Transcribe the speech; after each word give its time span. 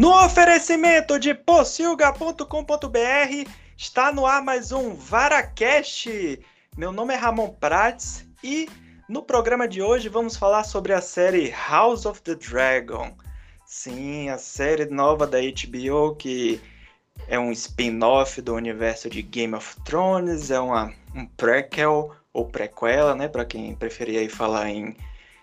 No 0.00 0.24
oferecimento 0.24 1.18
de 1.18 1.34
pocilga.com.br 1.34 3.50
está 3.76 4.10
no 4.10 4.24
ar 4.24 4.42
mais 4.42 4.72
um 4.72 4.94
VaraCast. 4.94 6.40
Meu 6.74 6.90
nome 6.90 7.12
é 7.12 7.18
Ramon 7.18 7.50
Prates 7.50 8.26
e 8.42 8.66
no 9.06 9.22
programa 9.22 9.68
de 9.68 9.82
hoje 9.82 10.08
vamos 10.08 10.38
falar 10.38 10.64
sobre 10.64 10.94
a 10.94 11.02
série 11.02 11.50
House 11.50 12.06
of 12.06 12.22
the 12.22 12.34
Dragon. 12.34 13.14
Sim, 13.66 14.30
a 14.30 14.38
série 14.38 14.86
nova 14.86 15.26
da 15.26 15.36
HBO 15.38 16.16
que 16.16 16.58
é 17.28 17.38
um 17.38 17.52
spin-off 17.52 18.40
do 18.40 18.54
universo 18.54 19.10
de 19.10 19.20
Game 19.20 19.54
of 19.54 19.78
Thrones, 19.82 20.50
é 20.50 20.58
uma, 20.58 20.94
um 21.14 21.26
prequel 21.26 22.16
ou 22.32 22.46
prequela, 22.46 23.14
né, 23.14 23.28
para 23.28 23.44
quem 23.44 23.76
preferia 23.76 24.20
aí 24.20 24.30
falar 24.30 24.70
em 24.70 24.96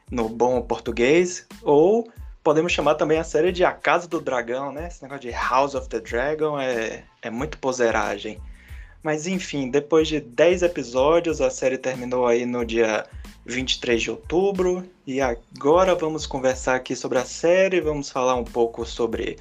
no 0.10 0.28
bom 0.28 0.60
português, 0.64 1.46
ou 1.62 2.12
podemos 2.48 2.72
chamar 2.72 2.96
também 2.96 3.20
a 3.20 3.26
série 3.26 3.52
de 3.52 3.66
A 3.66 3.74
Casa 3.74 4.08
do 4.08 4.22
Dragão, 4.22 4.72
né? 4.72 4.88
Esse 4.88 5.04
negócio 5.04 5.30
de 5.30 5.32
House 5.32 5.76
of 5.76 5.90
the 5.90 6.00
Dragon 6.00 6.58
é, 6.58 7.04
é 7.22 7.30
muito 7.30 7.58
poseragem. 7.58 8.40
Mas 9.04 9.28
enfim, 9.28 9.70
depois 9.70 10.08
de 10.08 10.22
10 10.22 10.62
episódios, 10.62 11.42
a 11.42 11.50
série 11.50 11.78
terminou 11.78 12.26
aí 12.26 12.46
no 12.46 12.64
dia 12.64 13.06
23 13.46 14.02
de 14.02 14.12
outubro. 14.12 14.90
E 15.06 15.20
agora 15.20 15.94
vamos 15.94 16.26
conversar 16.26 16.76
aqui 16.76 16.96
sobre 16.96 17.18
a 17.18 17.26
série, 17.26 17.82
vamos 17.82 18.10
falar 18.10 18.36
um 18.36 18.46
pouco 18.46 18.86
sobre 18.86 19.38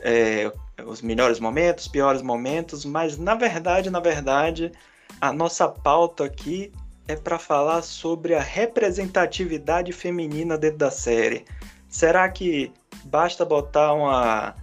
é, 0.00 0.52
os 0.84 1.00
melhores 1.00 1.38
momentos, 1.38 1.86
piores 1.86 2.22
momentos, 2.22 2.84
mas 2.84 3.16
na 3.16 3.36
verdade, 3.36 3.88
na 3.88 4.00
verdade, 4.00 4.72
a 5.20 5.32
nossa 5.32 5.68
pauta 5.68 6.24
aqui 6.24 6.72
é 7.06 7.14
para 7.14 7.38
falar 7.38 7.82
sobre 7.82 8.34
a 8.34 8.40
representatividade 8.40 9.92
feminina 9.92 10.58
dentro 10.58 10.78
da 10.78 10.90
série. 10.90 11.44
Será 11.88 12.28
que 12.28 12.72
basta 13.04 13.44
botar 13.44 13.92
uma 13.94 14.54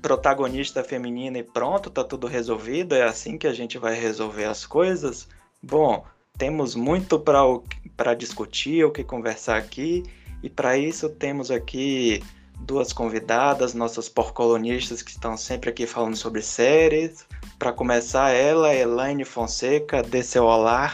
protagonista 0.00 0.82
feminina 0.82 1.38
e 1.38 1.42
pronto, 1.44 1.88
tá 1.88 2.02
tudo 2.02 2.26
resolvido? 2.26 2.94
É 2.94 3.04
assim 3.04 3.38
que 3.38 3.46
a 3.46 3.52
gente 3.52 3.78
vai 3.78 3.94
resolver 3.94 4.44
as 4.44 4.66
coisas? 4.66 5.28
Bom, 5.62 6.04
temos 6.36 6.74
muito 6.74 7.20
para 7.20 8.14
discutir, 8.14 8.84
o 8.84 8.90
que 8.90 9.04
conversar 9.04 9.56
aqui, 9.56 10.02
e 10.42 10.50
para 10.50 10.76
isso 10.76 11.08
temos 11.08 11.52
aqui 11.52 12.20
duas 12.58 12.92
convidadas, 12.92 13.74
nossas 13.74 14.08
porcolonistas 14.08 15.02
que 15.02 15.10
estão 15.10 15.36
sempre 15.36 15.70
aqui 15.70 15.86
falando 15.86 16.16
sobre 16.16 16.42
séries. 16.42 17.24
Para 17.58 17.72
começar, 17.72 18.30
ela, 18.30 18.74
Elaine 18.74 19.24
Fonseca, 19.24 20.02
dê 20.02 20.22
seu 20.22 20.44
olá. 20.44 20.92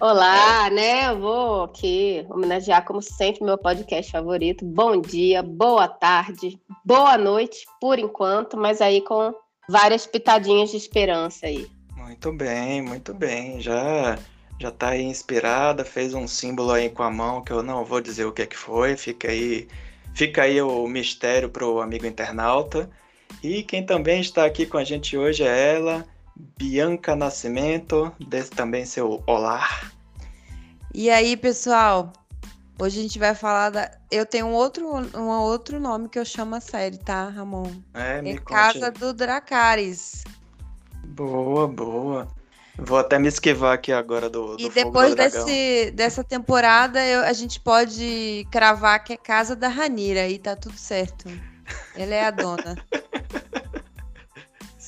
Olá, 0.00 0.70
né? 0.70 1.10
Eu 1.10 1.20
vou 1.20 1.64
aqui 1.64 2.24
homenagear, 2.30 2.84
como 2.86 3.02
sempre, 3.02 3.44
meu 3.44 3.58
podcast 3.58 4.10
favorito. 4.10 4.64
Bom 4.64 4.98
dia, 4.98 5.42
boa 5.42 5.86
tarde, 5.86 6.58
boa 6.82 7.18
noite, 7.18 7.66
por 7.78 7.98
enquanto, 7.98 8.56
mas 8.56 8.80
aí 8.80 9.02
com 9.02 9.34
várias 9.68 10.06
pitadinhas 10.06 10.70
de 10.70 10.78
esperança 10.78 11.46
aí. 11.46 11.70
Muito 11.94 12.32
bem, 12.32 12.80
muito 12.80 13.12
bem. 13.12 13.60
Já 13.60 14.18
já 14.58 14.70
tá 14.70 14.90
aí 14.90 15.02
inspirada, 15.02 15.84
fez 15.84 16.12
um 16.12 16.26
símbolo 16.26 16.72
aí 16.72 16.90
com 16.90 17.02
a 17.02 17.10
mão 17.10 17.42
que 17.42 17.50
eu 17.50 17.62
não 17.62 17.84
vou 17.84 18.00
dizer 18.00 18.26
o 18.26 18.32
que 18.32 18.42
é 18.42 18.46
que 18.46 18.56
foi, 18.56 18.94
fica 18.96 19.28
aí, 19.28 19.66
fica 20.14 20.42
aí 20.42 20.60
o 20.60 20.86
mistério 20.86 21.48
pro 21.48 21.80
amigo 21.80 22.06
internauta. 22.06 22.90
E 23.42 23.62
quem 23.62 23.84
também 23.84 24.20
está 24.20 24.44
aqui 24.44 24.66
com 24.66 24.76
a 24.76 24.84
gente 24.84 25.16
hoje 25.16 25.44
é 25.44 25.74
ela, 25.76 26.06
Bianca 26.58 27.14
Nascimento, 27.14 28.12
desse 28.28 28.50
também 28.50 28.84
seu 28.84 29.22
olá. 29.26 29.68
E 30.94 31.10
aí, 31.10 31.36
pessoal? 31.36 32.12
Hoje 32.78 32.98
a 32.98 33.02
gente 33.02 33.18
vai 33.18 33.34
falar 33.34 33.70
da. 33.70 33.90
Eu 34.10 34.24
tenho 34.24 34.46
um 34.46 34.52
outro, 34.52 34.86
um 35.16 35.28
outro 35.28 35.78
nome 35.78 36.08
que 36.08 36.18
eu 36.18 36.24
chamo 36.24 36.54
a 36.54 36.60
série, 36.60 36.96
tá, 36.96 37.28
Ramon? 37.28 37.70
É, 37.92 38.22
me 38.22 38.32
é 38.32 38.38
Casa 38.38 38.90
do 38.90 39.12
Dracarys. 39.12 40.24
Boa, 41.04 41.68
boa. 41.68 42.28
Vou 42.78 42.96
até 42.96 43.18
me 43.18 43.28
esquivar 43.28 43.74
aqui 43.74 43.92
agora 43.92 44.30
do. 44.30 44.56
do 44.56 44.62
e 44.62 44.70
depois 44.70 45.14
desse, 45.14 45.90
dessa 45.90 46.24
temporada, 46.24 47.04
eu, 47.04 47.20
a 47.20 47.32
gente 47.34 47.60
pode 47.60 48.46
cravar 48.50 49.04
que 49.04 49.12
é 49.12 49.16
Casa 49.18 49.54
da 49.54 49.68
Ranira 49.68 50.26
e 50.26 50.38
tá 50.38 50.56
tudo 50.56 50.78
certo. 50.78 51.28
Ela 51.94 52.14
é 52.14 52.24
a 52.24 52.30
dona. 52.30 52.76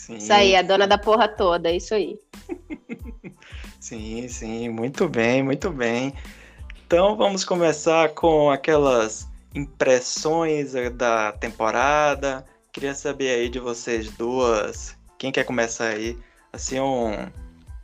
Sim. 0.02 0.16
Isso 0.16 0.32
aí, 0.32 0.56
a 0.56 0.62
dona 0.62 0.84
da 0.84 0.98
porra 0.98 1.28
toda, 1.28 1.70
é 1.70 1.76
isso 1.76 1.94
aí. 1.94 2.18
sim, 3.78 4.26
sim, 4.26 4.68
muito 4.68 5.08
bem, 5.08 5.44
muito 5.44 5.70
bem. 5.70 6.12
Então 6.84 7.14
vamos 7.14 7.44
começar 7.44 8.08
com 8.08 8.50
aquelas 8.50 9.28
impressões 9.54 10.72
da 10.94 11.30
temporada. 11.30 12.44
Queria 12.72 12.96
saber 12.96 13.30
aí 13.30 13.48
de 13.48 13.60
vocês 13.60 14.10
duas, 14.10 14.98
quem 15.18 15.30
quer 15.30 15.44
começar 15.44 15.90
aí? 15.90 16.18
Assim, 16.52 16.80
um, 16.80 17.30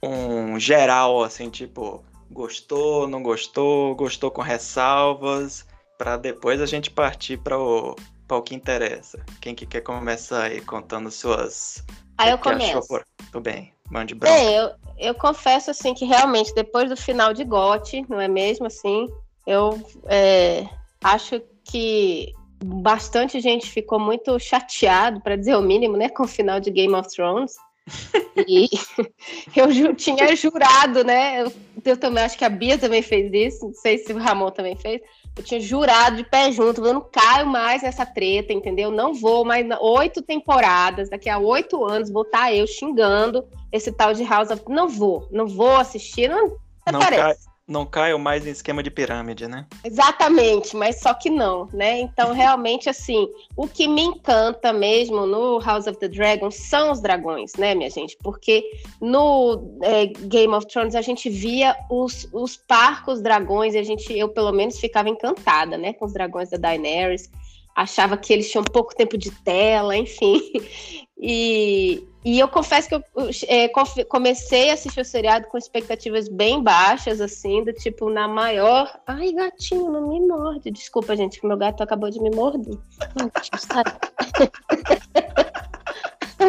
um 0.03 0.59
geral, 0.59 1.23
assim, 1.23 1.49
tipo, 1.49 2.03
gostou, 2.33 3.07
não 3.07 3.23
gostou, 3.23 3.95
gostou 3.95 4.29
com 4.33 4.43
ressalvas, 4.43 5.65
para 5.97 6.17
depois 6.17 6.61
a 6.61 6.67
gente 6.67 6.91
partir 6.91 7.39
para 7.39 7.57
o, 7.57 7.95
o 8.29 8.43
que 8.43 8.57
interessa. 8.57 9.25
Quem 9.41 9.55
que 9.55 9.67
quer 9.67 9.83
começar 9.83 10.47
aí 10.47 10.61
contando 10.61 11.13
suas 11.13 11.85
Aí 12.19 12.31
eu 12.31 12.39
começo. 12.39 12.87
Por... 12.89 13.05
Tudo 13.31 13.41
bem, 13.41 13.73
mande 13.91 14.15
branco. 14.15 14.37
É, 14.37 14.59
eu, 14.59 14.71
eu 14.99 15.15
confesso, 15.15 15.71
assim, 15.71 15.95
que 15.95 16.05
realmente, 16.05 16.53
depois 16.55 16.89
do 16.89 16.97
final 16.97 17.33
de 17.33 17.45
GOT, 17.45 18.05
não 18.09 18.21
é 18.21 18.27
mesmo, 18.27 18.67
assim, 18.67 19.09
eu 19.47 19.81
é, 20.07 20.67
acho 21.03 21.41
que 21.65 22.35
bastante 22.63 23.41
gente 23.41 23.71
ficou 23.71 24.01
muito 24.01 24.39
chateado, 24.39 25.21
para 25.21 25.37
dizer 25.37 25.57
o 25.57 25.63
mínimo, 25.63 25.97
né, 25.97 26.09
com 26.09 26.25
o 26.25 26.29
final 26.29 26.59
de 26.59 26.71
Game 26.71 26.95
of 26.95 27.09
Thrones. 27.09 27.55
e 28.47 28.69
eu 29.57 29.95
tinha 29.95 30.35
jurado, 30.37 31.05
né? 31.05 31.43
Eu, 31.43 31.53
eu, 31.85 31.97
também 31.97 32.25
acho 32.25 32.37
que 32.37 32.45
a 32.45 32.51
Bia 32.51 32.77
também 32.77 33.01
fez 33.01 33.33
isso, 33.33 33.67
não 33.67 33.75
sei 33.75 33.99
se 33.99 34.13
o 34.13 34.19
Ramon 34.19 34.51
também 34.51 34.77
fez. 34.77 35.01
Eu 35.39 35.45
tinha 35.45 35.61
jurado 35.61 36.17
de 36.17 36.25
pé 36.25 36.51
junto, 36.51 36.85
eu 36.85 36.93
não 36.93 37.01
caio 37.01 37.47
mais 37.47 37.83
nessa 37.83 38.05
treta, 38.05 38.53
entendeu? 38.53 38.91
Não 38.91 39.15
vou 39.15 39.45
mais 39.45 39.65
oito 39.81 40.21
temporadas, 40.21 41.09
daqui 41.09 41.31
a 41.31 41.39
oito 41.39 41.85
anos 41.85 42.11
vou 42.11 42.23
estar 42.23 42.47
tá 42.47 42.53
eu 42.53 42.67
xingando 42.67 43.47
esse 43.71 43.93
tal 43.93 44.13
de 44.13 44.25
House 44.25 44.51
of. 44.51 44.65
Não 44.69 44.89
vou, 44.89 45.29
não 45.31 45.47
vou 45.47 45.77
assistir, 45.77 46.29
não, 46.29 46.57
não 46.93 46.99
cai, 46.99 47.37
não 47.69 47.85
caio 47.85 48.19
mais 48.19 48.47
em 48.47 48.51
esquema 48.51 48.83
de 48.83 48.91
pirâmide, 48.91 49.47
né? 49.47 49.67
Exatamente, 49.85 50.75
mas 50.75 51.01
só 51.01 51.13
que 51.13 51.29
não, 51.29 51.69
né? 51.73 52.01
Então, 52.01 52.33
realmente, 52.33 52.89
assim, 52.89 53.29
o 53.55 53.69
que 53.69 53.87
me 53.87 54.03
encanta 54.03 54.73
mesmo 54.73 55.27
no 55.27 55.61
House 55.61 55.87
of 55.87 55.99
the 55.99 56.09
Dragon 56.09 56.51
são 56.51 56.91
os 56.91 57.03
dragões, 57.03 57.53
né, 57.59 57.75
minha 57.75 57.91
gente? 57.91 58.17
Porque 58.23 58.65
no 59.01 59.79
é, 59.83 60.07
Game 60.07 60.55
of 60.55 60.67
Thrones 60.67 60.95
a 60.95 61.03
gente 61.03 61.29
via 61.29 61.77
os, 61.91 62.27
os 62.33 62.57
parcos 62.57 63.21
dragões 63.21 63.75
e 63.75 63.79
a 63.79 63.83
gente, 63.83 64.17
eu 64.17 64.31
pelo 64.31 64.51
menos, 64.51 64.81
ficava 64.81 65.11
encantada, 65.11 65.77
né, 65.77 65.93
com 65.93 66.07
os 66.07 66.15
dragões 66.15 66.49
da 66.49 66.57
Daenerys 66.57 67.31
achava 67.77 68.17
que 68.17 68.33
eles 68.33 68.51
tinham 68.51 68.65
pouco 68.65 68.93
tempo 68.93 69.17
de 69.17 69.31
tela, 69.31 69.97
enfim. 69.97 70.41
E, 71.21 72.07
e 72.29 72.39
eu 72.41 72.47
confesso 72.47 72.91
que 72.91 72.95
eu 72.95 73.03
é, 73.49 73.69
comecei 74.05 74.69
a 74.69 74.75
assistir 74.75 75.01
o 75.01 75.05
seriado 75.05 75.47
com 75.49 75.57
expectativas 75.57 76.29
bem 76.29 76.63
baixas, 76.63 77.23
assim, 77.23 77.65
do 77.65 77.73
tipo, 77.73 78.11
na 78.11 78.29
maior. 78.29 79.01
Ai, 79.07 79.33
gatinho, 79.33 79.91
não 79.91 80.09
me 80.09 80.21
morde. 80.21 80.71
Desculpa, 80.71 81.17
gente, 81.17 81.41
que 81.41 81.47
meu 81.47 81.57
gato 81.57 81.83
acabou 81.83 82.11
de 82.11 82.21
me 82.21 82.29
morder. 82.29 82.77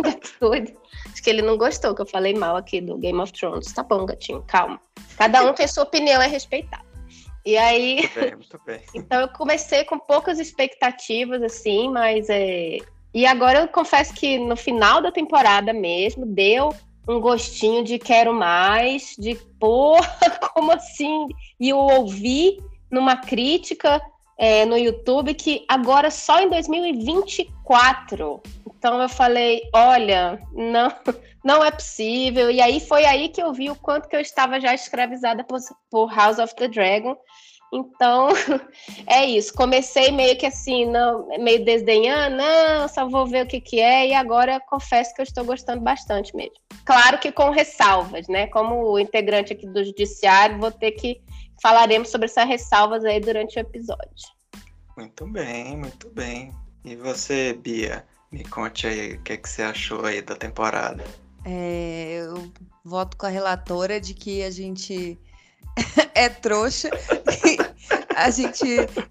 gato 0.04 0.34
doido. 0.42 0.74
Acho 1.14 1.24
que 1.24 1.30
ele 1.30 1.42
não 1.42 1.58
gostou 1.58 1.96
que 1.96 2.02
eu 2.02 2.06
falei 2.06 2.34
mal 2.34 2.58
aqui 2.58 2.82
do 2.82 2.98
Game 2.98 3.18
of 3.22 3.32
Thrones. 3.32 3.72
Tá 3.72 3.82
bom, 3.82 4.06
gatinho, 4.06 4.44
calma. 4.46 4.82
Cada 5.18 5.50
um 5.50 5.54
tem 5.54 5.66
sua 5.66 5.84
opinião, 5.84 6.22
é 6.22 6.28
respeitar. 6.28 6.84
E 7.46 7.56
aí. 7.56 8.02
Muito 8.02 8.20
bem, 8.20 8.36
muito 8.36 8.62
bem. 8.66 8.82
então 8.94 9.22
eu 9.22 9.30
comecei 9.30 9.86
com 9.86 9.98
poucas 9.98 10.40
expectativas, 10.40 11.42
assim, 11.42 11.90
mas 11.90 12.28
é. 12.30 12.80
E 13.14 13.26
agora 13.26 13.60
eu 13.60 13.68
confesso 13.68 14.14
que 14.14 14.38
no 14.38 14.56
final 14.56 15.02
da 15.02 15.12
temporada 15.12 15.74
mesmo 15.74 16.26
deu 16.26 16.74
um 17.08 17.20
gostinho 17.20 17.84
de 17.84 17.98
quero 17.98 18.34
mais, 18.34 19.16
de 19.18 19.36
porra, 19.60 20.08
como 20.54 20.72
assim? 20.72 21.28
E 21.60 21.70
eu 21.70 21.78
ouvi 21.78 22.60
numa 22.92 23.18
crítica 23.18 24.00
é, 24.38 24.66
no 24.66 24.78
YouTube 24.78 25.34
que 25.34 25.66
agora 25.68 26.12
só 26.12 26.40
em 26.40 26.50
2024. 26.50 28.42
Então 28.66 29.02
eu 29.02 29.10
falei, 29.10 29.64
olha, 29.74 30.40
não, 30.54 30.92
não 31.44 31.64
é 31.64 31.72
possível. 31.72 32.52
E 32.52 32.62
aí 32.62 32.80
foi 32.80 33.06
aí 33.06 33.30
que 33.30 33.42
eu 33.42 33.52
vi 33.52 33.70
o 33.70 33.76
quanto 33.76 34.08
que 34.08 34.16
eu 34.16 34.22
estava 34.22 34.60
já 34.60 34.74
escravizada 34.74 35.44
por, 35.44 35.60
por 35.90 36.14
House 36.14 36.40
of 36.40 36.56
the 36.56 36.68
Dragon. 36.68 37.18
Então, 37.72 38.30
é 39.06 39.26
isso. 39.26 39.54
Comecei 39.54 40.12
meio 40.12 40.38
que 40.38 40.46
assim, 40.46 40.86
não, 40.86 41.28
meio 41.40 41.64
desdenhando, 41.64 42.38
não, 42.38 42.88
só 42.88 43.08
vou 43.08 43.28
ver 43.28 43.46
o 43.46 43.48
que, 43.48 43.62
que 43.62 43.80
é, 43.80 44.08
e 44.08 44.14
agora 44.14 44.60
confesso 44.60 45.14
que 45.14 45.22
eu 45.22 45.24
estou 45.24 45.46
gostando 45.46 45.82
bastante 45.82 46.36
mesmo. 46.36 46.56
Claro 46.86 47.20
que 47.20 47.32
com 47.32 47.50
ressalvas, 47.50 48.28
né? 48.28 48.48
Como 48.48 48.98
integrante 48.98 49.54
aqui 49.54 49.68
do 49.68 49.84
Judiciário, 49.84 50.60
vou 50.60 50.72
ter 50.72 50.92
que 50.92 51.22
falaremos 51.62 52.10
sobre 52.10 52.26
essas 52.26 52.48
ressalvas 52.48 53.06
aí 53.06 53.20
durante 53.20 53.58
o 53.58 53.62
episódio. 53.62 54.40
Muito 54.98 55.28
bem, 55.28 55.78
muito 55.78 56.10
bem. 56.10 56.52
E 56.84 56.96
você, 56.96 57.54
Bia? 57.54 58.06
Me 58.32 58.44
conte 58.44 58.88
aí 58.88 59.14
o 59.14 59.24
que, 59.24 59.34
é 59.34 59.38
que 59.38 59.50
você 59.50 59.64
achou 59.64 60.06
aí 60.06 60.22
da 60.22 60.36
temporada. 60.36 61.04
É, 61.46 62.20
eu 62.22 62.52
voto 62.84 63.18
com 63.18 63.26
a 63.26 63.30
relatora 63.30 64.00
de 64.00 64.14
que 64.14 64.44
a 64.44 64.52
gente 64.52 65.18
é 66.14 66.30
trouxa. 66.30 66.90
a 68.16 68.30
gente 68.30 68.66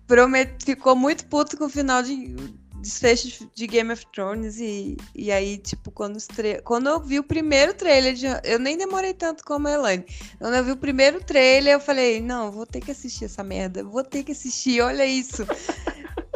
promet... 0.07 0.65
ficou 0.65 0.95
muito 0.95 1.27
puto 1.27 1.57
com 1.57 1.67
o 1.67 1.69
final 1.69 2.03
de 2.03 2.35
desfecho 2.81 3.51
de 3.55 3.67
Game 3.67 3.93
of 3.93 4.07
Thrones 4.13 4.59
e, 4.59 4.97
e 5.15 5.33
aí, 5.33 5.59
tipo, 5.59 5.91
quando, 5.91 6.17
estre... 6.17 6.63
quando 6.63 6.89
eu 6.89 7.01
vi 7.01 7.19
o 7.19 7.25
primeiro 7.25 7.75
trailer, 7.75 8.15
de... 8.15 8.27
eu 8.45 8.59
nem 8.59 8.77
demorei 8.77 9.13
tanto 9.13 9.45
como 9.45 9.69
a 9.69 9.73
Elaine. 9.73 10.05
Quando 10.39 10.55
eu 10.55 10.65
vi 10.65 10.73
o 10.73 10.77
primeiro 10.77 11.23
trailer, 11.23 11.75
eu 11.75 11.81
falei, 11.81 12.21
não, 12.21 12.51
vou 12.51 12.67
ter 12.67 12.81
que 12.81 12.91
assistir 12.91 13.25
essa 13.25 13.43
merda, 13.43 13.85
vou 13.85 14.05
ter 14.05 14.23
que 14.23 14.33
assistir, 14.33 14.81
olha 14.81 15.05
isso. 15.05 15.47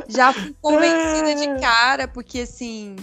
Já 0.09 0.33
fui 0.33 0.55
convencida 0.61 1.35
de 1.35 1.61
cara, 1.61 2.09
porque 2.09 2.41
assim, 2.41 2.97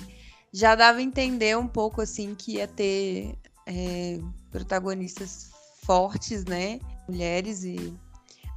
já 0.52 0.76
dava 0.76 1.00
a 1.00 1.04
entender 1.04 1.58
um 1.58 1.68
pouco 1.68 2.02
assim 2.02 2.36
que 2.36 2.56
ia 2.56 2.68
ter 2.68 3.36
é, 3.66 4.20
protagonistas 4.52 5.50
fortes, 5.86 6.46
né? 6.46 6.80
Mulheres 7.10 7.64
e. 7.64 7.94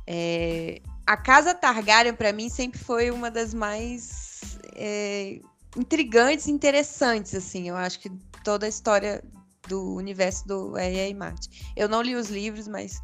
É, 0.07 0.83
a 1.07 1.17
Casa 1.17 1.55
Targaryen, 1.55 2.15
para 2.15 2.33
mim, 2.33 2.49
sempre 2.49 2.79
foi 2.79 3.11
uma 3.11 3.31
das 3.31 3.55
mais 3.55 4.59
é, 4.75 5.41
intrigantes 5.77 6.49
interessantes, 6.49 7.35
assim. 7.35 7.69
Eu 7.69 7.77
acho 7.77 7.99
que 7.99 8.11
toda 8.45 8.67
a 8.67 8.69
história 8.69 9.25
do 9.69 9.95
universo 9.95 10.47
do 10.47 10.77
R.R. 10.77 11.15
Martin. 11.15 11.49
Eu 11.77 11.89
não 11.89 12.03
li 12.03 12.15
os 12.15 12.29
livros, 12.29 12.69
mas 12.69 13.01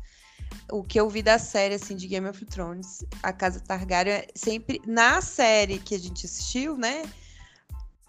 o 0.70 0.82
que 0.82 1.00
eu 1.00 1.08
vi 1.08 1.22
da 1.22 1.38
série, 1.38 1.74
assim, 1.74 1.96
de 1.96 2.06
Game 2.06 2.28
of 2.28 2.44
Thrones, 2.46 3.04
a 3.22 3.32
Casa 3.32 3.60
Targaryen, 3.60 4.26
sempre... 4.34 4.82
Na 4.86 5.20
série 5.20 5.78
que 5.78 5.94
a 5.94 5.98
gente 5.98 6.26
assistiu, 6.26 6.76
né? 6.76 7.04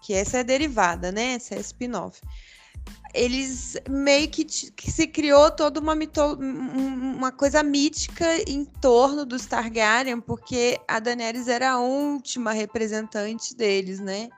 Que 0.02 0.12
essa 0.14 0.38
é 0.38 0.44
derivada, 0.44 1.10
né? 1.10 1.34
Essa 1.34 1.54
é 1.54 1.60
spin-off 1.60 2.20
eles 3.12 3.76
meio 3.88 4.28
que, 4.28 4.44
que, 4.44 4.90
se 4.90 5.06
criou 5.06 5.50
toda 5.50 5.80
uma, 5.80 5.94
mito, 5.94 6.20
uma 6.22 7.32
coisa 7.32 7.62
mítica 7.62 8.26
em 8.48 8.64
torno 8.64 9.26
dos 9.26 9.46
Targaryen, 9.46 10.20
porque 10.20 10.80
a 10.86 11.00
Daenerys 11.00 11.48
era 11.48 11.72
a 11.72 11.80
última 11.80 12.52
representante 12.52 13.54
deles, 13.54 13.98
né? 14.00 14.28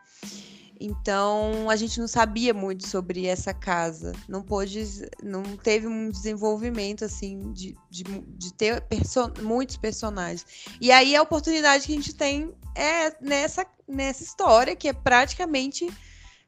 Então 0.84 1.70
a 1.70 1.76
gente 1.76 2.00
não 2.00 2.08
sabia 2.08 2.52
muito 2.52 2.88
sobre 2.88 3.26
essa 3.26 3.54
casa, 3.54 4.12
não 4.28 4.42
pôde, 4.42 4.84
não 5.22 5.42
teve 5.56 5.86
um 5.86 6.10
desenvolvimento 6.10 7.04
assim 7.04 7.52
de, 7.52 7.76
de, 7.88 8.02
de 8.02 8.52
ter 8.52 8.80
perso 8.80 9.32
muitos 9.42 9.76
personagens. 9.76 10.44
E 10.80 10.90
aí 10.90 11.14
a 11.14 11.22
oportunidade 11.22 11.86
que 11.86 11.92
a 11.92 11.94
gente 11.94 12.14
tem 12.14 12.52
é 12.74 13.14
nessa, 13.20 13.64
nessa 13.86 14.24
história 14.24 14.74
que 14.74 14.88
é 14.88 14.92
praticamente 14.92 15.88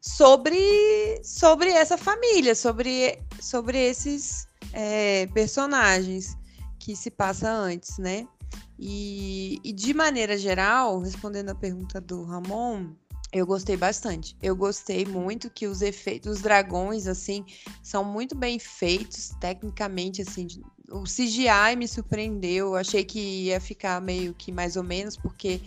sobre, 0.05 1.19
sobre 1.25 1.71
essa 1.71 1.97
família, 1.97 2.55
sobre, 2.55 3.19
sobre 3.41 3.79
esses 3.79 4.47
é, 4.75 5.27
personagens 5.29 6.37
que 6.79 6.95
se 6.95 7.11
passa 7.11 7.51
antes, 7.51 7.97
né? 7.97 8.29
E, 8.79 9.59
e, 9.65 9.73
de 9.73 9.95
maneira 9.95 10.37
geral, 10.37 11.01
respondendo 11.01 11.49
a 11.49 11.55
pergunta 11.55 12.03
do 12.03 12.23
Ramon, 12.23 12.91
eu 13.33 13.47
gostei 13.47 13.79
bastante. 13.79 14.37
Eu 14.43 14.55
gostei 14.55 15.07
muito 15.07 15.49
que 15.49 15.67
os 15.67 15.81
efeitos, 15.81 16.37
os 16.37 16.43
dragões, 16.43 17.07
assim, 17.07 17.43
são 17.83 18.05
muito 18.05 18.37
bem 18.37 18.59
feitos, 18.59 19.31
tecnicamente, 19.41 20.21
assim. 20.21 20.47
O 20.91 21.05
CGI 21.05 21.77
me 21.79 21.89
surpreendeu. 21.89 22.69
Eu 22.69 22.77
achei 22.77 23.05
que 23.05 23.45
ia 23.45 23.59
ficar 23.59 24.03
meio 24.03 24.35
que 24.35 24.53
mais 24.53 24.77
ou 24.77 24.83
menos, 24.83 25.17
porque 25.17 25.63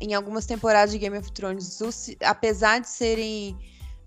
em 0.00 0.14
algumas 0.14 0.46
temporadas 0.46 0.92
de 0.92 0.98
Game 0.98 1.16
of 1.16 1.30
Thrones, 1.32 1.78
apesar 2.22 2.80
de 2.80 2.88
serem 2.88 3.56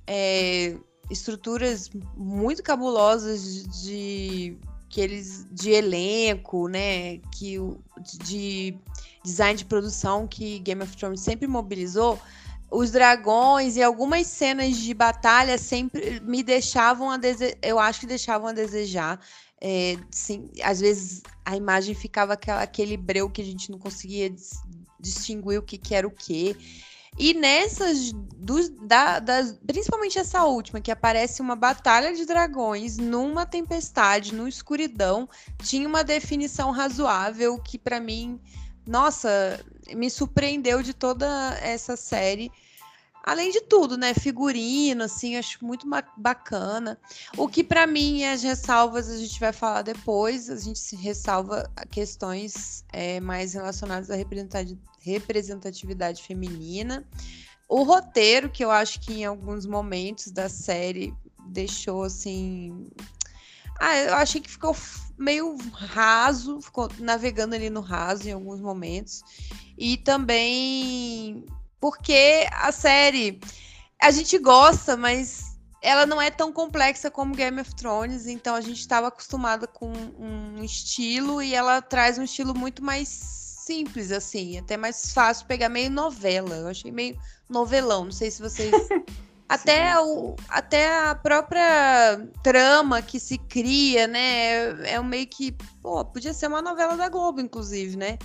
é, 0.07 0.77
estruturas 1.09 1.89
muito 2.15 2.63
cabulosas 2.63 3.65
de 3.83 4.57
que 4.89 4.99
eles 4.99 5.45
de 5.51 5.71
elenco, 5.71 6.67
né, 6.67 7.17
que 7.31 7.57
de 8.23 8.77
design 9.23 9.57
de 9.57 9.65
produção 9.65 10.27
que 10.27 10.59
Game 10.59 10.83
of 10.83 10.95
Thrones 10.97 11.21
sempre 11.21 11.47
mobilizou, 11.47 12.19
os 12.69 12.91
dragões 12.91 13.75
e 13.75 13.83
algumas 13.83 14.27
cenas 14.27 14.77
de 14.77 14.93
batalha 14.93 15.57
sempre 15.57 16.21
me 16.21 16.41
deixavam 16.41 17.09
a 17.09 17.17
desejar, 17.17 17.57
eu 17.61 17.77
acho 17.77 18.01
que 18.01 18.07
deixavam 18.07 18.47
a 18.47 18.53
desejar. 18.53 19.19
É, 19.59 19.95
sim, 20.09 20.49
às 20.63 20.79
vezes 20.79 21.21
a 21.45 21.55
imagem 21.55 21.93
ficava 21.93 22.33
aquela, 22.33 22.61
aquele 22.61 22.97
breu 22.97 23.29
que 23.29 23.41
a 23.41 23.45
gente 23.45 23.69
não 23.69 23.77
conseguia 23.77 24.33
distinguir 25.01 25.59
o 25.59 25.63
que, 25.63 25.77
que 25.77 25.95
era 25.95 26.07
o 26.07 26.11
que. 26.11 26.55
E 27.17 27.33
nessas, 27.33 28.11
dos, 28.37 28.69
da, 28.69 29.19
das, 29.19 29.59
principalmente 29.67 30.17
essa 30.17 30.45
última, 30.45 30.79
que 30.79 30.91
aparece 30.91 31.41
uma 31.41 31.55
batalha 31.55 32.13
de 32.15 32.25
dragões 32.25 32.97
numa 32.97 33.45
tempestade, 33.45 34.33
numa 34.33 34.49
escuridão, 34.49 35.27
tinha 35.61 35.87
uma 35.87 36.03
definição 36.03 36.71
razoável 36.71 37.59
que 37.59 37.77
para 37.77 37.99
mim, 37.99 38.39
nossa, 38.87 39.59
me 39.93 40.09
surpreendeu 40.09 40.81
de 40.81 40.93
toda 40.93 41.27
essa 41.61 41.97
série. 41.97 42.51
Além 43.23 43.51
de 43.51 43.61
tudo, 43.61 43.97
né? 43.97 44.15
Figurino, 44.15 45.03
assim, 45.03 45.37
acho 45.37 45.63
muito 45.63 45.87
bacana. 46.17 46.97
O 47.37 47.47
que 47.47 47.63
para 47.63 47.85
mim 47.85 48.23
as 48.23 48.41
ressalvas 48.41 49.09
a 49.09 49.17
gente 49.17 49.39
vai 49.39 49.53
falar 49.53 49.83
depois. 49.83 50.49
A 50.49 50.57
gente 50.57 50.79
se 50.79 50.95
ressalva 50.95 51.69
questões 51.91 52.83
é, 52.91 53.19
mais 53.19 53.53
relacionadas 53.53 54.09
à 54.09 54.15
representatividade 55.01 56.23
feminina. 56.23 57.05
O 57.67 57.83
roteiro, 57.83 58.49
que 58.49 58.63
eu 58.63 58.71
acho 58.71 58.99
que 58.99 59.13
em 59.13 59.25
alguns 59.25 59.65
momentos 59.65 60.31
da 60.31 60.49
série 60.49 61.13
deixou 61.47 62.03
assim. 62.03 62.89
Ah, 63.79 63.97
eu 63.97 64.15
achei 64.15 64.39
que 64.39 64.49
ficou 64.49 64.75
meio 65.17 65.57
raso, 65.73 66.61
ficou 66.61 66.89
navegando 66.99 67.55
ali 67.55 67.69
no 67.69 67.81
raso 67.81 68.27
em 68.27 68.31
alguns 68.31 68.59
momentos. 68.59 69.21
E 69.77 69.97
também 69.97 71.45
porque 71.79 72.47
a 72.51 72.71
série 72.71 73.39
a 73.99 74.11
gente 74.11 74.37
gosta, 74.37 74.95
mas 74.95 75.57
ela 75.81 76.05
não 76.05 76.21
é 76.21 76.29
tão 76.29 76.53
complexa 76.53 77.09
como 77.09 77.35
Game 77.35 77.59
of 77.59 77.73
Thrones, 77.75 78.27
então 78.27 78.53
a 78.53 78.61
gente 78.61 78.79
estava 78.79 79.07
acostumada 79.07 79.65
com 79.65 79.91
um 79.91 80.63
estilo 80.63 81.41
e 81.41 81.55
ela 81.55 81.81
traz 81.81 82.19
um 82.19 82.23
estilo 82.23 82.53
muito 82.53 82.83
mais 82.83 83.40
simples, 83.71 84.11
assim, 84.11 84.57
até 84.57 84.75
mais 84.75 85.13
fácil 85.13 85.47
pegar 85.47 85.69
meio 85.69 85.89
novela. 85.89 86.55
Eu 86.55 86.67
achei 86.67 86.91
meio 86.91 87.17
novelão, 87.49 88.05
não 88.05 88.11
sei 88.11 88.29
se 88.29 88.41
vocês. 88.41 88.71
até, 89.47 89.97
o, 89.99 90.35
até 90.49 91.09
a 91.09 91.15
própria 91.15 92.27
trama 92.43 93.01
que 93.01 93.17
se 93.19 93.37
cria, 93.37 94.07
né? 94.07 94.83
É, 94.83 94.93
é 94.95 95.01
meio 95.01 95.25
que. 95.27 95.53
Pô, 95.81 96.03
podia 96.03 96.33
ser 96.33 96.47
uma 96.47 96.61
novela 96.61 96.97
da 96.97 97.07
Globo, 97.07 97.39
inclusive, 97.39 97.95
né? 97.95 98.17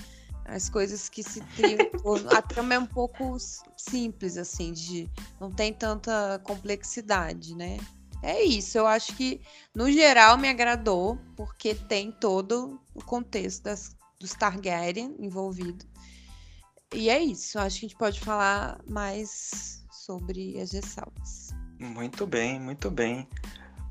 as 0.48 0.68
coisas 0.68 1.08
que 1.08 1.24
se 1.24 1.40
criam. 1.40 1.78
a 2.30 2.40
trama 2.42 2.74
é 2.74 2.78
um 2.78 2.86
pouco 2.86 3.36
simples, 3.76 4.36
assim, 4.36 4.72
de 4.72 5.10
não 5.40 5.50
tem 5.50 5.72
tanta 5.72 6.40
complexidade, 6.44 7.54
né? 7.56 7.78
É 8.22 8.42
isso, 8.42 8.78
eu 8.78 8.86
acho 8.86 9.14
que 9.16 9.40
no 9.74 9.90
geral 9.90 10.38
me 10.38 10.48
agradou, 10.48 11.18
porque 11.36 11.74
tem 11.74 12.10
todo 12.10 12.80
o 12.94 13.04
contexto 13.04 13.64
das, 13.64 13.95
dos 14.18 14.32
Targaryen 14.32 15.16
envolvido. 15.18 15.84
E 16.94 17.10
é 17.10 17.20
isso, 17.20 17.58
acho 17.58 17.80
que 17.80 17.86
a 17.86 17.88
gente 17.88 17.98
pode 17.98 18.20
falar 18.20 18.80
mais 18.88 19.84
sobre 19.90 20.60
as 20.60 20.72
ressalvas. 20.72 21.54
Muito 21.78 22.26
bem, 22.26 22.60
muito 22.60 22.90
bem. 22.90 23.28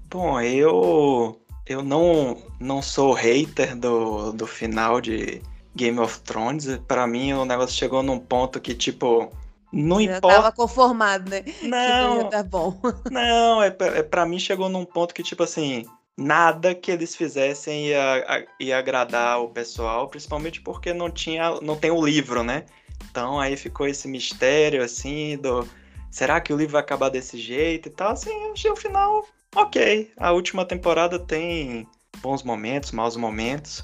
Bom, 0.10 0.40
eu 0.40 1.40
eu 1.66 1.84
não, 1.84 2.42
não 2.60 2.82
sou 2.82 3.14
hater 3.14 3.76
do, 3.76 4.32
do 4.32 4.46
final 4.48 5.02
de, 5.02 5.42
Game 5.76 6.00
of 6.00 6.22
Thrones, 6.22 6.66
para 6.88 7.06
mim 7.06 7.34
o 7.34 7.44
negócio 7.44 7.76
chegou 7.76 8.02
num 8.02 8.18
ponto 8.18 8.62
que, 8.62 8.74
tipo, 8.74 9.30
não 9.72 10.02
Já 10.02 10.18
importa. 10.18 10.38
tava 10.38 10.52
conformado, 10.54 11.30
né? 11.30 11.44
Não. 11.62 12.30
tá 12.30 12.42
bom. 12.42 12.80
Não, 13.12 13.62
é, 13.62 13.68
é 13.68 14.02
para 14.02 14.26
mim 14.26 14.40
chegou 14.40 14.70
num 14.70 14.86
ponto 14.86 15.14
que, 15.14 15.22
tipo 15.22 15.44
assim, 15.44 15.86
nada 16.18 16.74
que 16.74 16.92
eles 16.92 17.16
fizessem 17.16 17.88
ia, 17.88 18.48
ia 18.60 18.78
agradar 18.78 19.42
o 19.42 19.50
pessoal, 19.50 20.08
principalmente 20.08 20.62
porque 20.62 20.94
não 20.94 21.10
tinha, 21.10 21.60
não 21.62 21.76
tem 21.76 21.92
o 21.92 22.04
livro, 22.04 22.44
né? 22.44 22.66
Então 23.10 23.40
aí 23.40 23.58
ficou 23.58 23.88
esse 23.88 24.08
mistério 24.08 24.84
assim 24.84 25.38
do 25.38 25.68
será 26.10 26.40
que 26.40 26.54
o 26.54 26.58
livro 26.58 26.74
vai 26.74 26.82
acabar 26.82 27.10
desse 27.10 27.38
jeito 27.38 27.90
e 27.90 27.92
tal? 27.92 28.12
Assim, 28.12 28.30
eu 28.30 28.54
achei 28.54 28.72
o 28.72 28.76
final 28.76 29.26
ok. 29.56 30.12
A 30.18 30.32
última 30.32 30.66
temporada 30.66 31.20
tem 31.20 31.88
bons 32.22 32.44
momentos, 32.44 32.92
maus 32.92 33.18
momentos. 33.18 33.84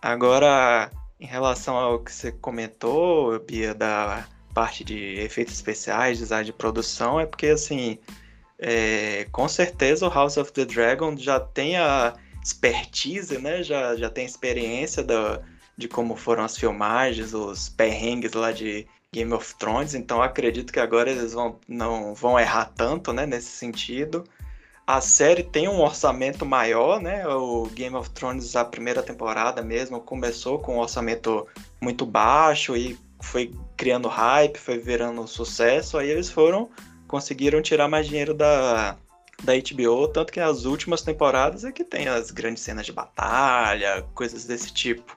Agora 0.00 0.90
em 1.18 1.26
relação 1.26 1.76
ao 1.76 1.98
que 1.98 2.12
você 2.12 2.30
comentou, 2.30 3.38
Bia, 3.40 3.74
da 3.74 4.26
parte 4.54 4.84
de 4.84 5.14
efeitos 5.20 5.54
especiais, 5.54 6.18
design 6.18 6.44
de 6.44 6.52
produção, 6.52 7.18
é 7.20 7.26
porque, 7.26 7.48
assim, 7.48 7.98
é, 8.58 9.26
com 9.32 9.48
certeza 9.48 10.06
o 10.06 10.10
House 10.10 10.36
of 10.36 10.52
the 10.52 10.64
Dragon 10.64 11.16
já 11.16 11.38
tem 11.40 11.76
a 11.76 12.14
expertise, 12.42 13.38
né? 13.38 13.62
Já, 13.62 13.96
já 13.96 14.08
tem 14.08 14.24
experiência 14.24 15.02
da, 15.02 15.40
de 15.76 15.88
como 15.88 16.16
foram 16.16 16.44
as 16.44 16.56
filmagens, 16.56 17.34
os 17.34 17.68
perrengues 17.68 18.32
lá 18.32 18.52
de 18.52 18.86
Game 19.12 19.32
of 19.32 19.54
Thrones, 19.56 19.94
então 19.94 20.22
acredito 20.22 20.72
que 20.72 20.80
agora 20.80 21.10
eles 21.10 21.32
vão, 21.32 21.58
não 21.66 22.14
vão 22.14 22.38
errar 22.38 22.66
tanto, 22.76 23.12
né, 23.12 23.24
nesse 23.24 23.50
sentido. 23.50 24.24
A 24.86 25.00
série 25.00 25.42
tem 25.42 25.68
um 25.68 25.80
orçamento 25.80 26.46
maior, 26.46 27.00
né? 27.00 27.26
O 27.26 27.66
Game 27.66 27.96
of 27.96 28.08
Thrones, 28.10 28.54
a 28.54 28.64
primeira 28.64 29.02
temporada 29.02 29.60
mesmo, 29.60 30.00
começou 30.00 30.60
com 30.60 30.76
um 30.76 30.78
orçamento 30.78 31.46
muito 31.80 32.06
baixo 32.06 32.76
e 32.76 32.96
foi 33.20 33.52
criando 33.76 34.06
hype, 34.06 34.56
foi 34.56 34.78
virando 34.78 35.26
sucesso. 35.26 35.98
Aí 35.98 36.08
eles 36.08 36.30
foram, 36.30 36.70
conseguiram 37.06 37.62
tirar 37.62 37.88
mais 37.88 38.06
dinheiro 38.06 38.34
da, 38.34 38.96
da 39.42 39.52
HBO, 39.54 40.08
tanto 40.08 40.32
que 40.32 40.40
as 40.40 40.64
últimas 40.64 41.02
temporadas 41.02 41.64
é 41.64 41.72
que 41.72 41.84
tem 41.84 42.08
as 42.08 42.30
grandes 42.30 42.62
cenas 42.62 42.86
de 42.86 42.92
batalha, 42.92 44.04
coisas 44.14 44.44
desse 44.44 44.72
tipo. 44.72 45.16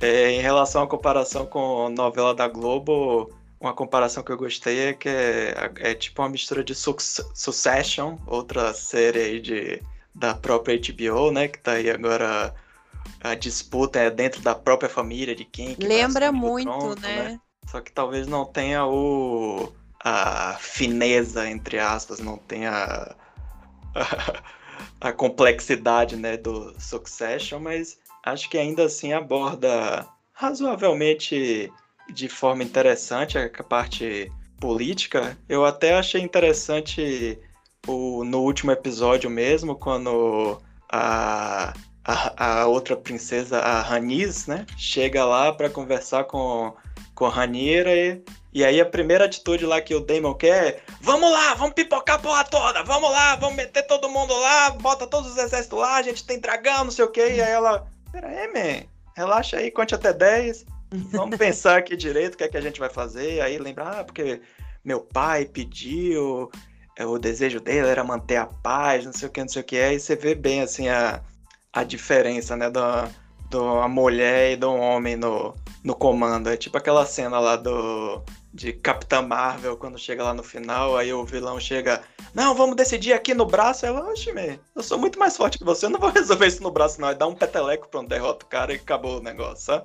É, 0.00 0.30
em 0.30 0.40
relação 0.40 0.82
à 0.82 0.86
comparação 0.86 1.46
com 1.46 1.86
a 1.86 1.90
novela 1.90 2.34
da 2.34 2.46
Globo, 2.46 3.30
uma 3.58 3.72
comparação 3.72 4.22
que 4.22 4.30
eu 4.30 4.36
gostei 4.36 4.88
é 4.88 4.92
que 4.92 5.08
é, 5.08 5.72
é 5.78 5.94
tipo 5.94 6.20
uma 6.20 6.28
mistura 6.28 6.62
de 6.62 6.74
Succession, 6.74 8.18
outra 8.26 8.74
série 8.74 9.18
aí 9.18 9.40
de, 9.40 9.82
da 10.14 10.34
própria 10.34 10.78
HBO, 10.78 11.30
né? 11.30 11.48
Que 11.48 11.58
tá 11.58 11.72
aí 11.72 11.90
agora 11.90 12.54
a 13.22 13.34
disputa 13.34 13.98
é 13.98 14.10
dentro 14.10 14.42
da 14.42 14.54
própria 14.54 14.90
família 14.90 15.34
de 15.34 15.44
quem 15.44 15.74
que 15.74 15.86
lembra 15.86 16.30
muito, 16.30 17.00
né? 17.00 17.22
né? 17.22 17.40
Só 17.66 17.80
que 17.80 17.90
talvez 17.90 18.26
não 18.26 18.44
tenha 18.44 18.84
o 18.84 19.72
a 20.02 20.56
fineza 20.60 21.48
entre 21.48 21.78
aspas, 21.78 22.20
não 22.20 22.36
tenha 22.36 23.16
a, 23.94 24.42
a 25.00 25.12
complexidade, 25.12 26.16
né, 26.16 26.36
do 26.36 26.74
Succession, 26.80 27.60
mas 27.60 27.98
acho 28.24 28.48
que 28.50 28.58
ainda 28.58 28.84
assim 28.84 29.12
aborda 29.12 30.06
razoavelmente 30.32 31.72
de 32.12 32.28
forma 32.28 32.62
interessante 32.62 33.38
a 33.38 33.48
parte 33.64 34.30
política. 34.60 35.36
Eu 35.48 35.64
até 35.64 35.94
achei 35.94 36.20
interessante 36.20 37.38
o, 37.86 38.24
no 38.24 38.40
último 38.40 38.72
episódio 38.72 39.30
mesmo, 39.30 39.76
quando 39.76 40.60
a, 40.90 41.72
a, 42.04 42.60
a 42.60 42.66
outra 42.66 42.96
princesa, 42.96 43.58
a 43.58 43.82
Rhaenys, 43.82 44.46
né, 44.46 44.66
chega 44.76 45.24
lá 45.24 45.52
para 45.52 45.70
conversar 45.70 46.24
com, 46.24 46.74
com 47.16 47.26
a 47.26 47.30
Rhaenyra 47.30 47.92
e, 47.92 48.22
e 48.52 48.64
aí 48.64 48.80
a 48.80 48.86
primeira 48.86 49.24
atitude 49.24 49.66
lá 49.66 49.80
que 49.80 49.96
o 49.96 50.00
Daemon 50.00 50.34
quer 50.34 50.66
é 50.66 50.80
Vamos 51.00 51.32
lá, 51.32 51.54
vamos 51.54 51.74
pipocar 51.74 52.16
a 52.16 52.18
porra 52.20 52.44
toda, 52.44 52.84
vamos 52.84 53.10
lá, 53.10 53.34
vamos 53.34 53.56
meter 53.56 53.82
todo 53.88 54.08
mundo 54.08 54.32
lá, 54.38 54.70
bota 54.70 55.04
todos 55.04 55.32
os 55.32 55.36
exércitos 55.36 55.78
lá, 55.80 55.96
a 55.96 56.02
gente 56.02 56.24
tem 56.24 56.38
dragão, 56.38 56.84
não 56.84 56.92
sei 56.92 57.04
o 57.04 57.10
que, 57.10 57.20
e 57.20 57.42
aí 57.42 57.50
ela 57.50 57.88
Pera 58.16 58.28
aí, 58.28 58.48
man. 58.48 58.86
Relaxa 59.14 59.58
aí, 59.58 59.70
conte 59.70 59.94
até 59.94 60.10
10. 60.10 60.64
Vamos 61.12 61.36
pensar 61.36 61.78
aqui 61.78 61.94
direito 61.94 62.34
o 62.34 62.38
que 62.38 62.44
é 62.44 62.48
que 62.48 62.56
a 62.56 62.60
gente 62.62 62.80
vai 62.80 62.88
fazer. 62.88 63.42
Aí 63.42 63.58
lembrar, 63.58 64.00
ah, 64.00 64.04
porque 64.04 64.40
meu 64.82 65.00
pai 65.00 65.44
pediu, 65.44 66.50
é, 66.96 67.04
o 67.04 67.18
desejo 67.18 67.60
dele 67.60 67.88
era 67.88 68.02
manter 68.02 68.36
a 68.36 68.46
paz, 68.46 69.04
não 69.04 69.12
sei 69.12 69.28
o 69.28 69.30
que, 69.30 69.40
não 69.40 69.48
sei 69.48 69.60
o 69.60 69.64
que. 69.64 69.76
Aí 69.76 70.00
você 70.00 70.16
vê 70.16 70.34
bem, 70.34 70.62
assim, 70.62 70.88
a, 70.88 71.20
a 71.72 71.84
diferença, 71.84 72.56
né, 72.56 72.70
da, 72.70 73.08
da 73.58 73.88
mulher 73.88 74.52
e 74.52 74.56
do 74.56 74.72
homem 74.72 75.16
no, 75.16 75.54
no 75.82 75.94
comando. 75.94 76.48
É 76.48 76.56
tipo 76.56 76.76
aquela 76.76 77.06
cena 77.06 77.38
lá 77.38 77.56
do 77.56 78.22
de 78.56 78.72
Capitã 78.72 79.20
Marvel, 79.20 79.76
quando 79.76 79.98
chega 79.98 80.24
lá 80.24 80.32
no 80.32 80.42
final, 80.42 80.96
aí 80.96 81.12
o 81.12 81.26
vilão 81.26 81.60
chega, 81.60 82.00
não, 82.34 82.54
vamos 82.54 82.74
decidir 82.74 83.12
aqui 83.12 83.34
no 83.34 83.44
braço. 83.44 83.84
Ela, 83.84 84.08
oxe, 84.08 84.32
eu 84.74 84.82
sou 84.82 84.98
muito 84.98 85.18
mais 85.18 85.36
forte 85.36 85.58
que 85.58 85.64
você, 85.64 85.84
eu 85.84 85.90
não 85.90 86.00
vou 86.00 86.08
resolver 86.10 86.46
isso 86.46 86.62
no 86.62 86.70
braço, 86.70 86.98
não. 86.98 87.08
Aí 87.08 87.14
dá 87.14 87.26
um 87.26 87.34
peteleco, 87.34 87.86
pronto, 87.88 88.08
derrota 88.08 88.46
o 88.46 88.48
cara 88.48 88.72
e 88.72 88.76
acabou 88.76 89.18
o 89.18 89.22
negócio, 89.22 89.66
sabe? 89.66 89.84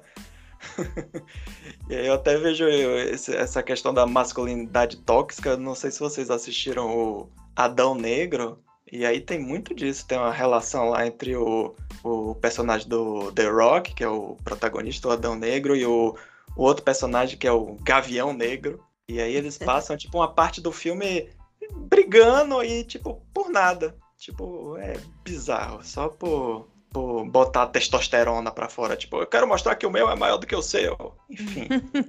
e 1.90 1.96
aí 1.96 2.08
eu 2.08 2.14
até 2.14 2.38
vejo 2.38 2.66
essa 2.66 3.62
questão 3.62 3.94
da 3.94 4.06
masculinidade 4.06 4.98
tóxica, 4.98 5.58
não 5.58 5.76
sei 5.76 5.92
se 5.92 6.00
vocês 6.00 6.30
assistiram 6.32 6.90
o 6.90 7.30
Adão 7.56 7.94
Negro, 7.94 8.58
e 8.92 9.06
aí 9.06 9.22
tem 9.22 9.40
muito 9.40 9.74
disso, 9.74 10.06
tem 10.06 10.18
uma 10.18 10.34
relação 10.34 10.90
lá 10.90 11.08
entre 11.08 11.36
o, 11.36 11.76
o 12.04 12.36
personagem 12.36 12.88
do 12.88 13.32
The 13.32 13.48
Rock, 13.48 13.94
que 13.94 14.04
é 14.04 14.10
o 14.10 14.36
protagonista 14.44 15.08
do 15.08 15.14
Adão 15.14 15.36
Negro, 15.36 15.76
e 15.76 15.86
o 15.86 16.16
o 16.56 16.64
outro 16.64 16.84
personagem 16.84 17.38
que 17.38 17.48
é 17.48 17.52
o 17.52 17.78
Gavião 17.82 18.34
Negro. 18.34 18.84
E 19.08 19.20
aí 19.20 19.36
eles 19.36 19.58
passam, 19.60 19.98
tipo, 19.98 20.18
uma 20.18 20.32
parte 20.32 20.62
do 20.62 20.72
filme 20.72 21.30
brigando 21.72 22.64
e, 22.64 22.84
tipo, 22.84 23.22
por 23.34 23.50
nada. 23.50 23.96
Tipo, 24.18 24.78
é 24.78 24.98
bizarro. 25.24 25.84
Só 25.84 26.10
por, 26.10 26.68
por 26.90 27.26
botar 27.26 27.68
testosterona 27.68 28.52
pra 28.52 28.70
fora. 28.70 28.96
Tipo, 28.96 29.18
eu 29.18 29.28
quero 29.28 29.48
mostrar 29.48 29.76
que 29.76 29.86
o 29.86 29.92
meu 29.92 30.10
é 30.10 30.16
maior 30.16 30.38
do 30.38 30.48
que 30.48 30.56
o 30.56 30.62
seu. 30.62 31.16
Enfim. 31.30 31.68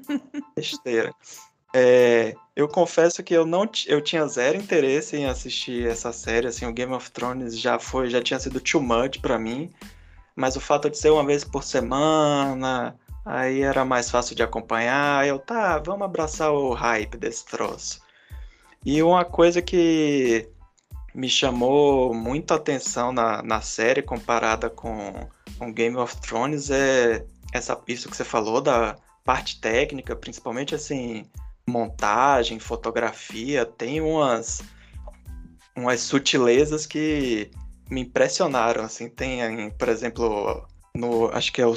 besteira. 0.54 1.14
É, 1.74 2.34
eu 2.54 2.68
confesso 2.68 3.22
que 3.22 3.34
eu 3.34 3.46
não 3.46 3.68
eu 3.86 4.00
tinha 4.02 4.26
zero 4.26 4.58
interesse 4.58 5.16
em 5.16 5.26
assistir 5.26 5.86
essa 5.86 6.12
série, 6.12 6.46
assim, 6.46 6.66
o 6.66 6.72
Game 6.72 6.92
of 6.92 7.10
Thrones 7.10 7.58
já 7.58 7.78
foi, 7.78 8.10
já 8.10 8.22
tinha 8.22 8.38
sido 8.38 8.60
too 8.60 8.82
much 8.82 9.20
para 9.20 9.38
mim, 9.38 9.70
mas 10.36 10.54
o 10.54 10.60
fato 10.60 10.90
de 10.90 10.98
ser 10.98 11.10
uma 11.10 11.24
vez 11.24 11.44
por 11.44 11.64
semana, 11.64 12.94
Aí 13.24 13.62
era 13.62 13.84
mais 13.84 14.10
fácil 14.10 14.34
de 14.34 14.42
acompanhar. 14.42 15.26
Eu, 15.26 15.38
tá, 15.38 15.78
vamos 15.78 16.02
abraçar 16.02 16.52
o 16.52 16.72
hype 16.72 17.16
desse 17.16 17.44
troço. 17.46 18.00
E 18.84 19.02
uma 19.02 19.24
coisa 19.24 19.62
que 19.62 20.48
me 21.14 21.28
chamou 21.28 22.12
muito 22.12 22.52
a 22.52 22.56
atenção 22.56 23.12
na, 23.12 23.42
na 23.42 23.60
série 23.60 24.02
comparada 24.02 24.68
com, 24.68 25.28
com 25.58 25.72
Game 25.72 25.96
of 25.96 26.16
Thrones 26.20 26.70
é 26.70 27.24
essa, 27.52 27.80
isso 27.86 28.08
que 28.08 28.16
você 28.16 28.24
falou 28.24 28.60
da 28.60 28.96
parte 29.24 29.60
técnica, 29.60 30.16
principalmente 30.16 30.74
assim, 30.74 31.24
montagem, 31.66 32.58
fotografia, 32.58 33.64
tem 33.64 34.00
umas, 34.00 34.62
umas 35.76 36.00
sutilezas 36.00 36.86
que 36.86 37.50
me 37.90 38.02
impressionaram, 38.02 38.84
assim, 38.84 39.08
tem, 39.08 39.70
por 39.70 39.88
exemplo, 39.88 40.66
no, 40.94 41.28
acho 41.28 41.52
que 41.52 41.60
é 41.60 41.66
o, 41.66 41.74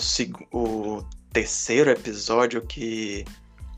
o 0.51 1.03
terceiro 1.31 1.89
episódio 1.89 2.61
que 2.61 3.25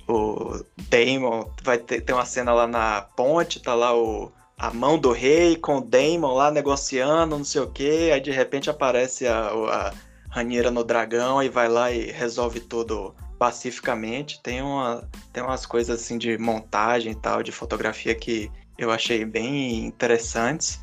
o 0.08 0.64
Daemon 0.90 1.50
vai 1.64 1.78
ter, 1.78 2.02
ter 2.02 2.14
uma 2.14 2.26
cena 2.26 2.54
lá 2.54 2.68
na 2.68 3.02
ponte, 3.02 3.60
tá 3.60 3.74
lá 3.74 3.96
o, 3.96 4.32
a 4.58 4.72
mão 4.72 4.98
do 4.98 5.12
rei 5.12 5.56
com 5.58 5.78
o 5.78 5.82
Daemon 5.82 6.34
lá 6.34 6.50
negociando, 6.50 7.38
não 7.38 7.44
sei 7.44 7.62
o 7.62 7.72
que, 7.72 8.12
aí 8.12 8.22
de 8.22 8.32
repente 8.32 8.70
aparece 8.70 9.28
a, 9.28 9.50
a 9.50 9.94
Ranheira 10.30 10.72
no 10.72 10.84
dragão 10.84 11.42
e 11.42 11.50
vai 11.50 11.68
lá 11.68 11.92
e 11.92 12.12
resolve 12.12 12.60
tudo 12.60 13.16
pacificamente. 13.38 14.41
Tem, 14.41 14.62
uma, 14.62 15.08
tem 15.32 15.44
umas 15.44 15.65
coisas 15.65 16.01
assim 16.01 16.17
de 16.17 16.38
montagem 16.38 17.12
e 17.12 17.15
tal, 17.15 17.44
de 17.44 17.51
fotografia 17.51 18.15
que 18.15 18.51
eu 18.77 18.91
achei 18.91 19.25
bem 19.25 19.86
interessantes. 19.86 20.79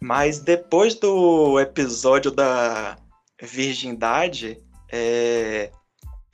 Mas 0.00 0.40
depois 0.40 0.94
do 0.94 1.58
episódio 1.58 2.30
da 2.30 2.96
virgindade, 3.40 4.62
é, 4.90 5.70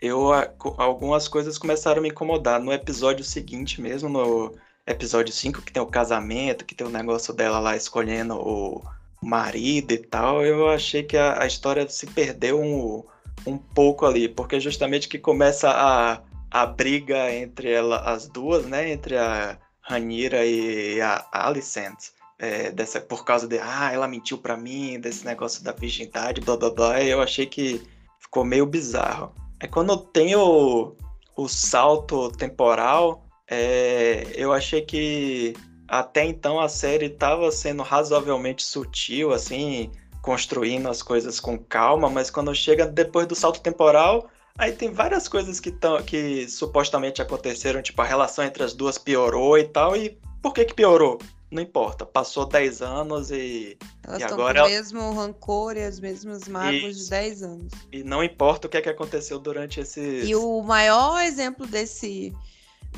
eu 0.01 0.31
algumas 0.79 1.29
coisas 1.29 1.57
começaram 1.59 2.01
a 2.01 2.03
me 2.03 2.09
incomodar. 2.09 2.61
No 2.61 2.73
episódio 2.73 3.25
seguinte 3.25 3.81
mesmo, 3.81 4.09
no 4.09 4.55
episódio 4.87 5.33
5, 5.33 5.63
que 5.63 5.73
tem 5.73 5.83
o 5.83 5.87
casamento, 5.87 6.65
que 6.65 6.75
tem 6.75 6.87
o 6.87 6.91
negócio 6.91 7.33
dela 7.33 7.61
lá 7.61 7.77
escolhendo 7.77 8.35
o 8.37 8.83
marido 9.23 9.93
e 9.93 9.99
tal, 9.99 10.45
eu 10.45 10.69
achei 10.69 11.05
que 11.05 11.17
a, 11.17 11.43
a 11.43 11.47
história 11.47 11.89
se 11.89 12.07
perdeu 12.09 12.61
um, 12.61 13.05
um 13.47 13.59
pouco 13.59 14.07
ali, 14.07 14.29
porque 14.29 14.61
justamente 14.61 15.09
que 15.09 15.19
começa 15.19 15.71
a, 15.71 16.21
a 16.51 16.67
briga 16.67 17.33
entre 17.35 17.71
ela, 17.71 17.99
as 18.01 18.29
duas, 18.29 18.67
né, 18.67 18.91
entre 18.91 19.17
a 19.17 19.59
Ranira 19.81 20.45
e 20.45 21.01
a 21.01 21.25
Alicent, 21.33 22.11
é, 22.39 22.71
dessa, 22.71 23.01
por 23.01 23.25
causa 23.25 23.47
de, 23.47 23.59
ah, 23.59 23.91
ela 23.93 24.09
mentiu 24.09 24.39
para 24.39 24.57
mim, 24.57 24.99
desse 24.99 25.25
negócio 25.25 25.63
da 25.63 25.73
virgindade, 25.73 26.41
blá 26.41 26.57
blá 26.57 26.71
blá, 26.71 27.03
eu 27.03 27.21
achei 27.21 27.47
que 27.47 27.83
ficou 28.19 28.45
meio 28.45 28.67
bizarro. 28.67 29.35
É 29.61 29.67
quando 29.67 29.97
tem 29.97 30.35
o, 30.35 30.97
o 31.37 31.49
salto 31.49 32.31
temporal, 32.33 33.25
é, 33.49 34.27
eu 34.35 34.53
achei 34.53 34.83
que 34.83 35.55
até 35.87 36.25
então 36.25 36.59
a 36.59 36.69
série 36.69 37.07
estava 37.07 37.51
sendo 37.53 37.83
razoavelmente 37.83 38.63
sutil, 38.63 39.33
assim, 39.33 39.91
construindo 40.23 40.89
as 40.89 41.03
coisas 41.03 41.39
com 41.39 41.59
calma, 41.59 42.09
mas 42.09 42.31
quando 42.31 42.55
chega 42.55 42.87
depois 42.87 43.27
do 43.27 43.35
salto 43.35 43.61
temporal, 43.61 44.31
aí 44.57 44.73
tem 44.73 44.91
várias 44.91 45.29
coisas 45.29 45.61
que, 45.61 45.71
tão, 45.71 46.01
que 46.03 46.49
supostamente 46.49 47.21
aconteceram, 47.21 47.83
tipo 47.83 48.01
a 48.01 48.07
relação 48.07 48.45
entre 48.45 48.63
as 48.63 48.73
duas 48.73 48.97
piorou 48.97 49.59
e 49.59 49.65
tal, 49.65 49.97
e 49.97 50.17
por 50.41 50.55
que 50.55 50.65
que 50.65 50.75
piorou? 50.75 51.19
não 51.53 51.63
importa, 51.63 52.07
passou 52.07 52.47
10 52.47 52.81
anos 52.81 53.31
e, 53.31 53.77
Elas 54.03 54.23
e 54.23 54.25
agora... 54.25 54.63
com 54.63 54.69
o 54.69 54.71
mesmo 54.71 55.13
rancor 55.13 55.77
e 55.77 55.85
as 55.85 56.01
mesmas 56.01 56.49
mágoas 56.49 56.97
de 56.97 57.11
10 57.11 57.43
anos. 57.43 57.73
E 57.93 58.03
não 58.03 58.25
importa 58.25 58.67
o 58.67 58.71
que 58.71 58.79
é 58.79 58.81
que 58.81 58.89
aconteceu 58.89 59.39
durante 59.39 59.79
esse... 59.79 60.01
E 60.01 60.35
o 60.35 60.63
maior 60.63 61.21
exemplo 61.23 61.67
desse... 61.67 62.35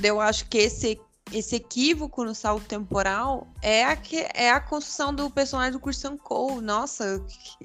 Eu 0.01 0.21
acho 0.21 0.49
que 0.49 0.59
esse, 0.59 1.01
esse 1.33 1.57
equívoco 1.57 2.25
no 2.25 2.35
salto 2.35 2.65
temporal 2.67 3.47
é 3.63 3.85
a, 3.85 3.97
que, 3.97 4.27
é 4.35 4.51
a 4.51 4.61
construção 4.61 5.15
do 5.15 5.31
personagem 5.31 5.73
do 5.73 5.81
Christian 5.81 6.17
Cole. 6.17 6.61
Nossa, 6.61 7.25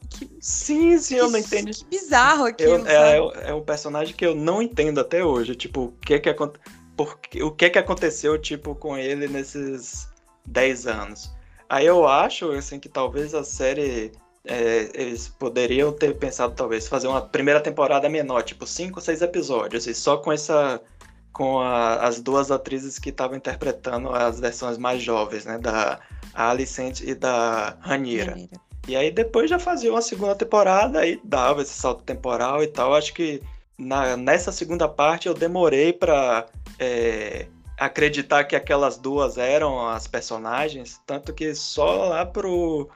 que, 0.10 0.26
que 0.26 0.38
sim, 0.40 0.98
sim, 0.98 1.16
que, 1.16 1.22
eu 1.22 1.30
não 1.30 1.40
entendo. 1.40 1.72
Que 1.72 1.86
bizarro 1.86 2.46
aquilo. 2.46 2.72
Eu, 2.72 2.88
é, 2.88 3.18
é, 3.18 3.50
é 3.50 3.54
um 3.54 3.62
personagem 3.62 4.16
que 4.16 4.26
eu 4.26 4.34
não 4.34 4.62
entendo 4.62 5.00
até 5.00 5.24
hoje. 5.24 5.56
Tipo, 5.56 5.86
o 5.86 5.92
que 5.92 6.14
é 6.14 6.20
que 6.20 6.30
aconteceu 6.30 6.80
porque, 7.00 7.42
o 7.42 7.50
que 7.50 7.64
é 7.64 7.70
que 7.70 7.80
aconteceu, 7.80 8.38
tipo, 8.38 8.76
com 8.76 8.98
ele 8.98 9.26
nesses 9.26 10.10
10 10.46 10.86
anos. 10.86 11.32
Aí 11.70 11.86
eu 11.86 12.06
acho, 12.06 12.52
assim, 12.52 12.78
que 12.78 12.90
talvez 12.90 13.34
a 13.34 13.42
série 13.42 14.12
é, 14.44 14.90
eles 14.94 15.30
poderiam 15.30 15.94
ter 15.94 16.18
pensado 16.18 16.54
talvez 16.54 16.90
fazer 16.90 17.08
uma 17.08 17.22
primeira 17.22 17.62
temporada 17.62 18.10
menor, 18.10 18.44
tipo 18.44 18.68
cinco, 18.68 19.00
seis 19.00 19.22
episódios, 19.22 19.88
e 19.88 19.94
só 19.94 20.18
com 20.18 20.30
essa 20.30 20.82
com 21.32 21.60
a, 21.60 21.96
as 21.96 22.22
duas 22.22 22.52
atrizes 22.52 23.00
que 23.00 23.10
estavam 23.10 23.38
interpretando 23.38 24.10
as 24.10 24.40
versões 24.40 24.78
mais 24.78 25.02
jovens, 25.02 25.46
né, 25.46 25.58
da 25.58 26.00
Alicent 26.34 27.02
e 27.02 27.14
da 27.14 27.78
Ranira. 27.80 28.36
E 28.88 28.96
aí 28.96 29.12
depois 29.12 29.50
já 29.50 29.60
fazia 29.60 29.92
uma 29.92 30.02
segunda 30.02 30.36
temporada 30.36 31.06
e 31.06 31.20
dava 31.24 31.62
esse 31.62 31.74
salto 31.74 32.04
temporal 32.04 32.64
e 32.64 32.68
tal. 32.68 32.96
Acho 32.96 33.14
que 33.14 33.42
na, 33.78 34.18
nessa 34.18 34.52
segunda 34.52 34.88
parte 34.88 35.28
eu 35.28 35.34
demorei 35.34 35.94
para 35.94 36.48
é, 36.80 37.48
acreditar 37.78 38.44
que 38.44 38.56
aquelas 38.56 38.98
duas 38.98 39.38
eram 39.38 39.88
as 39.88 40.08
personagens, 40.08 41.00
tanto 41.06 41.34
que 41.34 41.54
só 41.56 42.10
lá 42.10 42.26
pro 42.26 42.90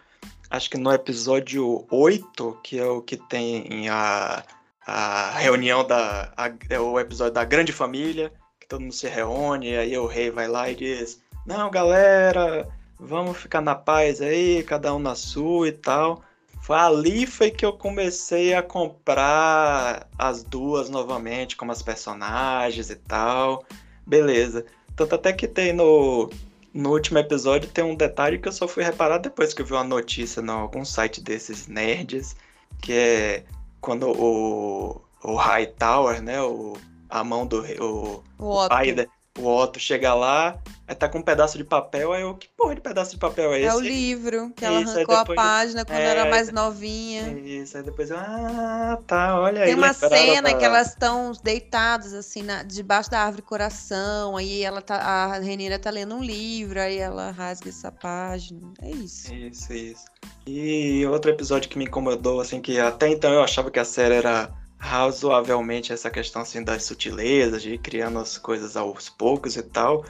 acho 0.50 0.70
que 0.70 0.78
no 0.78 0.92
episódio 0.92 1.86
8, 1.90 2.60
que 2.63 2.78
é 2.80 2.86
o 2.86 3.02
que 3.02 3.18
tem 3.18 3.90
a, 3.90 4.44
a 4.86 5.32
reunião 5.38 5.86
da. 5.86 6.34
A, 6.36 6.52
é 6.70 6.80
o 6.80 7.00
episódio 7.00 7.34
da 7.34 7.44
grande 7.44 7.72
família, 7.72 8.32
que 8.60 8.68
todo 8.68 8.82
mundo 8.82 8.94
se 8.94 9.08
reúne, 9.08 9.75
aí 9.75 9.98
o 9.98 10.06
rei 10.06 10.30
vai 10.30 10.48
lá 10.48 10.70
e 10.70 10.75
diz: 10.75 11.22
Não, 11.46 11.70
galera, 11.70 12.68
vamos 13.00 13.38
ficar 13.38 13.62
na 13.62 13.75
paz 13.75 14.22
aí, 14.22 14.63
cada 14.63 14.94
um 14.94 15.00
na 15.00 15.16
sua 15.16 15.70
e 15.70 15.72
tal. 15.72 16.22
Foi 16.62 16.78
ali 16.78 17.28
foi 17.28 17.52
que 17.52 17.66
eu 17.66 17.74
comecei 17.74 18.54
a 18.54 18.63
comprar 18.63 20.08
as 20.18 20.44
duas 20.44 20.90
novamente 20.90 21.58
como 21.58 21.72
as 21.72 21.82
personagens 21.82 22.90
e 22.90 22.96
tal. 22.96 23.66
Beleza. 24.08 24.66
Tanto 24.96 25.16
até 25.16 25.34
que 25.34 25.48
tem 25.48 25.74
no 25.74 26.30
no 26.74 26.92
último 26.92 27.20
episódio 27.20 27.70
tem 27.70 27.84
um 27.84 27.96
detalhe 27.96 28.40
que 28.40 28.48
eu 28.48 28.52
só 28.52 28.68
fui 28.68 28.84
reparar 28.84 29.20
depois 29.20 29.54
que 29.54 29.62
eu 29.62 29.66
vi 29.66 29.74
uma 29.74 29.84
notícia 29.84 30.42
em 30.42 30.50
algum 30.50 30.84
site 30.84 31.22
desses 31.22 31.68
nerds, 31.68 32.36
que 32.82 32.94
é 32.94 33.44
quando 33.84 34.10
o, 34.10 35.02
o 35.22 35.36
Hightower, 35.36 36.22
né, 36.22 36.42
o, 36.42 36.74
a 37.10 37.22
mão 37.22 37.46
do 37.46 37.62
o, 37.84 38.24
o, 38.40 38.63
o 38.63 38.70
pai, 38.70 38.96
o 39.40 39.48
Otto 39.48 39.80
chega 39.80 40.13
lá, 40.13 40.60
aí 40.88 40.94
tá 40.94 41.10
com 41.10 41.18
um 41.18 41.24
pedaço 41.24 41.58
de 41.58 41.63
papel, 41.63 42.13
aí 42.13 42.22
eu, 42.22 42.36
que 42.36 42.48
porra 42.50 42.75
de 42.75 42.82
pedaço 42.82 43.12
de 43.12 43.18
papel 43.18 43.52
é 43.54 43.62
esse? 43.62 43.68
É 43.68 43.75
o 43.75 43.80
livro, 43.80 44.52
que 44.56 44.63
ela 44.63 44.82
isso, 44.82 44.92
arrancou 44.92 45.16
a 45.16 45.25
página 45.25 45.84
quando 45.84 46.00
é, 46.00 46.06
era 46.06 46.30
mais 46.30 46.52
novinha. 46.52 47.32
Isso, 47.40 47.75
aí 47.75 47.84
depois 47.84 48.12
eu, 48.12 48.18
ah, 48.18 49.00
tá, 49.08 49.40
olha 49.40 49.54
Tem 49.54 49.63
aí. 49.63 49.70
Tem 49.70 49.75
uma 49.75 49.94
cena 49.94 50.50
pra... 50.50 50.58
que 50.60 50.66
elas 50.66 50.90
estão 50.90 51.32
deitadas, 51.44 52.13
assim, 52.13 52.44
na, 52.44 52.62
debaixo 52.62 53.10
da 53.10 53.22
árvore 53.22 53.42
coração, 53.42 54.38
aí 54.38 54.62
ela 54.62 54.82
tá, 54.82 54.98
a 54.98 55.40
Renira 55.40 55.80
tá 55.80 55.90
lendo 55.90 56.13
um 56.13 56.24
livro, 56.24 56.80
aí 56.80 57.00
ela 57.00 57.32
rasga 57.32 57.70
essa 57.70 57.92
página, 57.92 58.72
é 58.82 58.92
isso. 58.92 59.34
Isso, 59.34 59.74
isso. 59.74 60.06
E 60.46 61.06
outro 61.08 61.32
episódio 61.32 61.70
que 61.70 61.78
me 61.78 61.86
incomodou, 61.86 62.40
assim, 62.40 62.62
que 62.62 62.80
até 62.80 63.10
então 63.10 63.34
eu 63.34 63.42
achava 63.42 63.72
que 63.72 63.80
a 63.80 63.86
série 63.86 64.13
era 64.13 64.52
razoavelmente 64.84 65.94
essa 65.94 66.10
questão 66.10 66.42
assim 66.42 66.62
das 66.62 66.84
sutilezas, 66.84 67.62
de 67.62 67.75
ir 67.75 67.78
criando 67.78 68.20
as 68.20 68.38
coisas 68.38 68.75
aos 68.75 69.08
poucos 69.08 69.56
e 69.56 69.63
tal. 69.63 70.06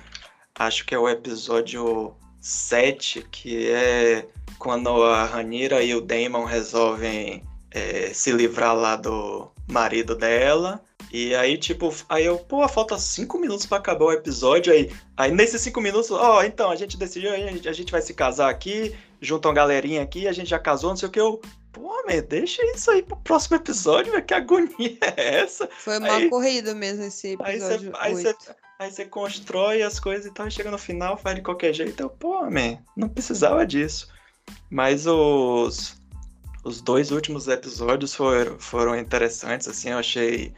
Acho 0.57 0.83
que 0.83 0.95
é 0.95 0.99
o 0.99 1.07
episódio 1.07 2.15
7, 2.41 3.23
que 3.31 3.69
é 3.69 4.27
quando 4.57 4.89
a 5.03 5.25
Ranira 5.25 5.83
e 5.83 5.93
o 5.93 6.01
Damon 6.01 6.43
resolvem 6.43 7.43
é, 7.69 8.11
se 8.13 8.31
livrar 8.31 8.75
lá 8.75 8.95
do 8.95 9.51
marido 9.67 10.15
dela. 10.15 10.81
E 11.11 11.35
aí, 11.35 11.55
tipo, 11.55 11.93
aí 12.09 12.25
eu, 12.25 12.39
pô, 12.39 12.67
falta 12.67 12.97
cinco 12.97 13.37
minutos 13.37 13.67
para 13.67 13.77
acabar 13.77 14.05
o 14.05 14.11
episódio. 14.11 14.73
Aí, 14.73 14.91
aí 15.15 15.31
nesses 15.31 15.61
cinco 15.61 15.79
minutos, 15.81 16.09
ó, 16.09 16.39
oh, 16.39 16.43
então, 16.43 16.71
a 16.71 16.75
gente 16.75 16.97
decidiu, 16.97 17.31
a 17.31 17.37
gente, 17.37 17.69
a 17.69 17.73
gente 17.73 17.91
vai 17.91 18.01
se 18.01 18.15
casar 18.15 18.49
aqui, 18.49 18.95
junta 19.21 19.47
uma 19.47 19.53
galerinha 19.53 20.01
aqui, 20.01 20.27
a 20.27 20.33
gente 20.33 20.49
já 20.49 20.57
casou, 20.57 20.89
não 20.89 20.97
sei 20.97 21.09
o 21.09 21.11
que. 21.11 21.19
Eu, 21.19 21.39
Pô, 21.73 21.91
man, 22.05 22.23
deixa 22.29 22.63
isso 22.75 22.91
aí 22.91 23.01
pro 23.01 23.17
próximo 23.17 23.57
episódio, 23.57 24.11
velho. 24.11 24.23
Que 24.23 24.33
agonia 24.35 24.97
é 25.17 25.39
essa? 25.39 25.67
Foi 25.79 25.97
uma 25.97 26.13
aí, 26.13 26.29
corrida 26.29 26.73
mesmo 26.75 27.03
esse 27.03 27.33
episódio. 27.33 27.91
Aí 27.97 28.13
você, 28.13 28.35
aí 28.79 28.91
você 28.91 29.05
constrói 29.05 29.81
as 29.81 29.99
coisas 29.99 30.27
e 30.27 30.31
tal, 30.31 30.47
e 30.47 30.51
chega 30.51 30.69
no 30.69 30.77
final, 30.77 31.17
faz 31.17 31.35
de 31.35 31.41
qualquer 31.41 31.73
jeito. 31.73 31.99
Eu, 31.99 32.11
pô, 32.11 32.43
man, 32.43 32.77
não 32.95 33.09
precisava 33.09 33.65
disso. 33.65 34.07
Mas 34.69 35.07
os, 35.07 35.99
os 36.63 36.79
dois 36.79 37.09
últimos 37.09 37.47
episódios 37.47 38.13
foram, 38.13 38.59
foram 38.59 38.95
interessantes, 38.95 39.67
assim, 39.67 39.89
eu 39.89 39.97
achei 39.97 40.53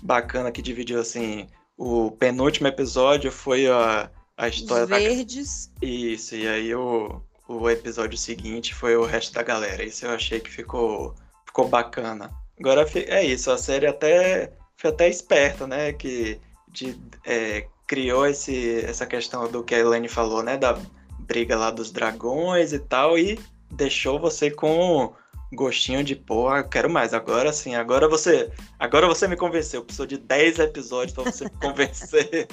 bacana 0.00 0.52
que 0.52 0.62
dividiu, 0.62 1.00
assim, 1.00 1.48
o 1.76 2.12
penúltimo 2.12 2.68
episódio 2.68 3.32
foi 3.32 3.66
a, 3.66 4.08
a 4.36 4.48
história 4.48 4.84
Os 4.84 4.90
verdes. 4.90 5.70
da... 5.80 5.86
Isso, 5.86 6.36
e 6.36 6.46
aí 6.46 6.72
o, 6.72 7.20
o 7.60 7.70
episódio 7.70 8.18
seguinte 8.18 8.74
foi 8.74 8.96
o 8.96 9.04
resto 9.04 9.34
da 9.34 9.42
galera. 9.42 9.84
Isso 9.84 10.06
eu 10.06 10.10
achei 10.10 10.40
que 10.40 10.50
ficou, 10.50 11.14
ficou 11.46 11.68
bacana. 11.68 12.30
Agora 12.58 12.86
é 12.94 13.24
isso, 13.24 13.50
a 13.50 13.58
série 13.58 13.86
até 13.86 14.52
foi 14.76 14.90
até 14.90 15.08
esperta, 15.08 15.66
né? 15.66 15.92
Que 15.92 16.40
de, 16.68 16.98
é, 17.26 17.66
criou 17.86 18.26
esse, 18.26 18.84
essa 18.84 19.06
questão 19.06 19.50
do 19.50 19.62
que 19.62 19.74
a 19.74 19.78
Elaine 19.78 20.08
falou, 20.08 20.42
né? 20.42 20.56
Da 20.56 20.78
briga 21.20 21.56
lá 21.56 21.70
dos 21.70 21.90
dragões 21.90 22.72
e 22.72 22.78
tal, 22.78 23.18
e 23.18 23.38
deixou 23.70 24.18
você 24.18 24.50
com 24.50 25.12
gostinho 25.54 26.02
de, 26.02 26.14
eu 26.14 26.68
quero 26.70 26.90
mais. 26.90 27.12
Agora 27.14 27.52
sim, 27.52 27.74
agora 27.74 28.08
você. 28.08 28.50
Agora 28.78 29.06
você 29.06 29.28
me 29.28 29.36
convenceu. 29.36 29.80
Eu 29.80 29.84
preciso 29.84 30.06
de 30.06 30.18
10 30.18 30.58
episódios 30.58 31.14
para 31.14 31.24
você 31.24 31.44
me 31.44 31.50
convencer 31.60 32.48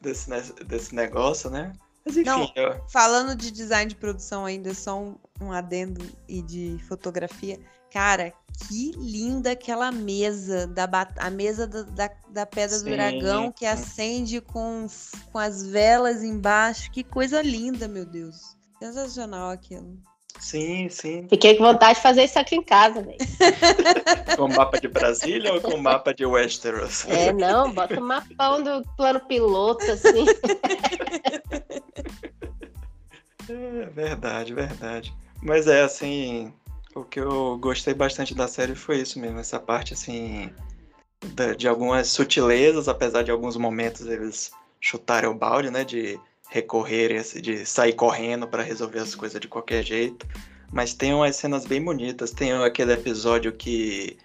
desse, 0.00 0.30
desse 0.64 0.94
negócio, 0.94 1.50
né? 1.50 1.72
Mas 2.04 2.16
enfim. 2.16 2.28
Não, 2.28 2.50
eu... 2.54 2.80
Falando 2.88 3.34
de 3.36 3.50
design 3.50 3.88
de 3.88 3.96
produção 3.96 4.44
ainda, 4.44 4.74
só 4.74 4.98
um, 4.98 5.16
um 5.40 5.52
adendo 5.52 6.04
e 6.28 6.42
de 6.42 6.78
fotografia. 6.88 7.58
Cara, 7.92 8.32
que 8.68 8.92
linda 8.92 9.52
aquela 9.52 9.90
mesa, 9.90 10.66
da 10.66 10.88
a 11.16 11.30
mesa 11.30 11.66
da, 11.66 11.82
da, 11.82 12.10
da 12.28 12.46
Pedra 12.46 12.78
Sim. 12.78 12.84
do 12.84 12.90
Dragão 12.90 13.52
que 13.52 13.66
acende 13.66 14.40
com, 14.40 14.86
com 15.32 15.38
as 15.38 15.66
velas 15.66 16.22
embaixo. 16.22 16.90
Que 16.90 17.02
coisa 17.02 17.42
linda, 17.42 17.88
meu 17.88 18.06
Deus. 18.06 18.56
Sensacional 18.78 19.50
aquilo. 19.50 19.98
Sim, 20.38 20.88
sim. 20.88 21.26
Fiquei 21.28 21.56
com 21.56 21.64
vontade 21.64 21.96
de 21.96 22.02
fazer 22.02 22.24
isso 22.24 22.38
aqui 22.38 22.56
em 22.56 22.62
casa, 22.62 23.02
velho. 23.02 23.18
com 24.36 24.48
mapa 24.48 24.80
de 24.80 24.88
Brasília 24.88 25.52
ou 25.52 25.60
com 25.60 25.76
mapa 25.76 26.14
de 26.14 26.24
Westeros? 26.24 27.06
É, 27.06 27.30
não, 27.32 27.70
bota 27.72 28.00
um 28.00 28.06
mapão 28.06 28.62
do 28.62 28.82
plano 28.96 29.20
piloto, 29.20 29.84
assim. 29.84 30.24
É 33.48 33.86
verdade, 33.86 34.54
verdade. 34.54 35.12
Mas 35.42 35.66
é 35.66 35.82
assim, 35.82 36.52
o 36.94 37.02
que 37.02 37.20
eu 37.20 37.58
gostei 37.58 37.94
bastante 37.94 38.34
da 38.34 38.46
série 38.46 38.74
foi 38.74 39.00
isso 39.00 39.18
mesmo, 39.18 39.38
essa 39.40 39.58
parte 39.58 39.94
assim 39.94 40.52
de 41.56 41.68
algumas 41.68 42.08
sutilezas, 42.08 42.88
apesar 42.88 43.22
de 43.22 43.30
alguns 43.30 43.56
momentos 43.56 44.06
eles 44.06 44.50
chutarem 44.80 45.28
o 45.28 45.34
balde, 45.34 45.70
né, 45.70 45.84
de 45.84 46.18
recorrer, 46.48 47.22
de 47.40 47.64
sair 47.66 47.92
correndo 47.92 48.48
para 48.48 48.62
resolver 48.62 48.98
as 49.00 49.14
coisas 49.14 49.40
de 49.40 49.46
qualquer 49.46 49.84
jeito. 49.84 50.26
Mas 50.72 50.94
tem 50.94 51.12
umas 51.12 51.36
cenas 51.36 51.66
bem 51.66 51.82
bonitas. 51.82 52.30
Tem 52.30 52.52
aquele 52.52 52.92
episódio 52.92 53.52
que 53.52 54.18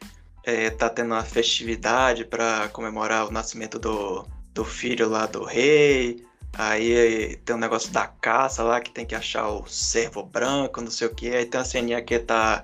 é, 0.44 0.70
tá 0.70 0.90
tendo 0.90 1.14
uma 1.14 1.24
festividade 1.24 2.24
para 2.24 2.70
comemorar 2.70 3.28
o 3.28 3.32
nascimento 3.32 3.80
do, 3.80 4.26
do 4.54 4.64
filho 4.64 5.10
lá 5.10 5.26
do 5.26 5.44
rei. 5.44 6.24
Aí 6.58 7.36
tem 7.44 7.56
um 7.56 7.60
negócio 7.60 7.92
da 7.92 8.08
caça 8.08 8.64
lá 8.64 8.80
que 8.80 8.90
tem 8.90 9.06
que 9.06 9.14
achar 9.14 9.50
o 9.50 9.68
cervo 9.68 10.24
branco, 10.24 10.82
não 10.82 10.90
sei 10.90 11.08
o 11.08 11.14
que. 11.14 11.30
Aí 11.30 11.46
tem 11.46 11.60
uma 11.60 11.66
ceninha 11.66 12.02
que 12.02 12.18
tá 12.18 12.64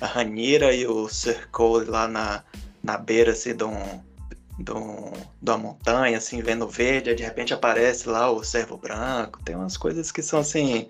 a 0.00 0.06
Ranira 0.06 0.72
e 0.72 0.86
o 0.86 1.08
Sir 1.08 1.48
Cole 1.50 1.86
lá 1.86 2.06
na, 2.06 2.44
na 2.82 2.96
beira 2.96 3.32
assim, 3.32 3.54
de 3.54 3.64
um, 3.64 4.00
do, 4.58 5.12
da 5.40 5.58
montanha, 5.58 6.18
assim, 6.18 6.40
vendo 6.40 6.68
verde, 6.68 7.10
aí 7.10 7.16
de 7.16 7.22
repente 7.24 7.52
aparece 7.52 8.08
lá 8.08 8.30
o 8.30 8.44
servo 8.44 8.76
branco. 8.76 9.42
Tem 9.42 9.56
umas 9.56 9.76
coisas 9.76 10.12
que 10.12 10.22
são 10.22 10.38
assim, 10.38 10.88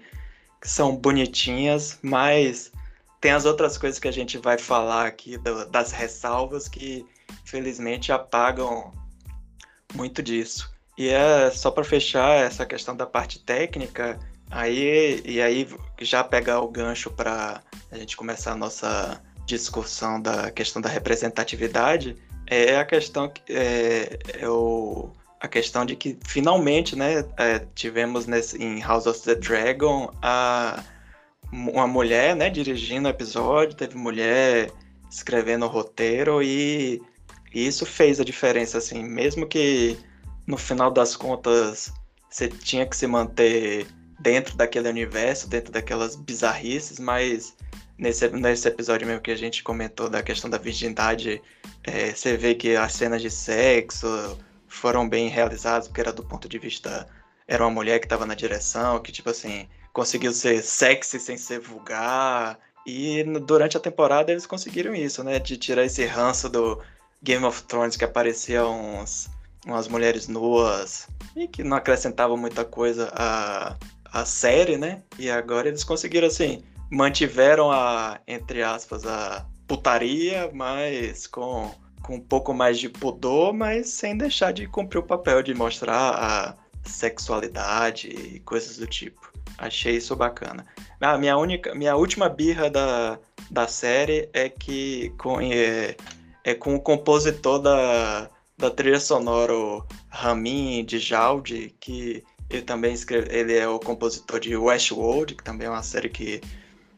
que 0.60 0.68
são 0.68 0.94
bonitinhas, 0.94 1.98
mas 2.02 2.70
tem 3.20 3.32
as 3.32 3.46
outras 3.46 3.78
coisas 3.78 3.98
que 3.98 4.08
a 4.08 4.12
gente 4.12 4.36
vai 4.36 4.58
falar 4.58 5.06
aqui 5.06 5.38
do, 5.38 5.66
das 5.70 5.90
ressalvas 5.90 6.68
que 6.68 7.06
felizmente 7.44 8.12
apagam 8.12 8.92
muito 9.94 10.22
disso. 10.22 10.70
E 10.96 11.08
é 11.08 11.50
só 11.50 11.70
para 11.70 11.84
fechar 11.84 12.44
essa 12.44 12.66
questão 12.66 12.94
da 12.94 13.06
parte 13.06 13.38
técnica, 13.38 14.18
aí 14.50 15.22
e 15.24 15.40
aí 15.40 15.68
já 16.00 16.22
pegar 16.22 16.60
o 16.60 16.68
gancho 16.68 17.10
para 17.10 17.62
a 17.90 17.96
gente 17.96 18.16
começar 18.16 18.52
a 18.52 18.56
nossa 18.56 19.22
discussão 19.46 20.20
da 20.20 20.50
questão 20.50 20.80
da 20.80 20.88
representatividade 20.88 22.16
é 22.46 22.76
a 22.76 22.84
questão 22.84 23.32
é, 23.48 24.18
é 24.40 24.48
o, 24.48 25.10
a 25.40 25.48
questão 25.48 25.84
de 25.84 25.96
que 25.96 26.18
finalmente, 26.24 26.96
né, 26.96 27.24
é, 27.36 27.60
tivemos 27.74 28.26
nesse, 28.26 28.62
em 28.62 28.80
House 28.80 29.06
of 29.06 29.22
the 29.22 29.34
Dragon 29.34 30.12
a, 30.20 30.82
uma 31.50 31.86
mulher, 31.86 32.36
né, 32.36 32.50
dirigindo 32.50 33.08
o 33.08 33.10
episódio, 33.10 33.76
teve 33.76 33.96
mulher 33.96 34.70
escrevendo 35.10 35.64
o 35.64 35.68
roteiro 35.68 36.42
e, 36.42 37.00
e 37.54 37.66
isso 37.66 37.84
fez 37.84 38.20
a 38.20 38.24
diferença, 38.24 38.78
assim, 38.78 39.02
mesmo 39.02 39.46
que 39.46 39.98
no 40.46 40.56
final 40.56 40.90
das 40.90 41.16
contas 41.16 41.92
você 42.28 42.48
tinha 42.48 42.86
que 42.86 42.96
se 42.96 43.06
manter 43.06 43.86
dentro 44.20 44.56
daquele 44.56 44.88
universo, 44.88 45.48
dentro 45.48 45.72
daquelas 45.72 46.16
bizarrices, 46.16 46.98
mas 46.98 47.54
nesse, 47.98 48.28
nesse 48.28 48.66
episódio 48.68 49.06
mesmo 49.06 49.20
que 49.20 49.30
a 49.30 49.36
gente 49.36 49.62
comentou 49.62 50.08
da 50.08 50.22
questão 50.22 50.48
da 50.48 50.58
virgindade, 50.58 51.42
é, 51.84 52.12
você 52.12 52.36
vê 52.36 52.54
que 52.54 52.76
as 52.76 52.92
cenas 52.92 53.20
de 53.20 53.30
sexo 53.30 54.06
foram 54.68 55.08
bem 55.08 55.28
realizadas, 55.28 55.86
porque 55.86 56.00
era 56.00 56.12
do 56.12 56.24
ponto 56.24 56.48
de 56.48 56.58
vista. 56.58 57.06
Era 57.46 57.64
uma 57.64 57.70
mulher 57.70 57.98
que 57.98 58.06
estava 58.06 58.24
na 58.24 58.34
direção, 58.34 59.00
que, 59.00 59.12
tipo 59.12 59.28
assim, 59.28 59.68
conseguiu 59.92 60.32
ser 60.32 60.62
sexy 60.62 61.20
sem 61.20 61.36
ser 61.36 61.60
vulgar. 61.60 62.58
E 62.86 63.22
durante 63.46 63.76
a 63.76 63.80
temporada 63.80 64.32
eles 64.32 64.46
conseguiram 64.46 64.94
isso, 64.94 65.22
né? 65.22 65.38
De 65.38 65.56
tirar 65.56 65.84
esse 65.84 66.04
ranço 66.06 66.48
do 66.48 66.80
Game 67.22 67.44
of 67.44 67.62
Thrones 67.64 67.96
que 67.96 68.04
aparecia 68.04 68.66
uns, 68.66 69.28
umas 69.66 69.88
mulheres 69.88 70.28
nuas 70.28 71.08
e 71.36 71.46
que 71.46 71.62
não 71.62 71.76
acrescentavam 71.76 72.36
muita 72.36 72.64
coisa 72.64 73.10
à, 73.14 73.76
à 74.12 74.24
série, 74.24 74.76
né? 74.76 75.02
E 75.18 75.30
agora 75.30 75.68
eles 75.68 75.84
conseguiram, 75.84 76.26
assim, 76.26 76.62
mantiveram 76.90 77.70
a, 77.70 78.20
entre 78.26 78.62
aspas, 78.62 79.06
a 79.06 79.46
putaria, 79.66 80.50
mas 80.52 81.26
com, 81.26 81.70
com 82.02 82.16
um 82.16 82.20
pouco 82.20 82.52
mais 82.52 82.78
de 82.78 82.88
pudor, 82.88 83.52
mas 83.52 83.88
sem 83.88 84.16
deixar 84.16 84.52
de 84.52 84.66
cumprir 84.66 84.98
o 84.98 85.02
papel 85.02 85.42
de 85.42 85.54
mostrar 85.54 86.14
a 86.14 86.56
sexualidade 86.84 88.08
e 88.08 88.40
coisas 88.40 88.76
do 88.76 88.86
tipo. 88.86 89.32
Achei 89.58 89.96
isso 89.96 90.16
bacana. 90.16 90.66
A 91.00 91.16
minha 91.16 91.36
única, 91.36 91.74
minha 91.74 91.94
última 91.96 92.28
birra 92.28 92.68
da, 92.68 93.18
da 93.50 93.66
série 93.66 94.28
é 94.32 94.48
que 94.48 95.10
com, 95.18 95.40
é, 95.40 95.96
é 96.44 96.54
com 96.54 96.74
o 96.74 96.80
compositor 96.80 97.60
da, 97.60 98.28
da 98.62 98.70
trilha 98.70 99.00
sonora, 99.00 99.52
Ramin 100.08 100.84
Djaldi, 100.84 101.74
que 101.80 102.22
ele 102.48 102.62
também 102.62 102.94
escreve, 102.94 103.36
ele 103.36 103.56
é 103.56 103.66
o 103.66 103.80
compositor 103.80 104.38
de 104.38 104.56
Westworld, 104.56 105.34
que 105.34 105.42
também 105.42 105.66
é 105.66 105.70
uma 105.70 105.82
série 105.82 106.08
que 106.08 106.40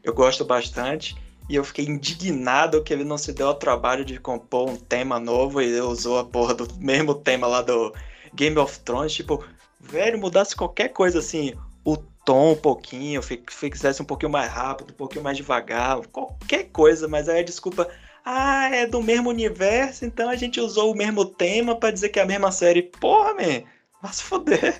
eu 0.03 0.13
gosto 0.13 0.45
bastante. 0.45 1.15
E 1.49 1.55
eu 1.55 1.63
fiquei 1.63 1.85
indignado 1.85 2.83
que 2.83 2.93
ele 2.93 3.03
não 3.03 3.17
se 3.17 3.33
deu 3.33 3.47
ao 3.47 3.55
trabalho 3.55 4.05
de 4.05 4.19
compor 4.19 4.69
um 4.69 4.75
tema 4.75 5.19
novo 5.19 5.59
e 5.59 5.79
usou 5.81 6.19
a 6.19 6.25
porra 6.25 6.53
do 6.53 6.67
mesmo 6.77 7.15
tema 7.15 7.47
lá 7.47 7.63
do 7.63 7.91
Game 8.35 8.57
of 8.59 8.79
Thrones. 8.81 9.13
Tipo, 9.13 9.43
velho, 9.79 10.19
mudasse 10.19 10.55
qualquer 10.55 10.89
coisa 10.89 11.17
assim, 11.17 11.53
o 11.83 11.97
tom 11.97 12.51
um 12.51 12.55
pouquinho, 12.55 13.23
fizesse 13.23 14.03
um 14.03 14.05
pouquinho 14.05 14.31
mais 14.31 14.51
rápido, 14.51 14.91
um 14.91 14.97
pouquinho 14.97 15.23
mais 15.23 15.37
devagar, 15.37 15.99
qualquer 16.07 16.65
coisa, 16.65 17.07
mas 17.07 17.27
aí 17.27 17.39
a 17.39 17.43
desculpa. 17.43 17.89
Ah, 18.25 18.69
é 18.73 18.87
do 18.87 19.03
mesmo 19.03 19.29
universo, 19.29 20.03
então 20.03 20.27
a 20.29 20.35
gente 20.35 20.59
usou 20.59 20.91
o 20.91 20.97
mesmo 20.97 21.23
tema 21.23 21.75
para 21.75 21.91
dizer 21.91 22.09
que 22.09 22.19
é 22.19 22.23
a 22.23 22.25
mesma 22.25 22.51
série. 22.51 22.81
Porra, 22.81 23.35
man, 23.35 23.63
vai 24.01 24.11
se 24.13 24.23
foder. 24.23 24.79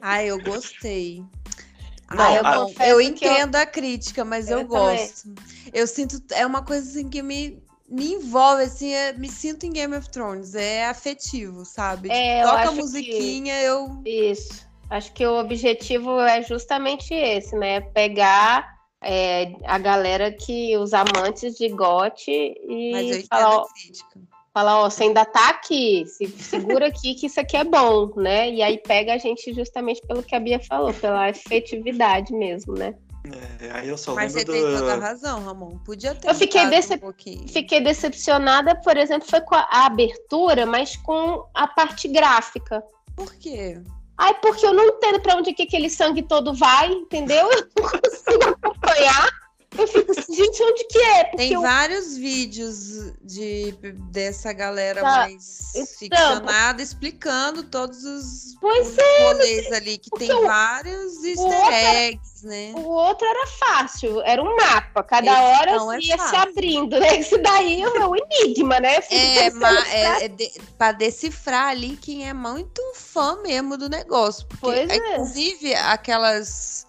Ah, 0.00 0.22
eu 0.22 0.40
gostei. 0.40 1.24
Não, 2.08 2.24
ah, 2.24 2.56
eu, 2.78 2.86
eu 2.86 3.00
entendo 3.00 3.56
eu... 3.56 3.62
a 3.62 3.66
crítica, 3.66 4.24
mas 4.24 4.48
eu, 4.48 4.60
eu 4.60 4.66
gosto. 4.66 5.34
Eu 5.72 5.84
sinto. 5.88 6.22
É 6.30 6.46
uma 6.46 6.62
coisa 6.62 6.88
assim 6.88 7.08
que 7.08 7.20
me, 7.20 7.60
me 7.88 8.12
envolve, 8.12 8.62
assim, 8.62 8.92
é, 8.92 9.12
me 9.14 9.28
sinto 9.28 9.66
em 9.66 9.72
Game 9.72 9.96
of 9.96 10.08
Thrones. 10.10 10.54
É 10.54 10.86
afetivo, 10.86 11.64
sabe? 11.64 12.08
É, 12.08 12.44
Toca 12.44 12.68
a 12.68 12.72
musiquinha, 12.72 13.54
que... 13.54 13.64
eu. 13.64 14.02
Isso. 14.06 14.64
Acho 14.88 15.12
que 15.12 15.26
o 15.26 15.40
objetivo 15.40 16.20
é 16.20 16.40
justamente 16.42 17.12
esse, 17.12 17.56
né? 17.56 17.80
Pegar 17.80 18.75
é, 19.06 19.52
a 19.64 19.78
galera 19.78 20.32
que. 20.32 20.76
os 20.76 20.92
amantes 20.92 21.56
de 21.56 21.68
GOT 21.68 22.28
e. 22.28 23.24
Falar, 23.28 23.62
a 23.62 23.64
crítica 23.72 24.20
Falar, 24.56 24.80
ó, 24.80 24.88
você 24.88 25.02
ainda 25.02 25.22
tá 25.22 25.50
aqui, 25.50 26.06
se 26.06 26.26
segura 26.28 26.86
aqui 26.86 27.14
que 27.14 27.26
isso 27.26 27.38
aqui 27.38 27.58
é 27.58 27.62
bom, 27.62 28.10
né? 28.16 28.50
E 28.50 28.62
aí 28.62 28.78
pega 28.78 29.12
a 29.12 29.18
gente 29.18 29.52
justamente 29.52 30.00
pelo 30.06 30.22
que 30.22 30.34
a 30.34 30.40
Bia 30.40 30.58
falou, 30.58 30.94
pela 30.94 31.28
efetividade 31.28 32.32
mesmo, 32.32 32.72
né? 32.72 32.94
É, 33.60 33.70
aí 33.70 33.88
eu 33.88 33.98
só 33.98 34.14
Mas 34.14 34.32
você 34.32 34.44
do... 34.46 34.52
tem 34.52 34.62
toda 34.62 34.94
a 34.94 34.98
razão, 34.98 35.44
Ramon. 35.44 35.76
Podia 35.84 36.14
ter. 36.14 36.30
Eu 36.30 36.34
fiquei, 36.34 36.64
decep... 36.70 37.04
um 37.04 37.12
fiquei 37.48 37.82
decepcionada, 37.82 38.74
por 38.76 38.96
exemplo, 38.96 39.28
foi 39.28 39.42
com 39.42 39.54
a, 39.54 39.68
a 39.70 39.86
abertura, 39.88 40.64
mas 40.64 40.96
com 40.96 41.44
a 41.52 41.66
parte 41.66 42.08
gráfica. 42.08 42.82
Por 43.14 43.34
quê? 43.34 43.82
Ai, 44.18 44.34
porque 44.40 44.66
eu 44.66 44.72
não 44.72 44.84
entendo 44.84 45.20
para 45.20 45.36
onde 45.36 45.52
que 45.52 45.64
aquele 45.64 45.90
sangue 45.90 46.22
todo 46.22 46.54
vai, 46.54 46.90
entendeu? 46.90 47.50
Eu 47.50 47.68
não 47.76 47.90
consigo 47.90 48.44
acompanhar. 48.44 49.45
Eu 49.78 49.86
fico 49.86 50.12
assim, 50.12 50.34
gente, 50.34 50.62
onde 50.62 50.84
que 50.84 50.98
é? 50.98 51.24
Porque 51.24 51.36
Tem 51.36 51.52
eu... 51.52 51.60
vários 51.60 52.16
vídeos 52.16 53.12
de, 53.22 53.72
dessa 54.10 54.52
galera 54.52 55.00
tá. 55.00 55.06
mais 55.06 55.74
então, 55.74 55.86
ficcionada 55.86 56.82
explicando 56.82 57.62
todos 57.64 58.04
os, 58.04 58.56
pois 58.60 58.88
os 58.88 58.98
é, 58.98 59.22
rolês 59.22 59.72
ali, 59.72 59.98
que 59.98 60.10
tem 60.10 60.28
vários 60.28 61.24
easter 61.24 61.72
eggs, 61.72 62.46
né? 62.46 62.72
O 62.74 62.88
outro 62.88 63.26
era 63.26 63.46
fácil, 63.46 64.22
era 64.22 64.42
um 64.42 64.56
mapa, 64.56 65.02
cada 65.02 65.30
Esse 65.30 65.40
hora 65.40 65.70
é 65.70 66.00
ia 66.00 66.16
fácil. 66.16 66.30
se 66.30 66.36
abrindo, 66.36 66.98
né? 66.98 67.18
Esse 67.18 67.38
daí 67.38 67.82
é 67.82 67.88
o 67.88 67.98
meu 67.98 68.12
enigma, 68.16 68.80
né? 68.80 68.96
É, 69.10 69.50
mas 69.50 69.92
é, 69.92 70.24
é 70.24 70.28
de, 70.28 70.50
pra 70.78 70.92
decifrar 70.92 71.68
ali 71.68 71.96
quem 71.96 72.28
é 72.28 72.32
muito 72.32 72.82
fã 72.94 73.36
mesmo 73.42 73.76
do 73.76 73.88
negócio. 73.88 74.46
Porque, 74.48 74.60
pois 74.60 74.90
é. 74.90 74.96
Inclusive, 74.96 75.74
aquelas 75.74 76.85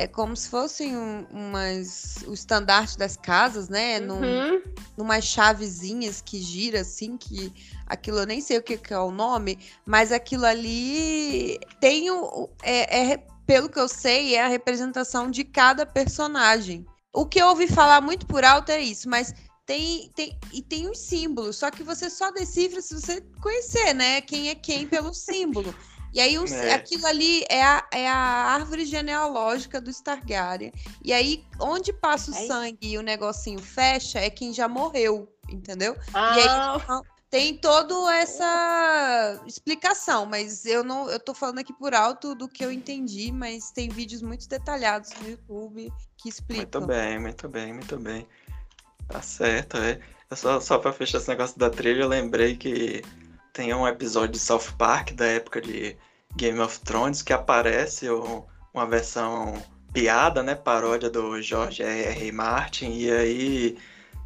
é 0.00 0.06
como 0.06 0.34
se 0.34 0.48
fossem 0.48 0.96
um, 0.96 1.26
umas 1.30 2.24
o 2.26 2.32
estandarte 2.32 2.96
das 2.96 3.16
casas, 3.16 3.68
né? 3.68 4.00
Num, 4.00 4.20
uhum. 4.20 4.62
Numas 4.96 5.24
chavezinhas 5.24 6.22
que 6.22 6.40
gira 6.40 6.80
assim, 6.80 7.18
que 7.18 7.52
aquilo 7.86 8.18
eu 8.18 8.26
nem 8.26 8.40
sei 8.40 8.56
o 8.56 8.62
que, 8.62 8.78
que 8.78 8.94
é 8.94 8.98
o 8.98 9.10
nome, 9.10 9.58
mas 9.84 10.10
aquilo 10.10 10.46
ali 10.46 11.58
tem 11.80 12.10
o 12.10 12.48
é, 12.62 13.12
é, 13.12 13.26
pelo 13.46 13.68
que 13.68 13.78
eu 13.78 13.88
sei 13.88 14.34
é 14.34 14.42
a 14.42 14.48
representação 14.48 15.30
de 15.30 15.44
cada 15.44 15.84
personagem. 15.84 16.86
O 17.12 17.26
que 17.26 17.40
eu 17.40 17.48
ouvi 17.48 17.66
falar 17.66 18.00
muito 18.00 18.26
por 18.26 18.42
alto 18.42 18.70
é 18.70 18.80
isso, 18.80 19.06
mas 19.06 19.34
tem, 19.66 20.10
tem 20.16 20.38
e 20.50 20.62
tem 20.62 20.88
os 20.88 20.98
símbolos, 20.98 21.56
só 21.56 21.70
que 21.70 21.82
você 21.82 22.08
só 22.08 22.30
decifra 22.30 22.80
se 22.80 22.94
você 22.94 23.20
conhecer, 23.42 23.92
né? 23.94 24.22
Quem 24.22 24.48
é 24.48 24.54
quem 24.54 24.86
pelo 24.86 25.12
símbolo. 25.12 25.74
E 26.12 26.20
aí, 26.20 26.34
é. 26.34 26.74
aquilo 26.74 27.06
ali 27.06 27.44
é 27.48 27.62
a, 27.62 27.86
é 27.92 28.08
a 28.08 28.16
árvore 28.16 28.84
genealógica 28.84 29.80
do 29.80 29.92
Targaryen. 30.02 30.72
E 31.04 31.12
aí, 31.12 31.44
onde 31.60 31.92
passa 31.92 32.32
o 32.32 32.34
é 32.34 32.46
sangue 32.46 32.92
e 32.92 32.98
o 32.98 33.02
negocinho 33.02 33.60
fecha, 33.60 34.18
é 34.18 34.28
quem 34.28 34.52
já 34.52 34.66
morreu, 34.66 35.32
entendeu? 35.48 35.96
Ah. 36.12 36.36
E 36.36 36.40
aí, 36.40 36.48
ah. 36.48 37.02
tem 37.30 37.56
toda 37.56 38.12
essa 38.12 39.40
explicação, 39.46 40.26
mas 40.26 40.66
eu 40.66 40.82
não 40.82 41.08
eu 41.08 41.20
tô 41.20 41.32
falando 41.32 41.60
aqui 41.60 41.72
por 41.72 41.94
alto 41.94 42.34
do 42.34 42.48
que 42.48 42.64
eu 42.64 42.72
entendi, 42.72 43.30
mas 43.30 43.70
tem 43.70 43.88
vídeos 43.88 44.20
muito 44.20 44.48
detalhados 44.48 45.10
no 45.20 45.30
YouTube 45.30 45.92
que 46.16 46.28
explicam. 46.28 46.80
Muito 46.80 46.86
bem, 46.88 47.18
muito 47.20 47.48
bem, 47.48 47.72
muito 47.72 47.96
bem. 47.98 48.26
Tá 49.06 49.22
certo, 49.22 49.76
é. 49.76 50.00
Só, 50.34 50.60
só 50.60 50.78
pra 50.78 50.92
fechar 50.92 51.18
esse 51.18 51.28
negócio 51.28 51.58
da 51.58 51.68
trilha, 51.68 52.02
eu 52.02 52.08
lembrei 52.08 52.56
que 52.56 53.02
tem 53.52 53.74
um 53.74 53.86
episódio 53.86 54.32
de 54.32 54.38
South 54.38 54.72
Park 54.78 55.12
da 55.12 55.26
época 55.26 55.60
de 55.60 55.96
Game 56.36 56.60
of 56.60 56.80
Thrones 56.80 57.22
que 57.22 57.32
aparece 57.32 58.06
uma 58.72 58.86
versão 58.86 59.62
piada, 59.92 60.42
né, 60.42 60.54
paródia 60.54 61.10
do 61.10 61.40
George 61.42 61.82
R. 61.82 62.02
R. 62.02 62.32
Martin. 62.32 62.92
E 62.92 63.10
aí 63.10 63.78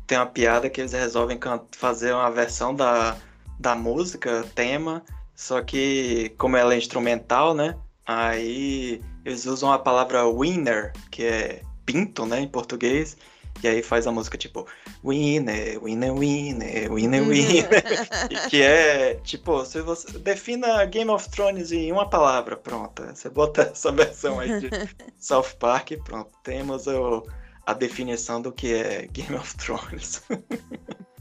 tem 0.07 0.19
uma 0.19 0.27
piada 0.27 0.69
que 0.69 0.81
eles 0.81 0.93
resolvem 0.93 1.39
fazer 1.73 2.13
uma 2.13 2.31
versão 2.31 2.75
da, 2.75 3.17
da 3.59 3.75
música, 3.75 4.45
tema, 4.55 5.03
só 5.35 5.63
que 5.63 6.35
como 6.39 6.57
ela 6.57 6.75
é 6.75 6.79
instrumental, 6.79 7.55
né, 7.55 7.77
aí 8.07 9.01
eles 9.25 9.47
usam 9.47 9.73
a 9.73 9.79
palavra 9.79 10.29
winner, 10.29 10.93
que 11.11 11.25
é 11.25 11.63
pinto, 11.87 12.27
né, 12.27 12.41
em 12.41 12.49
português, 12.49 13.17
e 13.63 13.69
aí 13.69 13.83
faz 13.83 14.07
a 14.07 14.13
música 14.13 14.37
tipo 14.37 14.67
Winner, 15.05 15.83
Winner, 15.83 16.15
Winner, 16.15 16.93
Winner, 16.93 17.23
uhum. 17.23 17.29
Winner. 17.29 17.85
que 18.51 18.63
é 18.63 19.15
tipo, 19.23 19.65
se 19.65 19.81
você 19.81 20.19
defina 20.19 20.85
Game 20.87 21.11
of 21.11 21.29
Thrones 21.31 21.73
em 21.73 21.91
uma 21.93 22.09
palavra, 22.09 22.57
pronto. 22.57 23.03
Você 23.03 23.29
bota 23.31 23.63
essa 23.63 23.91
versão 23.93 24.39
aí 24.41 24.61
de 24.61 24.71
South 25.19 25.57
Park 25.59 25.93
e 25.93 25.97
pronto. 25.97 26.31
Temos 26.43 26.87
o, 26.87 27.27
a 27.65 27.73
definição 27.73 28.43
do 28.43 28.53
que 28.53 28.75
é 28.75 29.07
Game 29.07 29.35
of 29.35 29.57
Thrones. 29.57 30.23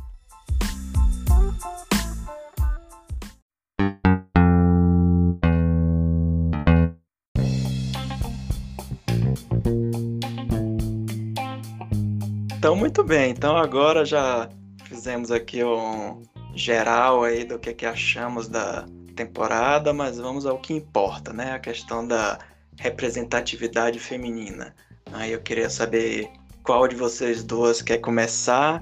Então, 12.64 12.78
muito 12.78 13.04
bem. 13.04 13.32
Então, 13.32 13.58
agora 13.58 14.06
já 14.06 14.50
fizemos 14.86 15.32
aqui 15.32 15.62
um 15.66 16.24
geral 16.56 17.26
aí 17.26 17.44
do 17.44 17.60
que, 17.60 17.74
que 17.74 17.86
achamos 17.86 18.48
da 18.48 18.86
temporada, 19.18 19.92
mas 19.92 20.18
vamos 20.18 20.46
ao 20.46 20.58
que 20.58 20.74
importa, 20.74 21.34
né? 21.34 21.52
A 21.52 21.60
questão 21.60 22.08
da 22.08 22.40
representatividade 22.80 24.00
feminina. 24.00 24.74
Aí 25.12 25.34
eu 25.34 25.42
queria 25.42 25.70
saber 25.70 26.30
qual 26.64 26.88
de 26.88 26.96
vocês 26.96 27.44
duas 27.44 27.82
quer 27.82 27.98
começar 27.98 28.82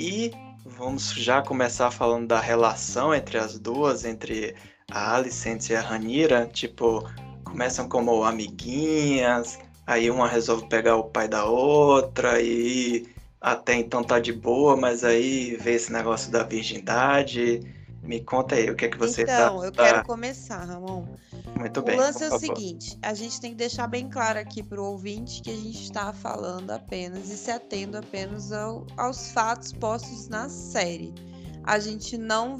e 0.00 0.32
vamos 0.66 1.12
já 1.12 1.40
começar 1.40 1.92
falando 1.92 2.26
da 2.26 2.40
relação 2.40 3.14
entre 3.14 3.38
as 3.38 3.60
duas, 3.60 4.04
entre 4.04 4.56
a 4.90 5.14
Alicent 5.14 5.70
e 5.70 5.76
a 5.76 5.80
Ranira, 5.80 6.50
tipo, 6.52 7.08
começam 7.44 7.88
como 7.88 8.24
amiguinhas, 8.24 9.56
aí 9.86 10.10
uma 10.10 10.26
resolve 10.26 10.66
pegar 10.66 10.96
o 10.96 11.04
pai 11.04 11.28
da 11.28 11.44
outra 11.44 12.42
e 12.42 13.19
até 13.40 13.74
então 13.74 14.04
tá 14.04 14.18
de 14.20 14.32
boa, 14.32 14.76
mas 14.76 15.02
aí 15.02 15.56
vê 15.56 15.72
esse 15.72 15.90
negócio 15.92 16.30
da 16.30 16.42
virgindade. 16.42 17.60
Me 18.02 18.20
conta 18.20 18.54
aí 18.54 18.70
o 18.70 18.74
que 18.74 18.86
é 18.86 18.88
que 18.88 18.98
você 18.98 19.22
então, 19.22 19.36
tá. 19.36 19.46
Então, 19.46 19.64
eu 19.64 19.72
quero 19.72 20.04
começar, 20.04 20.64
Ramon. 20.64 21.06
Muito 21.58 21.82
bem. 21.82 21.96
O 21.96 22.00
lance 22.00 22.24
é 22.24 22.28
o 22.28 22.38
seguinte: 22.38 22.98
a 23.02 23.14
gente 23.14 23.40
tem 23.40 23.50
que 23.50 23.56
deixar 23.56 23.86
bem 23.86 24.08
claro 24.08 24.38
aqui 24.38 24.62
para 24.62 24.80
o 24.80 24.84
ouvinte 24.84 25.42
que 25.42 25.50
a 25.50 25.56
gente 25.56 25.82
está 25.82 26.12
falando 26.12 26.70
apenas 26.70 27.30
e 27.30 27.36
se 27.36 27.50
atendo 27.50 27.98
apenas 27.98 28.52
ao, 28.52 28.86
aos 28.96 29.30
fatos 29.32 29.72
postos 29.72 30.28
na 30.28 30.48
série. 30.48 31.14
A 31.64 31.78
gente 31.78 32.16
não, 32.16 32.58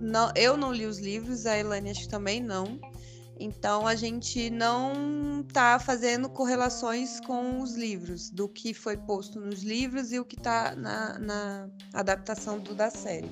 não. 0.00 0.30
Eu 0.36 0.56
não 0.56 0.72
li 0.72 0.86
os 0.86 0.98
livros, 0.98 1.46
a 1.46 1.58
Elaine 1.58 1.90
acho 1.90 2.02
que 2.02 2.08
também 2.08 2.40
não. 2.40 2.78
Então 3.42 3.86
a 3.88 3.96
gente 3.96 4.48
não 4.50 5.40
está 5.40 5.76
fazendo 5.78 6.28
correlações 6.30 7.18
com 7.20 7.60
os 7.60 7.74
livros, 7.74 8.30
do 8.30 8.48
que 8.48 8.72
foi 8.72 8.96
posto 8.96 9.40
nos 9.40 9.64
livros 9.64 10.12
e 10.12 10.20
o 10.20 10.24
que 10.24 10.36
está 10.36 10.76
na, 10.76 11.18
na 11.18 11.68
adaptação 11.92 12.60
do, 12.60 12.72
da 12.72 12.88
série. 12.88 13.30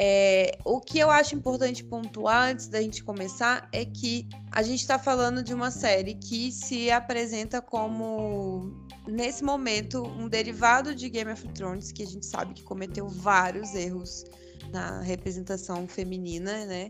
É, 0.00 0.58
o 0.64 0.78
que 0.78 0.98
eu 0.98 1.10
acho 1.10 1.34
importante 1.34 1.82
pontuar 1.82 2.50
antes 2.50 2.68
da 2.68 2.80
gente 2.80 3.02
começar 3.02 3.66
é 3.72 3.84
que 3.84 4.28
a 4.52 4.62
gente 4.62 4.80
está 4.80 4.98
falando 4.98 5.42
de 5.42 5.52
uma 5.54 5.70
série 5.70 6.14
que 6.14 6.52
se 6.52 6.90
apresenta 6.90 7.62
como, 7.62 8.86
nesse 9.08 9.42
momento, 9.42 10.04
um 10.04 10.28
derivado 10.28 10.94
de 10.94 11.08
Game 11.08 11.32
of 11.32 11.48
Thrones, 11.48 11.90
que 11.90 12.02
a 12.02 12.06
gente 12.06 12.26
sabe 12.26 12.54
que 12.54 12.62
cometeu 12.62 13.08
vários 13.08 13.74
erros 13.74 14.24
na 14.70 15.00
representação 15.00 15.88
feminina, 15.88 16.66
né? 16.66 16.88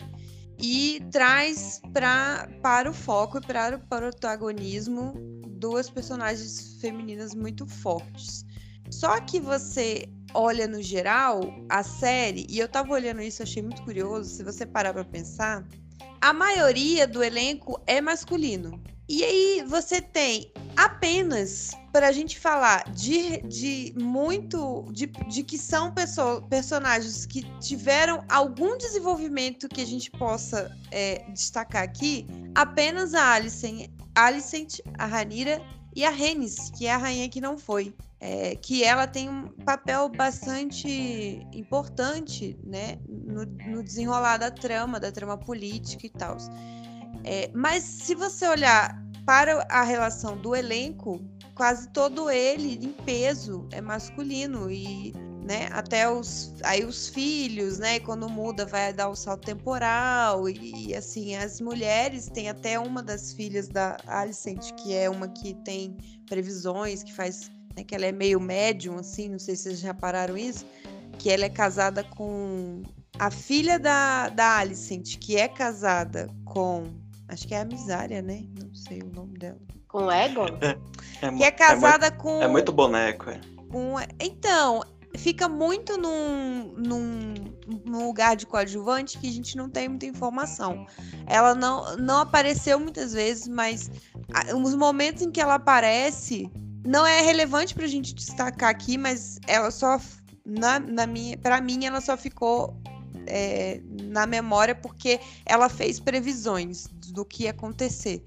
E 0.60 1.00
traz 1.12 1.80
pra, 1.92 2.48
para 2.62 2.90
o 2.90 2.94
foco 2.94 3.38
e 3.38 3.40
para 3.40 3.76
o 3.76 3.80
protagonismo 3.80 5.14
duas 5.58 5.88
personagens 5.88 6.78
femininas 6.80 7.34
muito 7.34 7.66
fortes. 7.66 8.44
Só 8.90 9.20
que 9.20 9.38
você 9.38 10.08
olha 10.34 10.66
no 10.66 10.82
geral 10.82 11.40
a 11.68 11.82
série, 11.82 12.46
e 12.48 12.58
eu 12.58 12.68
tava 12.68 12.92
olhando 12.92 13.22
isso, 13.22 13.42
achei 13.42 13.62
muito 13.62 13.82
curioso, 13.82 14.30
se 14.30 14.42
você 14.42 14.66
parar 14.66 14.92
para 14.92 15.04
pensar, 15.04 15.66
a 16.20 16.32
maioria 16.32 17.06
do 17.06 17.22
elenco 17.22 17.80
é 17.86 18.00
masculino. 18.00 18.82
E 19.08 19.24
aí 19.24 19.64
você 19.66 20.02
tem 20.02 20.52
apenas 20.76 21.70
para 21.92 22.08
a 22.08 22.12
gente 22.12 22.38
falar 22.38 22.84
de, 22.92 23.40
de 23.42 23.94
muito 23.96 24.84
de, 24.92 25.06
de 25.06 25.42
que 25.42 25.56
são 25.56 25.92
pessoas, 25.92 26.44
personagens 26.50 27.24
que 27.24 27.42
tiveram 27.58 28.22
algum 28.28 28.76
desenvolvimento 28.76 29.68
que 29.68 29.80
a 29.80 29.86
gente 29.86 30.10
possa 30.10 30.70
é, 30.90 31.24
destacar 31.32 31.82
aqui, 31.82 32.26
apenas 32.54 33.14
a 33.14 33.32
Alicent, 33.32 33.90
Alicent, 34.14 34.80
a 34.98 35.06
Ranira 35.06 35.62
e 35.96 36.04
a 36.04 36.10
Renis, 36.10 36.70
que 36.76 36.86
é 36.86 36.92
a 36.92 36.98
rainha 36.98 37.28
que 37.30 37.40
não 37.40 37.56
foi 37.56 37.94
é, 38.20 38.56
que 38.56 38.82
ela 38.82 39.06
tem 39.06 39.28
um 39.28 39.48
papel 39.64 40.08
bastante 40.08 41.46
importante 41.52 42.58
né, 42.64 42.98
no, 43.08 43.44
no 43.44 43.82
desenrolar 43.82 44.38
da 44.38 44.50
trama, 44.50 44.98
da 44.98 45.12
trama 45.12 45.38
política 45.38 46.06
e 46.06 46.10
tal. 46.10 46.36
É, 47.24 47.50
mas 47.54 47.82
se 47.82 48.14
você 48.14 48.46
olhar 48.48 49.02
para 49.26 49.66
a 49.70 49.82
relação 49.82 50.36
do 50.36 50.54
elenco, 50.54 51.20
quase 51.54 51.88
todo 51.90 52.30
ele 52.30 52.84
em 52.84 52.92
peso 53.04 53.68
é 53.72 53.80
masculino 53.80 54.70
e 54.70 55.12
né, 55.42 55.68
até 55.72 56.08
os 56.08 56.54
aí 56.62 56.84
os 56.84 57.08
filhos, 57.08 57.78
né, 57.78 58.00
quando 58.00 58.28
muda 58.28 58.66
vai 58.66 58.92
dar 58.92 59.08
o 59.08 59.16
salto 59.16 59.46
temporal 59.46 60.48
e 60.48 60.94
assim 60.94 61.34
as 61.36 61.58
mulheres 61.60 62.28
tem 62.28 62.50
até 62.50 62.78
uma 62.78 63.02
das 63.02 63.32
filhas 63.32 63.66
da 63.66 63.96
Alicent 64.06 64.72
que 64.74 64.94
é 64.94 65.08
uma 65.08 65.26
que 65.28 65.54
tem 65.64 65.96
previsões, 66.28 67.02
que 67.02 67.14
faz 67.14 67.50
né, 67.78 67.84
que 67.84 67.94
ela 67.94 68.06
é 68.06 68.12
meio 68.12 68.40
médium, 68.40 68.98
assim, 68.98 69.28
não 69.28 69.38
sei 69.38 69.56
se 69.56 69.62
vocês 69.62 69.80
já 69.80 69.94
pararam 69.94 70.36
isso, 70.36 70.66
que 71.18 71.30
ela 71.30 71.44
é 71.44 71.48
casada 71.48 72.04
com 72.04 72.82
a 73.18 73.30
filha 73.30 73.78
da, 73.78 74.28
da 74.28 74.58
Alicent, 74.58 75.18
que 75.18 75.36
é 75.36 75.48
casada 75.48 76.28
com, 76.44 76.84
acho 77.28 77.46
que 77.46 77.54
é 77.54 77.60
a 77.60 77.64
Misária, 77.64 78.22
né? 78.22 78.44
Não 78.60 78.74
sei 78.74 79.02
o 79.02 79.10
nome 79.10 79.38
dela. 79.38 79.58
Com 79.86 80.10
Egon? 80.10 80.46
É, 80.60 80.78
é, 81.26 81.32
que 81.32 81.44
é 81.44 81.50
casada 81.50 82.06
é 82.06 82.10
muito, 82.10 82.22
com... 82.22 82.42
É 82.42 82.48
muito 82.48 82.72
boneco, 82.72 83.30
é. 83.30 83.40
Com, 83.70 83.94
então, 84.20 84.82
fica 85.16 85.48
muito 85.48 85.96
num, 85.96 86.74
num, 86.76 87.34
num, 87.84 88.06
lugar 88.06 88.36
de 88.36 88.46
coadjuvante 88.46 89.18
que 89.18 89.28
a 89.28 89.32
gente 89.32 89.56
não 89.56 89.68
tem 89.68 89.88
muita 89.88 90.06
informação. 90.06 90.86
Ela 91.26 91.54
não, 91.54 91.96
não 91.96 92.20
apareceu 92.20 92.78
muitas 92.78 93.12
vezes, 93.12 93.48
mas 93.48 93.90
os 94.56 94.74
momentos 94.74 95.22
em 95.22 95.30
que 95.30 95.40
ela 95.40 95.54
aparece 95.54 96.50
não 96.86 97.06
é 97.06 97.20
relevante 97.20 97.74
para 97.74 97.84
a 97.84 97.88
gente 97.88 98.14
destacar 98.14 98.70
aqui, 98.70 98.96
mas 98.96 99.38
ela 99.46 99.70
só 99.70 100.00
na, 100.44 100.78
na 100.78 101.06
minha, 101.06 101.36
para 101.36 101.60
mim 101.60 101.84
ela 101.84 102.00
só 102.00 102.16
ficou 102.16 102.80
é, 103.28 103.80
na 103.84 104.26
memória 104.26 104.74
porque 104.74 105.20
ela 105.44 105.68
fez 105.68 106.00
previsões 106.00 106.88
do 106.92 107.24
que 107.24 107.44
ia 107.44 107.50
acontecer. 107.50 108.24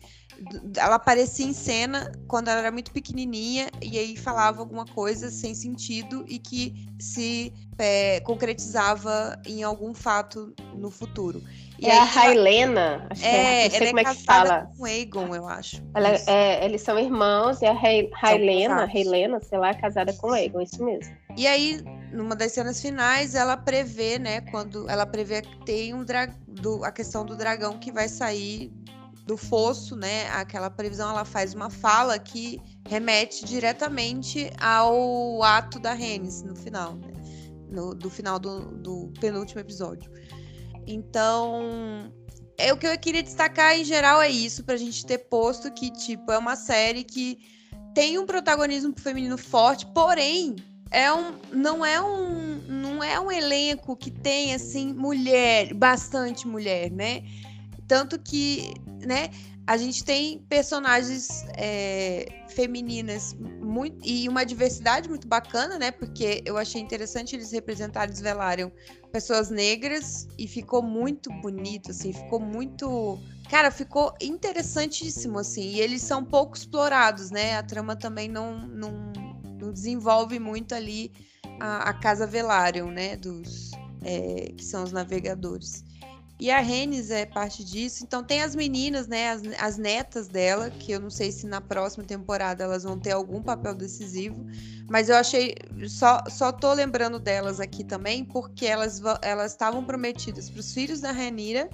Ela 0.78 0.96
aparecia 0.96 1.46
em 1.46 1.54
cena 1.54 2.12
quando 2.28 2.48
ela 2.48 2.60
era 2.60 2.72
muito 2.72 2.92
pequenininha 2.92 3.70
e 3.82 3.98
aí 3.98 4.18
falava 4.18 4.60
alguma 4.60 4.86
coisa 4.86 5.30
sem 5.30 5.54
sentido 5.54 6.26
e 6.28 6.40
que 6.40 6.90
se 7.00 7.54
é, 7.78 8.20
concretizava 8.22 9.40
em 9.46 9.64
algum 9.64 9.94
fato 9.94 10.54
no 10.76 10.90
futuro. 10.90 11.42
E 11.82 11.88
é 11.88 11.98
a 11.98 12.04
Railena, 12.04 13.08
acho 13.10 13.26
é, 13.26 13.30
que 13.32 13.36
é, 13.38 13.64
não 13.64 13.78
sei 13.78 13.88
como 13.88 14.00
é, 14.00 14.02
é 14.02 14.16
que 14.16 14.24
fala. 14.24 14.70
com 14.78 14.88
Egon, 14.88 15.36
eu 15.36 15.48
acho. 15.48 15.82
Ela, 15.96 16.10
é, 16.28 16.64
eles 16.64 16.82
são 16.82 16.98
irmãos 17.00 17.60
e 17.64 17.66
a 17.66 17.74
Railena, 17.74 18.86
Railena, 18.86 19.40
sei 19.40 19.58
lá, 19.58 19.70
é 19.70 19.74
casada 19.74 20.14
com 20.14 20.36
Egon, 20.36 20.62
isso 20.62 20.84
mesmo. 20.84 21.12
E 21.36 21.48
aí, 21.48 21.82
numa 22.14 22.36
das 22.36 22.52
cenas 22.52 22.80
finais, 22.80 23.34
ela 23.34 23.58
prevê, 23.58 24.20
né, 24.20 24.42
quando 24.42 24.88
ela 24.88 25.08
prevê 25.08 25.42
que 25.42 25.66
tem 25.66 25.92
um 25.92 26.04
dra 26.04 26.28
do, 26.48 26.84
a 26.84 26.92
questão 26.92 27.26
do 27.26 27.36
dragão 27.36 27.80
que 27.80 27.92
vai 27.92 28.08
sair 28.08 28.72
do 29.26 29.38
fosso, 29.38 29.96
né? 29.96 30.30
Aquela 30.30 30.70
previsão, 30.70 31.10
ela 31.10 31.26
faz 31.26 31.54
uma 31.54 31.70
fala 31.70 32.18
que 32.18 32.60
remete 32.88 33.46
diretamente 33.46 34.52
ao 34.60 35.42
ato 35.44 35.80
da 35.80 35.94
Renes 35.94 36.42
no 36.42 36.56
final, 36.56 36.96
né? 36.96 37.14
No, 37.70 37.96
do 37.96 38.10
final 38.10 38.38
do, 38.38 38.72
do 38.78 39.14
penúltimo 39.20 39.62
episódio. 39.62 40.12
Então, 40.86 42.12
é 42.58 42.74
o 42.74 42.78
que 42.78 42.86
eu 42.86 42.98
queria 42.98 43.24
destacar 43.24 43.78
em 43.78 43.84
geral 43.84 44.22
é 44.22 44.30
isso, 44.30 44.64
pra 44.64 44.76
gente 44.76 45.06
ter 45.06 45.20
posto 45.20 45.72
que, 45.72 45.92
tipo, 45.92 46.32
é 46.32 46.38
uma 46.38 46.56
série 46.56 47.04
que 47.04 47.40
tem 47.94 48.18
um 48.18 48.26
protagonismo 48.26 48.94
feminino 48.98 49.38
forte, 49.38 49.86
porém, 49.88 50.56
é 50.92 51.12
um, 51.12 51.34
não 51.52 51.86
é 51.86 52.02
um, 52.02 52.62
não 52.68 53.04
é 53.04 53.20
um 53.20 53.32
elenco 53.32 53.96
que 53.96 54.12
tem 54.12 54.54
assim 54.54 54.94
mulher, 54.94 55.74
bastante 55.74 56.48
mulher, 56.48 56.92
né? 56.92 57.24
Tanto 57.88 58.20
que, 58.20 58.74
né, 59.06 59.30
a 59.68 59.78
gente 59.78 60.04
tem 60.04 60.40
personagens 60.50 61.46
é, 61.56 62.44
femininas 62.50 63.34
muito, 63.62 63.98
e 64.04 64.28
uma 64.28 64.44
diversidade 64.44 65.08
muito 65.08 65.28
bacana, 65.28 65.78
né? 65.78 65.92
Porque 65.92 66.42
eu 66.46 66.58
achei 66.58 66.82
interessante 66.82 67.36
eles 67.36 67.52
representarem, 67.52 68.10
eles 68.10 68.22
velaram 68.22 68.72
pessoas 69.12 69.50
negras 69.50 70.28
e 70.38 70.48
ficou 70.48 70.82
muito 70.82 71.32
bonito, 71.42 71.92
assim, 71.92 72.12
ficou 72.12 72.40
muito. 72.40 73.20
Cara, 73.50 73.70
ficou 73.70 74.14
interessantíssimo, 74.20 75.38
assim. 75.38 75.76
E 75.76 75.80
eles 75.80 76.02
são 76.02 76.26
pouco 76.26 76.58
explorados, 76.58 77.30
né? 77.30 77.58
A 77.58 77.64
trama 77.64 77.96
também 77.96 78.28
não, 78.28 78.68
não, 78.68 79.14
não 79.60 79.72
desenvolve 79.72 80.40
muito 80.40 80.74
ali 80.74 81.12
a, 81.60 81.90
a 81.90 81.94
casa 81.94 82.26
Velaryon, 82.26 82.90
né? 82.90 83.16
Dos, 83.16 83.72
é, 84.04 84.52
que 84.58 84.66
são 84.66 84.84
os 84.84 84.92
navegadores. 84.92 85.84
E 86.42 86.50
a 86.50 86.60
Renes 86.60 87.12
é 87.12 87.24
parte 87.24 87.64
disso. 87.64 88.04
Então 88.04 88.24
tem 88.24 88.42
as 88.42 88.56
meninas, 88.56 89.08
né? 89.08 89.30
As, 89.30 89.44
as 89.60 89.78
netas 89.78 90.28
dela, 90.28 90.72
que 90.72 90.92
eu 90.92 91.00
não 91.00 91.12
sei 91.12 91.32
se 91.32 91.46
na 91.46 91.62
próxima 91.62 92.04
temporada 92.04 92.64
elas 92.64 92.82
vão 92.82 92.98
ter 92.98 93.12
algum 93.12 93.44
papel 93.44 93.76
decisivo. 93.76 94.44
Mas 94.90 95.08
eu 95.08 95.18
achei. 95.18 95.54
Só, 95.88 96.24
só 96.28 96.52
tô 96.52 96.74
lembrando 96.74 97.20
delas 97.20 97.60
aqui 97.60 97.84
também, 97.84 98.26
porque 98.26 98.66
elas 98.66 99.00
estavam 99.46 99.86
prometidas 99.86 100.50
para 100.50 100.62
os 100.62 100.74
filhos 100.74 101.00
da 101.00 101.12
Rainira. 101.12 101.70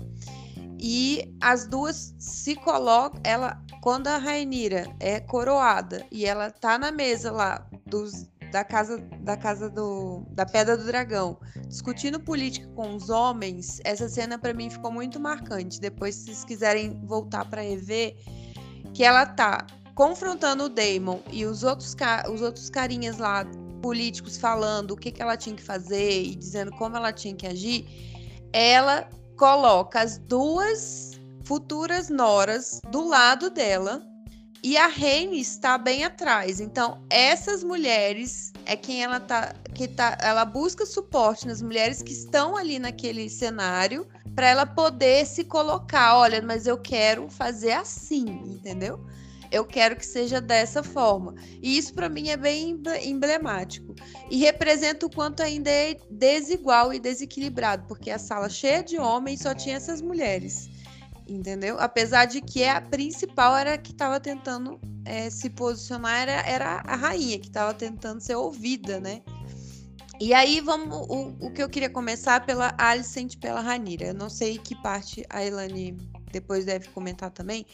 E 0.77 1.33
as 1.39 1.65
duas 1.65 2.13
se 2.19 2.53
colocam. 2.57 3.21
Ela, 3.23 3.63
quando 3.81 4.07
a 4.07 4.17
Rainira 4.17 4.93
é 4.99 5.21
coroada 5.21 6.05
e 6.11 6.25
ela 6.25 6.51
tá 6.51 6.77
na 6.77 6.91
mesa 6.91 7.31
lá 7.31 7.65
dos 7.85 8.27
da 8.51 8.63
casa 8.63 8.97
da 9.19 9.35
casa 9.35 9.69
do 9.69 10.23
da 10.29 10.45
Pedra 10.45 10.77
do 10.77 10.85
Dragão, 10.85 11.37
discutindo 11.67 12.19
política 12.19 12.67
com 12.75 12.95
os 12.95 13.09
homens, 13.09 13.79
essa 13.83 14.07
cena 14.07 14.37
para 14.37 14.53
mim 14.53 14.69
ficou 14.69 14.91
muito 14.91 15.19
marcante. 15.19 15.79
Depois, 15.79 16.15
se 16.15 16.25
vocês 16.25 16.45
quiserem 16.45 16.99
voltar 17.05 17.45
para 17.45 17.61
rever, 17.61 18.15
que 18.93 19.03
ela 19.03 19.25
tá 19.25 19.65
confrontando 19.95 20.65
o 20.65 20.69
Damon 20.69 21.19
e 21.31 21.45
os 21.45 21.63
outros 21.63 21.95
os 22.31 22.41
outros 22.41 22.69
carinhas 22.69 23.17
lá 23.17 23.45
políticos 23.81 24.37
falando 24.37 24.91
o 24.91 24.97
que, 24.97 25.11
que 25.11 25.21
ela 25.21 25.37
tinha 25.37 25.55
que 25.55 25.63
fazer 25.63 26.23
e 26.23 26.35
dizendo 26.35 26.71
como 26.71 26.95
ela 26.95 27.13
tinha 27.13 27.35
que 27.35 27.47
agir, 27.47 27.85
ela 28.51 29.07
coloca 29.37 30.01
as 30.01 30.17
duas 30.17 31.19
futuras 31.43 32.09
noras 32.09 32.81
do 32.91 33.07
lado 33.07 33.49
dela 33.49 34.01
e 34.63 34.75
a 34.77 34.87
Reine 34.87 35.39
está 35.39 35.77
bem 35.77 36.03
atrás. 36.03 36.59
Então, 36.59 37.03
essas 37.09 37.63
mulheres 37.63 38.51
é 38.65 38.75
quem 38.75 39.03
ela 39.03 39.19
tá 39.19 39.53
que 39.73 39.87
tá, 39.87 40.17
ela 40.21 40.43
busca 40.43 40.85
suporte 40.85 41.45
nas 41.47 41.61
mulheres 41.61 42.01
que 42.01 42.11
estão 42.11 42.57
ali 42.57 42.79
naquele 42.79 43.29
cenário 43.29 44.07
para 44.33 44.47
ela 44.47 44.65
poder 44.65 45.25
se 45.25 45.43
colocar, 45.43 46.17
olha, 46.17 46.41
mas 46.41 46.67
eu 46.67 46.77
quero 46.77 47.29
fazer 47.29 47.73
assim, 47.73 48.25
entendeu? 48.45 48.99
Eu 49.51 49.63
quero 49.65 49.95
que 49.95 50.05
seja 50.05 50.41
dessa 50.41 50.83
forma. 50.83 51.35
E 51.61 51.77
isso 51.77 51.93
para 51.93 52.09
mim 52.09 52.29
é 52.29 52.37
bem 52.37 52.79
emblemático. 53.03 53.95
E 54.29 54.37
representa 54.37 55.05
o 55.05 55.09
quanto 55.09 55.41
ainda 55.41 55.69
é 55.69 55.97
desigual 56.09 56.93
e 56.93 56.99
desequilibrado, 56.99 57.85
porque 57.87 58.11
a 58.11 58.19
sala 58.19 58.49
cheia 58.49 58.83
de 58.83 58.97
homens 58.99 59.41
só 59.41 59.53
tinha 59.53 59.77
essas 59.77 60.01
mulheres 60.01 60.69
entendeu? 61.27 61.77
Apesar 61.79 62.25
de 62.25 62.41
que 62.41 62.63
a 62.65 62.81
principal 62.81 63.55
era 63.55 63.73
a 63.73 63.77
que 63.77 63.91
estava 63.91 64.19
tentando 64.19 64.79
é, 65.05 65.29
se 65.29 65.49
posicionar, 65.49 66.21
era, 66.21 66.47
era 66.47 66.83
a 66.85 66.95
rainha 66.95 67.39
que 67.39 67.47
estava 67.47 67.73
tentando 67.73 68.21
ser 68.21 68.35
ouvida, 68.35 68.99
né? 68.99 69.21
E 70.19 70.33
aí 70.33 70.59
vamos 70.61 70.95
o, 71.09 71.35
o 71.39 71.51
que 71.51 71.61
eu 71.61 71.69
queria 71.69 71.89
começar 71.89 72.45
pela 72.45 72.73
Alicent 72.77 73.37
pela 73.37 73.61
Ranira. 73.61 74.07
Eu 74.07 74.13
não 74.13 74.29
sei 74.29 74.57
que 74.57 74.75
parte 74.81 75.23
a 75.29 75.43
Elane 75.45 75.95
depois 76.31 76.65
deve 76.65 76.87
comentar 76.89 77.29
também, 77.31 77.65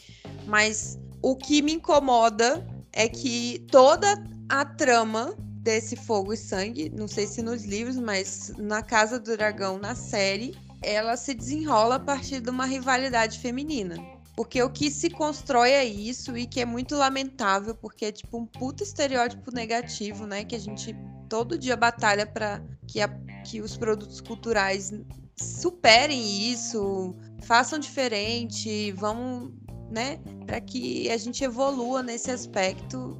mas 0.46 0.98
o 1.22 1.34
que 1.34 1.62
me 1.62 1.72
incomoda 1.72 2.66
é 2.92 3.08
que 3.08 3.66
toda 3.70 4.22
a 4.48 4.64
trama 4.64 5.34
desse 5.64 5.96
Fogo 5.96 6.34
e 6.34 6.36
Sangue, 6.36 6.90
não 6.90 7.08
sei 7.08 7.26
se 7.26 7.40
nos 7.40 7.64
livros, 7.64 7.96
mas 7.96 8.52
na 8.58 8.82
Casa 8.82 9.18
do 9.18 9.34
Dragão, 9.34 9.78
na 9.78 9.94
série, 9.94 10.54
ela 10.84 11.16
se 11.16 11.34
desenrola 11.34 11.96
a 11.96 12.00
partir 12.00 12.40
de 12.40 12.50
uma 12.50 12.66
rivalidade 12.66 13.38
feminina. 13.38 13.96
Porque 14.36 14.60
o 14.62 14.70
que 14.70 14.90
se 14.90 15.10
constrói 15.10 15.70
é 15.70 15.84
isso 15.84 16.36
e 16.36 16.46
que 16.46 16.60
é 16.60 16.64
muito 16.64 16.96
lamentável, 16.96 17.74
porque 17.74 18.06
é 18.06 18.12
tipo 18.12 18.36
um 18.36 18.44
puta 18.44 18.82
estereótipo 18.82 19.52
negativo, 19.52 20.26
né? 20.26 20.44
Que 20.44 20.56
a 20.56 20.58
gente 20.58 20.94
todo 21.28 21.56
dia 21.56 21.76
batalha 21.76 22.26
para 22.26 22.60
que, 22.86 22.98
que 23.44 23.60
os 23.60 23.76
produtos 23.76 24.20
culturais 24.20 24.92
superem 25.36 26.50
isso, 26.50 27.14
façam 27.42 27.78
diferente, 27.78 28.90
vão, 28.92 29.52
né? 29.90 30.18
Para 30.46 30.60
que 30.60 31.08
a 31.10 31.16
gente 31.16 31.44
evolua 31.44 32.02
nesse 32.02 32.30
aspecto 32.30 33.16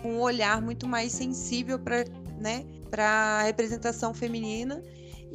com 0.00 0.14
um 0.14 0.20
olhar 0.20 0.62
muito 0.62 0.86
mais 0.86 1.12
sensível 1.12 1.78
para 1.78 2.04
né, 2.38 2.64
a 2.96 3.42
representação 3.42 4.14
feminina 4.14 4.82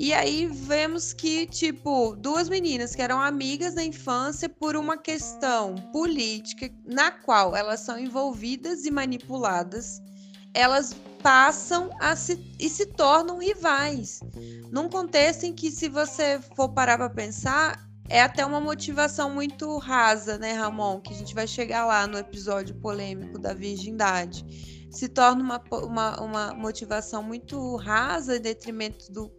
e 0.02 0.14
aí 0.14 0.46
vemos 0.46 1.12
que, 1.12 1.46
tipo, 1.46 2.16
duas 2.16 2.48
meninas 2.48 2.96
que 2.96 3.02
eram 3.02 3.22
amigas 3.22 3.76
da 3.76 3.84
infância 3.84 4.48
por 4.48 4.78
uma 4.78 4.98
questão 4.98 5.76
política 5.92 6.72
na 6.86 7.12
qual 7.12 7.54
elas 7.54 7.82
são 7.82 8.00
envolvidas 8.00 8.86
e 8.86 8.92
manipuladas, 8.92 10.02
elas 10.54 10.96
passam 11.22 11.90
a 12.00 12.16
se 12.16 12.40
e 12.58 12.70
se 12.70 12.86
tornam 12.86 13.40
rivais. 13.40 14.22
Num 14.72 14.88
contexto 14.88 15.44
em 15.44 15.54
que, 15.54 15.70
se 15.70 15.90
você 15.90 16.40
for 16.56 16.70
parar 16.70 16.98
para 16.98 17.10
pensar, 17.10 17.86
é 18.08 18.22
até 18.22 18.46
uma 18.46 18.62
motivação 18.62 19.30
muito 19.30 19.78
rasa, 19.80 20.38
né, 20.38 20.54
Ramon? 20.54 21.02
Que 21.02 21.14
a 21.14 21.18
gente 21.18 21.36
vai 21.36 21.46
chegar 21.46 21.86
lá 21.86 22.08
no 22.08 22.18
episódio 22.18 22.74
polêmico 22.76 23.38
da 23.38 23.54
virgindade. 23.54 24.46
Se 24.90 25.10
torna 25.10 25.44
uma, 25.44 25.62
uma, 25.84 26.22
uma 26.22 26.54
motivação 26.54 27.22
muito 27.22 27.76
rasa 27.76 28.38
em 28.38 28.42
detrimento 28.42 29.12
do 29.12 29.39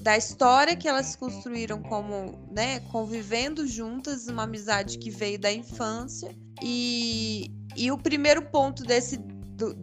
da 0.00 0.16
história 0.16 0.76
que 0.76 0.88
elas 0.88 1.16
construíram 1.16 1.82
como, 1.82 2.38
né, 2.50 2.80
convivendo 2.90 3.66
juntas, 3.66 4.28
uma 4.28 4.44
amizade 4.44 4.98
que 4.98 5.10
veio 5.10 5.38
da 5.38 5.52
infância. 5.52 6.34
E, 6.62 7.50
e 7.76 7.90
o 7.90 7.98
primeiro 7.98 8.42
ponto 8.42 8.84
desse 8.84 9.16
do, 9.16 9.74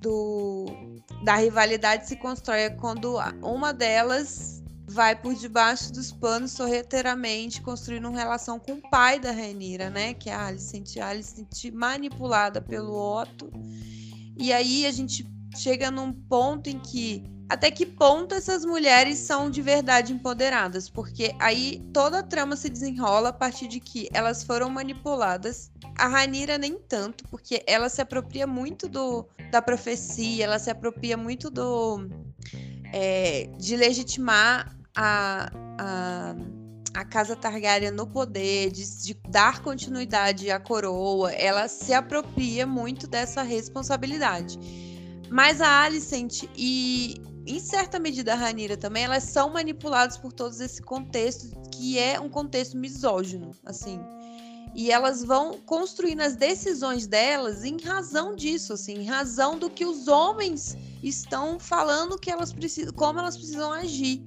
do, 0.00 0.66
da 1.24 1.36
rivalidade 1.36 2.06
se 2.08 2.16
constrói 2.16 2.70
quando 2.70 3.16
uma 3.42 3.72
delas 3.72 4.62
vai 4.88 5.16
por 5.16 5.34
debaixo 5.34 5.92
dos 5.92 6.12
panos 6.12 6.52
sorrateiramente 6.52 7.60
construindo 7.60 8.08
uma 8.08 8.18
relação 8.18 8.58
com 8.58 8.74
o 8.74 8.90
pai 8.90 9.18
da 9.18 9.32
Renira, 9.32 9.90
né, 9.90 10.14
que 10.14 10.30
é 10.30 10.34
a 10.34 10.46
Alicent, 10.46 10.96
a 10.98 11.08
Alicent 11.08 11.72
manipulada 11.72 12.60
pelo 12.62 12.94
Otto. 12.94 13.50
E 14.38 14.52
aí 14.52 14.86
a 14.86 14.92
gente 14.92 15.26
chega 15.56 15.90
num 15.90 16.12
ponto 16.12 16.68
em 16.68 16.78
que 16.78 17.24
até 17.48 17.70
que 17.70 17.86
ponto 17.86 18.34
essas 18.34 18.64
mulheres 18.64 19.18
são 19.18 19.48
de 19.48 19.62
verdade 19.62 20.12
empoderadas, 20.12 20.88
porque 20.88 21.34
aí 21.38 21.80
toda 21.92 22.18
a 22.18 22.22
trama 22.22 22.56
se 22.56 22.68
desenrola 22.68 23.28
a 23.28 23.32
partir 23.32 23.68
de 23.68 23.78
que 23.78 24.08
elas 24.12 24.42
foram 24.42 24.68
manipuladas. 24.68 25.70
A 25.96 26.08
Ranira 26.08 26.58
nem 26.58 26.76
tanto, 26.76 27.24
porque 27.28 27.62
ela 27.66 27.88
se 27.88 28.02
apropria 28.02 28.46
muito 28.46 28.88
do, 28.88 29.26
da 29.50 29.62
profecia, 29.62 30.44
ela 30.44 30.58
se 30.58 30.70
apropria 30.70 31.16
muito 31.16 31.48
do 31.48 32.08
é, 32.92 33.48
de 33.58 33.76
legitimar 33.76 34.76
a, 34.96 35.50
a, 35.78 36.34
a 36.94 37.04
casa 37.04 37.36
Targaryen 37.36 37.92
no 37.92 38.06
poder, 38.06 38.72
de, 38.72 39.02
de 39.02 39.14
dar 39.28 39.62
continuidade 39.62 40.50
à 40.50 40.58
coroa. 40.58 41.30
Ela 41.32 41.68
se 41.68 41.92
apropria 41.92 42.66
muito 42.66 43.06
dessa 43.06 43.42
responsabilidade. 43.42 44.58
Mas 45.30 45.60
a 45.60 45.82
Alicent 45.82 46.44
e 46.56 47.20
em 47.46 47.60
certa 47.60 47.98
medida, 47.98 48.32
a 48.32 48.36
Ranira 48.36 48.76
também, 48.76 49.04
elas 49.04 49.22
são 49.22 49.52
manipuladas 49.52 50.16
por 50.16 50.32
todo 50.32 50.60
esse 50.60 50.82
contexto, 50.82 51.48
que 51.70 51.98
é 51.98 52.18
um 52.18 52.28
contexto 52.28 52.76
misógino, 52.76 53.52
assim. 53.64 54.00
E 54.74 54.90
elas 54.90 55.24
vão 55.24 55.58
construindo 55.60 56.20
as 56.20 56.34
decisões 56.36 57.06
delas 57.06 57.64
em 57.64 57.80
razão 57.80 58.34
disso, 58.34 58.72
assim, 58.72 58.94
em 58.98 59.04
razão 59.04 59.58
do 59.58 59.70
que 59.70 59.86
os 59.86 60.08
homens 60.08 60.76
estão 61.02 61.58
falando 61.58 62.18
que 62.18 62.30
elas 62.30 62.52
precisam, 62.52 62.92
como 62.92 63.18
elas 63.18 63.36
precisam 63.36 63.72
agir. 63.72 64.22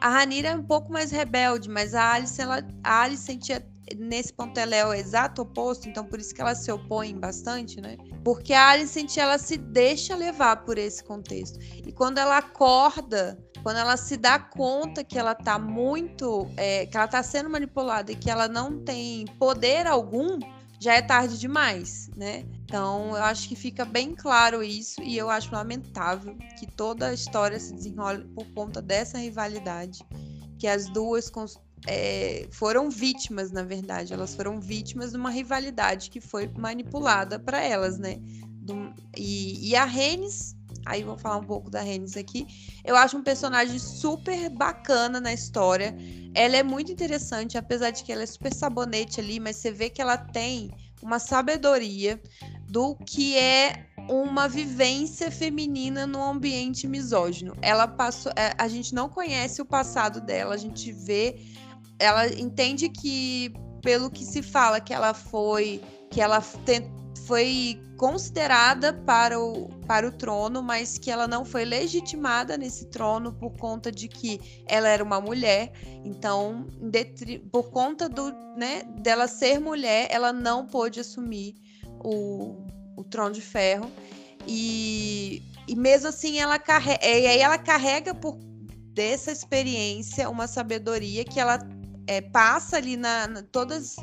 A 0.00 0.08
Ranira 0.08 0.48
é 0.48 0.56
um 0.56 0.62
pouco 0.62 0.92
mais 0.92 1.10
rebelde, 1.10 1.68
mas 1.68 1.94
a 1.94 2.12
Alice, 2.12 2.40
ela, 2.40 2.66
a 2.82 3.02
Alice 3.02 3.24
sentia 3.24 3.60
nesse 3.96 4.32
ponto 4.32 4.58
ela 4.58 4.74
é 4.74 4.86
o 4.86 4.94
exato 4.94 5.42
oposto, 5.42 5.88
então 5.88 6.04
por 6.04 6.18
isso 6.18 6.34
que 6.34 6.40
ela 6.40 6.54
se 6.54 6.70
opõe 6.70 7.18
bastante, 7.18 7.80
né? 7.80 7.96
Porque 8.24 8.52
a 8.52 8.68
Alicent 8.68 9.16
ela 9.16 9.38
se 9.38 9.56
deixa 9.56 10.14
levar 10.14 10.64
por 10.64 10.78
esse 10.78 11.02
contexto. 11.02 11.58
E 11.86 11.92
quando 11.92 12.18
ela 12.18 12.38
acorda, 12.38 13.38
quando 13.62 13.78
ela 13.78 13.96
se 13.96 14.16
dá 14.16 14.38
conta 14.38 15.04
que 15.04 15.18
ela 15.18 15.34
tá 15.34 15.58
muito, 15.58 16.48
é, 16.56 16.86
que 16.86 16.96
ela 16.96 17.08
tá 17.08 17.22
sendo 17.22 17.50
manipulada 17.50 18.12
e 18.12 18.16
que 18.16 18.30
ela 18.30 18.48
não 18.48 18.82
tem 18.84 19.24
poder 19.38 19.86
algum, 19.86 20.38
já 20.80 20.94
é 20.94 21.02
tarde 21.02 21.38
demais, 21.38 22.10
né? 22.16 22.44
Então, 22.64 23.10
eu 23.10 23.22
acho 23.22 23.48
que 23.48 23.54
fica 23.54 23.84
bem 23.84 24.14
claro 24.14 24.62
isso 24.62 25.00
e 25.02 25.16
eu 25.16 25.30
acho 25.30 25.52
lamentável 25.54 26.36
que 26.58 26.66
toda 26.66 27.08
a 27.08 27.14
história 27.14 27.58
se 27.60 27.72
desenrole 27.72 28.24
por 28.34 28.46
conta 28.52 28.82
dessa 28.82 29.18
rivalidade 29.18 30.04
que 30.62 30.68
as 30.68 30.88
duas 30.88 31.28
é, 31.86 32.46
foram 32.50 32.90
vítimas, 32.90 33.50
na 33.50 33.62
verdade. 33.62 34.12
Elas 34.12 34.34
foram 34.34 34.60
vítimas 34.60 35.12
de 35.12 35.16
uma 35.16 35.30
rivalidade 35.30 36.10
que 36.10 36.20
foi 36.20 36.48
manipulada 36.48 37.38
para 37.38 37.62
elas, 37.62 37.98
né? 37.98 38.18
Do, 38.50 38.94
e, 39.16 39.70
e, 39.70 39.74
a 39.74 39.84
Renes, 39.84 40.56
aí 40.86 41.02
vou 41.02 41.18
falar 41.18 41.38
um 41.38 41.44
pouco 41.44 41.68
da 41.68 41.80
Renes 41.80 42.16
aqui. 42.16 42.46
Eu 42.84 42.94
acho 42.94 43.16
um 43.16 43.22
personagem 43.22 43.78
super 43.78 44.48
bacana 44.50 45.20
na 45.20 45.32
história. 45.32 45.96
Ela 46.32 46.56
é 46.56 46.62
muito 46.62 46.92
interessante, 46.92 47.58
apesar 47.58 47.90
de 47.90 48.04
que 48.04 48.12
ela 48.12 48.22
é 48.22 48.26
super 48.26 48.54
sabonete 48.54 49.20
ali, 49.20 49.40
mas 49.40 49.56
você 49.56 49.72
vê 49.72 49.90
que 49.90 50.00
ela 50.00 50.16
tem 50.16 50.70
uma 51.02 51.18
sabedoria 51.18 52.20
do 52.68 52.94
que 52.94 53.36
é 53.36 53.86
uma 54.08 54.48
vivência 54.48 55.30
feminina 55.30 56.06
no 56.06 56.22
ambiente 56.22 56.86
misógino. 56.86 57.56
Ela 57.60 57.86
passou, 57.86 58.32
é, 58.36 58.54
a 58.56 58.68
gente 58.68 58.94
não 58.94 59.08
conhece 59.08 59.60
o 59.60 59.64
passado 59.64 60.20
dela, 60.20 60.54
a 60.54 60.58
gente 60.58 60.90
vê 60.92 61.38
ela 62.02 62.26
entende 62.26 62.88
que, 62.88 63.52
pelo 63.80 64.10
que 64.10 64.24
se 64.24 64.42
fala, 64.42 64.80
que 64.80 64.92
ela 64.92 65.14
foi. 65.14 65.80
que 66.10 66.20
ela 66.20 66.42
foi 67.26 67.80
considerada 67.96 68.92
para 68.92 69.38
o, 69.38 69.68
para 69.86 70.06
o 70.08 70.10
trono, 70.10 70.60
mas 70.60 70.98
que 70.98 71.08
ela 71.08 71.28
não 71.28 71.44
foi 71.44 71.64
legitimada 71.64 72.58
nesse 72.58 72.86
trono 72.86 73.32
por 73.32 73.56
conta 73.56 73.92
de 73.92 74.08
que 74.08 74.40
ela 74.66 74.88
era 74.88 75.04
uma 75.04 75.20
mulher. 75.20 75.72
Então, 76.04 76.66
por 77.52 77.70
conta 77.70 78.08
do, 78.08 78.32
né, 78.56 78.82
dela 79.00 79.28
ser 79.28 79.60
mulher, 79.60 80.08
ela 80.10 80.32
não 80.32 80.66
pôde 80.66 80.98
assumir 80.98 81.54
o, 82.04 82.66
o 82.96 83.04
trono 83.04 83.32
de 83.32 83.40
ferro. 83.40 83.88
E, 84.48 85.40
e 85.68 85.76
mesmo 85.76 86.08
assim, 86.08 86.40
ela 86.40 86.58
carrega, 86.58 87.06
e 87.06 87.26
aí 87.28 87.38
ela 87.38 87.56
carrega 87.56 88.12
por 88.12 88.36
dessa 88.92 89.30
experiência 89.30 90.28
uma 90.28 90.46
sabedoria 90.46 91.24
que 91.24 91.40
ela 91.40 91.58
é, 92.06 92.20
passa 92.20 92.76
ali 92.76 92.96
na, 92.96 93.26
na, 93.26 93.42
todas 93.42 93.96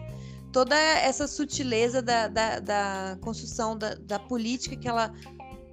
toda 0.52 0.76
essa 0.76 1.28
sutileza 1.28 2.02
da, 2.02 2.28
da, 2.28 2.60
da 2.60 3.18
construção 3.22 3.78
da, 3.78 3.94
da, 3.94 4.18
política 4.18 4.76
que 4.76 4.88
ela 4.88 5.14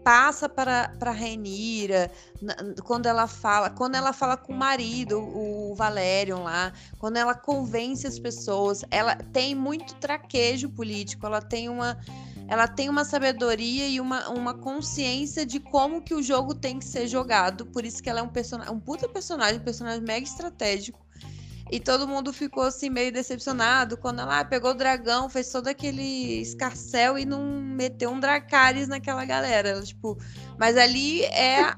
passa 0.04 0.48
para 0.48 0.90
para 0.98 1.10
Renira, 1.10 2.10
quando 2.84 3.06
ela 3.06 3.26
fala, 3.26 3.70
quando 3.70 3.94
ela 3.94 4.12
fala 4.12 4.36
com 4.36 4.52
o 4.52 4.56
marido, 4.56 5.18
o 5.18 5.74
Valerion 5.74 6.44
lá, 6.44 6.72
quando 6.98 7.16
ela 7.16 7.34
convence 7.34 8.06
as 8.06 8.18
pessoas, 8.18 8.84
ela 8.90 9.16
tem 9.16 9.54
muito 9.54 9.94
traquejo 9.96 10.68
político, 10.68 11.26
ela 11.26 11.40
tem 11.40 11.68
uma 11.68 11.98
ela 12.48 12.68
tem 12.68 12.88
uma 12.88 13.04
sabedoria 13.04 13.88
e 13.88 14.00
uma, 14.00 14.28
uma 14.28 14.54
consciência 14.54 15.44
de 15.44 15.58
como 15.58 16.00
que 16.00 16.14
o 16.14 16.22
jogo 16.22 16.54
tem 16.54 16.78
que 16.78 16.84
ser 16.84 17.08
jogado. 17.08 17.66
Por 17.66 17.84
isso 17.84 18.00
que 18.00 18.08
ela 18.08 18.20
é 18.20 18.22
um 18.22 18.28
personagem, 18.28 18.72
um 18.72 18.78
puta 18.78 19.08
personagem, 19.08 19.58
um 19.58 19.64
personagem 19.64 20.00
mega 20.02 20.24
estratégico. 20.24 21.05
E 21.70 21.80
todo 21.80 22.06
mundo 22.06 22.32
ficou 22.32 22.62
assim 22.62 22.88
meio 22.88 23.12
decepcionado 23.12 23.96
quando 23.96 24.20
ela 24.20 24.40
ah, 24.40 24.44
pegou 24.44 24.70
o 24.70 24.74
dragão, 24.74 25.28
fez 25.28 25.50
todo 25.50 25.66
aquele 25.66 26.40
escarcel 26.40 27.18
e 27.18 27.24
não 27.24 27.42
meteu 27.60 28.10
um 28.10 28.20
Dracarys 28.20 28.86
naquela 28.86 29.24
galera. 29.24 29.82
Tipo, 29.82 30.16
mas 30.58 30.76
ali 30.76 31.24
é 31.24 31.74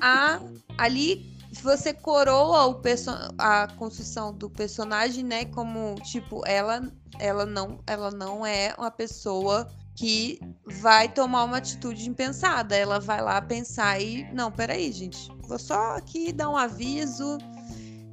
a 0.00 0.40
ali 0.78 1.36
você 1.62 1.92
coroa 1.92 2.66
o 2.66 2.76
perso 2.76 3.10
a 3.36 3.66
construção 3.76 4.32
do 4.32 4.48
personagem, 4.48 5.24
né, 5.24 5.44
como 5.46 5.96
tipo, 5.96 6.42
ela 6.46 6.80
ela 7.18 7.44
não 7.44 7.80
ela 7.86 8.10
não 8.10 8.46
é 8.46 8.74
uma 8.78 8.90
pessoa 8.90 9.68
que 9.94 10.38
vai 10.64 11.08
tomar 11.08 11.42
uma 11.42 11.56
atitude 11.56 12.08
impensada. 12.08 12.76
Ela 12.76 13.00
vai 13.00 13.20
lá 13.20 13.42
pensar 13.42 14.00
e 14.00 14.32
não, 14.32 14.50
peraí, 14.50 14.92
gente, 14.92 15.28
vou 15.40 15.58
só 15.58 15.96
aqui 15.96 16.32
dar 16.32 16.48
um 16.48 16.56
aviso 16.56 17.36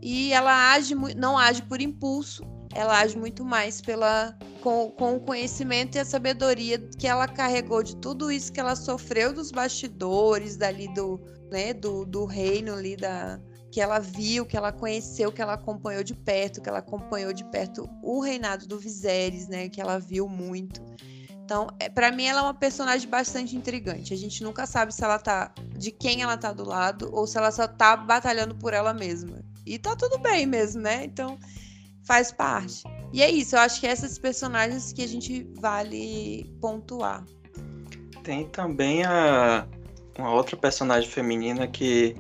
e 0.06 0.32
ela 0.32 0.72
age 0.72 0.93
não 1.18 1.36
age 1.36 1.64
por 1.64 1.82
impulso, 1.82 2.43
ela 2.76 2.99
age 2.99 3.18
muito 3.18 3.43
mais 3.43 3.82
pela 3.82 4.38
com, 4.62 4.91
com 4.91 5.16
o 5.16 5.20
conhecimento 5.20 5.95
e 5.95 5.99
a 5.99 6.06
sabedoria 6.06 6.78
que 6.99 7.08
ela 7.08 7.28
carregou 7.28 7.82
de 7.82 7.95
tudo 7.95 8.32
isso 8.32 8.53
que 8.53 8.60
ela 8.60 8.76
sofreu 8.76 9.34
dos 9.34 9.51
bastidores 9.51 10.58
dali 10.58 10.88
do, 10.93 11.20
né, 11.51 11.74
do, 11.74 12.06
do 12.06 12.26
reino 12.26 12.76
ali 12.76 12.95
da 12.95 13.41
que 13.72 13.82
ela 13.82 13.97
viu, 13.97 14.45
que 14.45 14.56
ela 14.56 14.72
conheceu, 14.72 15.32
que 15.32 15.41
ela 15.41 15.53
acompanhou 15.53 16.03
de 16.03 16.14
perto, 16.14 16.62
que 16.62 16.70
ela 16.70 16.80
acompanhou 16.80 17.34
de 17.34 17.43
perto 17.45 17.89
o 18.03 18.22
reinado 18.22 18.68
do 18.68 18.78
Viserys, 18.78 19.47
né, 19.47 19.70
que 19.70 19.82
ela 19.82 19.99
viu 19.99 20.30
muito. 20.30 20.82
Então, 21.43 21.68
é, 21.80 21.89
para 21.89 22.12
mim 22.12 22.26
ela 22.26 22.41
é 22.41 22.43
uma 22.43 22.53
personagem 22.53 23.10
bastante 23.10 23.56
intrigante. 23.56 24.14
A 24.14 24.18
gente 24.18 24.43
nunca 24.43 24.68
sabe 24.68 24.93
se 24.93 25.03
ela 25.03 25.18
tá 25.18 25.51
de 25.76 25.91
quem 25.91 26.22
ela 26.22 26.38
tá 26.38 26.53
do 26.53 26.64
lado 26.64 27.10
ou 27.12 27.26
se 27.26 27.38
ela 27.39 27.51
só 27.51 27.68
tá 27.68 27.97
batalhando 27.97 28.56
por 28.56 28.72
ela 28.72 28.93
mesma. 28.93 29.43
E 29.66 29.80
tá 29.80 29.95
tudo 29.95 30.18
bem 30.20 30.45
mesmo, 30.45 30.82
né? 30.82 31.05
Então 31.05 31.38
faz 32.03 32.32
parte. 32.32 32.84
E 33.11 33.22
é 33.22 33.30
isso, 33.30 33.55
eu 33.55 33.59
acho 33.59 33.80
que 33.80 33.88
essas 33.88 34.18
personagens 34.18 34.93
que 34.93 35.01
a 35.01 35.07
gente 35.07 35.47
vale 35.59 36.51
pontuar. 36.61 37.26
Tem 38.24 38.45
também 38.47 39.03
a 39.03 39.68
uma 40.18 40.32
outra 40.32 40.55
personagem 40.55 41.09
feminina 41.09 41.68
que 41.68 42.16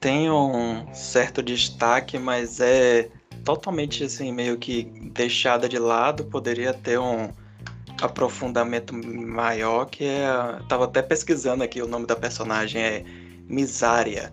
tem 0.00 0.30
um 0.30 0.92
certo 0.92 1.42
destaque, 1.42 2.18
mas 2.18 2.60
é 2.60 3.08
totalmente 3.44 4.04
assim 4.04 4.32
meio 4.32 4.58
que 4.58 4.84
deixada 5.12 5.68
de 5.68 5.78
lado, 5.78 6.24
poderia 6.24 6.74
ter 6.74 6.98
um 6.98 7.30
aprofundamento 8.00 8.94
maior 8.94 9.86
que 9.86 10.04
é, 10.04 10.26
tava 10.68 10.84
até 10.84 11.00
pesquisando 11.00 11.62
aqui 11.62 11.80
o 11.80 11.86
nome 11.86 12.06
da 12.06 12.16
personagem 12.16 12.82
é 12.82 13.04
Misária 13.48 14.32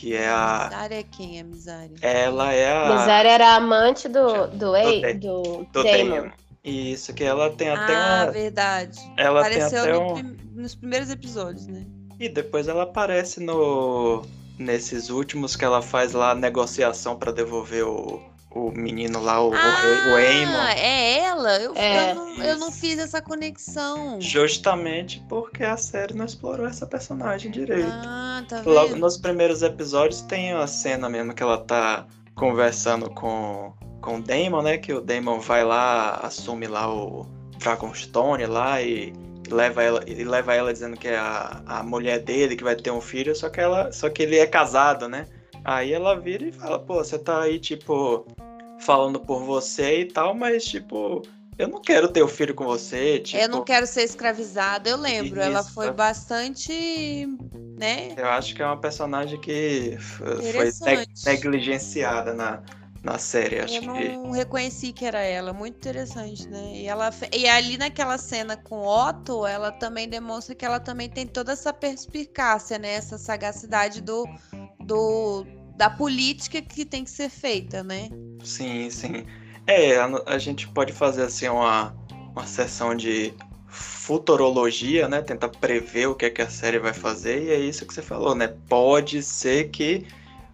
que 0.00 0.14
é 0.14 0.30
a. 0.30 0.68
Misária 0.70 0.94
é 0.98 1.02
quem 1.02 1.38
é 1.38 1.42
Misária? 1.42 1.96
Ela 2.00 2.52
é 2.54 2.72
a. 2.72 2.88
Misária 2.88 3.28
era 3.28 3.54
amante 3.54 4.08
do, 4.08 4.46
do, 4.46 4.72
do, 4.72 5.18
do, 5.20 5.66
do 5.70 5.82
Damon. 5.82 6.30
Isso, 6.64 7.12
que 7.12 7.22
ela 7.22 7.50
tem 7.50 7.68
até 7.68 7.94
ah, 7.94 8.22
uma. 8.22 8.32
verdade. 8.32 8.98
Ela 9.18 9.40
Apareceu 9.40 9.82
tem 9.82 9.92
até 9.92 9.92
no, 9.92 10.14
um... 10.14 10.36
nos 10.54 10.74
primeiros 10.74 11.10
episódios, 11.10 11.66
né? 11.66 11.84
E 12.18 12.30
depois 12.30 12.66
ela 12.66 12.84
aparece 12.84 13.40
no 13.40 14.22
nesses 14.58 15.08
últimos 15.10 15.56
que 15.56 15.64
ela 15.64 15.80
faz 15.80 16.12
lá 16.12 16.32
a 16.32 16.34
negociação 16.34 17.16
para 17.16 17.32
devolver 17.32 17.86
o, 17.86 18.22
o 18.50 18.72
menino 18.72 19.20
lá, 19.20 19.40
o, 19.42 19.54
ah, 19.54 19.82
o 20.12 20.18
Eamon. 20.18 20.58
é 20.76 21.18
ela? 21.20 21.60
Eu, 21.60 21.72
é. 21.76 22.10
Eu, 22.10 22.14
não, 22.14 22.44
eu 22.44 22.58
não 22.58 22.72
fiz 22.72 22.98
essa 22.98 23.22
conexão. 23.22 24.20
Justamente 24.20 25.24
porque 25.28 25.62
a 25.62 25.76
série 25.76 26.14
não 26.14 26.24
explorou 26.24 26.66
essa 26.66 26.86
personagem 26.86 27.50
direito. 27.50 27.88
Ah, 27.88 28.42
tá 28.48 28.56
vendo? 28.56 28.70
Logo 28.70 28.96
nos 28.96 29.16
primeiros 29.16 29.62
episódios 29.62 30.22
tem 30.22 30.52
a 30.52 30.66
cena 30.66 31.08
mesmo 31.08 31.32
que 31.32 31.42
ela 31.42 31.58
tá 31.58 32.06
conversando 32.34 33.08
com, 33.10 33.72
com 34.00 34.16
o 34.16 34.22
Damon, 34.22 34.62
né? 34.62 34.78
Que 34.78 34.92
o 34.92 35.00
Damon 35.00 35.38
vai 35.38 35.64
lá, 35.64 36.20
assume 36.22 36.66
lá 36.66 36.92
o 36.92 37.26
Dragonstone 37.58 38.46
lá 38.46 38.82
e 38.82 39.12
leva 39.48 39.82
ela, 39.82 40.02
e 40.06 40.24
leva 40.24 40.54
ela 40.54 40.72
dizendo 40.72 40.96
que 40.96 41.06
é 41.06 41.16
a, 41.16 41.62
a 41.66 41.82
mulher 41.82 42.18
dele, 42.20 42.56
que 42.56 42.64
vai 42.64 42.74
ter 42.74 42.90
um 42.90 43.00
filho, 43.00 43.34
só 43.36 43.48
que 43.48 43.60
ela. 43.60 43.92
Só 43.92 44.10
que 44.10 44.22
ele 44.24 44.38
é 44.38 44.46
casado, 44.46 45.08
né? 45.08 45.26
Aí 45.64 45.92
ela 45.92 46.18
vira 46.18 46.46
e 46.46 46.52
fala, 46.52 46.78
pô, 46.78 46.94
você 46.94 47.18
tá 47.18 47.42
aí, 47.42 47.58
tipo, 47.58 48.26
falando 48.80 49.20
por 49.20 49.44
você 49.44 50.00
e 50.00 50.04
tal, 50.06 50.34
mas, 50.34 50.64
tipo, 50.64 51.22
eu 51.58 51.68
não 51.68 51.80
quero 51.80 52.08
ter 52.08 52.22
o 52.22 52.26
um 52.26 52.28
filho 52.28 52.54
com 52.54 52.64
você. 52.64 53.18
Tipo... 53.18 53.42
Eu 53.42 53.48
não 53.48 53.62
quero 53.62 53.86
ser 53.86 54.02
escravizada, 54.02 54.88
eu 54.88 54.96
lembro. 54.96 55.40
Isso. 55.40 55.48
Ela 55.48 55.62
foi 55.62 55.90
bastante. 55.90 57.28
né? 57.76 58.14
Eu 58.16 58.28
acho 58.28 58.54
que 58.54 58.62
é 58.62 58.66
uma 58.66 58.80
personagem 58.80 59.38
que 59.38 59.96
foi 59.98 60.72
negligenciada 61.26 62.32
na, 62.32 62.62
na 63.02 63.18
série. 63.18 63.60
Acho 63.60 63.76
eu 63.76 63.82
não 63.82 63.94
que... 63.94 64.36
reconheci 64.36 64.92
que 64.92 65.04
era 65.04 65.20
ela. 65.20 65.52
Muito 65.52 65.76
interessante, 65.76 66.48
né? 66.48 66.72
E, 66.74 66.86
ela, 66.86 67.10
e 67.32 67.48
ali 67.48 67.78
naquela 67.78 68.18
cena 68.18 68.56
com 68.56 68.86
Otto, 68.86 69.46
ela 69.46 69.72
também 69.72 70.08
demonstra 70.08 70.54
que 70.54 70.64
ela 70.64 70.78
também 70.78 71.08
tem 71.08 71.26
toda 71.26 71.52
essa 71.52 71.72
perspicácia, 71.72 72.78
né? 72.78 72.92
Essa 72.92 73.16
sagacidade 73.16 74.00
do 74.00 74.24
do, 74.90 75.46
da 75.76 75.88
política 75.88 76.60
que 76.60 76.84
tem 76.84 77.04
que 77.04 77.10
ser 77.10 77.30
feita, 77.30 77.82
né? 77.84 78.08
Sim, 78.42 78.90
sim. 78.90 79.24
É, 79.66 79.96
a, 79.96 80.08
a 80.26 80.38
gente 80.38 80.66
pode 80.68 80.92
fazer 80.92 81.22
assim 81.22 81.48
uma, 81.48 81.94
uma 82.32 82.44
sessão 82.44 82.94
de 82.94 83.32
futurologia, 83.68 85.08
né? 85.08 85.22
Tentar 85.22 85.48
prever 85.48 86.08
o 86.08 86.14
que, 86.14 86.26
é 86.26 86.30
que 86.30 86.42
a 86.42 86.50
série 86.50 86.80
vai 86.80 86.92
fazer, 86.92 87.44
e 87.44 87.50
é 87.50 87.58
isso 87.58 87.86
que 87.86 87.94
você 87.94 88.02
falou, 88.02 88.34
né? 88.34 88.48
Pode 88.68 89.22
ser 89.22 89.70
que, 89.70 90.06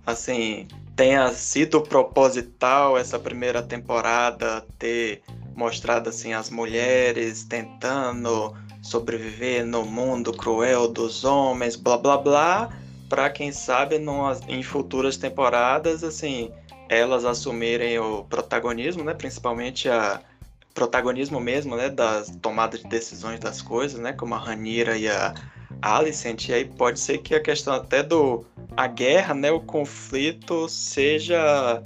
assim, 0.05 0.69
tenha 0.97 1.31
sido 1.33 1.83
proposital 1.83 2.97
essa 2.97 3.19
primeira 3.19 3.63
temporada 3.63 4.67
ter 4.79 5.23
mostrado, 5.55 6.09
assim, 6.09 6.33
as 6.33 6.49
mulheres 6.49 7.45
tentando 7.45 8.57
sobreviver 8.83 9.65
no 9.65 9.85
mundo 9.85 10.33
cruel 10.33 10.89
dos 10.89 11.25
homens, 11.25 11.77
blá 11.77 11.99
blá 11.99 12.17
blá, 12.17 12.71
para 13.11 13.29
quem 13.29 13.53
sabe 13.53 13.99
numa, 13.99 14.39
em 14.49 14.63
futuras 14.63 15.17
temporadas, 15.17 16.03
assim, 16.03 16.51
elas 16.89 17.25
assumirem 17.25 17.99
o 17.99 18.25
protagonismo, 18.25 19.05
né? 19.05 19.13
Principalmente 19.13 19.89
a 19.89 20.21
protagonismo 20.75 21.41
mesmo, 21.41 21.77
né? 21.77 21.91
Das 21.91 22.31
tomadas 22.41 22.81
de 22.81 22.89
decisões 22.89 23.39
das 23.39 23.61
coisas, 23.61 24.01
né? 24.01 24.13
Como 24.13 24.35
a 24.35 24.39
Ranira 24.39 24.97
e 24.97 25.09
a 25.09 25.35
Alicent. 25.83 26.49
E 26.49 26.55
aí 26.55 26.65
pode 26.65 27.01
ser 27.01 27.19
que 27.19 27.35
a 27.35 27.41
questão 27.41 27.75
até 27.75 28.03
do 28.03 28.45
a 28.77 28.87
guerra, 28.87 29.35
né? 29.35 29.51
O 29.51 29.61
conflito 29.61 30.69
seja 30.69 31.83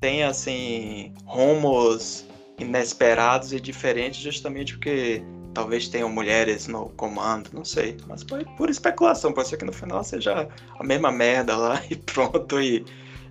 tenha 0.00 0.28
assim 0.28 1.12
rumos 1.24 2.26
inesperados 2.58 3.52
e 3.52 3.60
diferentes, 3.60 4.20
justamente 4.20 4.74
porque 4.74 5.22
talvez 5.54 5.88
tenham 5.88 6.08
mulheres 6.08 6.66
no 6.66 6.90
comando, 6.90 7.50
não 7.52 7.64
sei. 7.64 7.96
Mas 8.06 8.22
foi 8.22 8.44
pura 8.56 8.70
especulação, 8.70 9.32
pode 9.32 9.48
ser 9.48 9.56
que 9.56 9.64
no 9.64 9.72
final 9.72 10.04
seja 10.04 10.48
a 10.78 10.84
mesma 10.84 11.10
merda 11.10 11.56
lá 11.56 11.82
e 11.90 11.96
pronto, 11.96 12.60
e, 12.60 12.84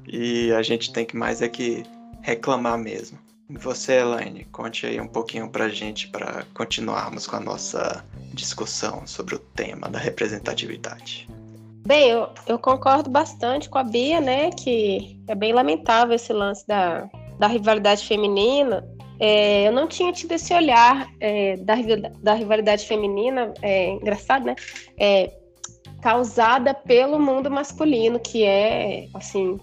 e 0.08 0.52
a 0.54 0.64
gente 0.64 0.92
tem 0.92 1.06
que 1.06 1.16
mais 1.16 1.42
é 1.42 1.48
que 1.48 1.84
reclamar 2.22 2.78
mesmo. 2.78 3.20
E 3.48 3.58
você, 3.58 4.00
Elaine, 4.00 4.44
conte 4.46 4.88
aí 4.88 5.00
um 5.00 5.08
pouquinho 5.08 5.48
pra 5.48 5.70
gente 5.70 6.08
para 6.08 6.46
continuarmos 6.56 7.28
com 7.28 7.36
a 7.36 7.40
nossa 7.40 8.04
discussão 8.34 9.06
sobre 9.06 9.36
o 9.36 9.40
tema 9.40 9.88
da 9.88 10.00
representatividade. 10.00 11.28
Bem, 11.86 12.10
eu, 12.10 12.30
eu 12.48 12.58
concordo 12.58 13.10
bastante 13.10 13.70
com 13.70 13.78
a 13.78 13.84
Bia, 13.84 14.20
né, 14.20 14.50
que 14.50 15.20
é 15.28 15.36
bem 15.36 15.54
lamentável 15.54 16.16
esse 16.16 16.34
lance 16.34 16.66
da, 16.68 17.08
da 17.38 17.48
rivalidade 17.48 18.08
feminina, 18.08 18.84
é, 19.20 19.68
eu 19.68 19.72
não 19.72 19.88
tinha 19.88 20.12
tido 20.12 20.34
esse 20.34 20.54
olhar 20.54 21.08
é, 21.20 21.56
da, 21.58 21.76
da, 22.22 22.34
rivalidade 22.34 22.86
feminina, 22.86 23.54
é, 23.62 23.90
engraçado, 23.90 24.46
né? 24.46 24.56
É, 25.00 25.32
causada 26.02 26.74
pelo 26.74 27.20
mundo 27.20 27.50
masculino, 27.50 28.20
que 28.20 28.44
é, 28.44 29.08
assim, 29.14 29.58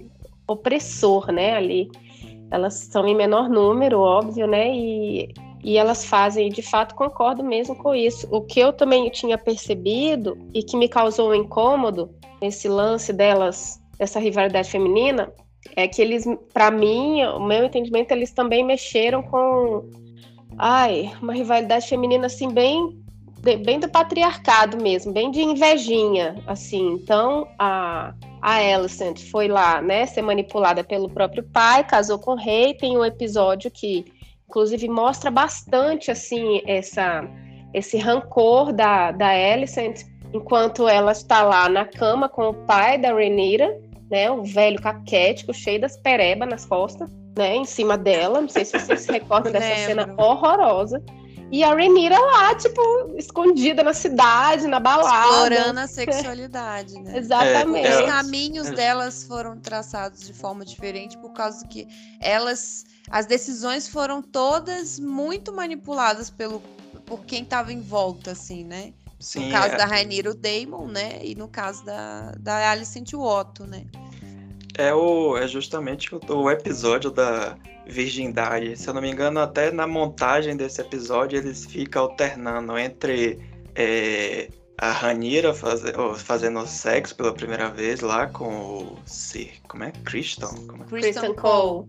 opressor, 0.46 1.30
né? 1.30 1.54
Ali. 1.54 1.90
Elas 2.50 2.74
são 2.74 3.06
em 3.06 3.14
menor 3.14 3.48
número, 3.48 4.00
óbvio, 4.00 4.46
né? 4.46 4.74
E, 4.74 5.32
e 5.62 5.76
elas 5.76 6.04
fazem, 6.04 6.48
de 6.48 6.62
fato, 6.62 6.94
concordo 6.94 7.44
mesmo 7.44 7.76
com 7.76 7.94
isso. 7.94 8.26
O 8.30 8.40
que 8.40 8.58
eu 8.58 8.72
também 8.72 9.08
tinha 9.10 9.38
percebido 9.38 10.36
e 10.52 10.62
que 10.62 10.76
me 10.76 10.88
causou 10.88 11.30
um 11.30 11.34
incômodo 11.34 12.10
nesse 12.40 12.68
lance 12.68 13.12
delas, 13.12 13.80
dessa 13.96 14.18
rivalidade 14.18 14.68
feminina, 14.70 15.32
é 15.76 15.86
que 15.86 16.02
eles, 16.02 16.26
para 16.52 16.70
mim, 16.70 17.22
o 17.24 17.40
meu 17.40 17.64
entendimento, 17.64 18.10
eles 18.10 18.32
também 18.32 18.64
mexeram 18.64 19.22
com, 19.22 19.88
ai, 20.58 21.12
uma 21.22 21.32
rivalidade 21.32 21.88
feminina 21.88 22.26
assim 22.26 22.48
bem 22.48 23.00
bem 23.42 23.80
do 23.80 23.88
patriarcado 23.88 24.76
mesmo, 24.76 25.12
bem 25.12 25.30
de 25.30 25.42
invejinha, 25.42 26.36
assim. 26.46 26.92
Então, 26.92 27.48
a, 27.58 28.14
a 28.40 28.56
Alicent 28.58 29.18
foi 29.30 29.48
lá, 29.48 29.82
né, 29.82 30.06
ser 30.06 30.22
manipulada 30.22 30.84
pelo 30.84 31.10
próprio 31.10 31.42
pai, 31.42 31.84
casou 31.84 32.20
com 32.20 32.32
o 32.32 32.36
rei. 32.36 32.72
Tem 32.74 32.96
um 32.96 33.04
episódio 33.04 33.68
que, 33.68 34.04
inclusive, 34.52 34.86
mostra 34.86 35.30
bastante, 35.30 36.10
assim, 36.10 36.60
essa, 36.66 37.24
esse 37.72 37.96
rancor 37.96 38.70
da, 38.70 39.10
da 39.10 39.30
Alicent, 39.30 40.02
enquanto 40.34 40.86
ela 40.86 41.12
está 41.12 41.42
lá 41.42 41.70
na 41.70 41.86
cama 41.86 42.28
com 42.28 42.50
o 42.50 42.54
pai 42.54 42.98
da 42.98 43.14
Renira, 43.14 43.80
né, 44.10 44.30
o 44.30 44.42
velho 44.44 44.78
caquético, 44.78 45.54
cheio 45.54 45.80
das 45.80 45.96
perebas 45.96 46.46
nas 46.46 46.66
costas, 46.66 47.10
né, 47.34 47.56
em 47.56 47.64
cima 47.64 47.96
dela. 47.96 48.42
Não 48.42 48.48
sei 48.48 48.66
se 48.66 48.78
vocês 48.78 49.00
se 49.00 49.10
recordam 49.10 49.50
dessa 49.50 49.66
Lembro. 49.66 49.86
cena 49.86 50.14
horrorosa. 50.22 51.02
E 51.50 51.62
a 51.62 51.74
Renira 51.74 52.18
lá, 52.18 52.54
tipo, 52.54 52.80
escondida 53.16 53.82
na 53.82 53.92
cidade, 53.92 54.66
na 54.66 54.80
balada. 54.80 55.54
Explorando 55.54 55.80
a 55.80 55.86
sexualidade, 55.86 56.98
né? 57.00 57.12
Exatamente. 57.16 57.86
É, 57.86 57.90
Os 57.90 58.00
é. 58.00 58.06
caminhos 58.06 58.70
delas 58.70 59.24
foram 59.24 59.58
traçados 59.58 60.26
de 60.26 60.32
forma 60.32 60.64
diferente 60.64 61.16
por 61.18 61.32
causa 61.32 61.66
que 61.66 61.86
elas, 62.20 62.84
as 63.10 63.26
decisões 63.26 63.88
foram 63.88 64.22
todas 64.22 64.98
muito 64.98 65.52
manipuladas 65.52 66.30
pelo 66.30 66.62
por 67.04 67.24
quem 67.24 67.42
estava 67.42 67.72
em 67.72 67.80
volta, 67.80 68.30
assim, 68.30 68.64
né? 68.64 68.94
Sim, 69.18 69.46
no 69.46 69.52
caso 69.52 69.74
é, 69.74 69.76
da 69.76 69.84
Rainira, 69.84 70.30
o 70.30 70.34
Damon, 70.34 70.86
né? 70.86 71.20
E 71.22 71.34
no 71.34 71.48
caso 71.48 71.84
da, 71.84 72.32
da 72.38 72.70
Alicent, 72.70 73.12
o 73.12 73.20
Otto, 73.20 73.66
né? 73.66 73.86
é, 74.78 74.94
o, 74.94 75.36
é 75.36 75.46
justamente 75.46 76.14
o, 76.14 76.20
o 76.28 76.50
episódio 76.50 77.10
da 77.10 77.56
virgindade. 77.86 78.76
Se 78.76 78.88
eu 78.88 78.94
não 78.94 79.02
me 79.02 79.10
engano, 79.10 79.40
até 79.40 79.70
na 79.70 79.86
montagem 79.86 80.56
desse 80.56 80.80
episódio 80.80 81.38
eles 81.38 81.66
ficam 81.66 82.02
alternando 82.02 82.78
entre 82.78 83.38
é, 83.74 84.48
a 84.78 84.90
Ranira 84.90 85.54
ó, 85.96 86.14
fazendo 86.14 86.66
sexo 86.66 87.14
pela 87.16 87.32
primeira 87.32 87.70
vez 87.70 88.00
lá 88.00 88.26
com 88.26 88.48
o 88.48 88.98
Sir. 89.04 89.52
Como 89.68 89.84
é? 89.84 89.92
Christian? 90.04 90.54
Como 90.66 90.84
é? 90.84 90.86
Kristen 90.86 91.34
Cole. 91.34 91.88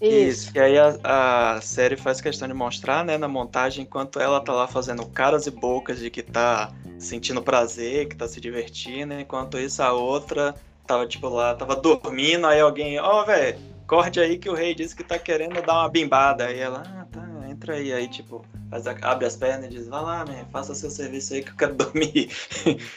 Isso. 0.00 0.48
Isso. 0.48 0.50
E 0.54 0.60
aí 0.60 0.78
a, 0.78 1.56
a 1.56 1.60
série 1.60 1.96
faz 1.96 2.20
questão 2.20 2.48
de 2.48 2.54
mostrar, 2.54 3.04
né, 3.04 3.18
na 3.18 3.28
montagem, 3.28 3.84
enquanto 3.84 4.18
ela 4.18 4.40
tá 4.40 4.52
lá 4.52 4.66
fazendo 4.66 5.04
caras 5.06 5.46
e 5.46 5.50
bocas 5.50 5.98
de 5.98 6.10
que 6.10 6.22
tá 6.22 6.72
sentindo 6.98 7.42
prazer, 7.42 8.08
que 8.08 8.16
tá 8.16 8.26
se 8.26 8.40
divertindo, 8.40 9.14
enquanto 9.14 9.58
isso 9.58 9.82
a 9.82 9.92
outra 9.92 10.54
tava, 10.86 11.06
tipo, 11.06 11.28
lá, 11.28 11.54
tava 11.54 11.76
dormindo, 11.76 12.46
aí 12.46 12.60
alguém, 12.60 12.98
ó, 12.98 13.24
velho, 13.24 13.56
corte 13.86 14.18
aí 14.18 14.38
que 14.38 14.48
o 14.48 14.54
rei 14.54 14.74
disse 14.74 14.94
que 14.94 15.04
tá 15.04 15.18
querendo 15.18 15.60
dar 15.62 15.74
uma 15.74 15.88
bimbada. 15.88 16.46
Aí 16.46 16.58
ela, 16.58 16.82
ah, 16.86 17.06
tá, 17.10 17.48
entra 17.48 17.74
aí. 17.74 17.92
Aí, 17.92 18.08
tipo, 18.08 18.44
abre 19.02 19.26
as 19.26 19.36
pernas 19.36 19.66
e 19.66 19.68
diz, 19.68 19.88
vai 19.88 20.02
lá, 20.02 20.24
man, 20.24 20.44
faça 20.52 20.74
seu 20.74 20.90
serviço 20.90 21.34
aí 21.34 21.42
que 21.42 21.50
eu 21.50 21.56
quero 21.56 21.74
dormir. 21.76 22.30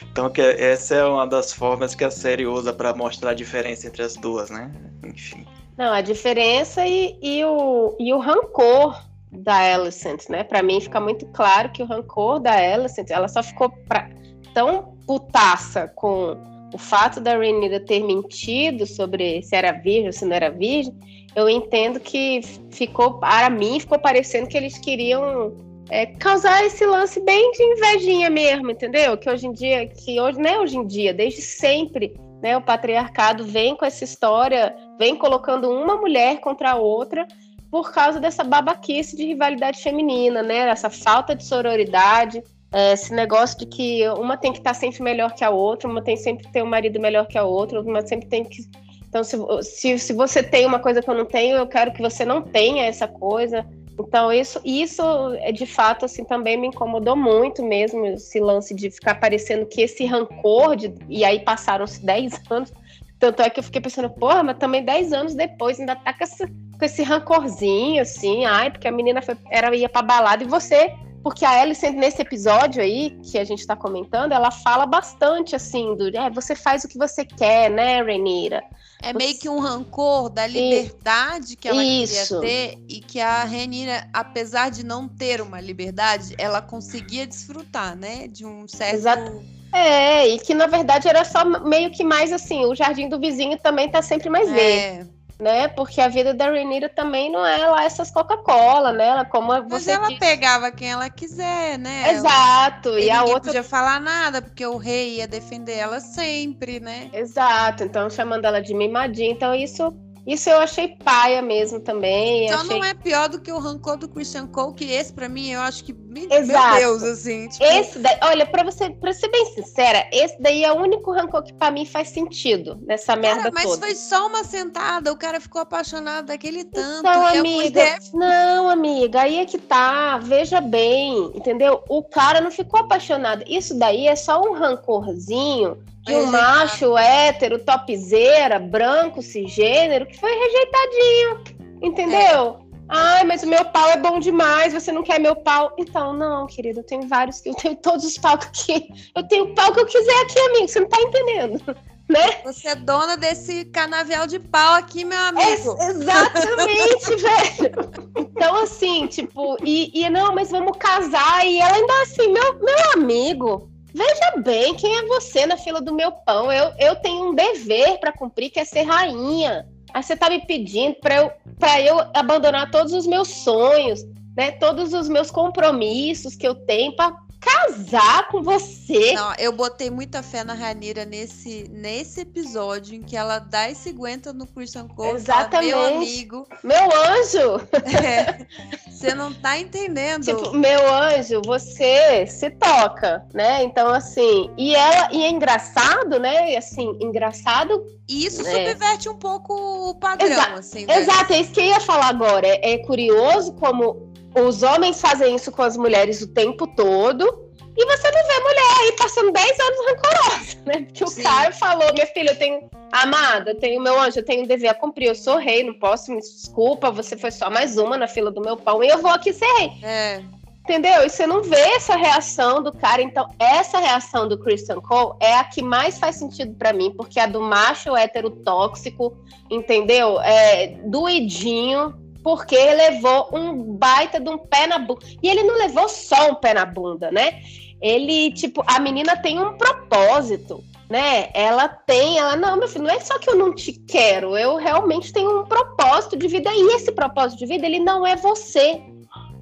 então, 0.02 0.30
que 0.30 0.42
essa 0.42 0.96
é 0.96 1.04
uma 1.06 1.28
das 1.28 1.54
formas 1.54 1.94
que 1.96 2.04
a 2.04 2.12
série 2.12 2.46
usa 2.46 2.74
pra 2.74 2.94
mostrar 2.96 3.32
a 3.32 3.36
diferença 3.36 3.88
entre 3.88 4.04
as 4.04 4.16
duas, 4.16 4.50
né? 4.50 4.72
Enfim. 5.04 5.46
Não, 5.78 5.92
a 5.92 6.02
diferença 6.02 6.86
e, 6.86 7.18
e, 7.22 7.44
o, 7.44 7.96
e 8.00 8.14
o 8.14 8.20
rancor 8.20 9.02
da 9.32 9.74
Alicent, 9.74 10.30
né? 10.30 10.44
Pra 10.44 10.62
mim 10.62 10.80
fica 10.80 11.00
muito 11.00 11.26
claro 11.28 11.72
que 11.72 11.82
o 11.82 11.86
rancor 11.86 12.40
da 12.40 12.54
Alicent, 12.54 13.10
ela 13.10 13.28
só 13.28 13.42
ficou 13.42 13.70
pra- 13.88 14.10
tão 14.54 14.96
putaça 15.08 15.88
com 15.96 16.38
o 16.74 16.78
fato 16.78 17.20
da 17.20 17.36
Rhaenyra 17.36 17.80
ter 17.80 18.04
mentido 18.04 18.86
sobre 18.86 19.42
se 19.42 19.56
era 19.56 19.72
virgem 19.72 20.08
ou 20.08 20.14
se 20.14 20.26
não 20.26 20.36
era 20.36 20.50
virgem. 20.50 20.94
Eu 21.36 21.50
entendo 21.50 22.00
que 22.00 22.42
ficou, 22.72 23.16
para 23.16 23.50
mim, 23.50 23.80
ficou 23.80 23.98
parecendo 23.98 24.48
que 24.48 24.56
eles 24.58 24.78
queriam 24.78 25.56
é, 25.90 26.06
causar 26.06 26.64
esse 26.66 26.86
lance 26.86 27.20
bem 27.20 27.52
de 27.52 27.64
invejinha 27.64 28.30
mesmo, 28.30 28.70
entendeu? 28.70 29.18
Que 29.18 29.30
hoje 29.30 29.48
em 29.48 29.52
dia, 29.52 29.88
que 29.88 30.20
hoje, 30.20 30.38
não 30.40 30.50
é 30.50 30.60
hoje 30.60 30.78
em 30.78 30.86
dia, 30.86 31.14
desde 31.14 31.42
sempre, 31.42 32.14
né? 32.44 32.58
O 32.58 32.62
patriarcado 32.62 33.46
vem 33.46 33.74
com 33.74 33.86
essa 33.86 34.04
história 34.04 34.76
vem 35.00 35.16
colocando 35.16 35.72
uma 35.72 35.96
mulher 35.96 36.42
contra 36.42 36.72
a 36.72 36.76
outra 36.76 37.26
por 37.72 37.92
causa 37.92 38.20
dessa 38.20 38.44
babaquice 38.44 39.16
de 39.16 39.26
rivalidade 39.26 39.82
feminina, 39.82 40.44
né? 40.44 40.70
Essa 40.70 40.90
falta 40.90 41.34
de 41.34 41.44
sororidade, 41.44 42.44
é, 42.72 42.92
esse 42.94 43.14
negócio 43.14 43.58
de 43.58 43.66
que 43.66 44.08
uma 44.10 44.38
tem 44.38 44.52
que 44.52 44.60
estar 44.60 44.74
sempre 44.74 45.02
melhor 45.02 45.34
que 45.34 45.44
a 45.44 45.50
outra, 45.50 45.90
uma 45.90 46.04
tem 46.04 46.18
sempre 46.18 46.46
que 46.46 46.52
ter 46.52 46.62
um 46.62 46.68
marido 46.68 47.00
melhor 47.00 47.26
que 47.26 47.38
a 47.38 47.44
outra, 47.44 47.82
uma 47.82 48.06
sempre 48.06 48.28
tem 48.28 48.44
que. 48.44 48.64
Então, 49.08 49.24
se, 49.24 49.38
se, 49.62 49.98
se 49.98 50.14
você 50.14 50.44
tem 50.44 50.66
uma 50.66 50.80
coisa 50.80 51.02
que 51.02 51.10
eu 51.10 51.16
não 51.16 51.26
tenho, 51.26 51.56
eu 51.56 51.68
quero 51.68 51.94
que 51.94 52.02
você 52.02 52.26
não 52.26 52.42
tenha 52.42 52.84
essa 52.86 53.08
coisa. 53.08 53.66
Então, 54.00 54.32
isso, 54.32 54.60
isso 54.66 55.04
é 55.42 55.52
de 55.52 55.66
fato, 55.66 56.06
assim, 56.06 56.24
também 56.24 56.58
me 56.58 56.68
incomodou 56.68 57.16
muito 57.16 57.64
mesmo, 57.64 58.06
esse 58.06 58.40
lance 58.40 58.74
de 58.74 58.90
ficar 58.90 59.16
parecendo 59.16 59.66
que 59.66 59.82
esse 59.82 60.06
rancor, 60.06 60.76
de, 60.76 60.94
e 61.08 61.24
aí 61.24 61.40
passaram-se 61.40 62.02
10 62.06 62.42
anos, 62.50 62.74
tanto 63.20 63.42
é 63.42 63.50
que 63.50 63.60
eu 63.60 63.64
fiquei 63.64 63.80
pensando, 63.80 64.10
porra, 64.10 64.44
mas 64.44 64.58
também 64.58 64.84
10 64.84 65.14
anos 65.14 65.36
depois 65.36 65.80
ainda 65.80 65.96
tá 65.96 66.12
com, 66.12 66.24
essa, 66.24 66.48
com 66.48 66.86
esse 66.86 67.04
rancorzinho, 67.04 68.02
assim, 68.02 68.46
ai, 68.46 68.72
porque 68.72 68.88
a 68.88 68.92
menina 68.92 69.22
foi, 69.22 69.38
era, 69.50 69.74
ia 69.76 69.88
pra 69.88 70.02
balada 70.02 70.44
e 70.44 70.48
você. 70.48 70.92
Porque 71.24 71.46
a 71.46 71.62
Alice, 71.62 71.90
nesse 71.92 72.22
episódio 72.22 72.82
aí, 72.82 73.18
que 73.24 73.40
a 73.40 73.46
gente 73.46 73.66
tá 73.66 73.78
comentando, 73.78 74.34
ela 74.34 74.52
fala 74.52 74.86
bastante, 74.86 75.56
assim, 75.56 75.96
do 75.96 76.10
é, 76.16 76.30
você 76.30 76.54
faz 76.54 76.84
o 76.84 76.88
que 76.88 76.98
você 76.98 77.24
quer, 77.24 77.72
né, 77.72 78.04
Renira? 78.04 78.62
É 79.02 79.14
meio 79.14 79.38
que 79.38 79.48
um 79.48 79.60
rancor 79.60 80.30
da 80.30 80.46
liberdade 80.46 81.56
que 81.56 81.68
ela 81.68 81.84
Isso. 81.84 82.40
queria 82.40 82.42
ter 82.42 82.78
e 82.90 83.00
que 83.00 83.22
a 83.22 83.44
Renira, 83.46 84.08
apesar 84.14 84.70
de 84.70 84.84
não 84.86 85.08
ter 85.08 85.42
uma 85.42 85.62
liberdade, 85.62 86.36
ela 86.38 86.62
conseguia 86.62 87.26
desfrutar, 87.26 87.96
né? 87.98 88.28
De 88.28 88.46
um 88.46 88.68
certo. 88.68 88.96
Exato. 88.96 89.44
É, 89.74 90.28
e 90.28 90.40
que 90.40 90.54
na 90.54 90.68
verdade 90.68 91.08
era 91.08 91.26
só 91.26 91.44
meio 91.44 91.90
que 91.92 92.04
mais 92.04 92.32
assim, 92.32 92.64
o 92.66 92.76
jardim 92.76 93.10
do 93.10 93.20
vizinho 93.20 93.58
também 93.58 93.90
tá 93.90 94.02
sempre 94.02 94.30
mais 94.30 94.50
verde, 94.52 95.10
É. 95.10 95.13
né? 95.40 95.68
Porque 95.68 96.00
a 96.00 96.08
vida 96.08 96.34
da 96.34 96.52
Renira 96.52 96.88
também 96.90 97.32
não 97.32 97.46
é 97.46 97.68
lá 97.68 97.84
essas 97.84 98.12
Coca-Cola, 98.12 98.92
né? 98.92 99.08
Ela, 99.08 99.26
como 99.26 99.48
Mas 99.48 99.68
você 99.68 99.92
ela 99.92 100.08
disse- 100.08 100.20
pegava 100.20 100.72
quem 100.72 100.92
ela 100.92 101.10
quiser, 101.10 101.78
né? 101.78 102.04
Ela- 102.10 102.18
Exato, 102.18 102.90
E, 103.00 103.06
e 103.06 103.12
a 103.12 103.24
outra 103.24 103.42
podia 103.42 103.64
falar 103.64 104.00
nada, 104.00 104.42
porque 104.42 104.66
o 104.66 104.78
rei 104.78 105.16
ia 105.18 105.28
defender 105.28 105.78
ela 105.78 106.00
sempre, 106.00 106.80
né? 106.80 107.10
Exato, 107.14 107.84
então 107.84 108.10
chamando 108.10 108.46
ela 108.46 108.62
de 108.62 108.74
mimadinha. 108.74 109.32
Então 109.32 109.54
isso, 109.54 109.94
isso 110.26 110.50
eu 110.50 110.60
achei 110.60 110.90
paia 111.04 111.42
mesmo 111.42 111.80
também. 111.80 112.46
Então 112.46 112.62
achei... 112.62 112.80
não 112.80 112.86
é 112.86 112.94
pior 112.94 113.28
do 113.28 113.42
que 113.42 113.52
o 113.52 113.60
rancor 113.60 113.98
do 113.98 114.08
Christian 114.08 114.48
Cole, 114.48 114.74
que 114.76 114.86
esse 114.92 115.12
pra 115.12 115.28
mim 115.28 115.50
eu 115.50 115.62
acho 115.62 115.84
que. 115.84 115.94
Meu 116.14 116.32
Exato. 116.32 116.78
Deus, 116.78 117.04
assim. 117.04 117.48
Tipo, 117.48 117.64
Esse 117.66 117.98
daí, 117.98 118.18
olha, 118.22 118.46
pra 118.46 118.64
você, 118.64 118.90
pra 118.92 119.12
ser 119.12 119.30
bem 119.30 119.46
sincera, 119.56 120.08
esse 120.12 120.40
daí 120.40 120.64
é 120.64 120.72
o 120.72 120.76
único 120.76 121.12
rancor 121.12 121.44
que 121.44 121.54
pra 121.54 121.72
mim 121.72 121.86
faz 121.86 122.10
sentido 122.10 122.78
nessa 122.86 123.16
merda 123.16 123.44
Cara, 123.44 123.52
mas 123.54 123.64
toda. 123.64 123.86
foi 123.86 123.96
só 123.96 124.28
uma 124.28 124.44
sentada, 124.44 125.12
o 125.12 125.18
cara 125.18 125.42
ficou 125.42 125.62
apaixonado 125.62 126.28
daquele 126.28 126.64
tanto. 126.64 127.00
Então, 127.00 127.24
e 127.34 127.38
a 127.38 127.40
amiga, 127.40 127.80
mulher 127.82 128.00
não, 128.14 128.70
amiga, 128.70 129.22
aí 129.22 129.40
é 129.40 129.46
que 129.46 129.58
tá. 129.58 130.20
Veja 130.20 130.62
bem, 130.62 131.32
entendeu? 131.34 131.84
O 131.90 132.04
cara 132.04 132.40
não 132.40 132.52
ficou 132.52 132.80
apaixonado. 132.80 133.44
Isso 133.48 133.74
daí 133.78 134.08
é 134.08 134.16
só 134.16 134.40
um 134.42 134.54
rancorzinho 134.54 135.84
de 136.04 136.14
um 136.14 136.26
macho 136.28 136.98
hétero, 136.98 137.60
topzeira, 137.60 138.60
branco, 138.60 139.22
cisgênero, 139.22 140.06
que 140.06 140.20
foi 140.20 140.32
rejeitadinho, 140.32 141.44
entendeu? 141.82 142.63
Ai, 142.96 143.24
mas 143.24 143.42
o 143.42 143.48
meu 143.48 143.66
pau 143.66 143.90
é 143.90 143.98
bom 143.98 144.20
demais, 144.20 144.72
você 144.72 144.92
não 144.92 145.02
quer 145.02 145.20
meu 145.20 145.36
pau? 145.36 145.74
Então, 145.80 146.14
não, 146.14 146.46
querido, 146.46 146.82
eu 146.82 146.84
tenho 146.84 147.08
vários, 147.08 147.44
eu 147.44 147.56
tenho 147.56 147.76
todos 147.76 148.06
os 148.06 148.20
pau 148.20 148.38
que 148.38 148.88
eu 149.16 149.28
tenho 149.28 149.46
o 149.46 149.56
pau 149.56 149.74
que 149.74 149.80
eu 149.80 149.86
quiser 149.88 150.22
aqui, 150.22 150.40
amigo, 150.40 150.68
você 150.68 150.80
não 150.80 150.88
tá 150.90 151.02
entendendo, 151.02 151.76
né? 152.08 152.42
Você 152.44 152.68
é 152.68 152.76
dona 152.76 153.18
desse 153.18 153.66
canavial 153.66 154.28
de 154.28 154.38
pau 154.38 154.76
aqui, 154.76 155.04
meu 155.04 155.18
amigo. 155.20 155.50
Ex- 155.50 155.66
exatamente, 155.90 157.16
velho. 157.18 157.92
Então, 158.16 158.62
assim, 158.62 159.08
tipo, 159.08 159.58
e, 159.64 159.90
e 160.00 160.08
não, 160.12 160.36
mas 160.36 160.52
vamos 160.52 160.78
casar. 160.78 161.48
E 161.48 161.60
ela 161.60 161.76
ainda 161.76 162.02
assim, 162.04 162.32
meu, 162.32 162.60
meu 162.60 162.92
amigo, 162.94 163.72
veja 163.92 164.34
bem, 164.38 164.76
quem 164.76 164.96
é 165.00 165.08
você 165.08 165.48
na 165.48 165.58
fila 165.58 165.82
do 165.82 165.96
meu 165.96 166.12
pão? 166.12 166.52
Eu, 166.52 166.72
eu 166.78 166.96
tenho 166.98 167.30
um 167.30 167.34
dever 167.34 168.00
pra 168.00 168.12
cumprir, 168.12 168.52
que 168.52 168.60
é 168.60 168.66
ser 168.66 168.84
rainha. 168.84 169.68
Aí 169.94 170.02
você 170.02 170.16
tá 170.16 170.30
me 170.30 170.42
pedindo 170.46 170.96
pra 170.96 171.16
eu, 171.16 171.32
pra 171.60 171.82
eu 171.82 172.00
abandonar 172.14 172.72
todos 172.72 172.94
os 172.94 173.06
meus 173.06 173.28
sonhos, 173.28 174.04
né? 174.36 174.52
Todos 174.52 174.94
os 174.94 175.08
meus 175.08 175.30
compromissos 175.30 176.36
que 176.36 176.48
eu 176.48 176.56
tenho 176.56 176.96
pra 176.96 177.14
casar 177.44 178.28
com 178.30 178.42
você. 178.42 179.14
Não, 179.14 179.34
eu 179.38 179.52
botei 179.52 179.90
muita 179.90 180.24
fé 180.24 180.44
na 180.44 180.54
Ranira 180.54 181.06
nesse, 181.06 181.68
nesse 181.72 182.22
episódio 182.22 182.96
em 182.96 183.02
que 183.02 183.16
ela 183.18 183.40
dá 183.40 183.70
esse 183.70 183.90
aguenta 183.90 184.32
no 184.34 184.46
Christian 184.48 184.88
Cole. 184.88 185.20
e 185.20 185.22
fala, 185.24 185.42
Exatamente. 185.42 185.76
Meu 185.76 185.98
amigo, 185.98 186.48
Meu 186.64 186.84
anjo! 186.84 187.68
é, 188.06 188.46
você 188.90 189.14
não 189.14 189.34
tá 189.34 189.58
entendendo. 189.60 190.24
Tipo, 190.26 190.54
meu 190.54 190.94
anjo, 190.94 191.42
você 191.46 192.26
se 192.28 192.50
toca, 192.52 193.26
né? 193.34 193.64
Então, 193.64 193.90
assim, 193.90 194.50
e 194.58 194.76
ela, 194.76 195.10
e 195.12 195.24
é 195.24 195.30
engraçado, 195.30 196.20
né? 196.20 196.52
E 196.54 196.58
assim, 196.58 196.98
engraçado. 197.02 197.84
E 198.08 198.26
isso 198.26 198.46
É. 198.46 198.52
subverte 198.72 199.10
um 199.10 199.16
pouco 199.18 199.54
o 199.90 199.96
padrão, 199.96 200.28
Exa- 200.30 200.54
assim. 200.54 200.86
né? 200.86 201.00
Exato, 201.00 201.34
é 201.34 201.40
isso 201.42 201.52
que 201.52 201.60
eu 201.62 201.66
ia 201.66 201.80
falar 201.80 202.08
agora. 202.08 202.46
É, 202.48 202.74
é 202.74 202.78
curioso 202.80 203.54
como 203.54 204.13
os 204.36 204.64
homens 204.64 205.00
fazem 205.00 205.36
isso 205.36 205.52
com 205.52 205.62
as 205.62 205.78
mulheres 205.78 206.22
o 206.22 206.28
tempo 206.28 206.68
todo, 206.68 207.52
E 207.76 207.86
você 207.86 208.12
não 208.12 208.28
vê 208.28 208.40
mulher 208.40 208.78
aí 208.82 208.92
passando 208.92 209.32
10 209.32 209.60
anos 209.60 209.80
rancorosa, 209.88 210.58
né? 210.66 210.82
Porque 210.86 211.08
Sim. 211.08 211.22
o 211.22 211.24
cara 211.24 211.52
falou, 211.52 211.92
minha 211.94 212.06
filha, 212.08 212.32
eu 212.32 212.38
tenho. 212.38 212.70
Amada, 212.92 213.52
eu 213.52 213.60
tenho 213.60 213.82
meu 213.82 214.00
anjo, 214.00 214.20
eu 214.20 214.26
tenho 214.26 214.44
um 214.44 214.48
dever 214.48 214.68
a 214.70 214.74
cumprir, 214.76 215.08
eu 215.08 215.16
sou 215.16 215.38
rei, 215.38 215.64
não 215.64 215.74
posso, 215.74 216.12
me 216.12 216.20
desculpa, 216.20 216.92
você 216.92 217.18
foi 217.18 217.32
só 217.32 217.50
mais 217.50 217.76
uma 217.76 217.98
na 217.98 218.08
fila 218.08 218.30
do 218.30 218.40
meu 218.40 218.56
pão 218.56 218.84
e 218.84 218.88
eu 218.88 219.02
vou 219.02 219.10
aqui 219.10 219.34
ser 219.34 219.48
rei. 219.58 219.72
É. 219.82 220.22
Entendeu? 220.60 221.04
E 221.04 221.10
você 221.10 221.26
não 221.26 221.42
vê 221.42 221.60
essa 221.60 221.96
reação 221.96 222.62
do 222.62 222.72
cara. 222.72 223.02
Então, 223.02 223.28
essa 223.40 223.80
reação 223.80 224.28
do 224.28 224.38
Christian 224.38 224.80
Cole 224.80 225.18
é 225.20 225.36
a 225.36 225.44
que 225.44 225.64
mais 225.64 225.98
faz 225.98 226.18
sentido 226.18 226.56
para 226.56 226.72
mim, 226.72 226.94
porque 226.96 227.20
a 227.20 227.26
do 227.26 227.42
macho 227.42 227.98
hétero 227.98 228.30
tóxico, 228.30 229.18
entendeu? 229.50 230.22
É 230.22 230.68
doidinho, 230.86 231.96
porque 232.24 232.56
levou 232.56 233.30
um 233.34 233.76
baita 233.76 234.20
de 234.20 234.30
um 234.30 234.38
pé 234.38 234.66
na 234.66 234.80
bunda. 234.80 235.06
E 235.22 235.30
ele 235.30 235.44
não 235.44 235.58
levou 235.58 235.90
só 235.90 236.32
um 236.32 236.36
pé 236.36 236.54
na 236.54 236.66
bunda, 236.66 237.12
né? 237.12 237.42
Ele, 237.82 238.32
tipo, 238.32 238.64
a 238.66 238.80
menina 238.80 239.18
tem 239.18 239.40
um 239.40 239.58
propósito, 239.58 240.64
né? 240.90 241.30
Ela 241.34 241.68
tem, 241.68 242.18
ela, 242.18 242.36
não, 242.36 242.58
meu 242.58 242.68
filho, 242.68 242.86
não 242.86 242.94
é 242.94 243.00
só 243.02 243.20
que 243.20 243.30
eu 243.30 243.36
não 243.36 243.54
te 243.54 243.74
quero, 243.74 244.38
eu 244.38 244.56
realmente 244.56 245.12
tenho 245.12 245.42
um 245.42 245.46
propósito 245.46 246.16
de 246.16 246.28
vida, 246.28 246.50
e 246.54 246.76
esse 246.76 246.92
propósito 246.94 247.40
de 247.40 247.46
vida, 247.46 247.66
ele 247.66 247.80
não 247.80 248.08
é 248.08 248.16
você. 248.16 248.82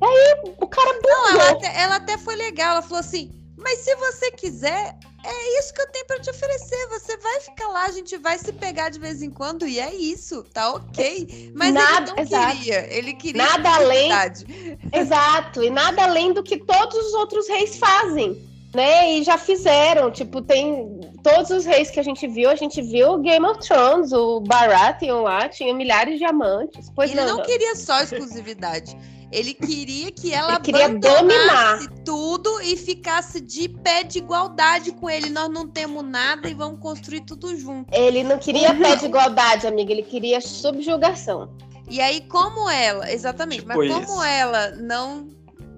Aí 0.02 0.56
o 0.60 0.68
cara 0.68 0.94
bugou. 0.94 1.10
Não, 1.10 1.42
ela 1.42 1.52
até, 1.52 1.82
ela 1.82 1.96
até 1.98 2.18
foi 2.18 2.36
legal, 2.36 2.72
ela 2.72 2.82
falou 2.82 3.00
assim, 3.00 3.30
mas 3.62 3.80
se 3.80 3.96
você 3.96 4.32
quiser, 4.32 4.98
é 5.24 5.60
isso 5.60 5.74
que 5.74 5.82
eu 5.82 5.92
tenho 5.92 6.06
para 6.06 6.20
te 6.20 6.30
oferecer. 6.30 6.88
Você 6.90 7.16
vai 7.18 7.40
ficar 7.42 7.68
lá, 7.68 7.86
a 7.86 7.92
gente 7.92 8.18
vai 8.18 8.38
se 8.38 8.52
pegar 8.52 8.90
de 8.90 9.00
vez 9.00 9.22
em 9.22 9.30
quando 9.30 9.68
e 9.68 9.80
é 9.80 9.94
isso, 9.94 10.44
tá 10.52 10.74
ok. 10.74 11.52
Mas 11.56 11.74
nada, 11.74 12.12
ele 12.12 12.16
não 12.16 12.24
exato. 12.24 12.58
queria, 12.58 12.94
ele 12.94 13.14
queria 13.14 13.44
nada 13.44 13.76
além. 13.76 14.12
Exato, 14.92 15.64
e 15.64 15.70
nada 15.70 16.04
além 16.04 16.34
do 16.34 16.44
que 16.44 16.58
todos 16.58 16.98
os 16.98 17.14
outros 17.14 17.48
reis 17.48 17.78
fazem, 17.78 18.50
né? 18.74 19.14
E 19.14 19.24
já 19.24 19.38
fizeram, 19.38 20.10
tipo, 20.12 20.42
tem 20.42 21.00
todos 21.24 21.52
os 21.52 21.66
reis 21.66 21.92
que 21.92 22.00
a 22.00 22.04
gente 22.04 22.28
viu, 22.28 22.50
a 22.50 22.56
gente 22.56 22.82
viu 22.82 23.20
Game 23.20 23.46
of 23.46 23.60
Thrones, 23.60 24.12
o 24.12 24.42
Baratheon 24.42 25.22
lá 25.22 25.48
tinha 25.48 25.74
milhares 25.74 26.18
de 26.18 26.26
amantes. 26.26 26.90
Pois 26.96 27.12
ele 27.12 27.22
não, 27.22 27.38
não 27.38 27.44
queria 27.44 27.76
só 27.76 28.02
exclusividade. 28.02 28.98
Ele 29.32 29.54
queria 29.54 30.12
que 30.12 30.34
ela 30.34 30.56
ele 30.56 30.62
queria 30.62 30.90
dominar 30.90 31.80
tudo 32.04 32.62
e 32.62 32.76
ficasse 32.76 33.40
de 33.40 33.70
pé 33.70 34.04
de 34.04 34.18
igualdade 34.18 34.92
com 34.92 35.10
ele. 35.10 35.30
Nós 35.30 35.50
não 35.50 35.68
temos 35.68 36.04
nada 36.04 36.50
e 36.50 36.54
vamos 36.54 36.80
construir 36.82 37.22
tudo 37.22 37.56
junto. 37.56 37.94
Ele 37.94 38.24
não 38.24 38.38
queria 38.38 38.76
pé 38.76 38.98
de 38.98 39.06
igualdade, 39.06 39.66
amiga. 39.66 39.92
Ele 39.92 40.04
queria 40.04 40.42
subjugação. 40.42 41.56
E 41.90 42.00
aí, 42.00 42.22
como 42.22 42.70
ela, 42.70 43.12
exatamente, 43.12 43.62
tipo 43.62 43.78
mas 43.78 43.92
como 43.92 44.04
isso. 44.04 44.24
ela 44.24 44.72
não 44.72 45.30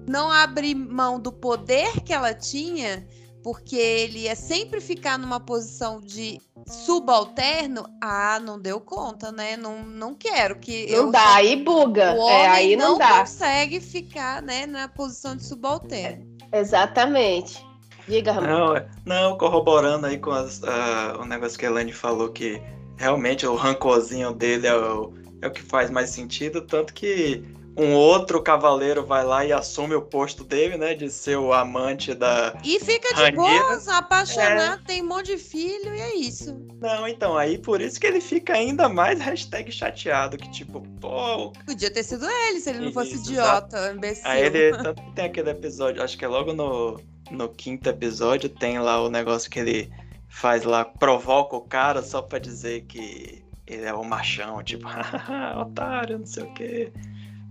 não 0.06 0.30
abre 0.30 0.74
mão 0.74 1.18
do 1.18 1.32
poder 1.32 2.02
que 2.02 2.12
ela 2.12 2.34
tinha, 2.34 3.06
porque 3.42 3.76
ele 3.76 4.20
ia 4.20 4.36
sempre 4.36 4.80
ficar 4.80 5.18
numa 5.18 5.40
posição 5.40 6.00
de 6.00 6.40
subalterno, 6.66 7.84
ah, 8.00 8.40
não 8.40 8.58
deu 8.58 8.80
conta, 8.80 9.30
né? 9.30 9.56
Não, 9.56 9.84
não 9.84 10.14
quero 10.14 10.58
que. 10.58 10.86
Não 10.90 10.96
eu, 10.96 11.10
dá, 11.10 11.34
aí 11.34 11.56
buga. 11.56 12.14
O 12.14 12.28
é, 12.28 12.48
aí 12.48 12.76
não, 12.76 12.92
não 12.92 12.98
dá. 12.98 13.20
consegue 13.20 13.80
ficar 13.80 14.42
né, 14.42 14.66
na 14.66 14.88
posição 14.88 15.36
de 15.36 15.44
subalterno. 15.44 16.26
Exatamente. 16.52 17.64
Diga, 18.06 18.32
Ramon. 18.32 18.46
Não, 18.46 18.76
é, 18.76 18.88
não, 19.04 19.38
corroborando 19.38 20.06
aí 20.06 20.18
com 20.18 20.30
as, 20.30 20.58
uh, 20.60 21.20
o 21.20 21.24
negócio 21.24 21.58
que 21.58 21.66
a 21.66 21.70
Elaine 21.70 21.92
falou, 21.92 22.30
que 22.30 22.60
realmente 22.96 23.46
o 23.46 23.54
rancorzinho 23.54 24.32
dele 24.32 24.66
é 24.66 24.76
o, 24.76 25.12
é 25.40 25.46
o 25.46 25.50
que 25.50 25.62
faz 25.62 25.90
mais 25.90 26.10
sentido, 26.10 26.62
tanto 26.62 26.92
que 26.92 27.42
um 27.76 27.94
outro 27.94 28.40
cavaleiro 28.40 29.04
vai 29.04 29.24
lá 29.24 29.44
e 29.44 29.52
assume 29.52 29.94
o 29.94 30.02
posto 30.02 30.44
dele, 30.44 30.76
né? 30.76 30.94
De 30.94 31.10
ser 31.10 31.36
o 31.36 31.52
amante 31.52 32.14
da. 32.14 32.56
E 32.62 32.78
fica 32.78 33.12
de 33.14 33.32
boa, 33.32 33.80
apaixonado, 33.88 34.80
é... 34.80 34.86
tem 34.86 35.02
um 35.02 35.08
monte 35.08 35.36
de 35.36 35.38
filho 35.38 35.94
e 35.94 36.00
é 36.00 36.14
isso. 36.14 36.56
Não, 36.80 37.08
então, 37.08 37.36
aí 37.36 37.58
por 37.58 37.80
isso 37.80 37.98
que 37.98 38.06
ele 38.06 38.20
fica 38.20 38.52
ainda 38.52 38.88
mais 38.88 39.20
hashtag 39.20 39.72
chateado, 39.72 40.36
que 40.36 40.50
tipo, 40.50 40.80
pô. 41.00 41.52
Podia 41.66 41.90
ter 41.90 42.04
sido 42.04 42.28
ele, 42.28 42.60
se 42.60 42.70
ele 42.70 42.78
não 42.78 42.86
isso, 42.86 42.94
fosse 42.94 43.14
idiota, 43.16 43.76
exato. 43.76 43.96
imbecil. 43.96 44.24
Aí 44.24 44.42
ele 44.44 44.76
tanto 44.76 45.02
que 45.02 45.12
tem 45.12 45.24
aquele 45.24 45.50
episódio, 45.50 46.02
acho 46.02 46.16
que 46.16 46.24
é 46.24 46.28
logo 46.28 46.52
no, 46.52 47.00
no 47.30 47.48
quinto 47.48 47.88
episódio, 47.88 48.48
tem 48.48 48.78
lá 48.78 49.02
o 49.02 49.10
negócio 49.10 49.50
que 49.50 49.58
ele 49.58 49.90
faz 50.28 50.62
lá, 50.64 50.84
provoca 50.84 51.56
o 51.56 51.60
cara 51.60 52.02
só 52.02 52.22
pra 52.22 52.38
dizer 52.38 52.82
que 52.82 53.42
ele 53.66 53.84
é 53.84 53.94
o 53.94 54.04
machão, 54.04 54.62
tipo, 54.62 54.86
otário, 55.58 56.18
não 56.18 56.26
sei 56.26 56.44
o 56.44 56.54
quê. 56.54 56.92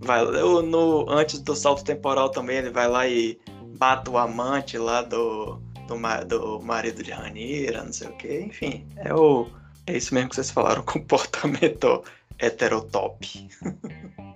Vai, 0.04 0.24
no, 0.24 1.10
antes 1.10 1.40
do 1.40 1.56
salto 1.56 1.82
temporal 1.84 2.28
também, 2.28 2.58
ele 2.58 2.70
vai 2.70 2.88
lá 2.88 3.06
e 3.08 3.38
mata 3.80 4.10
o 4.10 4.18
amante 4.18 4.78
lá 4.78 5.02
do, 5.02 5.60
do, 5.88 6.24
do 6.26 6.60
marido 6.62 7.02
de 7.02 7.10
Ranira, 7.10 7.82
não 7.82 7.92
sei 7.92 8.08
o 8.08 8.12
que. 8.12 8.40
Enfim, 8.40 8.86
é, 8.96 9.14
o, 9.14 9.48
é 9.86 9.96
isso 9.96 10.14
mesmo 10.14 10.30
que 10.30 10.36
vocês 10.36 10.50
falaram, 10.50 10.82
comportamento 10.86 12.04
heterotop. 12.38 13.48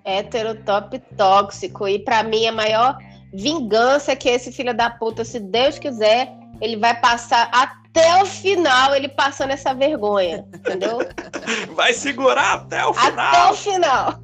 Heterotop 0.04 0.98
tóxico. 1.16 1.86
E 1.86 1.98
para 1.98 2.22
mim, 2.22 2.46
a 2.46 2.52
maior 2.52 2.98
vingança 3.32 4.12
é 4.12 4.16
que 4.16 4.28
esse 4.28 4.50
filho 4.50 4.74
da 4.74 4.90
puta, 4.90 5.24
se 5.24 5.38
Deus 5.38 5.78
quiser, 5.78 6.32
ele 6.60 6.76
vai 6.76 6.98
passar 7.00 7.50
até 7.99 8.22
o 8.22 8.26
final, 8.26 8.94
ele 8.94 9.09
passando 9.09 9.51
essa 9.51 9.74
vergonha, 9.74 10.44
entendeu? 10.55 10.99
Vai 11.74 11.92
segurar 11.92 12.55
até 12.55 12.84
o 12.84 12.94
final. 12.94 13.26
Até 13.26 13.51
o 13.51 13.55
final. 13.55 14.20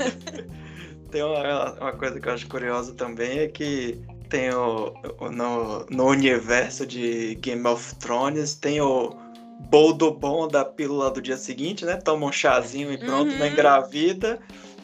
tem 1.10 1.22
uma, 1.22 1.72
uma 1.74 1.92
coisa 1.92 2.18
que 2.18 2.28
eu 2.28 2.32
acho 2.32 2.48
curiosa 2.48 2.94
também 2.94 3.40
é 3.40 3.48
que 3.48 4.00
tem 4.28 4.50
o, 4.54 4.94
no, 5.30 5.86
no 5.90 6.06
universo 6.06 6.86
de 6.86 7.34
Game 7.36 7.66
of 7.66 7.94
Thrones 7.96 8.54
tem 8.54 8.80
o 8.80 9.10
boldo 9.68 10.10
bom 10.12 10.48
da 10.48 10.64
pílula 10.64 11.10
do 11.10 11.20
dia 11.20 11.36
seguinte, 11.36 11.84
né? 11.84 11.96
Toma 11.96 12.26
um 12.26 12.32
chazinho 12.32 12.92
e 12.92 12.96
pronto, 12.96 13.30
uhum. 13.30 13.38
não 13.38 13.46
engravida. 13.46 14.38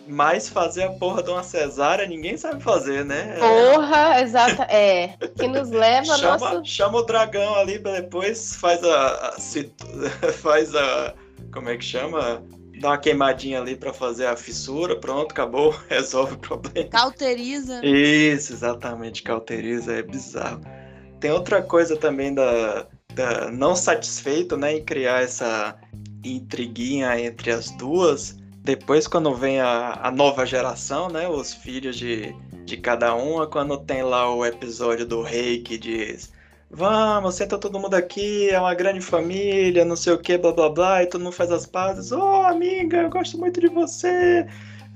Mas 0.07 0.49
fazer 0.49 0.85
a 0.85 0.91
porra 0.91 1.23
de 1.23 1.31
uma 1.31 1.43
cesárea 1.43 2.07
ninguém 2.07 2.37
sabe 2.37 2.63
fazer, 2.63 3.05
né? 3.05 3.37
Porra, 3.39 4.21
exata. 4.21 4.63
É. 4.65 5.09
Que 5.37 5.49
nos 5.49 5.71
leva 5.71 6.17
chama, 6.17 6.39
nosso... 6.39 6.65
chama 6.65 6.99
o 6.99 7.03
dragão 7.03 7.55
ali 7.57 7.79
pra 7.79 8.01
depois 8.01 8.57
faz 8.57 8.83
a, 8.85 9.29
a. 9.29 9.37
Faz 10.41 10.75
a. 10.75 11.15
Como 11.53 11.69
é 11.69 11.77
que 11.77 11.85
chama? 11.85 12.43
Dá 12.81 12.91
uma 12.91 12.99
queimadinha 12.99 13.61
ali 13.61 13.75
para 13.75 13.93
fazer 13.93 14.27
a 14.27 14.37
fissura, 14.37 14.97
pronto, 14.97 15.33
acabou, 15.33 15.71
resolve 15.89 16.35
o 16.35 16.39
problema. 16.39 16.89
Cauteriza. 16.91 17.81
Isso, 17.85 18.53
exatamente, 18.53 19.23
cauteriza, 19.23 19.95
é 19.95 20.03
bizarro. 20.03 20.61
Tem 21.19 21.31
outra 21.31 21.63
coisa 21.63 21.97
também 21.97 22.35
da, 22.35 22.87
da 23.15 23.51
não 23.51 23.75
satisfeito, 23.75 24.59
né, 24.59 24.75
em 24.75 24.85
criar 24.85 25.23
essa 25.23 25.75
intriguinha 26.23 27.19
entre 27.19 27.51
as 27.51 27.71
duas 27.71 28.37
depois, 28.67 29.07
quando 29.07 29.33
vem 29.33 29.61
a, 29.61 29.97
a 30.03 30.11
nova 30.11 30.45
geração, 30.45 31.09
né? 31.09 31.29
Os 31.29 31.55
filhos 31.55 31.97
de, 31.97 32.35
de 32.65 32.77
cada 32.77 33.15
uma, 33.15 33.47
quando 33.47 33.79
tem 33.79 34.03
lá 34.03 34.35
o 34.35 34.45
episódio 34.45 35.07
do 35.07 35.23
rei 35.23 35.61
que 35.61 35.79
diz: 35.79 36.33
Vamos, 36.69 37.37
senta 37.37 37.57
todo 37.59 37.79
mundo 37.79 37.95
aqui, 37.95 38.51
é 38.51 38.59
uma 38.59 38.75
grande 38.75 39.01
família, 39.01 39.85
não 39.85 39.95
sei 39.95 40.15
o 40.15 40.19
que, 40.19 40.37
blá 40.37 40.53
blá 40.53 40.69
blá, 40.69 41.03
e 41.03 41.07
todo 41.07 41.23
mundo 41.23 41.33
faz 41.33 41.53
as 41.53 41.65
pazes. 41.65 42.11
Oh, 42.11 42.43
amiga, 42.43 43.03
eu 43.03 43.09
gosto 43.09 43.39
muito 43.39 43.61
de 43.61 43.69
você. 43.69 44.45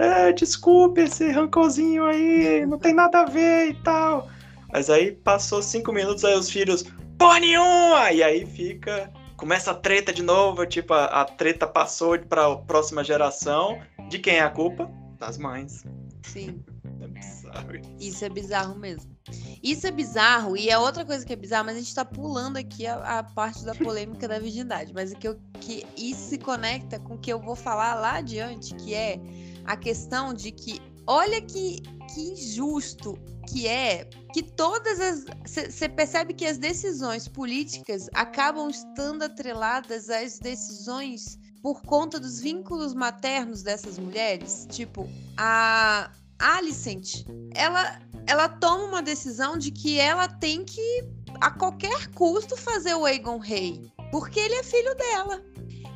É, 0.01 0.33
desculpe 0.33 1.03
esse 1.03 1.31
rancorzinho 1.31 2.07
aí, 2.07 2.67
não 2.67 2.79
tem 2.79 2.93
nada 2.93 3.21
a 3.21 3.25
ver 3.25 3.69
e 3.69 3.75
tal. 3.85 4.29
Mas 4.73 4.91
aí 4.91 5.13
passou 5.13 5.63
cinco 5.63 5.93
minutos, 5.93 6.25
aí 6.25 6.35
os 6.35 6.51
filhos, 6.51 6.85
porra 7.17 7.39
nenhuma! 7.39 8.11
E 8.11 8.21
aí 8.21 8.45
fica 8.47 9.09
começa 9.41 9.71
a 9.71 9.75
treta 9.75 10.13
de 10.13 10.23
novo, 10.23 10.67
tipo, 10.67 10.93
a, 10.93 11.07
a 11.07 11.25
treta 11.25 11.67
passou 11.67 12.19
para 12.19 12.47
a 12.47 12.57
próxima 12.57 13.03
geração. 13.03 13.81
De 14.11 14.19
quem 14.19 14.35
é 14.35 14.43
a 14.43 14.51
culpa? 14.51 14.91
Das 15.19 15.39
mães. 15.39 15.83
Sim. 16.23 16.63
É 17.01 17.09
bizarro 17.09 17.75
isso. 17.75 17.97
isso 17.99 18.25
é 18.25 18.29
bizarro 18.29 18.79
mesmo. 18.79 19.17
Isso 19.63 19.87
é 19.87 19.91
bizarro, 19.91 20.57
e 20.57 20.69
é 20.69 20.79
outra 20.79 21.05
coisa 21.05 21.25
que 21.25 21.33
é 21.33 21.37
bizarra, 21.37 21.65
mas 21.65 21.77
a 21.77 21.81
gente 21.81 21.95
tá 21.95 22.05
pulando 22.05 22.59
aqui 22.59 22.87
a, 22.87 23.21
a 23.21 23.23
parte 23.23 23.65
da 23.65 23.75
polêmica 23.75 24.29
da 24.29 24.39
virgindade. 24.39 24.93
Mas 24.93 25.13
o 25.13 25.17
que, 25.17 25.29
eu, 25.29 25.41
que 25.59 25.87
isso 25.97 26.29
se 26.29 26.39
conecta 26.39 26.99
com 26.99 27.15
o 27.15 27.19
que 27.19 27.33
eu 27.33 27.41
vou 27.41 27.57
falar 27.57 27.95
lá 27.95 28.17
adiante, 28.17 28.75
que 28.75 28.95
é 28.95 29.19
a 29.65 29.77
questão 29.77 30.35
de 30.35 30.51
que 30.53 30.81
olha 31.07 31.41
que, 31.41 31.83
que 32.13 32.33
injusto 32.33 33.19
que 33.49 33.67
é 33.67 34.09
que 34.33 34.43
todas 34.43 35.01
as. 35.01 35.25
Você 35.45 35.89
percebe 35.89 36.35
que 36.35 36.47
as 36.47 36.59
decisões 36.59 37.27
políticas 37.27 38.09
acabam 38.15 38.69
estando 38.69 39.23
atreladas 39.23 40.09
às 40.09 40.39
decisões 40.39 41.39
por 41.63 41.83
conta 41.83 42.19
dos 42.19 42.41
vínculos 42.41 42.95
maternos 42.95 43.63
dessas 43.63 43.99
mulheres. 43.99 44.67
Tipo, 44.71 45.09
a 45.37 46.11
Alicent, 46.39 47.25
ela, 47.55 48.01
ela 48.27 48.49
toma 48.49 48.85
uma 48.85 49.03
decisão 49.03 49.59
de 49.59 49.71
que 49.71 49.99
ela 49.99 50.27
tem 50.27 50.65
que, 50.65 51.05
a 51.41 51.51
qualquer 51.51 52.09
custo, 52.13 52.57
fazer 52.57 52.95
o 52.95 53.05
Aegon 53.05 53.39
rei. 53.39 53.93
Porque 54.11 54.41
ele 54.41 54.55
é 54.55 54.63
filho 54.63 54.95
dela. 54.97 55.45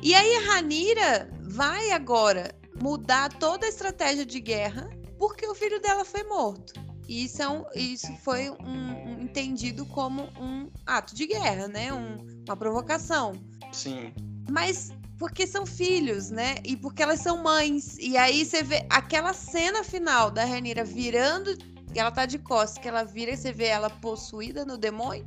E 0.01 0.13
aí 0.13 0.35
a 0.35 0.53
Ranira 0.53 1.29
vai 1.41 1.91
agora 1.91 2.53
mudar 2.81 3.29
toda 3.39 3.65
a 3.65 3.69
estratégia 3.69 4.25
de 4.25 4.39
guerra 4.39 4.94
porque 5.17 5.47
o 5.47 5.55
filho 5.55 5.81
dela 5.81 6.05
foi 6.05 6.23
morto. 6.23 6.73
E 7.07 7.25
isso, 7.25 7.41
é 7.41 7.47
um, 7.47 7.63
isso 7.75 8.11
foi 8.23 8.49
um, 8.49 8.55
um 8.55 9.21
entendido 9.21 9.85
como 9.85 10.23
um 10.39 10.69
ato 10.85 11.15
de 11.15 11.27
guerra, 11.27 11.67
né? 11.67 11.93
Um, 11.93 12.17
uma 12.47 12.57
provocação. 12.57 13.33
Sim. 13.71 14.11
Mas 14.49 14.91
porque 15.17 15.45
são 15.45 15.65
filhos, 15.65 16.29
né? 16.29 16.55
E 16.63 16.75
porque 16.75 17.03
elas 17.03 17.19
são 17.19 17.41
mães. 17.41 17.97
E 17.99 18.17
aí 18.17 18.43
você 18.43 18.63
vê 18.63 18.85
aquela 18.89 19.33
cena 19.33 19.83
final 19.83 20.31
da 20.31 20.43
Renira 20.43 20.83
virando, 20.83 21.55
ela 21.93 22.11
tá 22.11 22.25
de 22.25 22.37
costas, 22.39 22.77
que 22.77 22.87
ela 22.87 23.03
vira 23.03 23.31
e 23.31 23.37
você 23.37 23.51
vê 23.51 23.65
ela 23.65 23.89
possuída 23.89 24.65
no 24.65 24.77
demônio. 24.77 25.25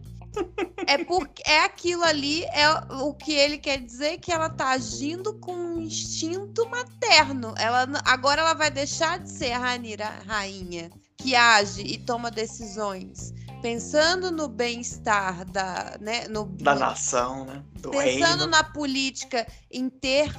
É 0.87 1.05
porque 1.05 1.43
é 1.47 1.65
aquilo 1.65 2.03
ali, 2.05 2.45
é 2.47 2.69
o 3.03 3.15
que 3.15 3.33
ele 3.33 3.59
quer 3.59 3.81
dizer 3.81 4.19
que 4.19 4.33
ela 4.33 4.49
tá 4.49 4.71
agindo 4.71 5.35
com 5.35 5.53
um 5.53 5.81
instinto 5.81 6.69
materno. 6.69 7.55
Ela 7.57 7.87
agora 8.05 8.41
ela 8.41 8.55
vai 8.55 8.71
deixar 8.71 9.19
de 9.19 9.31
ser 9.31 9.53
a 9.53 9.59
Ranira 9.59 10.09
rainha 10.27 10.91
que 11.17 11.35
age 11.35 11.83
e 11.83 11.99
toma 11.99 12.31
decisões 12.31 13.35
pensando 13.61 14.31
no 14.31 14.49
bem-estar 14.49 15.45
da, 15.45 15.97
né, 16.01 16.29
no, 16.29 16.45
da 16.45 16.75
nação, 16.75 17.45
né? 17.45 17.65
Do 17.81 17.91
pensando 17.91 18.39
reino. 18.39 18.47
na 18.47 18.65
política 18.65 19.47
em 19.71 19.89
ter 19.89 20.33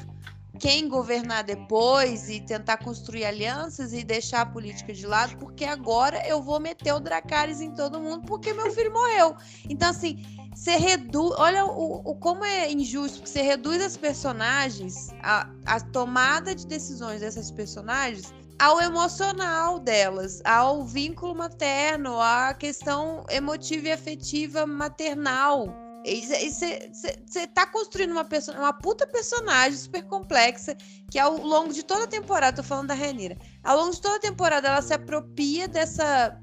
quem 0.57 0.89
governar 0.89 1.43
depois 1.43 2.29
e 2.29 2.39
tentar 2.39 2.77
construir 2.77 3.25
alianças 3.25 3.93
e 3.93 4.03
deixar 4.03 4.41
a 4.41 4.45
política 4.45 4.93
de 4.93 5.05
lado, 5.05 5.37
porque 5.37 5.63
agora 5.63 6.25
eu 6.27 6.41
vou 6.41 6.59
meter 6.59 6.93
o 6.93 6.99
Dracarys 6.99 7.61
em 7.61 7.71
todo 7.71 7.99
mundo 7.99 8.25
porque 8.25 8.53
meu 8.53 8.71
filho 8.71 8.91
morreu. 8.91 9.35
Então, 9.69 9.89
assim, 9.89 10.25
você 10.53 10.75
reduz. 10.75 11.33
Olha 11.37 11.65
o, 11.65 12.01
o, 12.09 12.15
como 12.15 12.43
é 12.43 12.71
injusto, 12.71 13.19
porque 13.19 13.29
você 13.29 13.41
reduz 13.41 13.81
as 13.81 13.95
personagens, 13.95 15.09
a, 15.21 15.47
a 15.65 15.79
tomada 15.79 16.55
de 16.55 16.65
decisões 16.65 17.21
dessas 17.21 17.51
personagens 17.51 18.33
ao 18.59 18.81
emocional 18.81 19.79
delas, 19.79 20.41
ao 20.43 20.83
vínculo 20.83 21.33
materno, 21.33 22.19
à 22.19 22.53
questão 22.53 23.25
emotiva 23.29 23.87
e 23.87 23.91
afetiva 23.93 24.65
maternal. 24.65 25.88
Você 26.05 27.47
tá 27.47 27.65
construindo 27.67 28.11
uma, 28.11 28.27
uma 28.57 28.73
puta 28.73 29.05
personagem 29.05 29.77
super 29.77 30.03
complexa 30.03 30.75
que 31.11 31.19
ao 31.19 31.37
longo 31.37 31.73
de 31.73 31.83
toda 31.83 32.05
a 32.05 32.07
temporada, 32.07 32.57
tô 32.57 32.63
falando 32.63 32.87
da 32.87 32.93
Renira, 32.93 33.37
ao 33.63 33.77
longo 33.77 33.93
de 33.93 34.01
toda 34.01 34.15
a 34.15 34.19
temporada 34.19 34.67
ela 34.67 34.81
se 34.81 34.93
apropria 34.93 35.67
dessa, 35.67 36.39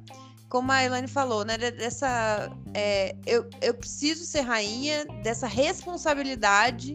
como 0.48 0.70
a 0.70 0.84
Elaine 0.84 1.08
falou, 1.08 1.44
né? 1.44 1.56
Dessa. 1.56 2.50
É, 2.74 3.16
eu, 3.26 3.48
eu 3.62 3.74
preciso 3.74 4.24
ser 4.24 4.42
rainha, 4.42 5.04
dessa 5.22 5.46
responsabilidade 5.46 6.94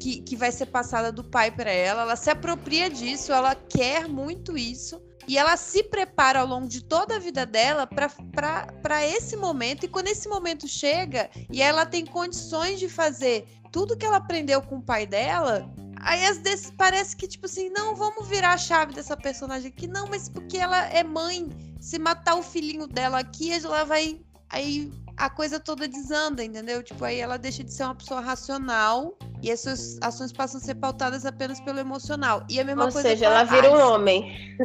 que, 0.00 0.22
que 0.22 0.36
vai 0.36 0.50
ser 0.50 0.66
passada 0.66 1.12
do 1.12 1.22
pai 1.22 1.50
para 1.50 1.70
ela. 1.70 2.02
Ela 2.02 2.16
se 2.16 2.30
apropria 2.30 2.90
disso, 2.90 3.32
ela 3.32 3.54
quer 3.54 4.08
muito 4.08 4.56
isso. 4.56 5.00
E 5.28 5.38
ela 5.38 5.56
se 5.56 5.82
prepara 5.82 6.40
ao 6.40 6.46
longo 6.46 6.66
de 6.66 6.82
toda 6.82 7.16
a 7.16 7.18
vida 7.18 7.46
dela 7.46 7.86
para 7.86 9.06
esse 9.06 9.36
momento. 9.36 9.84
E 9.84 9.88
quando 9.88 10.08
esse 10.08 10.28
momento 10.28 10.66
chega 10.66 11.30
e 11.50 11.62
ela 11.62 11.86
tem 11.86 12.04
condições 12.04 12.80
de 12.80 12.88
fazer 12.88 13.46
tudo 13.70 13.96
que 13.96 14.04
ela 14.04 14.16
aprendeu 14.16 14.60
com 14.60 14.78
o 14.78 14.82
pai 14.82 15.06
dela, 15.06 15.70
aí 16.00 16.26
às 16.26 16.38
vezes 16.38 16.72
parece 16.76 17.16
que, 17.16 17.28
tipo 17.28 17.46
assim, 17.46 17.70
não, 17.70 17.94
vamos 17.94 18.26
virar 18.26 18.54
a 18.54 18.58
chave 18.58 18.92
dessa 18.92 19.16
personagem 19.16 19.68
aqui. 19.68 19.86
Não, 19.86 20.08
mas 20.08 20.28
porque 20.28 20.58
ela 20.58 20.86
é 20.86 21.04
mãe. 21.04 21.48
Se 21.80 21.98
matar 21.98 22.34
o 22.34 22.42
filhinho 22.42 22.86
dela 22.86 23.20
aqui, 23.20 23.52
ela 23.52 23.84
vai. 23.84 24.20
Aí 24.48 24.92
a 25.20 25.28
coisa 25.28 25.60
toda 25.60 25.86
desanda, 25.86 26.42
entendeu? 26.42 26.82
Tipo, 26.82 27.04
aí 27.04 27.20
ela 27.20 27.36
deixa 27.36 27.62
de 27.62 27.70
ser 27.70 27.84
uma 27.84 27.94
pessoa 27.94 28.22
racional 28.22 29.14
e 29.42 29.50
as 29.50 29.60
suas 29.60 29.98
ações 30.00 30.32
passam 30.32 30.58
a 30.58 30.64
ser 30.64 30.76
pautadas 30.76 31.26
apenas 31.26 31.60
pelo 31.60 31.78
emocional. 31.78 32.42
E 32.48 32.58
a 32.58 32.64
mesma 32.64 32.86
Ou 32.86 32.90
coisa. 32.90 33.06
Ou 33.06 33.14
seja, 33.14 33.26
ela 33.26 33.44
vira 33.44 33.70
um 33.70 33.78
homem. 33.78 34.56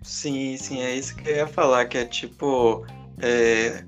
sim, 0.00 0.56
sim, 0.56 0.80
é 0.80 0.94
isso 0.94 1.16
que 1.16 1.28
eu 1.28 1.36
ia 1.36 1.46
falar, 1.48 1.86
que 1.86 1.98
é 1.98 2.04
tipo. 2.04 2.86
É, 3.20 3.84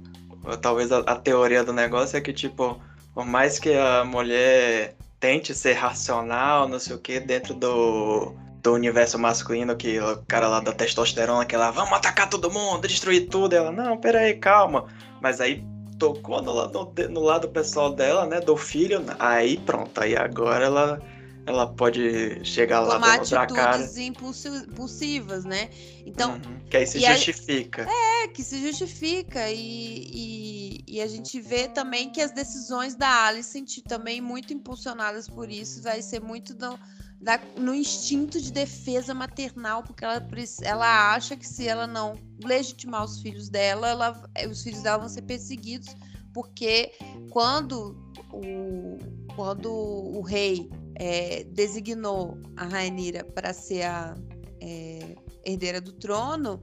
talvez 0.61 0.91
a, 0.91 0.99
a 0.99 1.15
teoria 1.15 1.63
do 1.63 1.73
negócio 1.73 2.17
é 2.17 2.21
que, 2.21 2.33
tipo, 2.33 2.81
por 3.15 3.25
mais 3.25 3.61
que 3.61 3.73
a 3.73 4.05
mulher 4.05 4.97
tente 5.21 5.55
ser 5.55 5.75
racional, 5.75 6.69
não 6.69 6.81
sei 6.81 6.97
o 6.97 6.99
que, 6.99 7.21
dentro 7.21 7.55
do, 7.55 8.35
do 8.61 8.75
universo 8.75 9.21
masculino, 9.21 9.77
que 9.77 10.01
o 10.01 10.17
cara 10.27 10.49
lá 10.49 10.59
da 10.59 10.73
testosterona, 10.73 11.45
que 11.45 11.55
ela, 11.55 11.71
vamos 11.71 11.93
atacar 11.93 12.29
todo 12.29 12.51
mundo, 12.51 12.89
destruir 12.89 13.29
tudo. 13.29 13.55
Ela, 13.55 13.71
não, 13.71 13.97
peraí, 13.97 14.35
calma. 14.35 14.87
Mas 15.21 15.41
aí 15.41 15.65
tocou 15.99 16.43
no, 16.43 16.69
no, 16.69 16.93
no, 17.09 17.21
lado 17.21 17.49
pessoal 17.49 17.93
dela, 17.93 18.27
né? 18.27 18.41
Do 18.41 18.57
filho, 18.57 19.05
aí 19.19 19.59
pronto, 19.59 20.01
aí 20.01 20.17
agora 20.17 20.67
ela, 20.67 21.03
ela 21.47 21.67
pode 21.67 22.45
chegar 22.45 22.81
lá 22.81 22.95
Tomar 22.95 23.21
atitudes 23.21 23.97
impulsivas, 23.97 25.45
né? 25.45 25.71
Então. 26.05 26.33
Uhum, 26.33 26.61
que 26.69 26.77
aí 26.77 26.87
se 26.87 27.01
justifica. 27.01 27.87
A, 27.89 28.25
é, 28.25 28.29
que 28.29 28.43
se 28.43 28.61
justifica. 28.61 29.51
E, 29.51 29.59
e, 29.59 30.85
e, 30.87 31.01
a 31.01 31.07
gente 31.07 31.41
vê 31.41 31.69
também 31.69 32.11
que 32.11 32.21
as 32.21 32.33
decisões 32.33 32.95
da 32.95 33.27
Alicent 33.27 33.79
também 33.87 34.21
muito 34.21 34.53
impulsionadas 34.53 35.29
por 35.29 35.51
isso, 35.51 35.83
vai 35.83 36.03
ser 36.03 36.21
muito 36.21 36.55
do, 36.55 36.79
da, 37.21 37.41
no 37.57 37.75
instinto 37.75 38.41
de 38.41 38.53
defesa 38.53 39.15
maternal, 39.15 39.83
porque 39.83 40.05
ela, 40.05 40.25
ela 40.63 41.15
acha 41.15 41.37
que 41.37 41.47
se 41.47 41.67
ela 41.67 41.87
não 41.87 42.15
legitimar 42.45 43.05
os 43.05 43.21
filhos 43.21 43.49
dela, 43.49 43.89
ela, 43.89 44.31
os 44.51 44.63
filhos 44.63 44.83
dela 44.83 44.99
vão 44.99 45.09
ser 45.09 45.23
perseguidos, 45.23 45.95
porque 46.33 46.93
quando 47.31 47.97
o, 48.33 48.99
quando 49.35 49.73
o 49.73 50.21
rei 50.23 50.71
é, 50.97 51.45
designou 51.45 52.39
a 52.57 52.65
Rainira 52.65 53.25
para 53.25 53.53
ser 53.53 53.83
a 53.83 54.15
é, 54.61 55.17
herdeira 55.45 55.81
do 55.81 55.93
trono, 55.93 56.61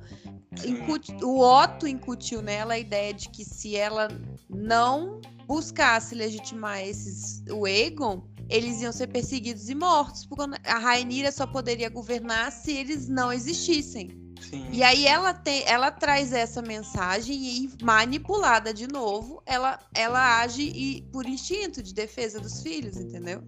o 1.24 1.39
Otto 1.39 1.88
incutiu 1.88 2.41
nela 2.41 2.76
a 2.76 2.80
ideia 2.80 3.14
de 3.14 3.30
que 3.30 3.43
se 3.43 3.76
ela 3.76 4.08
não 4.49 5.20
buscasse 5.47 6.14
legitimar 6.14 6.82
esses, 6.82 7.43
o 7.49 7.66
Aegon, 7.66 8.24
eles 8.50 8.82
iam 8.82 8.91
ser 8.91 9.08
perseguidos 9.08 9.70
e 9.70 9.76
mortos, 9.76 10.26
porque 10.26 10.44
a 10.66 10.78
Rainira 10.78 11.32
só 11.32 11.48
poderia 11.48 11.89
governar 11.89 12.52
se 12.52 12.72
eles 12.76 13.08
não 13.08 13.32
existissem. 13.32 14.24
Sim. 14.41 14.68
E 14.72 14.84
aí 14.84 15.08
ela 15.08 15.34
tem, 15.34 15.64
ela 15.66 15.89
traz 15.89 16.34
essa 16.34 16.62
mensagem 16.62 17.36
e 17.36 17.70
manipulada 17.82 18.74
de 18.74 18.88
novo, 18.88 19.41
ela, 19.46 19.80
ela 19.96 20.41
age 20.41 20.64
e, 20.64 21.02
por 21.12 21.26
instinto 21.26 21.82
de 21.82 21.94
defesa 21.94 22.39
dos 22.39 22.62
filhos, 22.62 22.98
entendeu? 22.98 23.41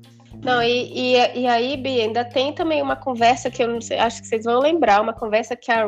Não, 0.44 0.62
e, 0.62 1.16
e, 1.16 1.42
e 1.42 1.48
aí, 1.48 1.78
Bi, 1.78 2.02
ainda 2.02 2.24
tem 2.24 2.54
também 2.54 2.82
uma 2.82 2.96
conversa 2.96 3.50
que 3.50 3.64
eu 3.64 3.68
não 3.68 3.82
sei, 3.82 3.98
acho 4.00 4.22
que 4.22 4.28
vocês 4.28 4.46
vão 4.46 4.60
lembrar, 4.60 5.02
uma 5.02 5.14
conversa 5.14 5.56
que 5.56 5.72
a, 5.72 5.86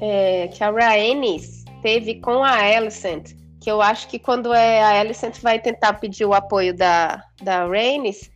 é, 0.00 0.48
que 0.48 0.62
a 0.62 0.70
Rhaenys 0.70 1.64
teve 1.82 2.20
com 2.20 2.42
a 2.44 2.54
Alicent, 2.54 3.34
que 3.60 3.70
eu 3.70 3.80
acho 3.80 4.08
que 4.08 4.18
quando 4.18 4.52
é, 4.52 4.82
a 4.82 5.00
Alicent 5.00 5.40
vai 5.40 5.60
tentar 5.60 5.94
pedir 5.94 6.24
o 6.24 6.34
apoio 6.34 6.74
da, 6.74 7.22
da 7.42 7.66
Rhaenys, 7.66 8.30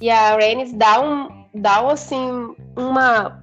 e 0.00 0.10
a 0.10 0.36
Rhaenys 0.36 0.72
dá 0.72 1.00
um, 1.00 1.46
dá 1.54 1.82
um, 1.84 1.90
assim, 1.90 2.54
uma, 2.76 3.42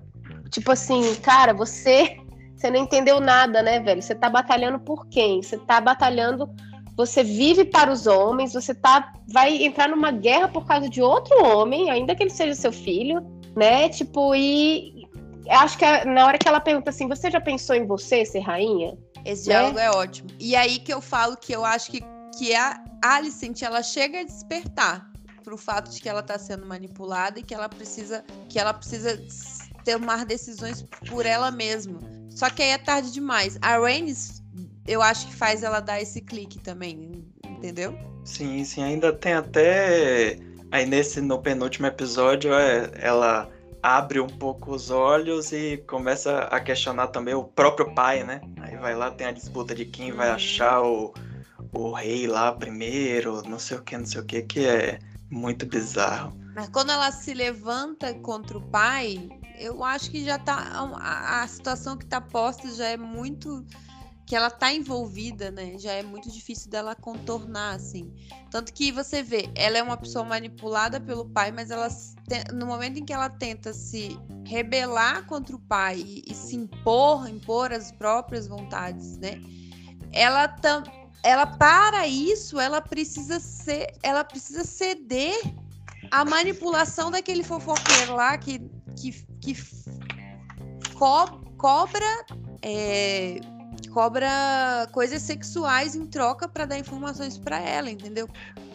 tipo 0.49 0.71
assim, 0.71 1.15
cara, 1.15 1.53
você, 1.53 2.17
você 2.55 2.69
não 2.69 2.79
entendeu 2.79 3.19
nada, 3.19 3.61
né, 3.61 3.79
velho? 3.79 4.01
Você 4.01 4.15
tá 4.15 4.29
batalhando 4.29 4.79
por 4.79 5.07
quem? 5.07 5.41
Você 5.41 5.57
tá 5.57 5.81
batalhando, 5.81 6.49
você 6.95 7.23
vive 7.23 7.65
para 7.65 7.91
os 7.91 8.07
homens, 8.07 8.53
você 8.53 8.73
tá, 8.73 9.13
vai 9.27 9.63
entrar 9.63 9.89
numa 9.89 10.11
guerra 10.11 10.47
por 10.47 10.65
causa 10.65 10.89
de 10.89 11.01
outro 11.01 11.43
homem, 11.43 11.89
ainda 11.89 12.15
que 12.15 12.23
ele 12.23 12.29
seja 12.29 12.55
seu 12.55 12.71
filho, 12.71 13.21
né? 13.55 13.89
Tipo, 13.89 14.33
e 14.33 15.05
acho 15.49 15.77
que 15.77 15.85
na 16.05 16.25
hora 16.25 16.37
que 16.37 16.47
ela 16.47 16.61
pergunta 16.61 16.89
assim, 16.89 17.07
você 17.07 17.29
já 17.29 17.41
pensou 17.41 17.75
em 17.75 17.85
você 17.85 18.25
ser 18.25 18.39
rainha? 18.39 18.97
Esse 19.25 19.49
né? 19.49 19.55
diálogo 19.55 19.79
é 19.79 19.91
ótimo. 19.91 20.29
E 20.39 20.55
aí 20.55 20.79
que 20.79 20.93
eu 20.93 21.01
falo 21.01 21.35
que 21.35 21.51
eu 21.51 21.65
acho 21.65 21.91
que, 21.91 22.01
que 22.37 22.55
a 22.55 22.81
Alicent, 23.03 23.61
ela 23.61 23.83
chega 23.83 24.21
a 24.21 24.23
despertar 24.23 25.14
pro 25.45 25.57
fato 25.57 25.91
de 25.91 26.01
que 26.01 26.09
ela 26.09 26.21
está 26.21 26.39
sendo 26.39 26.65
manipulada 26.65 27.39
e 27.39 27.43
que 27.43 27.53
ela 27.53 27.69
precisa 27.69 28.25
que 28.49 28.57
ela 28.57 28.73
precisa 28.73 29.21
tomar 29.85 30.25
decisões 30.25 30.83
por 31.07 31.25
ela 31.25 31.51
mesma. 31.51 31.99
Só 32.31 32.49
que 32.49 32.63
aí 32.63 32.71
é 32.71 32.77
tarde 32.77 33.13
demais. 33.13 33.57
A 33.61 33.77
Rhaenys, 33.77 34.43
eu 34.87 35.01
acho 35.01 35.27
que 35.27 35.35
faz 35.35 35.63
ela 35.63 35.79
dar 35.79 36.01
esse 36.01 36.19
clique 36.19 36.59
também, 36.59 37.23
entendeu? 37.45 37.95
Sim, 38.25 38.65
sim, 38.65 38.81
ainda 38.81 39.13
tem 39.13 39.33
até 39.33 40.37
aí 40.71 40.85
nesse 40.85 41.21
no 41.21 41.39
penúltimo 41.39 41.85
episódio 41.85 42.53
é, 42.53 42.91
ela 42.95 43.47
abre 43.81 44.19
um 44.19 44.27
pouco 44.27 44.73
os 44.73 44.89
olhos 44.89 45.51
e 45.53 45.77
começa 45.87 46.39
a 46.45 46.59
questionar 46.59 47.07
também 47.07 47.35
o 47.35 47.43
próprio 47.43 47.93
pai, 47.93 48.23
né? 48.23 48.41
Aí 48.61 48.75
vai 48.77 48.95
lá, 48.95 49.11
tem 49.11 49.27
a 49.27 49.31
disputa 49.31 49.75
de 49.75 49.85
quem 49.85 50.11
vai 50.11 50.29
achar 50.31 50.81
o, 50.81 51.13
o 51.71 51.91
rei 51.91 52.25
lá 52.25 52.51
primeiro, 52.51 53.43
não 53.47 53.59
sei 53.59 53.77
o 53.77 53.83
que, 53.83 53.95
não 53.95 54.05
sei 54.07 54.21
o 54.21 54.25
que, 54.25 54.41
que 54.41 54.65
é 54.65 54.97
muito 55.29 55.65
bizarro. 55.65 56.37
Mas 56.55 56.69
quando 56.69 56.91
ela 56.91 57.11
se 57.11 57.33
levanta 57.33 58.13
contra 58.19 58.57
o 58.57 58.61
pai, 58.69 59.29
eu 59.59 59.83
acho 59.83 60.09
que 60.09 60.23
já 60.23 60.39
tá. 60.39 60.55
A, 60.99 61.43
a 61.43 61.47
situação 61.47 61.97
que 61.97 62.05
tá 62.05 62.21
posta 62.21 62.73
já 62.73 62.87
é 62.87 62.97
muito. 62.97 63.65
Que 64.25 64.35
ela 64.35 64.49
tá 64.49 64.73
envolvida, 64.73 65.51
né? 65.51 65.77
Já 65.77 65.91
é 65.91 66.01
muito 66.01 66.31
difícil 66.31 66.71
dela 66.71 66.95
contornar, 66.95 67.75
assim. 67.75 68.11
Tanto 68.49 68.73
que 68.73 68.91
você 68.91 69.21
vê, 69.21 69.51
ela 69.53 69.77
é 69.77 69.83
uma 69.83 69.97
pessoa 69.97 70.25
manipulada 70.25 70.99
pelo 70.99 71.29
pai, 71.29 71.51
mas 71.51 71.69
ela 71.69 71.87
no 72.51 72.65
momento 72.65 72.97
em 72.97 73.05
que 73.05 73.13
ela 73.13 73.29
tenta 73.29 73.71
se 73.71 74.17
rebelar 74.43 75.27
contra 75.27 75.55
o 75.55 75.59
pai 75.59 75.99
e, 75.99 76.23
e 76.27 76.33
se 76.33 76.55
impor, 76.55 77.29
impor 77.29 77.71
as 77.71 77.91
próprias 77.91 78.47
vontades, 78.47 79.17
né? 79.19 79.39
Ela 80.11 80.47
tam, 80.47 80.81
ela 81.25 81.47
para 81.47 82.07
isso, 82.07 82.59
ela 82.59 82.79
precisa 82.79 83.39
ser, 83.39 83.95
ela 84.03 84.23
precisa 84.23 84.63
ceder 84.63 85.35
à 86.11 86.23
manipulação 86.23 87.09
daquele 87.09 87.43
fofoqueiro 87.43 88.13
lá 88.13 88.37
que, 88.37 88.59
que, 88.95 89.11
que 89.41 89.57
co 90.93 91.43
cobra 91.57 92.25
é, 92.61 93.39
cobra 93.91 94.29
coisas 94.91 95.23
sexuais 95.23 95.95
em 95.95 96.05
troca 96.05 96.47
para 96.47 96.65
dar 96.65 96.77
informações 96.77 97.39
para 97.39 97.59
ela, 97.59 97.89
entendeu? 97.89 98.29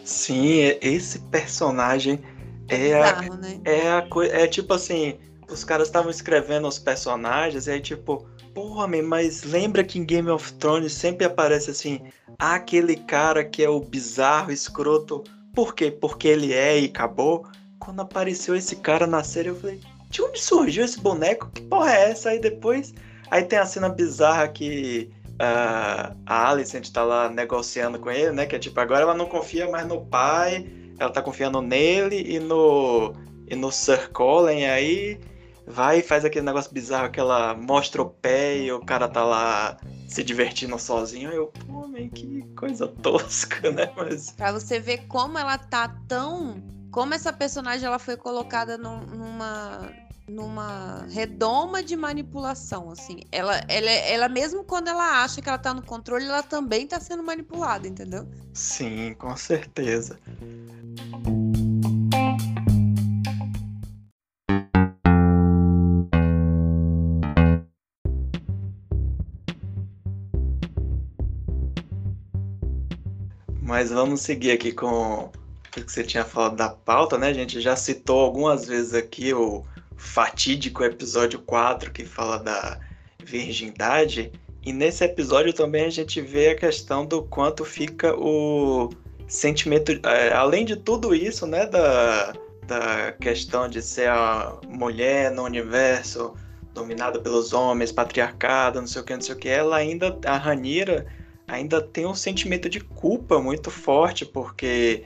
Sim, 0.04 0.76
esse 0.80 1.20
personagem 1.20 2.20
é, 2.68 2.88
é 2.90 2.94
bizarro, 2.96 3.32
a, 3.32 3.36
né? 3.36 3.60
é 3.64 3.88
a 3.90 4.08
é 4.32 4.46
tipo 4.48 4.74
assim, 4.74 5.20
os 5.48 5.62
caras 5.62 5.86
estavam 5.86 6.10
escrevendo 6.10 6.66
os 6.66 6.80
personagens 6.80 7.68
e 7.68 7.70
aí 7.70 7.80
tipo, 7.80 8.26
porra, 8.54 8.86
mas 8.86 9.42
lembra 9.42 9.84
que 9.84 9.98
em 9.98 10.04
Game 10.04 10.30
of 10.30 10.52
Thrones 10.54 10.92
sempre 10.92 11.24
aparece 11.26 11.70
assim, 11.70 12.00
aquele 12.38 12.96
cara 12.96 13.44
que 13.44 13.62
é 13.62 13.68
o 13.68 13.80
bizarro, 13.80 14.52
escroto. 14.52 15.24
Por 15.54 15.74
quê? 15.74 15.90
Porque 15.90 16.28
ele 16.28 16.52
é 16.52 16.80
e 16.80 16.86
acabou. 16.86 17.46
Quando 17.78 18.00
apareceu 18.00 18.54
esse 18.54 18.76
cara 18.76 19.06
na 19.06 19.24
série, 19.24 19.48
eu 19.48 19.56
falei, 19.56 19.80
de 20.10 20.22
onde 20.22 20.40
surgiu 20.40 20.84
esse 20.84 21.00
boneco? 21.00 21.50
Que 21.52 21.62
porra 21.62 21.92
é 21.92 22.10
essa? 22.10 22.30
Aí 22.30 22.38
depois 22.38 22.92
Aí 23.30 23.44
tem 23.44 23.58
a 23.58 23.64
cena 23.64 23.88
bizarra 23.88 24.48
que 24.48 25.08
uh, 25.34 26.16
a 26.26 26.50
Alicent 26.50 26.90
tá 26.90 27.04
lá 27.04 27.28
negociando 27.28 27.98
com 27.98 28.10
ele, 28.10 28.32
né? 28.32 28.44
Que 28.44 28.56
é 28.56 28.58
tipo, 28.58 28.78
agora 28.80 29.02
ela 29.02 29.14
não 29.14 29.26
confia 29.26 29.70
mais 29.70 29.86
no 29.86 30.04
pai, 30.04 30.66
ela 30.98 31.10
tá 31.10 31.22
confiando 31.22 31.62
nele 31.62 32.24
e 32.26 32.40
no, 32.40 33.14
e 33.46 33.54
no 33.54 33.70
Sir 33.70 34.10
Colin, 34.10 34.64
aí 34.64 35.20
vai 35.66 35.98
e 35.98 36.02
faz 36.02 36.24
aquele 36.24 36.44
negócio 36.44 36.72
bizarro 36.72 37.10
que 37.10 37.20
ela 37.20 37.54
mostra 37.54 38.02
o 38.02 38.10
pé 38.10 38.58
e 38.58 38.72
o 38.72 38.80
cara 38.80 39.08
tá 39.08 39.24
lá 39.24 39.76
se 40.08 40.22
divertindo 40.22 40.78
sozinho. 40.78 41.30
Eu, 41.30 41.46
pô, 41.66 41.86
man, 41.86 42.08
que 42.08 42.42
coisa 42.56 42.88
tosca, 42.88 43.70
né? 43.70 43.92
Mas... 43.96 44.32
Pra 44.32 44.52
você 44.52 44.78
ver 44.80 45.06
como 45.06 45.38
ela 45.38 45.58
tá 45.58 45.88
tão. 46.08 46.62
Como 46.90 47.14
essa 47.14 47.32
personagem 47.32 47.86
ela 47.86 47.98
foi 47.98 48.16
colocada 48.16 48.76
num, 48.76 49.00
numa 49.06 49.92
numa 50.30 51.06
redoma 51.10 51.82
de 51.82 51.96
manipulação, 51.96 52.90
assim. 52.90 53.20
Ela, 53.32 53.60
ela, 53.68 53.90
ela 53.90 54.28
mesmo 54.28 54.62
quando 54.62 54.88
ela 54.88 55.24
acha 55.24 55.42
que 55.42 55.48
ela 55.48 55.58
tá 55.58 55.74
no 55.74 55.82
controle, 55.82 56.24
ela 56.24 56.42
também 56.42 56.86
tá 56.86 57.00
sendo 57.00 57.22
manipulada, 57.22 57.88
entendeu? 57.88 58.28
Sim, 58.54 59.14
com 59.18 59.36
certeza. 59.36 60.18
Mas 73.70 73.90
vamos 73.90 74.22
seguir 74.22 74.50
aqui 74.50 74.72
com 74.72 75.26
o 75.26 75.30
que 75.70 75.80
você 75.88 76.02
tinha 76.02 76.24
falado 76.24 76.56
da 76.56 76.70
pauta, 76.70 77.16
né? 77.16 77.28
A 77.28 77.32
gente 77.32 77.60
já 77.60 77.76
citou 77.76 78.18
algumas 78.18 78.66
vezes 78.66 78.94
aqui 78.94 79.32
o 79.32 79.64
fatídico 79.96 80.82
episódio 80.82 81.38
4 81.38 81.92
que 81.92 82.04
fala 82.04 82.38
da 82.38 82.80
virgindade. 83.24 84.32
E 84.66 84.72
nesse 84.72 85.04
episódio 85.04 85.52
também 85.52 85.84
a 85.84 85.88
gente 85.88 86.20
vê 86.20 86.48
a 86.48 86.56
questão 86.56 87.06
do 87.06 87.22
quanto 87.22 87.64
fica 87.64 88.12
o 88.18 88.90
sentimento, 89.28 89.92
é, 90.04 90.32
além 90.32 90.64
de 90.64 90.74
tudo 90.74 91.14
isso, 91.14 91.46
né, 91.46 91.64
da, 91.64 92.32
da 92.66 93.12
questão 93.20 93.68
de 93.68 93.80
ser 93.80 94.08
a 94.08 94.58
mulher 94.66 95.30
no 95.30 95.44
universo 95.44 96.34
dominada 96.74 97.20
pelos 97.20 97.52
homens, 97.52 97.92
patriarcado, 97.92 98.80
não 98.80 98.88
sei 98.88 99.00
o 99.00 99.04
que, 99.04 99.14
não 99.14 99.22
sei 99.22 99.34
o 99.36 99.38
que, 99.38 99.48
ela 99.48 99.76
ainda, 99.76 100.18
a 100.26 100.36
Ranira 100.36 101.06
ainda 101.50 101.82
tem 101.82 102.06
um 102.06 102.14
sentimento 102.14 102.68
de 102.68 102.80
culpa 102.80 103.40
muito 103.40 103.70
forte, 103.70 104.24
porque 104.24 105.04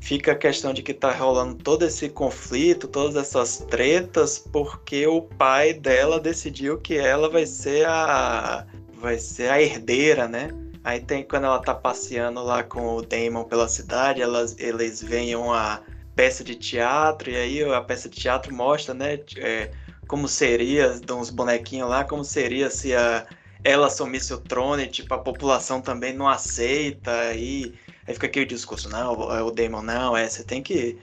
fica 0.00 0.32
a 0.32 0.36
questão 0.36 0.72
de 0.72 0.82
que 0.82 0.94
tá 0.94 1.12
rolando 1.12 1.56
todo 1.56 1.84
esse 1.84 2.08
conflito, 2.08 2.88
todas 2.88 3.16
essas 3.16 3.58
tretas, 3.58 4.38
porque 4.38 5.06
o 5.06 5.22
pai 5.22 5.74
dela 5.74 6.20
decidiu 6.20 6.78
que 6.78 6.96
ela 6.96 7.28
vai 7.28 7.44
ser 7.44 7.86
a 7.86 8.66
vai 8.94 9.18
ser 9.18 9.50
a 9.50 9.60
herdeira, 9.60 10.28
né? 10.28 10.50
Aí 10.84 11.00
tem 11.00 11.24
quando 11.24 11.44
ela 11.44 11.58
tá 11.58 11.74
passeando 11.74 12.42
lá 12.42 12.62
com 12.62 12.96
o 12.96 13.02
Damon 13.02 13.44
pela 13.44 13.68
cidade, 13.68 14.22
elas 14.22 14.56
eles 14.58 15.02
veem 15.02 15.34
uma 15.34 15.82
peça 16.14 16.44
de 16.44 16.54
teatro 16.54 17.30
e 17.30 17.36
aí 17.36 17.64
a 17.64 17.80
peça 17.80 18.08
de 18.08 18.18
teatro 18.18 18.54
mostra, 18.54 18.94
né, 18.94 19.18
é, 19.36 19.70
como 20.06 20.28
seria, 20.28 20.98
de 20.98 21.12
uns 21.12 21.30
bonequinhos 21.30 21.88
lá, 21.88 22.04
como 22.04 22.24
seria 22.24 22.68
se 22.68 22.94
a 22.94 23.26
ela 23.62 23.86
assumisse 23.86 24.32
o 24.32 24.38
trono 24.38 24.82
e 24.82 24.86
tipo 24.86 25.12
a 25.14 25.18
população 25.18 25.80
também 25.80 26.12
não 26.12 26.28
aceita 26.28 27.34
e 27.34 27.74
Aí 28.10 28.14
fica 28.14 28.26
aquele 28.26 28.46
discurso, 28.46 28.88
não, 28.88 29.32
é 29.32 29.40
o 29.40 29.52
Damon, 29.52 29.82
não, 29.82 30.16
é, 30.16 30.28
você 30.28 30.42
tem 30.42 30.60
que. 30.60 30.98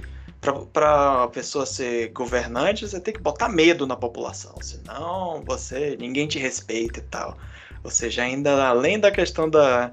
Para 0.73 1.23
a 1.23 1.27
pessoa 1.29 1.65
ser 1.65 2.09
governante, 2.09 2.87
você 2.87 2.99
tem 2.99 3.13
que 3.13 3.19
botar 3.21 3.47
medo 3.47 3.87
na 3.87 3.95
população, 3.95 4.55
senão 4.61 5.41
você 5.45 5.95
ninguém 5.97 6.27
te 6.27 6.37
respeita 6.37 6.99
e 6.99 7.03
tal. 7.03 7.37
Ou 7.83 7.89
seja, 7.89 8.23
ainda 8.23 8.67
além 8.67 8.99
da 8.99 9.09
questão 9.09 9.49
da 9.49 9.91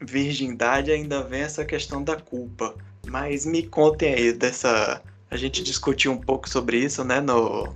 virgindade, 0.00 0.90
ainda 0.90 1.22
vem 1.22 1.42
essa 1.42 1.64
questão 1.64 2.02
da 2.02 2.16
culpa. 2.16 2.74
Mas 3.06 3.44
me 3.44 3.62
contem 3.62 4.14
aí 4.14 4.32
dessa. 4.32 5.02
A 5.30 5.36
gente 5.36 5.62
discutiu 5.62 6.10
um 6.10 6.18
pouco 6.18 6.48
sobre 6.48 6.78
isso, 6.78 7.04
né, 7.04 7.20
no, 7.20 7.72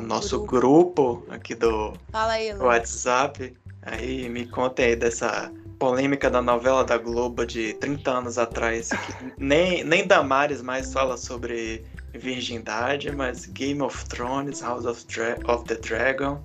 no 0.00 0.06
nosso 0.06 0.40
grupo. 0.40 1.16
grupo 1.16 1.26
aqui 1.30 1.54
do 1.54 1.92
aí, 2.12 2.54
WhatsApp. 2.54 3.56
Aí 3.82 4.28
me 4.28 4.46
contem 4.46 4.86
aí 4.86 4.96
dessa 4.96 5.50
polêmica 5.78 6.30
da 6.30 6.42
novela 6.42 6.84
da 6.84 6.96
Globo 6.98 7.46
de 7.46 7.74
30 7.74 8.10
anos 8.10 8.38
atrás. 8.38 8.90
nem, 9.38 9.84
nem 9.84 10.06
Damares 10.06 10.62
mais 10.62 10.92
fala 10.92 11.16
sobre 11.16 11.84
virgindade, 12.12 13.10
mas 13.12 13.46
Game 13.46 13.82
of 13.82 14.04
Thrones, 14.06 14.60
House 14.60 14.84
of, 14.84 15.04
Dra 15.06 15.36
of 15.46 15.64
the 15.64 15.76
Dragon, 15.76 16.40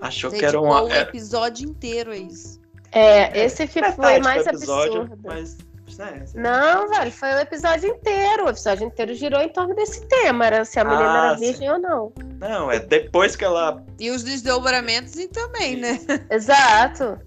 achou 0.00 0.30
Dedicou 0.30 0.38
que 0.38 0.44
era 0.44 0.60
um, 0.60 0.86
um 0.86 0.94
episódio 0.94 1.68
inteiro 1.68 2.10
a 2.10 2.16
isso. 2.16 2.60
É, 2.92 3.44
esse 3.44 3.66
que 3.66 3.82
foi 3.92 4.20
mais 4.20 4.46
episódio, 4.46 5.02
absurdo. 5.02 5.18
Mas, 5.24 5.58
né, 5.98 6.24
Não, 6.34 6.88
velho, 6.88 7.10
foi 7.10 7.28
o 7.34 7.38
episódio 7.40 7.90
inteiro. 7.90 8.46
O 8.46 8.48
episódio 8.48 8.86
inteiro 8.86 9.14
girou 9.14 9.40
em 9.40 9.48
torno 9.48 9.74
desse 9.74 10.06
tema, 10.06 10.46
era 10.46 10.64
se 10.64 10.78
a 10.78 10.84
menina 10.84 11.12
ah, 11.12 11.26
era 11.28 11.34
virgem 11.34 11.70
ou 11.70 11.78
não. 11.78 12.12
Não, 12.38 12.70
é 12.70 12.78
depois 12.78 13.36
que 13.36 13.44
ela. 13.44 13.82
E 13.98 14.10
os 14.10 14.22
desdobramentos 14.22 15.14
também, 15.32 15.76
né? 15.76 16.00
Exato. 16.30 17.18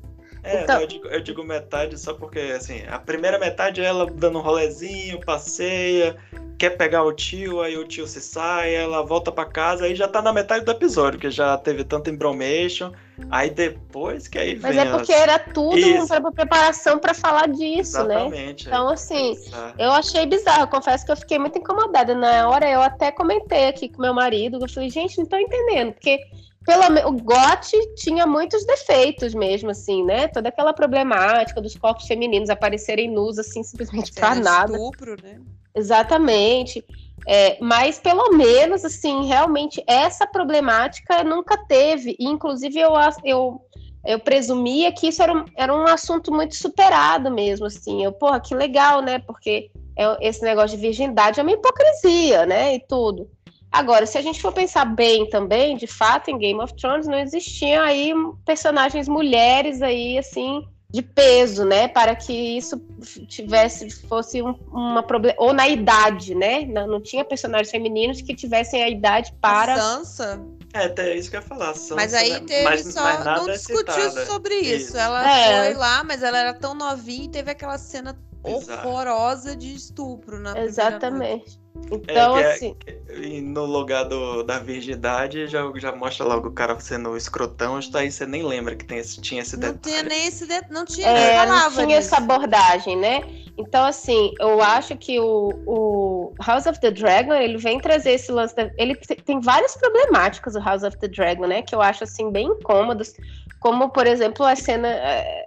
É, 0.43 0.63
então... 0.63 0.79
eu, 0.79 0.87
digo, 0.87 1.07
eu, 1.07 1.21
digo, 1.21 1.43
metade 1.43 1.99
só 1.99 2.13
porque, 2.13 2.39
assim, 2.39 2.81
a 2.87 2.97
primeira 2.97 3.37
metade 3.37 3.81
é 3.81 3.85
ela 3.85 4.05
dando 4.05 4.39
um 4.39 4.41
rolezinho, 4.41 5.19
passeia, 5.19 6.15
quer 6.57 6.71
pegar 6.71 7.03
o 7.03 7.11
tio, 7.11 7.61
aí 7.61 7.77
o 7.77 7.85
tio 7.85 8.07
se 8.07 8.21
sai, 8.21 8.73
ela 8.73 9.03
volta 9.03 9.31
para 9.31 9.49
casa, 9.49 9.85
aí 9.85 9.93
já 9.93 10.07
tá 10.07 10.21
na 10.21 10.31
metade 10.31 10.63
do 10.63 10.71
episódio, 10.71 11.19
que 11.19 11.29
já 11.29 11.57
teve 11.57 11.83
tanto 11.83 12.09
embromation, 12.09 12.93
aí 13.29 13.49
depois 13.49 14.27
que 14.27 14.37
aí 14.37 14.59
Mas 14.59 14.75
vem 14.75 14.87
é 14.87 14.91
porque 14.91 15.13
as... 15.13 15.21
era 15.21 15.39
tudo 15.39 15.77
uma 16.19 16.31
preparação 16.31 16.99
para 16.99 17.13
falar 17.13 17.47
disso, 17.47 18.03
né? 18.03 18.15
Exatamente, 18.15 18.65
né? 18.65 18.71
Então, 18.71 18.89
assim, 18.89 19.35
eu 19.77 19.91
achei 19.91 20.25
bizarro, 20.25 20.63
eu 20.63 20.67
confesso 20.67 21.05
que 21.05 21.11
eu 21.11 21.17
fiquei 21.17 21.39
muito 21.39 21.57
incomodada. 21.57 22.13
Na 22.13 22.49
hora 22.49 22.69
eu 22.69 22.81
até 22.81 23.11
comentei 23.11 23.67
aqui 23.67 23.89
com 23.89 24.01
meu 24.01 24.13
marido, 24.13 24.59
eu 24.61 24.69
falei, 24.69 24.89
gente, 24.89 25.17
não 25.17 25.25
tô 25.25 25.37
entendendo, 25.37 25.93
porque 25.93 26.19
pelo 26.65 27.07
o 27.07 27.13
GOT 27.13 27.95
tinha 27.95 28.27
muitos 28.27 28.65
defeitos 28.65 29.33
mesmo, 29.33 29.69
assim, 29.69 30.03
né? 30.03 30.27
Toda 30.27 30.49
aquela 30.49 30.73
problemática 30.73 31.61
dos 31.61 31.75
corpos 31.77 32.05
femininos 32.05 32.49
aparecerem 32.49 33.09
nus, 33.09 33.39
assim, 33.39 33.63
simplesmente 33.63 34.13
para 34.13 34.35
nada. 34.35 34.73
Estupro, 34.73 35.15
né? 35.23 35.39
Exatamente. 35.73 36.83
É, 37.25 37.57
mas 37.61 37.99
pelo 37.99 38.31
menos, 38.37 38.85
assim, 38.85 39.25
realmente 39.25 39.83
essa 39.87 40.27
problemática 40.27 41.23
nunca 41.23 41.57
teve. 41.65 42.15
E, 42.19 42.25
inclusive, 42.25 42.79
eu, 42.79 42.93
eu, 43.23 43.61
eu 44.05 44.19
presumia 44.19 44.91
que 44.91 45.07
isso 45.07 45.23
era 45.23 45.33
um, 45.33 45.45
era 45.55 45.73
um 45.73 45.85
assunto 45.87 46.31
muito 46.31 46.55
superado 46.55 47.31
mesmo, 47.31 47.65
assim. 47.65 48.03
Eu, 48.03 48.11
porra, 48.11 48.39
que 48.39 48.53
legal, 48.53 49.01
né? 49.01 49.19
Porque 49.19 49.69
é, 49.97 50.27
esse 50.27 50.41
negócio 50.43 50.77
de 50.77 50.81
virgindade 50.81 51.39
é 51.39 51.43
uma 51.43 51.51
hipocrisia, 51.51 52.45
né? 52.45 52.75
E 52.75 52.79
tudo. 52.79 53.29
Agora, 53.71 54.05
se 54.05 54.17
a 54.17 54.21
gente 54.21 54.41
for 54.41 54.53
pensar 54.53 54.85
bem 54.85 55.29
também, 55.29 55.75
de 55.75 55.87
fato, 55.87 56.29
em 56.31 56.37
Game 56.37 56.59
of 56.61 56.73
Thrones 56.75 57.07
não 57.07 57.19
existiam 57.19 57.83
aí 57.83 58.13
personagens 58.45 59.07
mulheres 59.07 59.81
aí, 59.81 60.17
assim, 60.17 60.65
de 60.97 61.03
peso, 61.03 61.63
né? 61.63 61.87
Para 61.87 62.15
que 62.15 62.33
isso 62.33 62.81
tivesse, 63.27 63.87
fosse 64.07 64.41
um, 64.41 64.55
uma 64.71 65.03
problema. 65.03 65.35
Ou 65.37 65.53
na 65.53 65.67
idade, 65.67 66.33
né? 66.33 66.65
Não, 66.65 66.87
não, 66.87 66.99
tinha 66.99 67.23
personagens 67.23 67.69
femininos 67.69 68.19
que 68.19 68.33
tivessem 68.33 68.81
a 68.83 68.89
idade 68.89 69.31
para. 69.39 69.73
A 69.73 69.77
Sansa. 69.77 70.41
É, 70.73 70.85
até 70.85 71.15
isso 71.15 71.29
que 71.29 71.35
eu 71.35 71.41
ia 71.41 71.47
falar. 71.47 71.75
Sansa, 71.75 71.95
mas 71.95 72.15
aí 72.15 72.31
né? 72.31 72.39
teve 72.47 72.63
mas, 72.63 72.93
só. 72.93 73.03
Mas 73.03 73.25
não 73.25 73.47
é 73.47 73.53
discutiu 73.53 74.25
sobre 74.25 74.55
isso. 74.55 74.87
isso. 74.87 74.97
Ela 74.97 75.39
é. 75.39 75.65
foi 75.65 75.73
lá, 75.75 76.03
mas 76.03 76.23
ela 76.23 76.39
era 76.39 76.53
tão 76.55 76.73
novinha 76.73 77.25
e 77.25 77.29
teve 77.29 77.51
aquela 77.51 77.77
cena 77.77 78.17
Exato. 78.49 78.87
horrorosa 78.87 79.55
de 79.55 79.73
estupro 79.75 80.39
na 80.39 80.57
Exatamente. 80.59 81.59
Então, 81.91 82.35
É, 82.37 82.39
que 82.39 82.43
é- 82.43 82.51
assim. 82.53 82.75
E 83.21 83.41
no 83.41 83.65
lugar 83.65 84.03
do, 84.05 84.43
da 84.43 84.59
virgindade 84.59 85.47
já, 85.47 85.61
já 85.75 85.95
mostra 85.95 86.25
logo 86.25 86.49
o 86.49 86.51
cara 86.51 86.77
sendo 86.79 87.15
escrotão, 87.15 87.79
está 87.79 87.99
aí 87.99 88.11
você 88.11 88.25
nem 88.25 88.43
lembra 88.43 88.75
que 88.75 88.83
tem 88.85 88.97
esse, 88.97 89.21
tinha 89.21 89.41
esse 89.41 89.55
Não 89.55 89.73
detalhe. 89.73 89.79
tinha 89.83 90.03
nem 90.03 90.27
esse 90.27 90.47
de... 90.47 90.61
não 90.69 90.85
tinha 90.85 91.07
É, 91.07 91.37
nem 91.45 91.45
não 91.47 91.69
tinha 91.71 91.85
disso. 91.87 91.97
essa 91.99 92.17
abordagem, 92.17 92.97
né? 92.97 93.21
Então, 93.57 93.85
assim, 93.85 94.33
eu 94.39 94.61
acho 94.61 94.97
que 94.97 95.19
o, 95.19 95.63
o 95.65 96.35
House 96.45 96.65
of 96.65 96.79
the 96.79 96.91
Dragon, 96.91 97.33
ele 97.33 97.57
vem 97.57 97.79
trazer 97.79 98.11
esse 98.11 98.31
lance. 98.31 98.55
da- 98.55 98.69
ele 98.77 98.95
te- 98.95 99.15
tem 99.15 99.39
várias 99.39 99.75
problemáticas, 99.75 100.55
o 100.55 100.59
House 100.59 100.83
of 100.83 100.97
the 100.97 101.07
Dragon, 101.07 101.47
né? 101.47 101.61
Que 101.61 101.73
eu 101.73 101.81
acho, 101.81 102.03
assim, 102.03 102.31
bem 102.31 102.47
incômodos. 102.47 103.13
Como, 103.59 103.89
por 103.89 104.05
exemplo, 104.07 104.45
a 104.45 104.55
cena. 104.55 104.87
é, 104.89 105.45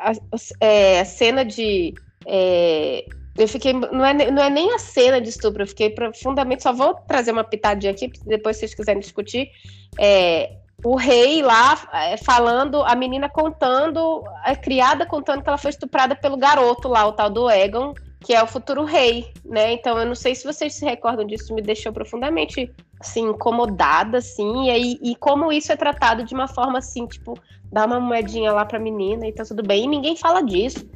A, 0.00 0.10
a- 0.10 0.14
é, 0.60 1.00
a 1.00 1.04
cena 1.04 1.44
de. 1.44 1.94
É, 2.26 3.04
eu 3.38 3.46
fiquei. 3.46 3.72
Não 3.72 4.04
é, 4.04 4.30
não 4.30 4.42
é 4.42 4.50
nem 4.50 4.74
a 4.74 4.78
cena 4.78 5.20
de 5.20 5.28
estupro, 5.28 5.62
eu 5.62 5.66
fiquei 5.66 5.90
profundamente. 5.90 6.62
Só 6.62 6.72
vou 6.72 6.94
trazer 6.94 7.32
uma 7.32 7.44
pitadinha 7.44 7.92
aqui, 7.92 8.10
depois 8.26 8.56
se 8.56 8.60
vocês 8.60 8.74
quiserem 8.74 9.00
discutir. 9.00 9.50
É, 9.98 10.56
o 10.84 10.96
rei 10.96 11.42
lá 11.42 11.88
é, 11.92 12.16
falando, 12.16 12.82
a 12.82 12.94
menina 12.94 13.28
contando, 13.28 14.22
a 14.44 14.54
criada 14.54 15.06
contando 15.06 15.42
que 15.42 15.48
ela 15.48 15.58
foi 15.58 15.70
estuprada 15.70 16.14
pelo 16.14 16.36
garoto 16.36 16.88
lá, 16.88 17.06
o 17.06 17.12
tal 17.12 17.30
do 17.30 17.48
Egon, 17.50 17.94
que 18.20 18.34
é 18.34 18.42
o 18.42 18.46
futuro 18.46 18.84
rei, 18.84 19.32
né? 19.44 19.72
Então 19.72 19.98
eu 19.98 20.06
não 20.06 20.14
sei 20.14 20.34
se 20.34 20.44
vocês 20.44 20.74
se 20.74 20.84
recordam 20.84 21.26
disso, 21.26 21.54
me 21.54 21.62
deixou 21.62 21.92
profundamente 21.92 22.70
assim 22.98 23.28
incomodada 23.28 24.18
assim, 24.18 24.70
e 24.70 24.98
e 25.12 25.16
como 25.16 25.52
isso 25.52 25.72
é 25.72 25.76
tratado 25.76 26.24
de 26.24 26.34
uma 26.34 26.48
forma 26.48 26.78
assim, 26.78 27.06
tipo, 27.06 27.38
dá 27.70 27.84
uma 27.84 28.00
moedinha 28.00 28.52
lá 28.52 28.64
pra 28.64 28.78
menina 28.78 29.26
e 29.26 29.32
tá 29.32 29.44
tudo 29.44 29.62
bem, 29.62 29.84
e 29.84 29.88
ninguém 29.88 30.16
fala 30.16 30.42
disso. 30.42 30.86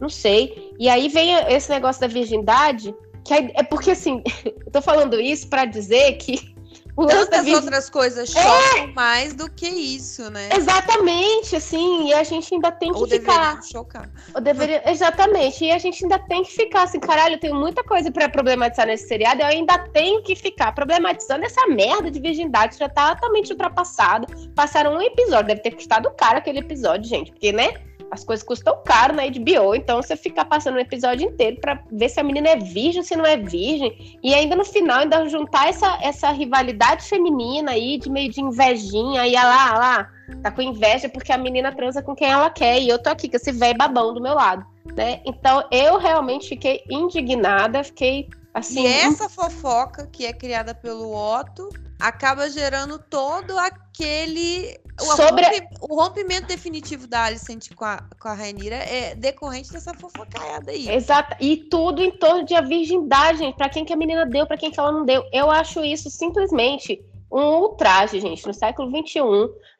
Não 0.00 0.08
sei. 0.08 0.72
E 0.78 0.88
aí 0.88 1.08
vem 1.08 1.34
esse 1.48 1.70
negócio 1.70 2.00
da 2.00 2.06
virgindade, 2.06 2.94
que 3.24 3.34
é 3.34 3.62
porque 3.62 3.90
assim, 3.90 4.22
eu 4.44 4.72
tô 4.72 4.80
falando 4.80 5.20
isso 5.20 5.48
pra 5.48 5.64
dizer 5.64 6.16
que 6.18 6.54
o 6.96 7.06
Tantas 7.06 7.46
outras 7.46 7.88
coisas 7.88 8.34
É! 8.34 8.42
chocam 8.42 8.92
mais 8.94 9.32
do 9.32 9.50
que 9.50 9.66
isso, 9.66 10.30
né? 10.30 10.48
Exatamente, 10.54 11.56
assim, 11.56 12.08
e 12.08 12.12
a 12.12 12.22
gente 12.22 12.52
ainda 12.54 12.70
tem 12.70 12.92
que 12.92 12.98
Ou 12.98 13.08
ficar. 13.08 13.54
deveriam 13.54 13.62
chocar. 13.62 14.10
Eu 14.34 14.40
deveria... 14.40 14.82
Exatamente, 14.90 15.64
e 15.64 15.70
a 15.70 15.78
gente 15.78 16.04
ainda 16.04 16.18
tem 16.18 16.42
que 16.42 16.52
ficar 16.52 16.82
assim, 16.82 17.00
caralho, 17.00 17.36
eu 17.36 17.40
tenho 17.40 17.54
muita 17.54 17.82
coisa 17.84 18.10
pra 18.10 18.28
problematizar 18.28 18.86
nesse 18.86 19.08
seriado, 19.08 19.40
eu 19.40 19.46
ainda 19.46 19.78
tenho 19.78 20.22
que 20.22 20.34
ficar 20.34 20.72
problematizando 20.74 21.44
essa 21.44 21.66
merda 21.68 22.10
de 22.10 22.20
virgindade, 22.20 22.76
já 22.76 22.88
tá 22.88 23.14
totalmente 23.14 23.50
ultrapassado. 23.52 24.26
Passaram 24.54 24.94
um 24.94 25.00
episódio, 25.00 25.46
deve 25.48 25.60
ter 25.60 25.70
custado 25.74 26.10
caro 26.10 26.38
aquele 26.38 26.58
episódio, 26.58 27.08
gente, 27.08 27.30
porque, 27.30 27.52
né? 27.52 27.72
As 28.10 28.24
coisas 28.24 28.44
custam 28.44 28.76
caro 28.84 29.14
na 29.14 29.22
HBO, 29.22 29.74
então 29.74 30.02
você 30.02 30.16
ficar 30.16 30.44
passando 30.44 30.74
um 30.74 30.80
episódio 30.80 31.28
inteiro 31.28 31.58
pra 31.60 31.80
ver 31.92 32.08
se 32.08 32.18
a 32.18 32.24
menina 32.24 32.48
é 32.48 32.56
virgem, 32.56 33.02
se 33.02 33.14
não 33.14 33.24
é 33.24 33.36
virgem, 33.36 34.18
e 34.22 34.34
ainda 34.34 34.56
no 34.56 34.64
final 34.64 34.98
ainda 34.98 35.28
juntar 35.28 35.68
essa, 35.68 35.98
essa 36.02 36.30
rivalidade 36.32 37.04
feminina 37.04 37.72
aí, 37.72 37.98
de 37.98 38.10
meio 38.10 38.30
de 38.30 38.40
invejinha, 38.40 39.22
ah 39.22 39.44
lá, 39.44 39.70
ah 39.70 39.78
lá, 39.78 40.10
tá 40.42 40.50
com 40.50 40.60
inveja 40.60 41.08
porque 41.08 41.32
a 41.32 41.38
menina 41.38 41.72
transa 41.72 42.02
com 42.02 42.14
quem 42.14 42.28
ela 42.28 42.50
quer, 42.50 42.80
e 42.80 42.88
eu 42.88 43.00
tô 43.00 43.10
aqui 43.10 43.28
com 43.28 43.36
esse 43.36 43.52
velho 43.52 43.78
babão 43.78 44.12
do 44.12 44.20
meu 44.20 44.34
lado, 44.34 44.66
né? 44.96 45.20
Então 45.24 45.64
eu 45.70 45.96
realmente 45.96 46.48
fiquei 46.48 46.82
indignada, 46.90 47.84
fiquei 47.84 48.28
assim. 48.52 48.82
E 48.82 48.86
essa 48.86 49.28
fofoca 49.28 50.08
que 50.08 50.26
é 50.26 50.32
criada 50.32 50.74
pelo 50.74 51.14
Otto 51.14 51.68
acaba 52.00 52.48
gerando 52.50 52.98
todo 52.98 53.58
aquele. 53.58 54.78
O, 55.00 55.04
Sobre- 55.16 55.46
o 55.80 55.94
rompimento 55.94 56.46
definitivo 56.46 57.06
da 57.06 57.24
Alicent 57.24 57.74
com 57.74 57.84
a, 57.86 58.02
com 58.20 58.28
a 58.28 58.34
Rainira 58.34 58.76
é 58.76 59.14
decorrente 59.14 59.72
dessa 59.72 59.94
fofocaiada 59.94 60.70
aí. 60.72 60.88
Exato, 60.90 61.36
e 61.40 61.56
tudo 61.56 62.02
em 62.02 62.10
torno 62.10 62.44
de 62.44 62.54
a 62.54 62.60
virgindade, 62.60 63.38
gente. 63.38 63.56
Pra 63.56 63.68
quem 63.70 63.84
que 63.84 63.92
a 63.92 63.96
menina 63.96 64.26
deu, 64.26 64.46
pra 64.46 64.58
quem 64.58 64.70
que 64.70 64.78
ela 64.78 64.92
não 64.92 65.04
deu. 65.04 65.24
Eu 65.32 65.50
acho 65.50 65.82
isso 65.84 66.10
simplesmente 66.10 67.02
um 67.32 67.40
ultraje, 67.60 68.20
gente. 68.20 68.46
No 68.46 68.52
século 68.52 68.90
XXI, 68.90 69.20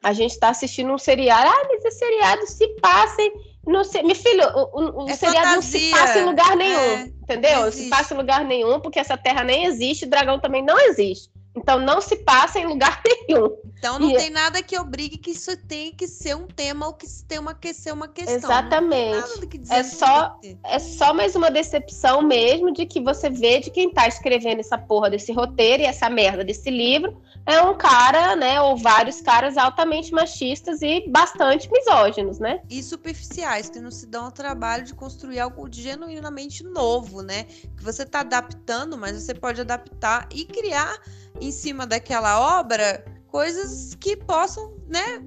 a 0.01 0.13
gente 0.13 0.39
tá 0.39 0.49
assistindo 0.49 0.91
um 0.91 0.97
seriado. 0.97 1.47
Ah, 1.49 1.67
mas 1.69 1.85
esse 1.85 1.99
seriado 1.99 2.47
se 2.47 2.67
passa 2.79 3.21
em. 3.21 3.51
Não 3.67 3.83
sei, 3.83 4.01
meu 4.01 4.15
filho, 4.15 4.43
o, 4.55 5.03
o- 5.03 5.09
É 5.09 5.15
seriado 5.15 5.51
não 5.55 5.61
se 5.61 5.91
fantasia, 5.91 5.95
passa 6.07 6.19
em 6.19 6.25
lugar 6.25 6.55
nenhum. 6.55 6.79
é, 6.79 7.01
entendeu? 7.03 7.57
não 7.57 7.65
Não 7.65 7.71
se 7.71 7.89
passa 7.89 8.13
em 8.13 8.17
lugar 8.17 8.43
nenhum, 8.43 8.79
porque 8.79 8.97
essa 8.99 9.15
terra 9.15 9.43
nem 9.43 9.65
existe, 9.65 10.07
dragão 10.07 10.39
também 10.39 10.63
não 10.65 10.79
existe. 10.79 11.29
Então 11.55 11.79
não 11.79 11.99
se 11.99 12.15
passa 12.17 12.59
em 12.59 12.65
lugar 12.65 13.01
nenhum. 13.27 13.49
Então 13.77 13.99
não 13.99 14.11
E- 14.11 14.15
tem 14.17 14.29
nada 14.29 14.61
que 14.63 14.77
obrigue 14.79 15.17
que 15.17 15.31
isso 15.31 15.55
tenha 15.67 15.91
que 15.91 16.07
ser 16.07 16.35
um 16.35 16.47
tema 16.47 16.87
ou 16.87 16.93
que 16.93 17.05
isso 17.05 17.25
tenha 17.25 17.41
uma, 17.41 17.53
que 17.53 17.73
ser 17.73 17.91
uma 17.91 18.07
questão. 18.07 18.35
Exatamente. 18.35 19.11
Tem 19.11 19.31
nada 19.31 19.47
que 19.47 19.61
É 19.69 19.83
só- 19.83 20.29
tem 20.41 20.59
é 20.63 20.79
só 20.79 21.13
mais 21.13 21.35
uma 21.35 21.51
decepção 21.51 22.21
mesmo 22.21 22.71
de 22.71 22.85
que 22.85 23.01
você 23.01 23.29
vê 23.29 23.59
de 23.59 23.69
quem 23.69 23.91
tá 23.91 24.07
escrevendo 24.07 24.59
essa 24.59 24.77
porra 24.77 25.09
desse 25.09 25.31
roteiro 25.33 25.83
e 25.83 25.85
essa 25.85 26.09
merda 26.09 26.43
desse 26.43 26.69
livro 26.69 27.21
é 27.45 27.59
um 27.61 27.75
cara, 27.75 28.35
né, 28.35 28.61
ou 28.61 28.77
vários 28.77 29.19
caras 29.19 29.57
altamente 29.57 30.13
machistas 30.13 30.81
e 30.83 31.03
bastante 31.09 31.69
misóginos, 31.71 32.37
né? 32.37 32.61
e 32.69 32.83
superficiais, 32.83 33.67
que 33.67 33.79
não 33.79 33.89
se 33.89 34.05
dão 34.05 34.25
ao 34.25 34.31
trabalho 34.31 34.83
de 34.85 34.93
construir 34.93 35.39
algo 35.39 35.67
genuinamente 35.71 36.63
novo, 36.63 37.21
né? 37.23 37.45
Que 37.75 37.83
você 37.83 38.03
está 38.03 38.19
adaptando, 38.21 38.95
mas 38.97 39.19
você 39.21 39.33
pode 39.33 39.59
adaptar 39.59 40.27
e 40.31 40.45
criar 40.45 40.95
em 41.39 41.51
cima 41.51 41.85
daquela 41.87 42.59
obra 42.59 43.03
coisas 43.27 43.95
que 43.95 44.17
possam, 44.17 44.75
né, 44.87 45.23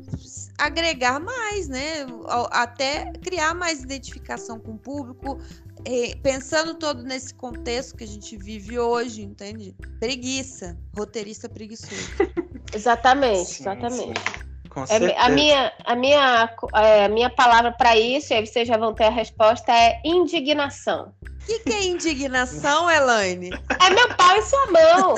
agregar 0.59 1.18
mais, 1.18 1.68
né? 1.68 2.07
Até 2.50 3.11
criar 3.22 3.55
mais 3.55 3.82
identificação 3.82 4.61
com 4.61 4.72
o 4.72 4.78
público, 4.78 5.38
eh, 5.86 6.14
pensando 6.22 6.74
todo 6.74 7.02
nesse 7.02 7.34
contexto 7.34 7.96
que 7.96 8.05
a 8.05 8.07
gente 8.07 8.36
vive 8.36 8.78
hoje, 8.78 9.22
entende? 9.22 9.74
Preguiça, 9.98 10.78
roteirista 10.94 11.48
preguiçoso. 11.48 11.94
Exatamente, 12.74 13.55
Sim, 13.55 13.62
exatamente. 13.62 14.20
sim. 14.20 14.53
Com 14.75 14.83
É, 14.83 14.87
certeza. 14.87 15.14
a, 15.18 15.29
minha, 15.29 15.72
a, 15.85 15.95
minha, 15.95 16.51
é, 16.75 17.05
a 17.05 17.09
minha 17.09 17.31
palavra 17.31 17.70
para 17.70 17.97
isso, 17.97 18.33
e 18.33 18.37
aí 18.37 18.45
vocês 18.45 18.66
já 18.66 18.77
vão 18.77 18.93
ter 18.93 19.05
a 19.05 19.11
resposta, 19.11 19.72
é 19.72 20.01
indignação. 20.05 21.14
O 21.22 21.47
que, 21.47 21.61
que 21.61 21.72
é 21.72 21.85
indignação, 21.85 22.91
Elaine? 22.91 23.51
É 23.81 23.91
meu 23.91 24.09
pau 24.16 24.37
em 24.37 24.43
sua 24.43 24.66
mão. 24.66 25.14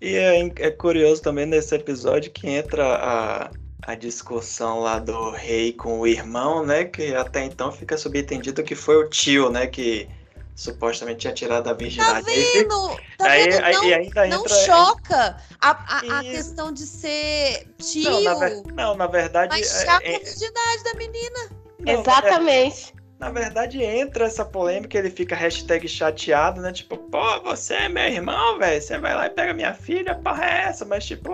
E 0.00 0.16
é, 0.16 0.40
é 0.58 0.70
curioso 0.70 1.22
também 1.22 1.46
nesse 1.46 1.74
episódio 1.74 2.32
que 2.32 2.48
entra 2.48 2.84
a, 2.96 3.50
a 3.86 3.94
discussão 3.94 4.80
lá 4.80 4.98
do 4.98 5.30
rei 5.30 5.72
com 5.72 6.00
o 6.00 6.06
irmão, 6.06 6.66
né? 6.66 6.84
Que 6.84 7.14
até 7.14 7.44
então 7.44 7.70
fica 7.70 7.96
subentendido 7.96 8.62
que 8.64 8.74
foi 8.74 8.96
o 8.96 9.08
tio, 9.08 9.50
né? 9.50 9.66
Que 9.66 10.08
supostamente 10.54 11.18
tinha 11.20 11.32
tirado 11.32 11.66
a 11.68 11.72
Tá 11.72 11.76
virgindade. 11.76 12.30
Aí 12.30 12.44
fica- 12.44 12.58
vendo? 12.68 13.00
Tá 13.18 13.26
aí, 13.30 13.44
vendo? 13.50 13.64
aí 13.64 13.72
Não, 13.74 13.82
ainda 13.82 14.26
não 14.28 14.40
entra. 14.42 14.54
choca 14.56 15.36
a, 15.60 15.70
a, 15.70 16.00
a 16.18 16.22
Isso. 16.22 16.30
questão 16.32 16.72
de 16.72 16.86
ser 16.86 17.68
tio. 17.78 18.10
Não, 18.10 18.20
na, 18.22 18.34
ver- 18.34 18.62
não, 18.72 18.94
na 18.96 19.06
verdade. 19.06 19.48
Mas 19.56 19.74
é- 19.82 19.84
choca 19.86 20.04
é- 20.06 20.16
a 20.16 20.18
virgindade 20.18 20.84
da 20.84 20.94
menina. 20.94 21.38
não, 21.80 21.92
é- 21.92 22.00
Exatamente. 22.00 22.94
Na 23.18 23.30
verdade, 23.30 23.82
entra 23.82 24.26
essa 24.26 24.44
polêmica, 24.44 24.98
ele 24.98 25.08
fica 25.08 25.34
hashtag 25.34 25.88
chateado, 25.88 26.60
né? 26.60 26.72
Tipo, 26.72 26.96
pô, 26.98 27.40
você 27.42 27.74
é 27.74 27.88
meu 27.88 28.04
irmão, 28.04 28.58
velho. 28.58 28.82
Você 28.82 28.98
vai 28.98 29.14
lá 29.14 29.26
e 29.26 29.30
pega 29.30 29.54
minha 29.54 29.72
filha, 29.72 30.14
porra 30.16 30.44
é 30.44 30.62
essa? 30.64 30.84
Mas, 30.84 31.06
tipo, 31.06 31.30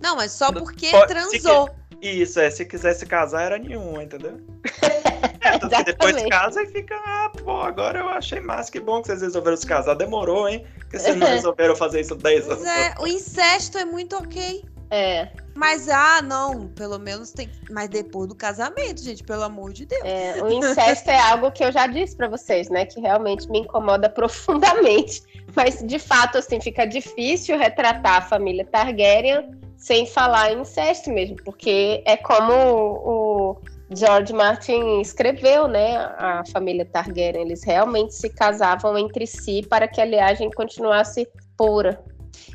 Não, 0.00 0.16
mas 0.16 0.32
só 0.32 0.50
porque 0.52 0.88
pode- 0.90 1.08
transou. 1.08 1.68
Isso, 2.00 2.40
é, 2.40 2.50
se 2.50 2.64
quisesse 2.64 3.06
casar 3.06 3.46
era 3.46 3.58
nenhum, 3.58 4.00
entendeu? 4.00 4.40
É, 5.46 5.58
tanto 5.58 5.76
que 5.76 5.84
depois 5.84 6.28
casa 6.28 6.62
e 6.62 6.66
fica, 6.66 6.96
ah, 6.96 7.30
pô, 7.44 7.60
agora 7.60 8.00
eu 8.00 8.08
achei 8.08 8.40
massa, 8.40 8.72
que 8.72 8.80
bom 8.80 9.00
que 9.00 9.06
vocês 9.06 9.22
resolveram 9.22 9.56
se 9.56 9.64
casar. 9.64 9.94
Demorou, 9.94 10.48
hein? 10.48 10.66
Porque 10.80 10.98
vocês 10.98 11.16
não 11.16 11.26
resolveram 11.28 11.76
fazer 11.76 12.00
isso 12.00 12.16
10 12.16 12.50
anos. 12.50 12.64
É, 12.64 12.94
o 12.98 13.06
incesto 13.06 13.78
é 13.78 13.84
muito 13.84 14.16
ok. 14.16 14.64
É, 14.90 15.28
Mas, 15.54 15.88
ah, 15.88 16.20
não, 16.22 16.68
pelo 16.68 16.98
menos 16.98 17.32
tem. 17.32 17.48
Mas 17.70 17.88
depois 17.88 18.28
do 18.28 18.34
casamento, 18.34 19.02
gente, 19.02 19.22
pelo 19.22 19.42
amor 19.42 19.72
de 19.72 19.86
Deus. 19.86 20.02
é, 20.04 20.42
o 20.42 20.52
incesto 20.52 21.10
é 21.10 21.18
algo 21.18 21.50
que 21.50 21.64
eu 21.64 21.72
já 21.72 21.86
disse 21.86 22.16
para 22.16 22.28
vocês, 22.28 22.68
né? 22.68 22.84
Que 22.84 23.00
realmente 23.00 23.48
me 23.50 23.60
incomoda 23.60 24.08
profundamente. 24.10 25.22
Mas, 25.54 25.82
de 25.82 25.98
fato, 25.98 26.38
assim, 26.38 26.60
fica 26.60 26.86
difícil 26.86 27.58
retratar 27.58 28.16
a 28.18 28.22
família 28.22 28.64
Targaryen 28.64 29.65
sem 29.76 30.06
falar 30.06 30.52
em 30.52 30.60
incesto 30.60 31.10
mesmo, 31.10 31.36
porque 31.44 32.02
é 32.06 32.16
como 32.16 32.52
o 32.52 33.60
George 33.90 34.32
Martin 34.32 35.00
escreveu, 35.00 35.68
né? 35.68 35.96
A 35.96 36.42
família 36.52 36.84
Targaryen, 36.84 37.42
eles 37.42 37.62
realmente 37.62 38.14
se 38.14 38.30
casavam 38.30 38.98
entre 38.98 39.26
si 39.26 39.62
para 39.62 39.86
que 39.86 40.00
a 40.00 40.04
linhagem 40.04 40.50
continuasse 40.50 41.28
pura. 41.56 42.02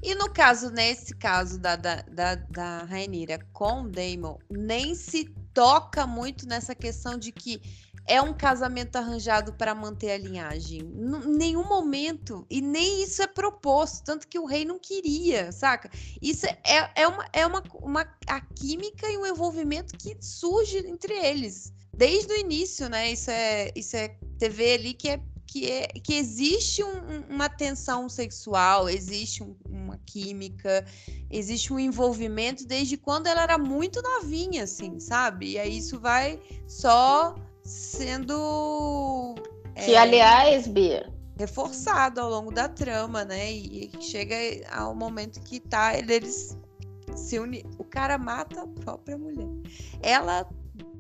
E 0.04 0.16
no 0.16 0.30
caso, 0.30 0.72
nesse 0.72 1.16
caso 1.16 1.60
da, 1.60 1.76
da, 1.76 2.04
da, 2.08 2.36
da 2.36 2.78
Rainira 2.84 3.40
com 3.54 3.88
Daemon, 3.88 4.38
nem 4.50 4.94
se 4.96 5.26
toca 5.54 6.08
muito 6.08 6.48
nessa 6.48 6.74
questão 6.74 7.18
de 7.18 7.32
que 7.32 7.62
é 8.12 8.22
um 8.22 8.34
casamento 8.34 8.98
arranjado 8.98 9.54
para 9.54 9.74
manter 9.74 10.12
a 10.12 10.18
linhagem. 10.18 10.82
Em 10.82 11.38
nenhum 11.38 11.64
momento. 11.64 12.46
E 12.50 12.60
nem 12.60 13.02
isso 13.02 13.22
é 13.22 13.28
proposto. 13.28 14.04
Tanto 14.04 14.28
que 14.28 14.38
o 14.38 14.46
rei 14.46 14.66
não 14.66 14.78
queria, 14.78 15.50
saca? 15.54 15.90
Isso 16.22 16.46
é, 16.46 16.92
é, 16.94 17.08
uma, 17.08 17.26
é 17.32 17.48
uma, 17.48 17.64
uma 17.82 18.02
a 18.28 18.42
química 18.42 19.10
e 19.10 19.18
um 19.18 19.26
envolvimento 19.26 19.98
que 19.98 20.18
surge 20.20 20.80
entre 20.80 21.14
eles. 21.14 21.72
Desde 21.94 22.34
o 22.34 22.38
início, 22.38 22.90
né? 22.90 23.14
Isso 23.14 23.32
é, 23.32 23.72
isso 23.78 23.96
é 23.96 24.18
vê 24.50 24.74
ali 24.74 24.94
que 24.94 25.10
é 25.10 25.22
que, 25.48 25.70
é, 25.70 25.88
que 25.88 26.14
existe 26.14 26.82
um, 26.82 27.26
uma 27.30 27.50
tensão 27.50 28.08
sexual, 28.08 28.88
existe 28.90 29.44
um, 29.44 29.54
uma 29.70 30.00
química, 30.06 30.86
existe 31.30 31.74
um 31.74 31.80
envolvimento 31.80 32.66
desde 32.66 32.96
quando 32.96 33.28
ela 33.28 33.44
era 33.44 33.58
muito 33.58 34.02
novinha, 34.02 34.64
assim, 34.64 34.98
sabe? 35.02 35.52
E 35.52 35.60
aí 35.60 35.78
isso 35.78 36.00
vai 36.00 36.40
só 36.66 37.36
sendo. 37.72 39.36
Que, 39.76 39.96
é, 39.96 39.98
aliás, 39.98 40.68
Bia. 40.68 41.12
Reforçado 41.38 42.20
ao 42.20 42.30
longo 42.30 42.52
da 42.52 42.68
trama, 42.68 43.24
né? 43.24 43.52
E, 43.52 43.90
e 43.96 44.02
chega 44.02 44.36
ao 44.72 44.94
momento 44.94 45.42
que 45.42 45.60
tá, 45.60 45.98
eles 45.98 46.58
se 47.16 47.40
unem. 47.40 47.64
O 47.80 47.84
cara 47.84 48.18
mata 48.18 48.62
a 48.62 48.68
própria 48.68 49.18
mulher. 49.18 49.48
Ela 50.02 50.48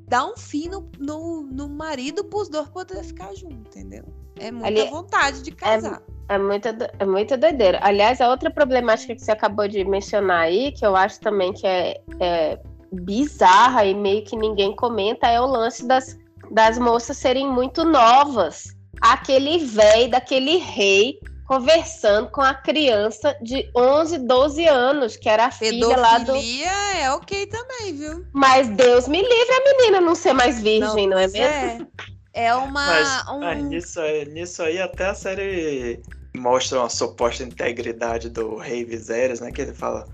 dá 0.07 0.25
um 0.25 0.35
fim 0.35 0.67
no, 0.67 0.89
no, 0.99 1.43
no 1.43 1.69
marido 1.69 2.23
para 2.23 2.39
os 2.39 2.49
dois 2.49 2.67
poderem 2.69 3.03
ficar 3.03 3.33
juntos, 3.35 3.75
entendeu? 3.75 4.03
É 4.39 4.51
muita 4.51 4.67
Ali, 4.67 4.89
vontade 4.89 5.41
de 5.41 5.51
casar. 5.51 6.01
É, 6.27 6.35
é, 6.35 6.37
muita, 6.37 6.69
é 6.99 7.05
muita 7.05 7.37
doideira. 7.37 7.79
Aliás, 7.81 8.19
a 8.19 8.29
outra 8.29 8.49
problemática 8.49 9.13
que 9.13 9.21
você 9.21 9.31
acabou 9.31 9.67
de 9.67 9.83
mencionar 9.83 10.41
aí, 10.41 10.71
que 10.71 10.85
eu 10.85 10.95
acho 10.95 11.19
também 11.19 11.53
que 11.53 11.67
é, 11.67 12.01
é 12.19 12.59
bizarra 12.91 13.85
e 13.85 13.93
meio 13.93 14.23
que 14.25 14.35
ninguém 14.35 14.75
comenta, 14.75 15.27
é 15.27 15.39
o 15.39 15.45
lance 15.45 15.87
das, 15.87 16.17
das 16.51 16.77
moças 16.77 17.17
serem 17.17 17.47
muito 17.47 17.83
novas. 17.83 18.75
Aquele 19.01 19.57
velho 19.59 20.11
daquele 20.11 20.57
rei 20.57 21.19
conversando 21.47 22.29
com 22.29 22.41
a 22.41 22.53
criança 22.53 23.35
de 23.41 23.69
11, 23.75 24.19
12 24.19 24.67
anos, 24.67 25.17
que 25.17 25.27
era 25.27 25.45
a 25.45 25.49
Pedofilia 25.49 25.85
filha 25.85 25.97
lá 25.97 26.17
do. 26.19 26.35
é 26.35 27.11
ok 27.11 27.47
também, 27.47 27.93
viu? 27.93 28.25
Mas 28.31 28.69
Deus 28.69 29.07
me 29.07 29.21
livre 29.21 29.53
a 29.53 29.63
menina 29.77 30.01
não 30.01 30.15
ser 30.15 30.33
mais 30.33 30.61
virgem, 30.61 31.07
não, 31.07 31.17
não 31.17 31.19
é 31.19 31.27
mesmo? 31.27 31.89
É, 32.33 32.45
é 32.45 32.55
uma. 32.55 32.85
Mas, 32.85 33.27
um... 33.27 33.43
ah, 33.43 33.55
nisso, 33.55 33.99
aí, 33.99 34.25
nisso 34.29 34.63
aí 34.63 34.79
até 34.79 35.07
a 35.07 35.13
série 35.13 36.01
mostra 36.37 36.79
uma 36.79 36.89
suposta 36.89 37.43
integridade 37.43 38.29
do 38.29 38.55
Rei 38.55 38.85
Viserys, 38.85 39.41
né? 39.41 39.51
Que 39.51 39.63
ele 39.63 39.73
fala. 39.73 40.07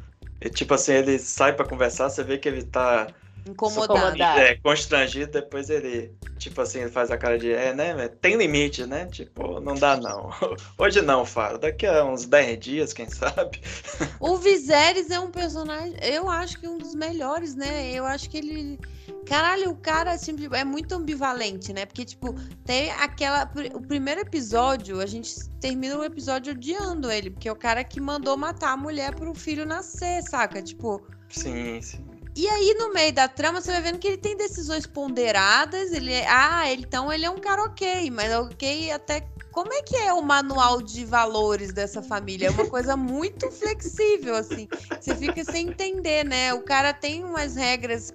Tipo 0.54 0.74
assim, 0.74 0.94
ele 0.94 1.20
sai 1.20 1.54
para 1.54 1.68
conversar, 1.68 2.10
você 2.10 2.24
vê 2.24 2.38
que 2.38 2.48
ele 2.48 2.64
tá 2.64 3.08
Incomodado. 3.48 4.22
É, 4.40 4.56
constrangido, 4.56 5.32
depois 5.32 5.70
ele, 5.70 6.12
tipo 6.38 6.62
assim, 6.62 6.82
ele 6.82 6.90
faz 6.90 7.10
a 7.12 7.18
cara 7.18 7.38
de, 7.38 7.52
é, 7.52 7.74
né, 7.74 8.08
tem 8.22 8.36
limite, 8.36 8.86
né? 8.86 9.06
Tipo, 9.06 9.60
não 9.60 9.76
dá 9.76 9.98
não. 9.98 10.30
Hoje 10.78 11.02
não, 11.02 11.26
Faro, 11.26 11.58
daqui 11.58 11.86
a 11.86 12.04
uns 12.04 12.26
10 12.26 12.60
dias, 12.60 12.94
quem 12.94 13.10
sabe. 13.10 13.62
O 14.20 14.38
Viserys 14.38 15.10
é 15.10 15.20
um 15.20 15.32
personagem, 15.32 15.96
eu 16.02 16.30
acho 16.30 16.60
que 16.60 16.68
um 16.68 16.78
dos 16.78 16.96
melhores, 16.96 17.56
né? 17.56 17.92
Eu 17.92 18.06
acho 18.06 18.30
que 18.30 18.38
ele... 18.38 18.80
Caralho, 19.26 19.72
o 19.72 19.76
cara 19.76 20.14
assim, 20.14 20.36
é 20.54 20.64
muito 20.64 20.96
ambivalente, 20.96 21.74
né? 21.74 21.86
Porque, 21.86 22.06
tipo, 22.06 22.34
tem 22.66 22.92
aquela. 22.92 23.50
O 23.74 23.82
primeiro 23.82 24.22
episódio, 24.22 25.02
a 25.02 25.06
gente 25.06 25.50
termina 25.60 25.98
o 25.98 26.04
episódio 26.04 26.54
odiando 26.54 27.12
ele, 27.12 27.30
porque 27.32 27.50
é 27.50 27.52
o 27.52 27.56
cara 27.56 27.84
que 27.84 28.00
mandou 28.00 28.38
matar 28.38 28.72
a 28.72 28.78
mulher 28.78 29.14
pro 29.16 29.34
filho 29.34 29.66
nascer, 29.66 30.24
saca? 30.24 30.62
Tipo. 30.62 31.06
Sim, 31.30 31.82
sim. 31.82 32.07
E 32.38 32.48
aí, 32.48 32.76
no 32.78 32.94
meio 32.94 33.12
da 33.12 33.28
trama, 33.28 33.60
você 33.60 33.72
vai 33.72 33.82
vendo 33.82 33.98
que 33.98 34.08
ele 34.08 34.18
tem 34.18 34.38
decisões 34.38 34.86
ponderadas. 34.86 35.92
Ele 35.92 36.14
é, 36.14 36.28
ah, 36.30 36.72
então 36.72 37.12
ele 37.12 37.26
é 37.26 37.30
um 37.32 37.40
cara 37.40 37.64
ok, 37.64 38.12
mas 38.12 38.32
ok 38.32 38.92
até. 38.92 39.28
Como 39.52 39.74
é 39.74 39.82
que 39.82 39.96
é 39.96 40.14
o 40.14 40.22
manual 40.22 40.80
de 40.80 41.04
valores 41.04 41.74
dessa 41.74 42.00
família? 42.00 42.50
É 42.50 42.52
uma 42.52 42.68
coisa 42.68 42.96
muito 42.96 43.50
flexível, 43.50 44.36
assim. 44.36 44.68
Você 45.02 45.16
fica 45.16 45.44
sem 45.44 45.70
entender, 45.70 46.24
né? 46.24 46.54
O 46.54 46.62
cara 46.62 46.94
tem 46.94 47.24
umas 47.24 47.56
regras 47.56 48.14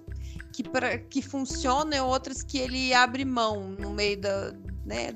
que, 0.52 0.62
pra, 0.62 0.98
que 0.98 1.20
funcionam 1.20 1.98
e 1.98 2.00
outras 2.00 2.44
que 2.44 2.58
ele 2.58 2.94
abre 2.94 3.24
mão 3.24 3.70
no 3.76 3.90
meio 3.90 4.20
da, 4.20 4.52
né, 4.86 5.12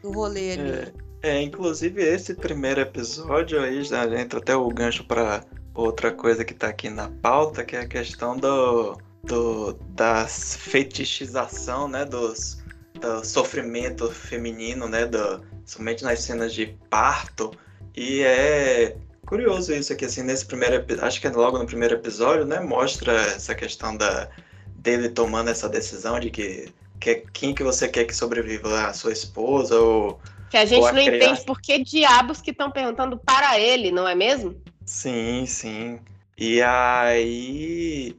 do 0.00 0.12
rolê 0.12 0.52
ali. 0.52 0.70
É, 0.70 0.92
é, 1.30 1.42
inclusive 1.42 2.02
esse 2.02 2.34
primeiro 2.34 2.80
episódio 2.80 3.60
aí 3.60 3.82
já 3.84 4.06
entra 4.18 4.38
até 4.38 4.56
o 4.56 4.66
gancho 4.70 5.04
para 5.04 5.44
outra 5.74 6.12
coisa 6.12 6.44
que 6.44 6.52
está 6.52 6.68
aqui 6.68 6.88
na 6.88 7.08
pauta, 7.08 7.64
que 7.64 7.76
é 7.76 7.80
a 7.80 7.88
questão 7.88 8.36
do, 8.36 8.96
do 9.24 9.72
da 9.90 10.26
fetichização, 10.26 11.88
né, 11.88 12.04
dos, 12.04 12.62
do 13.00 13.24
sofrimento 13.24 14.10
feminino, 14.10 14.88
né, 14.88 15.06
do, 15.06 15.42
somente 15.64 16.04
nas 16.04 16.20
cenas 16.20 16.54
de 16.54 16.78
parto. 16.88 17.50
E 17.96 18.22
é 18.22 18.96
curioso 19.26 19.72
isso 19.72 19.92
aqui, 19.92 20.04
assim, 20.04 20.22
nesse 20.22 20.46
primeiro, 20.46 20.84
acho 21.02 21.20
que 21.20 21.26
é 21.26 21.30
logo 21.30 21.58
no 21.58 21.66
primeiro 21.66 21.94
episódio, 21.94 22.44
né, 22.44 22.60
mostra 22.60 23.12
essa 23.12 23.54
questão 23.54 23.96
da 23.96 24.28
dele 24.76 25.08
tomando 25.08 25.48
essa 25.48 25.66
decisão 25.66 26.20
de 26.20 26.30
que, 26.30 26.70
que 27.00 27.24
quem 27.32 27.54
que 27.54 27.62
você 27.62 27.88
quer 27.88 28.04
que 28.04 28.14
sobreviva, 28.14 28.86
a 28.86 28.92
sua 28.92 29.12
esposa 29.12 29.78
ou 29.78 30.20
que 30.50 30.58
a 30.58 30.64
gente 30.66 30.82
não 30.82 30.92
criança. 30.92 31.16
entende 31.16 31.44
por 31.46 31.60
que 31.60 31.82
diabos 31.82 32.40
que 32.40 32.50
estão 32.50 32.70
perguntando 32.70 33.18
para 33.18 33.58
ele, 33.58 33.90
não 33.90 34.06
é 34.06 34.14
mesmo? 34.14 34.54
Sim, 34.84 35.46
sim. 35.46 36.00
E 36.36 36.60
aí 36.62 38.16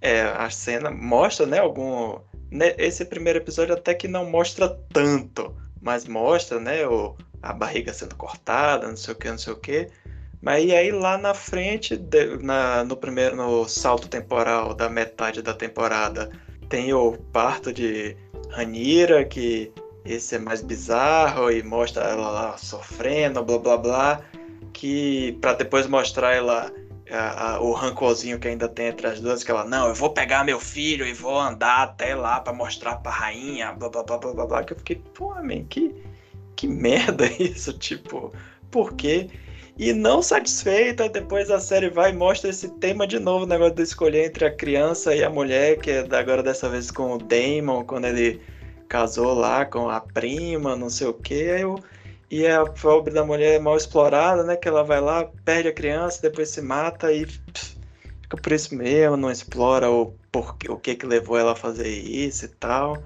é, 0.00 0.22
a 0.22 0.50
cena 0.50 0.90
mostra, 0.90 1.46
né, 1.46 1.58
algum. 1.58 2.18
Né, 2.50 2.74
esse 2.78 3.04
primeiro 3.04 3.38
episódio 3.38 3.74
até 3.74 3.94
que 3.94 4.06
não 4.06 4.30
mostra 4.30 4.68
tanto, 4.92 5.56
mas 5.80 6.06
mostra, 6.06 6.60
né, 6.60 6.86
o, 6.86 7.16
a 7.42 7.52
barriga 7.52 7.92
sendo 7.92 8.14
cortada, 8.14 8.86
não 8.86 8.96
sei 8.96 9.14
o 9.14 9.16
que, 9.16 9.30
não 9.30 9.38
sei 9.38 9.52
o 9.52 9.56
que. 9.56 9.88
Mas 10.42 10.70
aí 10.70 10.92
lá 10.92 11.16
na 11.16 11.32
frente, 11.32 11.98
na, 12.42 12.84
no 12.84 12.96
primeiro, 12.96 13.34
no 13.34 13.66
salto 13.66 14.08
temporal 14.08 14.74
da 14.74 14.90
metade 14.90 15.40
da 15.40 15.54
temporada, 15.54 16.30
tem 16.68 16.92
o 16.92 17.12
parto 17.32 17.72
de 17.72 18.14
Ranira, 18.50 19.24
que 19.24 19.72
esse 20.04 20.34
é 20.36 20.38
mais 20.38 20.60
bizarro 20.60 21.50
e 21.50 21.62
mostra 21.62 22.04
ela 22.04 22.30
lá 22.30 22.56
sofrendo, 22.58 23.42
blá 23.42 23.58
blá 23.58 23.76
blá 23.78 24.24
que 24.74 25.38
para 25.40 25.54
depois 25.54 25.86
mostrar 25.86 26.34
ela 26.34 26.70
a, 27.10 27.54
a, 27.54 27.60
o 27.60 27.72
rancorzinho 27.72 28.38
que 28.38 28.48
ainda 28.48 28.68
tem 28.68 28.88
entre 28.88 29.06
as 29.06 29.20
duas, 29.20 29.42
que 29.42 29.50
ela, 29.50 29.64
não, 29.64 29.88
eu 29.88 29.94
vou 29.94 30.10
pegar 30.10 30.44
meu 30.44 30.58
filho 30.60 31.06
e 31.06 31.14
vou 31.14 31.38
andar 31.38 31.84
até 31.84 32.14
lá 32.14 32.40
para 32.40 32.52
mostrar 32.52 32.96
pra 32.96 33.12
rainha, 33.12 33.72
blá 33.72 33.88
blá 33.88 34.02
blá 34.02 34.18
blá 34.18 34.46
blá, 34.46 34.64
que 34.64 34.72
eu 34.72 34.76
fiquei, 34.76 35.02
pô, 35.14 35.34
man, 35.36 35.64
que, 35.64 35.94
que 36.56 36.66
merda 36.66 37.26
isso, 37.40 37.72
tipo, 37.78 38.32
por 38.70 38.94
quê? 38.94 39.30
E 39.76 39.92
não 39.92 40.22
satisfeita, 40.22 41.08
depois 41.08 41.50
a 41.50 41.58
série 41.58 41.90
vai 41.90 42.10
e 42.10 42.14
mostra 42.14 42.50
esse 42.50 42.68
tema 42.78 43.06
de 43.06 43.18
novo, 43.18 43.44
o 43.44 43.48
negócio 43.48 43.74
de 43.74 43.82
escolher 43.82 44.26
entre 44.26 44.44
a 44.44 44.54
criança 44.54 45.14
e 45.14 45.24
a 45.24 45.30
mulher, 45.30 45.78
que 45.78 45.90
é 45.90 46.06
agora 46.12 46.42
dessa 46.42 46.68
vez 46.68 46.90
com 46.90 47.14
o 47.14 47.18
Damon, 47.18 47.84
quando 47.84 48.06
ele 48.06 48.40
casou 48.88 49.34
lá 49.34 49.64
com 49.64 49.88
a 49.88 50.00
prima, 50.00 50.76
não 50.76 50.88
sei 50.88 51.08
o 51.08 51.14
que, 51.14 51.50
aí 51.50 51.62
eu 51.62 51.80
e 52.34 52.48
a 52.48 52.66
pobre 52.66 53.14
da 53.14 53.24
mulher 53.24 53.54
é 53.54 53.58
mal 53.60 53.76
explorada, 53.76 54.42
né? 54.42 54.56
Que 54.56 54.66
ela 54.66 54.82
vai 54.82 55.00
lá, 55.00 55.24
perde 55.44 55.68
a 55.68 55.72
criança, 55.72 56.20
depois 56.20 56.48
se 56.48 56.60
mata 56.60 57.12
e 57.12 57.26
pff, 57.26 57.76
fica 58.22 58.36
por 58.36 58.52
isso 58.52 58.74
mesmo, 58.74 59.16
não 59.16 59.30
explora 59.30 59.88
o, 59.88 60.12
porquê, 60.32 60.68
o 60.68 60.76
que 60.76 60.96
que 60.96 61.06
levou 61.06 61.38
ela 61.38 61.52
a 61.52 61.56
fazer 61.56 61.88
isso 61.88 62.46
e 62.46 62.48
tal. 62.48 63.00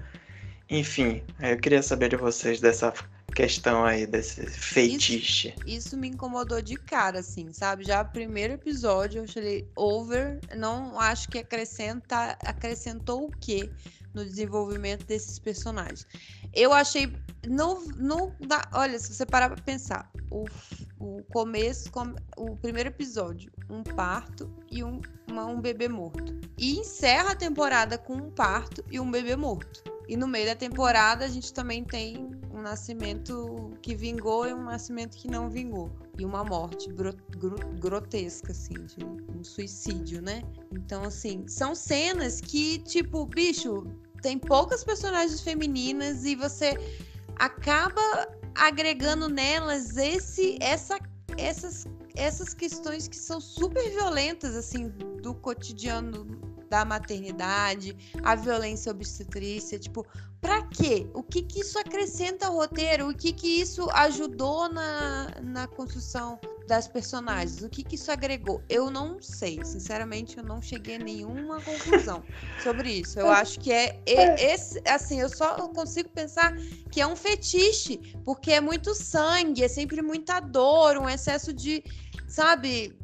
Enfim, 0.67 1.21
eu 1.39 1.55
queria 1.59 1.83
saber 1.83 2.09
de 2.09 2.15
vocês 2.15 2.59
dessa 2.59 2.91
questão 3.35 3.85
aí, 3.85 4.07
desse 4.07 4.47
feitiço. 4.47 5.49
Isso, 5.49 5.55
isso, 5.67 5.97
me 5.97 6.07
incomodou 6.07 6.59
de 6.59 6.75
cara, 6.75 7.19
assim, 7.19 7.53
sabe? 7.53 7.83
Já 7.83 8.01
o 8.01 8.05
primeiro 8.05 8.53
episódio 8.53 9.19
eu 9.19 9.23
achei 9.25 9.67
over, 9.75 10.39
não 10.57 10.99
acho 10.99 11.29
que 11.29 11.37
acrescenta, 11.37 12.35
acrescentou 12.43 13.25
o 13.25 13.31
quê 13.39 13.69
no 14.13 14.25
desenvolvimento 14.25 15.05
desses 15.05 15.39
personagens. 15.39 16.05
Eu 16.53 16.73
achei. 16.73 17.13
Não, 17.47 17.85
não 17.95 18.35
dá, 18.39 18.67
olha, 18.73 18.99
se 18.99 19.13
você 19.13 19.25
parar 19.25 19.49
pra 19.49 19.63
pensar, 19.63 20.11
o, 20.29 20.45
o 20.99 21.23
começo, 21.31 21.89
o 22.35 22.55
primeiro 22.57 22.89
episódio, 22.89 23.51
um 23.69 23.81
parto 23.81 24.53
e 24.69 24.83
um, 24.83 24.99
uma, 25.27 25.45
um 25.45 25.61
bebê 25.61 25.87
morto. 25.87 26.37
E 26.57 26.77
encerra 26.79 27.31
a 27.31 27.35
temporada 27.35 27.97
com 27.97 28.13
um 28.13 28.29
parto 28.29 28.83
e 28.91 28.99
um 28.99 29.09
bebê 29.09 29.35
morto. 29.35 29.83
E 30.07 30.17
no 30.17 30.27
meio 30.27 30.47
da 30.47 30.55
temporada 30.55 31.23
a 31.23 31.29
gente 31.29 31.53
também 31.53 31.83
tem 31.83 32.29
um 32.51 32.61
nascimento 32.61 33.71
que 33.81 33.95
vingou 33.95 34.47
e 34.47 34.53
um 34.53 34.63
nascimento 34.63 35.15
que 35.15 35.29
não 35.29 35.49
vingou. 35.49 35.89
E 36.19 36.25
uma 36.25 36.43
morte 36.43 36.91
gro 36.91 37.13
gro 37.37 37.57
grotesca, 37.79 38.51
assim, 38.51 38.73
de 38.73 39.05
um 39.05 39.41
suicídio, 39.43 40.21
né? 40.21 40.43
Então, 40.73 41.03
assim, 41.03 41.47
são 41.47 41.73
cenas 41.73 42.41
que, 42.41 42.79
tipo, 42.79 43.25
bicho, 43.25 43.85
tem 44.21 44.37
poucas 44.37 44.83
personagens 44.83 45.39
femininas 45.39 46.25
e 46.25 46.35
você 46.35 46.77
acaba 47.37 48.01
agregando 48.53 49.29
nelas 49.29 49.95
esse, 49.95 50.57
essa, 50.61 50.99
essas, 51.37 51.87
essas 52.15 52.53
questões 52.53 53.07
que 53.07 53.17
são 53.17 53.39
super 53.39 53.89
violentas, 53.89 54.57
assim, 54.57 54.89
do 55.21 55.33
cotidiano 55.33 56.25
da 56.69 56.85
maternidade, 56.85 57.95
a 58.23 58.35
violência 58.35 58.91
obstetrícia, 58.91 59.79
tipo, 59.79 60.05
Pra 60.41 60.61
quê? 60.63 61.05
O 61.13 61.21
que 61.21 61.41
que 61.41 61.59
isso 61.59 61.77
acrescenta 61.77 62.47
ao 62.47 62.53
roteiro? 62.53 63.09
O 63.09 63.13
que 63.13 63.33
que 63.33 63.59
isso 63.59 63.89
ajudou 63.91 64.69
na, 64.69 65.35
na 65.43 65.67
construção 65.67 66.39
das 66.65 66.87
personagens? 66.87 67.61
O 67.61 67.69
que 67.69 67.83
que 67.83 67.95
isso 67.95 68.09
agregou? 68.09 68.63
Eu 68.69 68.89
não 68.89 69.21
sei. 69.21 69.59
Sinceramente, 69.65 70.37
eu 70.37 70.43
não 70.43 70.61
cheguei 70.61 70.95
a 70.95 70.99
nenhuma 70.99 71.59
conclusão 71.61 72.23
sobre 72.63 72.89
isso. 72.89 73.19
Eu 73.19 73.27
acho 73.31 73.59
que 73.59 73.71
é, 73.71 74.01
é 74.05 74.53
esse, 74.53 74.81
assim, 74.87 75.19
eu 75.19 75.27
só 75.27 75.67
consigo 75.67 76.07
pensar 76.09 76.55
que 76.89 77.01
é 77.01 77.07
um 77.07 77.17
fetiche, 77.17 77.97
porque 78.23 78.53
é 78.53 78.61
muito 78.61 78.95
sangue, 78.95 79.63
é 79.63 79.67
sempre 79.67 80.01
muita 80.01 80.39
dor, 80.39 80.97
um 80.97 81.09
excesso 81.09 81.51
de, 81.51 81.83
sabe? 82.29 82.97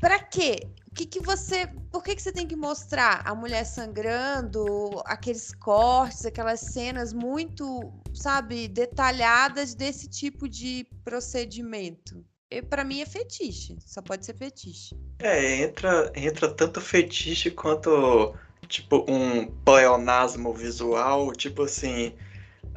Pra 0.00 0.18
quê? 0.18 0.68
Que 0.94 1.06
que 1.06 1.20
você 1.20 1.68
por 1.90 2.02
que, 2.02 2.16
que 2.16 2.22
você 2.22 2.32
tem 2.32 2.46
que 2.46 2.56
mostrar 2.56 3.22
a 3.24 3.34
mulher 3.34 3.64
sangrando, 3.64 4.90
aqueles 5.04 5.54
cortes, 5.54 6.24
aquelas 6.24 6.60
cenas 6.60 7.12
muito, 7.12 7.92
sabe, 8.14 8.66
detalhadas 8.66 9.74
desse 9.74 10.08
tipo 10.08 10.48
de 10.48 10.86
procedimento? 11.04 12.24
Para 12.68 12.84
mim 12.84 13.00
é 13.00 13.06
fetiche, 13.06 13.78
só 13.80 14.02
pode 14.02 14.26
ser 14.26 14.34
fetiche. 14.34 14.94
É, 15.18 15.62
entra, 15.62 16.12
entra 16.14 16.52
tanto 16.52 16.80
fetiche 16.80 17.50
quanto, 17.50 18.34
tipo, 18.68 19.06
um 19.08 19.46
pleonasmo 19.64 20.52
visual, 20.52 21.32
tipo 21.32 21.62
assim, 21.62 22.12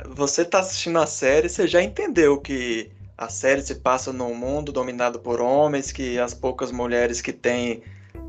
você 0.05 0.45
tá 0.45 0.59
assistindo 0.59 0.99
a 0.99 1.07
série, 1.07 1.49
você 1.49 1.67
já 1.67 1.81
entendeu 1.81 2.39
que 2.39 2.89
a 3.17 3.29
série 3.29 3.61
se 3.61 3.75
passa 3.75 4.13
num 4.13 4.33
mundo 4.33 4.71
dominado 4.71 5.19
por 5.19 5.41
homens, 5.41 5.91
que 5.91 6.19
as 6.19 6.33
poucas 6.33 6.71
mulheres 6.71 7.21
que 7.21 7.33
têm 7.33 7.83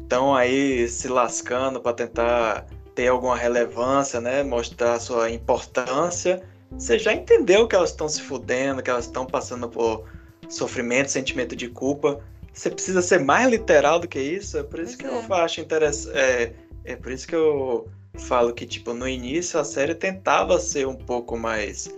estão 0.07 0.35
aí 0.35 0.89
se 0.89 1.09
lascando 1.09 1.81
para 1.81 1.93
tentar 1.93 2.67
ter 2.95 3.09
alguma 3.09 3.37
relevância, 3.37 4.21
né? 4.21 4.43
Mostrar 4.43 4.99
sua 5.01 5.31
importância. 5.31 6.43
Você 6.71 6.99
já 6.99 7.13
entendeu 7.13 7.67
que 7.67 7.75
elas 7.75 7.91
estão 7.91 8.09
se 8.09 8.23
fudendo, 8.23 8.83
que 8.83 8.89
elas 8.89 9.07
estão 9.07 9.27
passando 9.27 9.69
por 9.69 10.05
sofrimento, 10.49 11.11
sentimento 11.11 11.57
de 11.57 11.69
culpa. 11.69 12.21
Você 12.53 12.71
precisa 12.71 13.03
ser 13.03 13.21
mais 13.21 13.51
literal 13.51 13.99
do 13.99 14.09
que 14.09 14.19
isso. 14.19 14.57
É 14.57 14.63
por 14.63 14.81
isso 14.81 14.97
pois 14.97 15.11
que 15.11 15.15
é. 15.15 15.29
eu 15.29 15.35
acho 15.35 15.61
interessante. 15.61 16.17
É, 16.17 16.53
é 16.85 16.97
por 16.97 17.13
isso 17.13 17.27
que 17.27 17.35
eu 17.35 17.89
falo 18.15 18.55
que, 18.55 18.65
tipo, 18.65 18.95
no 18.95 19.09
início 19.09 19.59
a 19.59 19.65
série 19.65 19.95
tentava 19.95 20.59
ser 20.59 20.87
um 20.87 20.97
pouco 20.97 21.37
mais 21.37 21.93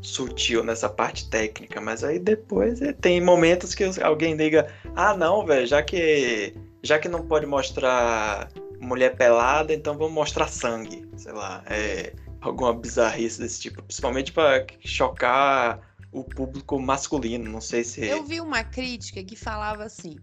sutil 0.00 0.64
nessa 0.64 0.88
parte 0.88 1.30
técnica, 1.30 1.80
mas 1.80 2.02
aí 2.02 2.18
depois 2.18 2.82
é, 2.82 2.92
tem 2.92 3.20
momentos 3.20 3.72
que 3.74 3.84
alguém 4.02 4.34
liga: 4.34 4.66
ah, 4.96 5.16
não, 5.16 5.46
velho, 5.46 5.66
já 5.66 5.82
que 5.82 6.54
já 6.82 6.98
que 6.98 7.08
não 7.08 7.26
pode 7.26 7.46
mostrar 7.46 8.48
mulher 8.80 9.16
pelada, 9.16 9.72
então 9.72 9.96
vamos 9.96 10.12
mostrar 10.12 10.48
sangue, 10.48 11.08
sei 11.16 11.32
lá, 11.32 11.62
é, 11.66 12.14
alguma 12.40 12.74
bizarrice 12.74 13.40
desse 13.40 13.60
tipo, 13.60 13.82
principalmente 13.82 14.32
para 14.32 14.66
chocar 14.80 15.80
o 16.10 16.24
público 16.24 16.78
masculino, 16.78 17.50
não 17.50 17.60
sei 17.60 17.84
se 17.84 18.04
Eu 18.04 18.24
vi 18.24 18.40
uma 18.40 18.64
crítica 18.64 19.22
que 19.22 19.36
falava 19.36 19.84
assim, 19.84 20.16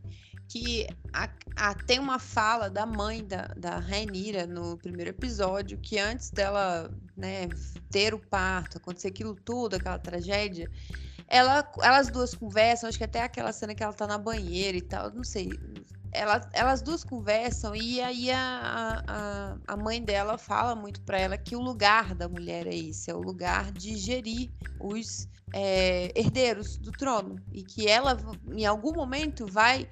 que 0.48 0.86
a, 1.14 1.30
a, 1.56 1.74
tem 1.74 2.00
uma 2.00 2.20
fala 2.20 2.70
da 2.70 2.86
mãe 2.86 3.26
da, 3.26 3.48
da 3.56 3.80
Rainira 3.80 4.46
no 4.46 4.78
primeiro 4.78 5.12
episódio, 5.12 5.78
que 5.78 5.98
antes 5.98 6.30
dela 6.30 6.92
né, 7.16 7.48
ter 7.90 8.14
o 8.14 8.20
parto, 8.20 8.78
acontecer 8.78 9.08
aquilo 9.08 9.34
tudo, 9.34 9.78
aquela 9.78 9.98
tragédia, 9.98 10.70
ela, 11.28 11.72
elas 11.82 12.10
duas 12.10 12.34
conversam, 12.34 12.90
acho 12.90 12.98
que 12.98 13.04
até 13.04 13.22
aquela 13.22 13.54
cena 13.54 13.76
que 13.76 13.84
ela 13.84 13.94
tá 13.94 14.08
na 14.08 14.18
banheira 14.18 14.78
e 14.78 14.82
tal, 14.82 15.12
não 15.12 15.24
sei, 15.24 15.50
elas, 16.12 16.48
elas 16.54 16.82
duas 16.82 17.04
conversam 17.04 17.76
e 17.76 18.02
aí 18.02 18.32
a, 18.32 19.04
a, 19.08 19.74
a 19.74 19.78
mãe 19.78 20.02
dela 20.02 20.38
fala 20.38 20.76
muito 20.76 21.02
para 21.02 21.20
ela 21.20 21.38
que 21.38 21.56
o 21.56 21.62
lugar 21.62 22.16
da 22.16 22.28
mulher 22.28 22.68
é 22.68 22.76
esse, 22.76 23.12
é 23.12 23.16
o 23.16 23.22
lugar 23.22 23.72
de 23.72 23.96
gerir 23.96 24.50
os 24.80 25.28
é, 25.54 26.12
herdeiros 26.16 26.78
do 26.78 26.92
trono. 26.92 27.36
E 27.52 27.64
que 27.64 27.88
ela 27.88 28.18
em 28.52 28.66
algum 28.66 28.94
momento 28.94 29.46
vai 29.48 29.90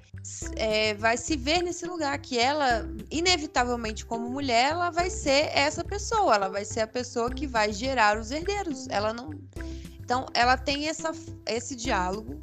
é, 0.56 0.94
vai 0.94 1.16
se 1.16 1.36
ver 1.36 1.62
nesse 1.62 1.86
lugar 1.86 2.18
que 2.18 2.38
ela 2.38 2.88
inevitavelmente 3.10 4.04
como 4.04 4.28
mulher 4.28 4.72
ela 4.72 4.90
vai 4.90 5.10
ser 5.10 5.50
essa 5.54 5.84
pessoa. 5.84 6.34
Ela 6.34 6.48
vai 6.48 6.64
ser 6.64 6.80
a 6.80 6.86
pessoa 6.86 7.30
que 7.30 7.46
vai 7.46 7.72
gerar 7.72 8.18
os 8.18 8.30
herdeiros. 8.30 8.88
Ela 8.88 9.12
não 9.12 9.30
então 10.00 10.26
ela 10.34 10.56
tem 10.56 10.88
essa, 10.88 11.12
esse 11.46 11.76
diálogo. 11.76 12.40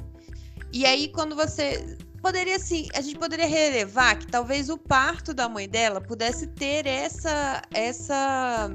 E 0.72 0.84
aí 0.86 1.08
quando 1.08 1.34
você 1.34 1.96
poderia 2.20 2.58
sim, 2.58 2.88
a 2.94 3.00
gente 3.00 3.18
poderia 3.18 3.46
relevar 3.46 4.18
que 4.18 4.26
talvez 4.26 4.68
o 4.68 4.78
parto 4.78 5.32
da 5.32 5.48
mãe 5.48 5.68
dela 5.68 6.00
pudesse 6.00 6.46
ter 6.46 6.86
essa 6.86 7.62
essa 7.72 8.70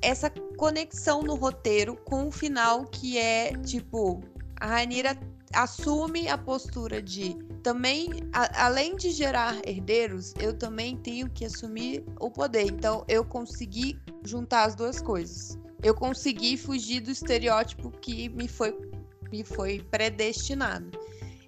essa 0.00 0.30
conexão 0.56 1.22
no 1.22 1.34
roteiro 1.34 1.96
com 2.04 2.28
o 2.28 2.32
final 2.32 2.84
que 2.86 3.18
é 3.18 3.52
tipo 3.58 4.22
a 4.60 4.66
Rainira 4.66 5.18
assume 5.54 6.28
a 6.28 6.38
postura 6.38 7.02
de 7.02 7.36
também 7.62 8.08
a, 8.32 8.66
além 8.66 8.96
de 8.96 9.10
gerar 9.10 9.60
herdeiros, 9.66 10.34
eu 10.40 10.56
também 10.56 10.96
tenho 10.96 11.28
que 11.30 11.44
assumir 11.44 12.04
o 12.20 12.30
poder. 12.30 12.66
Então 12.66 13.04
eu 13.08 13.24
consegui 13.24 13.98
juntar 14.24 14.64
as 14.64 14.74
duas 14.74 15.00
coisas. 15.00 15.58
Eu 15.82 15.94
consegui 15.94 16.56
fugir 16.56 17.00
do 17.00 17.10
estereótipo 17.10 17.90
que 17.90 18.28
me 18.30 18.48
foi 18.48 18.76
me 19.30 19.42
foi 19.42 19.80
predestinado. 19.90 20.90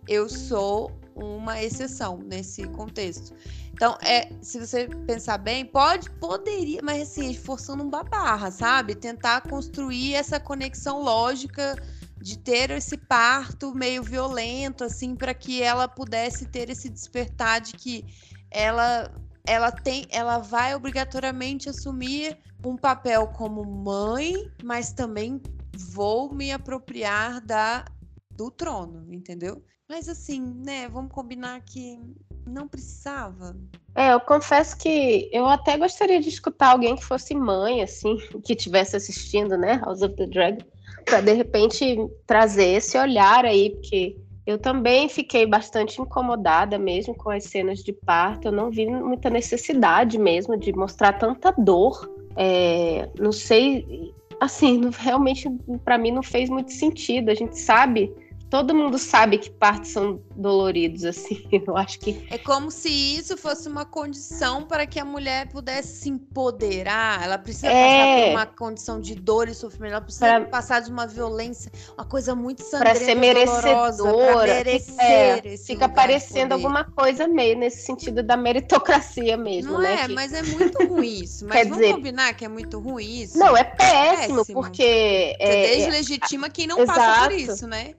Eu 0.09 0.29
sou 0.29 0.93
uma 1.15 1.63
exceção 1.63 2.19
nesse 2.19 2.67
contexto. 2.69 3.35
Então, 3.73 3.99
é, 4.03 4.31
se 4.41 4.59
você 4.61 4.89
pensar 5.07 5.39
bem, 5.39 5.65
pode, 5.65 6.09
poderia, 6.11 6.81
mas 6.83 7.03
assim, 7.03 7.35
forçando 7.35 7.83
um 7.83 7.91
babarra, 7.91 8.51
sabe? 8.51 8.95
Tentar 8.95 9.41
construir 9.43 10.15
essa 10.15 10.39
conexão 10.39 11.03
lógica 11.03 11.77
de 12.21 12.39
ter 12.39 12.71
esse 12.71 12.97
parto 12.97 13.75
meio 13.75 14.03
violento, 14.03 14.85
assim, 14.85 15.17
para 15.17 15.35
que 15.35 15.61
ela 15.61 15.89
pudesse 15.89 16.47
ter 16.47 16.71
esse 16.71 16.89
despertar 16.89 17.61
de 17.61 17.73
que 17.73 18.05
ela 18.51 19.13
ela 19.47 19.71
tem, 19.71 20.07
ela 20.09 20.39
vai 20.39 20.75
obrigatoriamente 20.75 21.69
assumir 21.69 22.39
um 22.65 22.79
papel 22.79 23.27
como 23.29 23.63
mãe, 23.63 24.51
mas 24.63 24.91
também 24.91 25.39
vou 25.77 26.35
me 26.35 26.51
apropriar 26.51 27.43
da 27.43 27.85
do 28.31 28.51
trono, 28.51 29.13
entendeu? 29.13 29.63
Mas 29.95 30.09
assim, 30.09 30.41
né, 30.41 30.89
vamos 30.89 31.13
combinar 31.13 31.61
que 31.61 32.01
não 32.45 32.67
precisava. 32.67 33.57
É, 33.95 34.13
eu 34.13 34.19
confesso 34.19 34.77
que 34.77 35.31
eu 35.33 35.47
até 35.47 35.79
gostaria 35.79 36.21
de 36.21 36.29
escutar 36.29 36.73
alguém 36.73 36.97
que 36.97 37.05
fosse 37.05 37.33
mãe, 37.33 37.81
assim, 37.81 38.19
que 38.43 38.55
estivesse 38.55 38.97
assistindo, 38.97 39.57
né, 39.57 39.81
House 39.85 40.03
of 40.03 40.17
the 40.17 40.27
Dragon, 40.27 40.65
para 41.05 41.21
de 41.21 41.33
repente 41.35 41.97
trazer 42.27 42.71
esse 42.71 42.99
olhar 42.99 43.45
aí, 43.45 43.71
porque 43.71 44.17
eu 44.45 44.59
também 44.59 45.09
fiquei 45.09 45.47
bastante 45.47 46.03
incomodada 46.03 46.77
mesmo 46.77 47.15
com 47.15 47.31
as 47.31 47.45
cenas 47.45 47.79
de 47.79 47.93
parto. 47.93 48.49
Eu 48.49 48.53
não 48.53 48.73
vi 48.73 48.87
muita 48.87 49.31
necessidade 49.31 50.19
mesmo 50.19 50.57
de 50.57 50.73
mostrar 50.73 51.13
tanta 51.13 51.55
dor. 51.57 52.13
É, 52.35 53.09
não 53.17 53.31
sei, 53.31 54.13
assim, 54.41 54.91
realmente 54.99 55.49
para 55.85 55.97
mim 55.97 56.11
não 56.11 56.23
fez 56.25 56.51
muito 56.51 56.73
sentido. 56.73 57.31
A 57.31 57.35
gente 57.35 57.57
sabe 57.57 58.13
todo 58.55 58.73
mundo 58.73 58.97
sabe 58.99 59.39
que 59.39 59.51
partos 59.51 59.91
são 59.91 60.23
doloridos, 60.37 61.05
assim. 61.05 61.45
Eu 61.67 61.77
acho 61.77 61.99
que. 61.99 62.25
É 62.31 62.39
como 62.39 62.71
se 62.71 62.89
isso 62.89 63.37
fosse 63.37 63.69
uma 63.69 63.85
condição 63.85 64.63
para 64.63 64.87
que 64.87 65.01
a 65.01 65.05
mulher 65.05 65.49
pudesse 65.49 66.03
se 66.03 66.09
empoderar. 66.09 67.25
Ela 67.25 67.37
precisa 67.37 67.67
é... 67.67 67.73
passar 67.73 68.23
por 68.23 68.31
uma 68.31 68.47
condição 68.47 69.01
de 69.01 69.17
dor 69.17 69.49
e 69.49 69.55
sofrimento. 69.55 69.95
Ela 69.95 70.01
precisa 70.01 70.27
pra... 70.27 70.41
passar 70.43 70.81
de 70.83 70.89
uma 70.89 71.05
violência, 71.05 71.73
uma 71.99 72.05
coisa 72.05 72.33
muito 72.37 72.63
sangrenta. 72.63 72.97
Para 72.97 73.05
ser 73.05 73.17
merecedora. 73.17 74.47
merecer 74.47 74.95
é, 75.01 75.57
fica 75.57 75.89
parecendo 75.89 76.55
alguma 76.55 76.85
coisa 76.85 77.27
meio 77.27 77.59
nesse 77.59 77.85
sentido 77.85 78.23
da 78.23 78.37
meritocracia 78.37 79.37
mesmo, 79.37 79.73
não 79.73 79.81
né? 79.81 79.95
É, 79.95 80.07
que... 80.07 80.13
mas 80.13 80.33
é 80.33 80.45
muito 80.45 80.79
ruim 80.87 81.25
isso. 81.25 81.45
Mas 81.45 81.57
Quer 81.57 81.65
vamos 81.65 81.79
dizer... 81.79 81.95
combinar 81.95 82.33
que 82.35 82.45
é 82.45 82.49
muito 82.49 82.79
ruim 82.79 83.23
isso? 83.23 83.37
Não, 83.37 83.57
é 83.57 83.65
péssimo, 83.65 84.13
é 84.13 84.45
péssimo. 84.45 84.63
porque. 84.63 85.35
Você 85.41 85.45
é, 85.45 85.77
deslegitima 85.77 86.49
quem 86.49 86.69
não 86.69 86.79
Exato. 86.79 87.01
passa 87.01 87.23
por 87.23 87.33
isso, 87.33 87.67
né? 87.67 87.95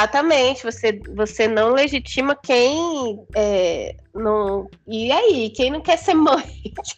Exatamente, 0.00 0.62
você, 0.62 0.98
você 1.14 1.46
não 1.46 1.74
legitima 1.74 2.34
quem 2.34 3.22
é, 3.36 3.94
não. 4.14 4.66
E 4.86 5.12
aí, 5.12 5.50
quem 5.50 5.70
não 5.70 5.82
quer 5.82 5.98
ser 5.98 6.14
mãe, 6.16 6.42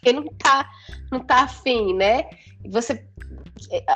quem 0.00 0.12
não 0.12 0.24
tá, 0.38 0.70
não 1.10 1.18
tá 1.18 1.42
afim, 1.42 1.94
né? 1.94 2.26
Você, 2.70 3.04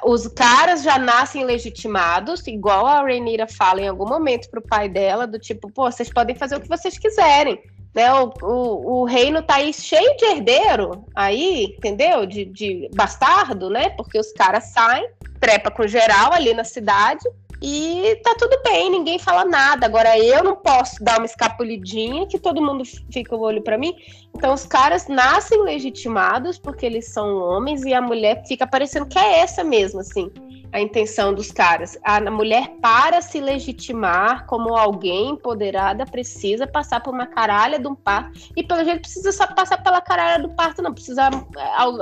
os 0.05 0.27
caras 0.27 0.83
já 0.83 0.99
nascem 0.99 1.45
legitimados, 1.45 2.45
igual 2.49 2.85
a 2.85 3.03
Rainira 3.03 3.47
fala 3.47 3.81
em 3.81 3.87
algum 3.87 4.09
momento 4.09 4.51
pro 4.51 4.61
pai 4.61 4.89
dela, 4.89 5.25
do 5.25 5.39
tipo, 5.39 5.71
pô, 5.71 5.85
vocês 5.89 6.13
podem 6.13 6.35
fazer 6.35 6.57
o 6.57 6.61
que 6.61 6.69
vocês 6.69 6.99
quiserem. 6.99 7.63
Né, 7.95 8.13
o, 8.13 8.31
o, 8.43 9.01
o 9.01 9.05
reino 9.05 9.41
tá 9.41 9.55
aí 9.55 9.73
cheio 9.73 10.17
de 10.19 10.25
herdeiro, 10.27 11.07
aí, 11.15 11.77
entendeu? 11.79 12.27
De, 12.27 12.45
de 12.45 12.91
bastardo, 12.95 13.71
né? 13.71 13.89
Porque 13.91 14.19
os 14.19 14.33
caras 14.33 14.65
saem, 14.65 15.09
trepa 15.41 15.71
com 15.71 15.87
geral 15.87 16.33
ali 16.33 16.53
na 16.53 16.65
cidade, 16.65 17.25
e 17.63 18.21
tá 18.23 18.35
tudo 18.39 18.61
bem, 18.63 18.91
ninguém 18.91 19.19
fala 19.19 19.45
nada. 19.45 19.87
Agora 19.87 20.19
eu 20.19 20.45
não 20.45 20.57
posso 20.57 21.03
dar 21.03 21.19
uma 21.19 21.27
escapulidinha 21.27 22.27
que 22.27 22.39
todo 22.39 22.63
mundo 22.63 22.85
fica 23.11 23.35
o 23.35 23.41
olho 23.41 23.63
para 23.63 23.79
mim. 23.79 23.95
Então 24.35 24.53
os 24.53 24.67
caras 24.67 25.09
nascem 25.09 25.63
legitimados 25.63 26.59
porque 26.59 26.85
eles 26.85 27.09
são 27.09 27.39
homens 27.39 27.85
e 27.85 27.95
a 27.95 28.01
mulher 28.01 28.43
fica 28.47 28.67
parecendo 28.67 29.07
que 29.07 29.19
é 29.19 29.39
essa 29.41 29.65
mesmo, 29.65 30.01
assim, 30.01 30.31
a 30.73 30.81
intenção 30.81 31.33
dos 31.33 31.51
caras. 31.51 31.99
A 32.03 32.21
mulher 32.31 32.75
para 32.83 33.23
se 33.23 33.41
legitimar 33.41 34.47
como 34.47 34.77
alguém 34.77 35.31
empoderada 35.31 36.05
precisa 36.05 36.67
passar 36.67 37.03
por 37.03 37.15
uma 37.15 37.27
caralha 37.27 37.79
de 37.79 37.89
um 37.89 37.95
parto 37.95 38.39
e 38.55 38.63
pelo 38.63 38.85
jeito 38.85 39.01
precisa 39.01 39.33
só 39.33 39.47
passar 39.47 39.83
pela 39.83 40.03
caralha 40.03 40.43
do 40.43 40.55
parto, 40.55 40.83
não 40.83 40.93
precisa 40.93 41.31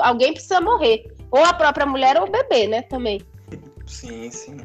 alguém 0.03 0.33
precisa 0.33 0.61
morrer, 0.61 1.05
ou 1.31 1.45
a 1.45 1.53
própria 1.53 1.87
mulher 1.87 2.17
ou 2.17 2.27
o 2.27 2.31
bebê, 2.31 2.67
né, 2.67 2.83
também. 2.83 3.21
Sim, 3.87 4.31
sim. 4.31 4.57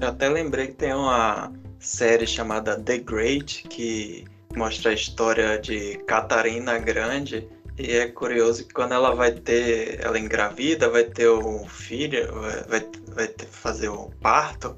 Eu 0.00 0.08
até 0.08 0.28
lembrei 0.28 0.68
que 0.68 0.74
tem 0.74 0.94
uma 0.94 1.52
série 1.80 2.26
chamada 2.26 2.78
The 2.78 2.98
Great 2.98 3.64
que 3.68 4.24
mostra 4.56 4.90
a 4.92 4.94
história 4.94 5.58
de 5.58 5.98
Catarina 6.06 6.78
Grande. 6.78 7.48
E 7.76 7.92
é 7.92 8.08
curioso 8.08 8.66
que 8.66 8.74
quando 8.74 8.92
ela 8.92 9.14
vai 9.14 9.32
ter, 9.32 10.00
ela 10.04 10.18
engravida, 10.18 10.88
vai 10.88 11.04
ter 11.04 11.30
um 11.30 11.66
filho, 11.66 12.32
vai, 12.68 12.84
vai 13.14 13.28
ter, 13.28 13.46
fazer 13.46 13.88
o 13.88 14.10
parto, 14.20 14.76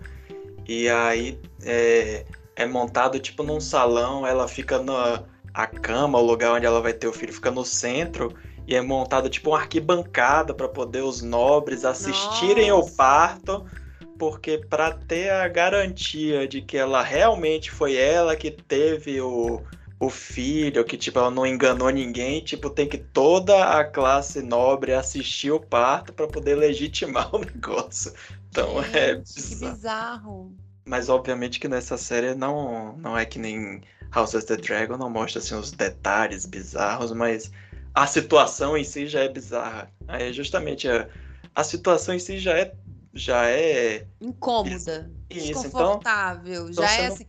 e 0.68 0.86
aí 0.86 1.40
é, 1.64 2.26
é 2.56 2.66
montado 2.66 3.18
tipo 3.18 3.42
num 3.42 3.58
salão, 3.58 4.26
ela 4.26 4.46
fica 4.46 4.82
na 4.82 5.24
a 5.52 5.66
cama, 5.66 6.18
o 6.18 6.24
lugar 6.24 6.52
onde 6.52 6.66
ela 6.66 6.80
vai 6.80 6.92
ter 6.92 7.08
o 7.08 7.12
filho, 7.12 7.32
fica 7.32 7.50
no 7.50 7.64
centro, 7.64 8.34
e 8.68 8.76
é 8.76 8.82
montado 8.82 9.30
tipo 9.30 9.50
uma 9.50 9.58
arquibancada 9.58 10.52
para 10.52 10.68
poder 10.68 11.02
os 11.02 11.22
nobres 11.22 11.86
assistirem 11.86 12.70
Nossa. 12.70 12.90
ao 12.90 12.96
parto 12.96 13.66
porque 14.20 14.58
para 14.58 14.92
ter 14.92 15.30
a 15.30 15.48
garantia 15.48 16.46
de 16.46 16.60
que 16.60 16.76
ela 16.76 17.02
realmente 17.02 17.70
foi 17.70 17.96
ela 17.96 18.36
que 18.36 18.50
teve 18.50 19.18
o, 19.18 19.62
o 19.98 20.10
filho, 20.10 20.84
que 20.84 20.98
tipo 20.98 21.18
ela 21.18 21.30
não 21.30 21.46
enganou 21.46 21.88
ninguém, 21.88 22.44
tipo 22.44 22.68
tem 22.68 22.86
que 22.86 22.98
toda 22.98 23.80
a 23.80 23.82
classe 23.82 24.42
nobre 24.42 24.92
assistir 24.92 25.50
o 25.50 25.58
parto 25.58 26.12
para 26.12 26.26
poder 26.26 26.54
legitimar 26.54 27.34
o 27.34 27.38
negócio. 27.40 28.12
Então 28.50 28.82
Gente, 28.82 28.98
é 28.98 29.14
bizarro. 29.14 29.72
bizarro. 29.72 30.54
Mas 30.84 31.08
obviamente 31.08 31.58
que 31.58 31.66
nessa 31.66 31.96
série 31.96 32.34
não 32.34 32.98
não 32.98 33.16
é 33.16 33.24
que 33.24 33.38
nem 33.38 33.80
House 34.12 34.34
of 34.34 34.44
the 34.44 34.58
Dragon, 34.58 34.98
não 34.98 35.08
mostra 35.08 35.38
assim 35.38 35.54
os 35.54 35.70
detalhes 35.70 36.44
bizarros, 36.44 37.10
mas 37.12 37.50
a 37.94 38.06
situação 38.06 38.76
em 38.76 38.84
si 38.84 39.06
já 39.06 39.20
é 39.20 39.30
bizarra. 39.30 39.90
Aí 40.06 40.30
justamente 40.30 40.86
a, 40.90 41.08
a 41.54 41.64
situação 41.64 42.14
em 42.14 42.18
si 42.18 42.38
já 42.38 42.58
é 42.58 42.74
já 43.12 43.48
é 43.48 44.06
incômoda, 44.20 45.10
isso, 45.28 45.46
desconfortável, 45.46 46.68
então, 46.68 46.84
já 46.84 46.92
é 46.96 47.06
assim. 47.06 47.26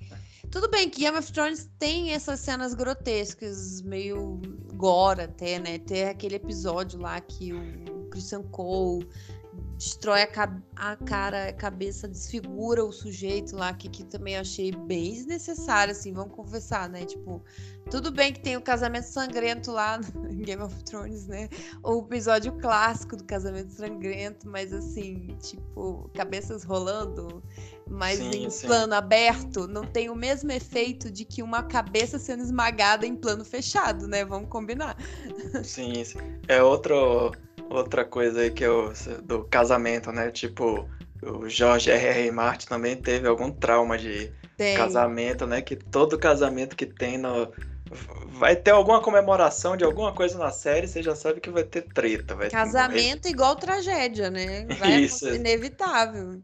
Tudo 0.49 0.70
bem 0.70 0.90
que 0.90 1.02
Game 1.02 1.18
of 1.18 1.32
Thrones 1.32 1.70
tem 1.80 2.12
essas 2.12 2.41
cenas 2.41 2.74
grotescas, 2.74 3.82
meio 3.82 4.41
gore 4.74 5.22
até, 5.22 5.60
né? 5.60 5.80
Tem 5.80 6.10
aquele 6.10 6.36
episódio 6.36 6.99
lá 6.99 7.22
que 7.22 7.53
o 7.53 8.10
Christian 8.10 8.44
Cole 8.44 9.08
destrói 9.82 10.22
a, 10.22 10.28
a, 10.76 10.95
cara, 10.95 11.49
a 11.49 11.53
cabeça, 11.53 12.08
desfigura 12.08 12.86
o 12.86 12.91
sujeito 12.91 13.56
lá, 13.56 13.74
que, 13.74 13.90
que 13.90 14.03
também 14.03 14.38
achei 14.38 14.72
bem 14.72 15.14
desnecessário, 15.14 15.91
assim, 15.91 16.14
vamos 16.14 16.36
confessar, 16.36 16.88
né? 16.88 17.03
Tipo, 17.03 17.44
tudo 17.90 18.12
bem 18.12 18.32
que 18.32 18.40
tem 18.40 18.56
o 18.56 18.62
casamento 18.62 19.06
sangrento 19.06 19.72
lá 19.72 19.99
em 20.30 20.38
Game 20.45 20.62
of 20.62 20.84
Thrones, 20.84 21.26
né? 21.26 21.49
O 21.84 21.99
episódio 22.02 22.52
clássico 22.60 23.18
do 23.18 23.24
casamento 23.24 23.72
sangrento, 23.72 24.48
mas 24.48 24.72
assim, 24.72 25.36
tipo, 25.41 26.12
cabeças 26.14 26.64
rolando, 26.64 27.44
mas 27.90 28.20
sim, 28.20 28.45
em 28.45 28.49
sim. 28.52 28.68
plano 28.68 28.94
aberto, 28.94 29.68
não 29.68 29.84
tem 29.84 30.12
o 30.12 30.16
mesmo 30.16 30.52
efeito 30.52 31.10
de 31.10 31.26
que 31.26 31.41
uma 31.41 31.64
cabeça 31.64 32.20
sendo 32.20 32.44
esmagada 32.44 33.08
em 33.08 33.16
plano 33.16 33.44
fechado, 33.44 34.08
né? 34.08 34.24
Vamos 34.24 34.48
combinar. 34.48 34.95
Sim, 35.64 36.03
sim. 36.06 36.20
é 36.48 36.62
outro 36.62 37.32
outra 37.72 38.06
coisa 38.06 38.41
aí 38.41 38.52
que 38.52 38.64
eu. 38.64 38.93
do 39.23 39.43
casamento, 39.45 40.11
né? 40.11 40.30
Tipo, 40.31 40.88
o 41.22 41.48
Jorge 41.49 41.89
R.R. 41.91 42.31
Martin 42.31 42.68
também 42.68 42.95
teve 42.95 43.27
algum 43.27 43.52
trauma 43.52 43.98
de 43.98 44.31
casamento, 44.76 45.48
né? 45.48 45.61
Que 45.61 45.76
todo 45.76 46.18
casamento 46.18 46.76
que 46.76 46.85
tem 46.85 47.18
no. 47.18 47.52
Vai 48.30 48.56
ter 48.56 48.72
alguma 48.72 49.02
comemoração 49.02 49.76
de 49.76 49.84
alguma 49.84 50.14
coisa 50.14 50.38
na 50.38 50.49
série, 50.49 50.88
você 50.88 51.03
já 51.03 51.14
sabe 51.14 51.41
que 51.41 51.49
vai 51.49 51.64
ter 51.64 51.81
treta. 51.81 52.35
Vai 52.35 52.49
casamento 52.49 53.23
ter... 53.23 53.30
igual 53.30 53.56
tragédia, 53.56 54.30
né? 54.30 54.65
Vai 54.80 55.02
Isso. 55.03 55.27
inevitável. 55.27 56.41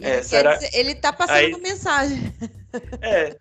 É, 0.00 0.22
será... 0.22 0.54
Dizer, 0.54 0.70
ele 0.72 0.94
tá 0.94 1.12
passando 1.12 1.36
aí... 1.36 1.52
uma 1.52 1.58
mensagem. 1.58 2.32
É, 3.02 3.36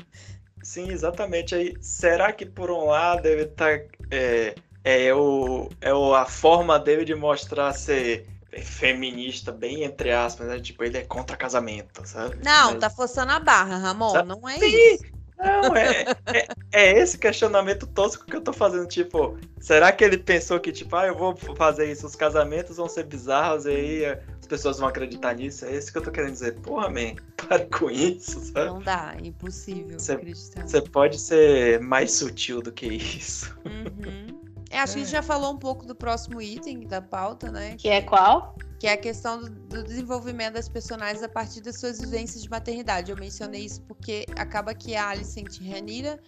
sim, 0.61 0.91
exatamente. 0.91 1.55
Aí, 1.55 1.73
será 1.79 2.33
que 2.33 2.45
por 2.45 2.69
um 2.69 2.85
lado 2.85 3.25
ele 3.25 3.45
tá. 3.45 3.67
É 4.11 4.55
é, 4.88 5.14
o, 5.14 5.69
é 5.81 5.93
o, 5.93 6.15
a 6.15 6.26
forma 6.26 6.80
dele 6.80 7.03
de 7.03 7.14
mostrar 7.14 7.73
ser 7.73 8.26
feminista, 8.64 9.51
bem 9.51 9.84
entre 9.84 10.14
aspas, 10.14 10.47
né? 10.47 10.59
Tipo, 10.61 10.81
ele 10.85 10.97
é 10.97 11.03
contra 11.03 11.35
casamento, 11.35 12.07
sabe? 12.07 12.38
Não, 12.41 12.72
Mas... 12.72 12.80
tá 12.80 12.89
forçando 12.89 13.34
a 13.34 13.39
barra, 13.39 13.76
Ramon, 13.76 14.11
sabe? 14.11 14.30
não 14.30 14.47
é 14.47 14.57
Sim. 14.57 14.93
isso. 14.93 15.03
Não, 15.38 15.76
é, 15.76 16.05
é, 16.26 16.47
é, 16.72 16.99
esse 16.99 17.18
questionamento 17.18 17.85
tosco 17.85 18.26
que 18.26 18.35
eu 18.38 18.41
tô 18.41 18.53
fazendo. 18.53 18.88
Tipo, 18.88 19.38
será 19.59 19.91
que 19.91 20.05
ele 20.05 20.18
pensou 20.18 20.57
que, 20.57 20.72
tipo, 20.72 20.95
ah, 20.95 21.05
eu 21.05 21.15
vou 21.15 21.35
fazer 21.35 21.91
isso, 21.91 22.07
os 22.07 22.15
casamentos 22.15 22.77
vão 22.77 22.88
ser 22.88 23.03
bizarros 23.03 23.65
e 23.65 23.69
aí 23.69 24.05
as 24.05 24.47
pessoas 24.47 24.80
vão 24.80 24.88
acreditar 24.88 25.35
nisso? 25.35 25.65
É 25.65 25.76
isso 25.76 25.91
que 25.91 25.97
eu 25.97 26.01
tô 26.01 26.11
querendo 26.11 26.31
dizer. 26.31 26.55
Porra, 26.61 26.89
man, 26.89 27.14
pare 27.47 27.65
com 27.65 27.91
isso, 27.91 28.39
sabe? 28.39 28.68
Não 28.68 28.81
dá, 28.81 29.15
é 29.22 29.27
impossível. 29.27 29.99
Você 29.99 30.81
pode 30.81 31.19
ser 31.19 31.81
mais 31.81 32.14
sutil 32.14 32.61
do 32.61 32.72
que 32.72 32.88
isso. 32.88 33.53
Uhum. 33.65 34.46
É, 34.69 34.80
acho 34.80 34.94
que 34.94 34.99
a 34.99 35.03
gente 35.03 35.14
é. 35.14 35.18
já 35.18 35.23
falou 35.23 35.53
um 35.53 35.57
pouco 35.57 35.85
do 35.85 35.95
próximo 35.95 36.41
item 36.41 36.88
da 36.88 37.02
pauta, 37.02 37.52
né? 37.52 37.76
Que 37.77 37.89
é 37.89 38.02
qual? 38.02 38.56
Que 38.80 38.88
é 38.88 38.94
a 38.94 38.98
questão 38.98 39.39
do, 39.39 39.49
do, 39.49 39.84
desenvolvimento 39.84 40.53
das 40.53 40.68
personagens 40.68 41.23
a 41.23 41.30
partir 41.30 41.61
das 41.61 41.80
suas 41.80 41.99
vivências 41.99 42.44
de 42.44 42.49
maternidade. 42.49 43.11
Eu 43.11 43.18
mencionei 43.18 43.65
isso 43.65 43.81
porque 43.84 44.26
acaba 44.35 44.73
que 44.73 44.95
a 44.95 45.10
Alicent 45.10 45.60
Ranira 45.61 46.19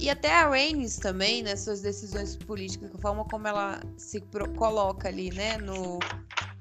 e 0.00 0.10
até 0.10 0.32
a 0.32 0.48
Rhaenys 0.48 0.96
também, 0.96 1.42
né, 1.42 1.56
suas 1.56 1.80
decisões 1.80 2.36
políticas, 2.36 2.94
a 2.94 2.98
forma 2.98 3.24
como 3.24 3.46
ela 3.46 3.80
se 3.96 4.20
coloca 4.56 5.08
ali, 5.08 5.30
né, 5.30 5.56
no, 5.58 5.98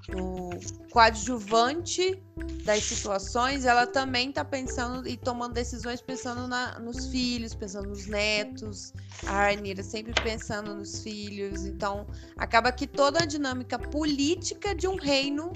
no 0.10 0.50
coadjuvante 0.90 2.22
das 2.64 2.84
situações, 2.84 3.66
ela 3.66 3.88
também 3.88 4.30
está 4.30 4.44
pensando 4.44 5.08
e 5.08 5.18
tomando 5.18 5.54
decisões 5.54 6.02
pensando 6.02 6.48
na, 6.48 6.80
nos 6.80 7.08
filhos, 7.08 7.54
pensando 7.54 7.90
nos 7.90 8.08
netos. 8.08 8.94
A 9.26 9.32
Rainira 9.32 9.84
sempre 9.84 10.14
pensando 10.22 10.74
nos 10.76 11.02
filhos. 11.02 11.66
Então, 11.66 12.06
acaba 12.38 12.72
que 12.72 12.88
toda 12.88 13.24
a 13.24 13.26
dinâmica 13.26 13.80
política 13.80 14.76
de 14.76 14.88
um 14.88 14.98
reino 14.98 15.52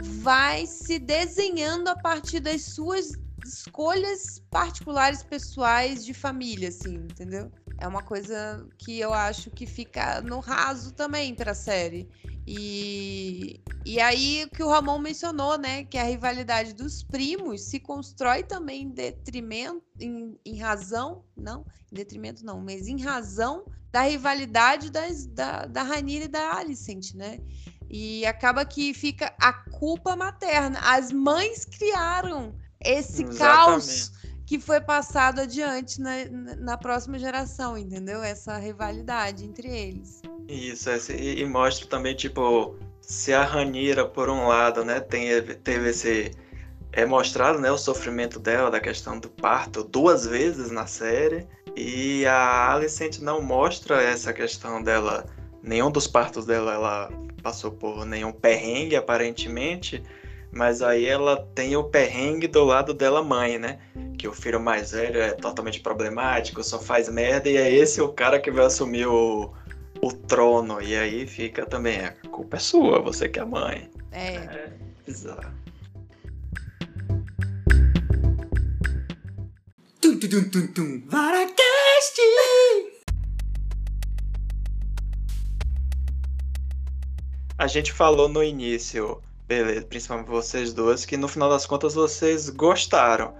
vai 0.00 0.66
se 0.66 0.98
desenhando 0.98 1.88
a 1.88 1.96
partir 1.96 2.40
das 2.40 2.62
suas 2.62 3.18
escolhas 3.44 4.42
particulares 4.50 5.22
pessoais 5.22 6.04
de 6.04 6.14
família, 6.14 6.68
assim, 6.68 6.94
entendeu? 6.94 7.50
É 7.78 7.88
uma 7.88 8.02
coisa 8.02 8.66
que 8.78 9.00
eu 9.00 9.12
acho 9.12 9.50
que 9.50 9.66
fica 9.66 10.20
no 10.20 10.38
raso 10.38 10.92
também 10.92 11.34
para 11.34 11.52
a 11.52 11.54
série. 11.54 12.08
E, 12.46 13.60
e 13.84 14.00
aí 14.00 14.44
o 14.44 14.50
que 14.50 14.62
o 14.62 14.68
Ramon 14.68 14.98
mencionou, 14.98 15.58
né? 15.58 15.84
Que 15.84 15.98
a 15.98 16.04
rivalidade 16.04 16.74
dos 16.74 17.02
primos 17.02 17.62
se 17.62 17.78
constrói 17.78 18.42
também 18.42 18.82
em 18.82 18.90
detrimento, 18.90 19.82
em, 20.00 20.38
em 20.44 20.58
razão, 20.58 21.24
não, 21.36 21.64
em 21.90 21.94
detrimento 21.94 22.44
não, 22.44 22.60
mas 22.60 22.88
em 22.88 23.00
razão 23.00 23.64
da 23.92 24.02
rivalidade 24.02 24.90
das, 24.90 25.26
da, 25.26 25.66
da 25.66 25.82
Ranira 25.82 26.24
e 26.24 26.28
da 26.28 26.54
Alicent, 26.56 27.14
né? 27.14 27.40
E 27.88 28.24
acaba 28.24 28.64
que 28.64 28.94
fica 28.94 29.34
a 29.40 29.52
culpa 29.52 30.14
materna. 30.14 30.78
As 30.80 31.10
mães 31.10 31.64
criaram 31.64 32.54
esse 32.80 33.24
Exatamente. 33.24 33.38
caos 33.38 34.19
que 34.50 34.58
foi 34.58 34.80
passado 34.80 35.42
adiante 35.42 36.00
na, 36.00 36.10
na 36.58 36.76
próxima 36.76 37.16
geração, 37.20 37.78
entendeu? 37.78 38.20
Essa 38.20 38.58
rivalidade 38.58 39.44
entre 39.44 39.68
eles. 39.68 40.20
Isso, 40.48 40.90
e, 41.12 41.40
e 41.40 41.46
mostra 41.46 41.86
também, 41.86 42.16
tipo, 42.16 42.74
se 43.00 43.32
a 43.32 43.44
Ranira, 43.44 44.04
por 44.04 44.28
um 44.28 44.48
lado, 44.48 44.84
né, 44.84 44.98
tem, 44.98 45.40
teve 45.62 45.90
esse. 45.90 46.32
É 46.90 47.06
mostrado 47.06 47.60
né, 47.60 47.70
o 47.70 47.78
sofrimento 47.78 48.40
dela, 48.40 48.72
da 48.72 48.80
questão 48.80 49.20
do 49.20 49.30
parto, 49.30 49.84
duas 49.84 50.26
vezes 50.26 50.72
na 50.72 50.84
série. 50.84 51.46
E 51.76 52.26
a 52.26 52.72
Alicent 52.72 53.20
não 53.20 53.40
mostra 53.40 54.02
essa 54.02 54.32
questão 54.32 54.82
dela. 54.82 55.26
Nenhum 55.62 55.92
dos 55.92 56.08
partos 56.08 56.44
dela 56.44 56.74
ela 56.74 57.10
passou 57.40 57.70
por 57.70 58.04
nenhum 58.04 58.32
perrengue, 58.32 58.96
aparentemente. 58.96 60.02
Mas 60.52 60.82
aí 60.82 61.06
ela 61.06 61.36
tem 61.54 61.76
o 61.76 61.84
perrengue 61.84 62.48
do 62.48 62.64
lado 62.64 62.92
dela 62.92 63.22
mãe, 63.22 63.58
né? 63.58 63.78
Que 64.18 64.26
o 64.26 64.32
filho 64.32 64.60
mais 64.60 64.92
velho 64.92 65.20
é 65.20 65.32
totalmente 65.32 65.80
problemático, 65.80 66.62
só 66.64 66.78
faz 66.78 67.08
merda, 67.08 67.48
e 67.48 67.56
é 67.56 67.70
esse 67.72 68.00
o 68.00 68.12
cara 68.12 68.40
que 68.40 68.50
vai 68.50 68.64
assumir 68.64 69.06
o, 69.06 69.52
o 70.02 70.12
trono. 70.12 70.82
E 70.82 70.96
aí 70.96 71.26
fica 71.26 71.64
também, 71.64 72.00
a 72.00 72.12
culpa 72.28 72.56
é 72.56 72.60
sua, 72.60 73.00
você 73.00 73.28
que 73.28 73.38
é 73.38 73.42
a 73.42 73.46
mãe. 73.46 73.88
É. 74.12 74.34
É 74.34 74.72
bizarro. 75.06 75.60
tum, 80.28 80.48
tum, 80.50 80.66
tum. 80.68 81.02
Varacast! 81.06 82.20
A 87.58 87.66
gente 87.66 87.92
falou 87.92 88.28
no 88.28 88.42
início, 88.42 89.20
beleza, 89.50 89.84
principalmente 89.84 90.28
vocês 90.28 90.72
duas, 90.72 91.04
que 91.04 91.16
no 91.16 91.26
final 91.26 91.50
das 91.50 91.66
contas 91.66 91.94
vocês 91.94 92.48
gostaram. 92.50 93.34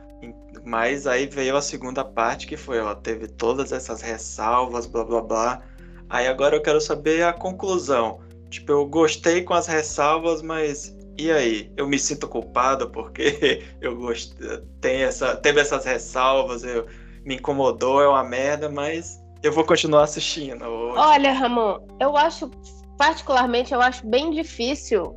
Mas 0.64 1.06
aí 1.06 1.26
veio 1.26 1.56
a 1.56 1.62
segunda 1.62 2.04
parte 2.04 2.48
que 2.48 2.56
foi, 2.56 2.80
ó, 2.80 2.96
teve 2.96 3.28
todas 3.28 3.70
essas 3.70 4.02
ressalvas, 4.02 4.86
blá 4.86 5.04
blá 5.04 5.22
blá. 5.22 5.62
Aí 6.08 6.26
agora 6.26 6.56
eu 6.56 6.62
quero 6.62 6.80
saber 6.80 7.22
a 7.22 7.32
conclusão. 7.32 8.18
Tipo, 8.50 8.72
eu 8.72 8.86
gostei 8.86 9.42
com 9.42 9.54
as 9.54 9.68
ressalvas, 9.68 10.42
mas 10.42 10.96
e 11.16 11.30
aí? 11.30 11.72
Eu 11.76 11.86
me 11.86 11.98
sinto 11.98 12.26
culpado 12.26 12.90
porque 12.90 13.62
eu 13.80 13.96
gostei, 13.96 14.60
tem 14.80 15.02
essa, 15.02 15.36
teve 15.36 15.60
essas 15.60 15.84
ressalvas, 15.84 16.64
eu, 16.64 16.86
me 17.24 17.36
incomodou, 17.36 18.02
é 18.02 18.08
uma 18.08 18.24
merda, 18.24 18.68
mas 18.68 19.20
eu 19.44 19.52
vou 19.52 19.62
continuar 19.62 20.02
assistindo. 20.02 20.64
Hoje. 20.64 20.98
Olha, 20.98 21.32
Ramon, 21.32 21.86
eu 22.00 22.16
acho 22.16 22.50
particularmente 23.00 23.72
eu 23.72 23.80
acho 23.80 24.06
bem 24.06 24.30
difícil 24.30 25.16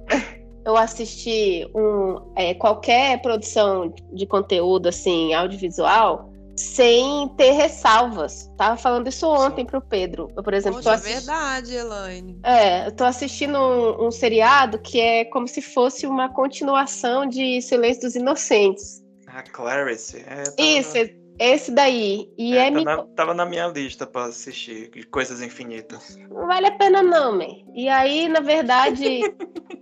eu 0.65 0.77
assistir 0.77 1.69
um, 1.75 2.31
é, 2.35 2.53
qualquer 2.53 3.21
produção 3.21 3.93
de 4.11 4.25
conteúdo 4.25 4.87
assim 4.87 5.33
audiovisual 5.33 6.33
sem 6.55 7.29
ter 7.29 7.51
ressalvas. 7.51 8.49
Tava 8.57 8.77
falando 8.77 9.07
isso 9.07 9.27
ontem 9.27 9.65
para 9.65 9.79
o 9.79 9.81
Pedro. 9.81 10.29
Eu, 10.35 10.43
por 10.43 10.53
exemplo, 10.53 10.77
Poxa, 10.77 10.89
tô 10.89 10.95
assisti... 10.95 11.25
verdade, 11.25 11.75
Elaine. 11.75 12.39
É, 12.43 12.87
eu 12.87 12.91
tô 12.91 13.03
assistindo 13.03 13.57
um, 13.57 14.07
um, 14.07 14.11
seriado 14.11 14.77
que 14.79 14.99
é 14.99 15.25
como 15.25 15.47
se 15.47 15.61
fosse 15.61 16.05
uma 16.05 16.29
continuação 16.29 17.25
de 17.25 17.61
Silêncio 17.61 18.03
dos 18.03 18.15
Inocentes. 18.15 19.01
Ah, 19.27 19.41
Clarice. 19.41 20.23
É, 20.27 20.43
tá... 20.43 20.63
Isso, 20.63 20.97
esse 21.39 21.71
daí. 21.71 22.29
E 22.37 22.57
é, 22.57 22.67
é 22.67 22.71
tá 22.71 22.77
me... 22.77 22.83
na, 22.83 23.03
tava 23.15 23.33
na 23.33 23.45
minha 23.45 23.67
lista 23.67 24.05
para 24.05 24.25
assistir, 24.25 24.89
Coisas 25.09 25.41
Infinitas. 25.41 26.17
Não 26.29 26.47
vale 26.47 26.67
a 26.67 26.71
pena 26.71 27.01
não, 27.01 27.37
man. 27.37 27.63
E 27.73 27.89
aí, 27.89 28.27
na 28.27 28.39
verdade, 28.39 29.21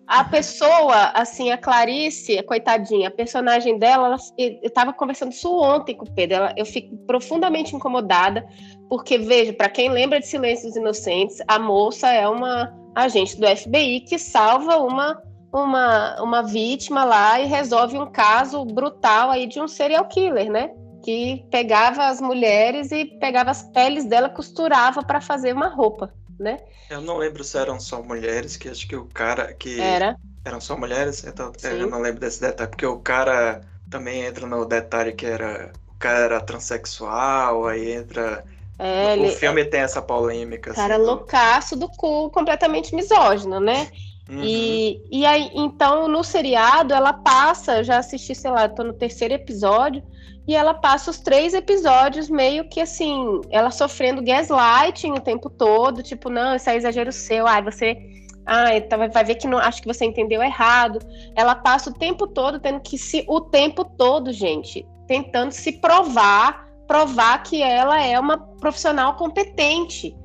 a 0.07 0.23
pessoa, 0.25 1.11
assim, 1.13 1.51
a 1.51 1.57
Clarice, 1.57 2.37
a 2.37 2.43
coitadinha, 2.43 3.07
a 3.07 3.11
personagem 3.11 3.77
dela, 3.77 4.07
ela, 4.07 4.17
eu 4.37 4.69
tava 4.69 4.93
conversando 4.93 5.31
isso 5.31 5.51
ontem 5.51 5.95
com 5.95 6.05
o 6.05 6.13
Pedro, 6.13 6.37
ela, 6.37 6.53
eu 6.57 6.65
fico 6.65 6.95
profundamente 7.05 7.75
incomodada, 7.75 8.45
porque, 8.89 9.17
veja, 9.17 9.53
para 9.53 9.69
quem 9.69 9.89
lembra 9.89 10.19
de 10.19 10.27
Silêncio 10.27 10.67
dos 10.67 10.77
Inocentes, 10.77 11.39
a 11.47 11.59
moça 11.59 12.09
é 12.09 12.27
uma 12.27 12.73
agente 12.95 13.39
do 13.39 13.47
FBI 13.47 14.01
que 14.01 14.19
salva 14.19 14.77
uma 14.77 15.21
uma, 15.53 16.21
uma 16.21 16.41
vítima 16.41 17.03
lá 17.03 17.39
e 17.39 17.45
resolve 17.45 17.97
um 17.97 18.09
caso 18.09 18.63
brutal 18.63 19.29
aí 19.29 19.47
de 19.47 19.59
um 19.59 19.67
serial 19.67 20.07
killer, 20.07 20.49
né? 20.49 20.71
Que 21.03 21.45
pegava 21.51 22.07
as 22.07 22.21
mulheres 22.21 22.91
e 22.91 23.05
pegava 23.05 23.51
as 23.51 23.63
peles 23.63 24.05
dela, 24.05 24.29
costurava 24.29 25.03
para 25.03 25.21
fazer 25.21 25.53
uma 25.53 25.67
roupa, 25.67 26.13
né? 26.39 26.59
Eu 26.89 27.01
não 27.01 27.17
lembro 27.17 27.43
se 27.43 27.57
eram 27.57 27.79
só 27.79 28.01
mulheres, 28.01 28.57
que 28.57 28.69
acho 28.69 28.87
que 28.87 28.95
o 28.95 29.05
cara 29.05 29.53
que 29.53 29.79
era 29.79 30.15
eram 30.43 30.59
só 30.59 30.75
mulheres, 30.75 31.23
então 31.23 31.51
eu 31.63 31.87
não 31.87 31.99
lembro 31.99 32.19
desse 32.19 32.41
detalhe, 32.41 32.69
porque 32.69 32.85
o 32.85 32.99
cara 32.99 33.61
também 33.89 34.23
entra 34.23 34.47
no 34.47 34.65
detalhe 34.65 35.13
que 35.13 35.25
era 35.25 35.71
o 35.87 35.95
cara 35.99 36.19
era 36.19 36.41
transexual, 36.41 37.67
aí 37.67 37.91
entra 37.91 38.43
é, 38.79 39.15
o 39.15 39.25
ele, 39.25 39.31
filme 39.33 39.63
tem 39.63 39.81
essa 39.81 40.01
polêmica. 40.01 40.73
Cara 40.73 40.95
assim, 40.95 41.03
loucaço 41.05 41.75
do 41.75 41.87
cu, 41.87 42.31
completamente 42.31 42.95
misógino, 42.95 43.59
né? 43.59 43.91
Uhum. 44.27 44.41
E, 44.43 45.01
e 45.11 45.25
aí, 45.25 45.51
então, 45.53 46.07
no 46.07 46.23
seriado, 46.23 46.93
ela 46.93 47.13
passa, 47.13 47.83
já 47.83 47.97
assisti, 47.97 48.33
sei 48.33 48.49
lá, 48.49 48.67
tô 48.67 48.83
no 48.83 48.93
terceiro 48.93 49.33
episódio, 49.33 50.01
e 50.47 50.55
ela 50.55 50.73
passa 50.73 51.11
os 51.11 51.19
três 51.19 51.53
episódios 51.53 52.29
meio 52.29 52.67
que 52.67 52.81
assim, 52.81 53.41
ela 53.49 53.69
sofrendo 53.69 54.23
gaslighting 54.23 55.11
o 55.11 55.19
tempo 55.19 55.49
todo, 55.49 56.01
tipo, 56.01 56.29
não, 56.29 56.55
isso 56.55 56.69
é 56.69 56.75
exagero 56.75 57.11
seu, 57.11 57.47
ai, 57.47 57.61
você. 57.61 57.97
Ai, 58.43 58.81
tá, 58.81 58.97
vai 58.97 59.23
ver 59.23 59.35
que 59.35 59.47
não 59.47 59.59
acho 59.59 59.81
que 59.81 59.87
você 59.87 60.03
entendeu 60.03 60.41
errado. 60.41 60.99
Ela 61.35 61.53
passa 61.53 61.91
o 61.91 61.93
tempo 61.93 62.25
todo 62.25 62.59
tendo 62.59 62.79
que 62.79 62.97
se. 62.97 63.23
O 63.27 63.39
tempo 63.39 63.85
todo, 63.85 64.33
gente, 64.33 64.85
tentando 65.07 65.51
se 65.51 65.73
provar, 65.73 66.65
provar 66.87 67.43
que 67.43 67.61
ela 67.61 68.01
é 68.01 68.19
uma 68.19 68.37
profissional 68.37 69.15
competente. 69.15 70.15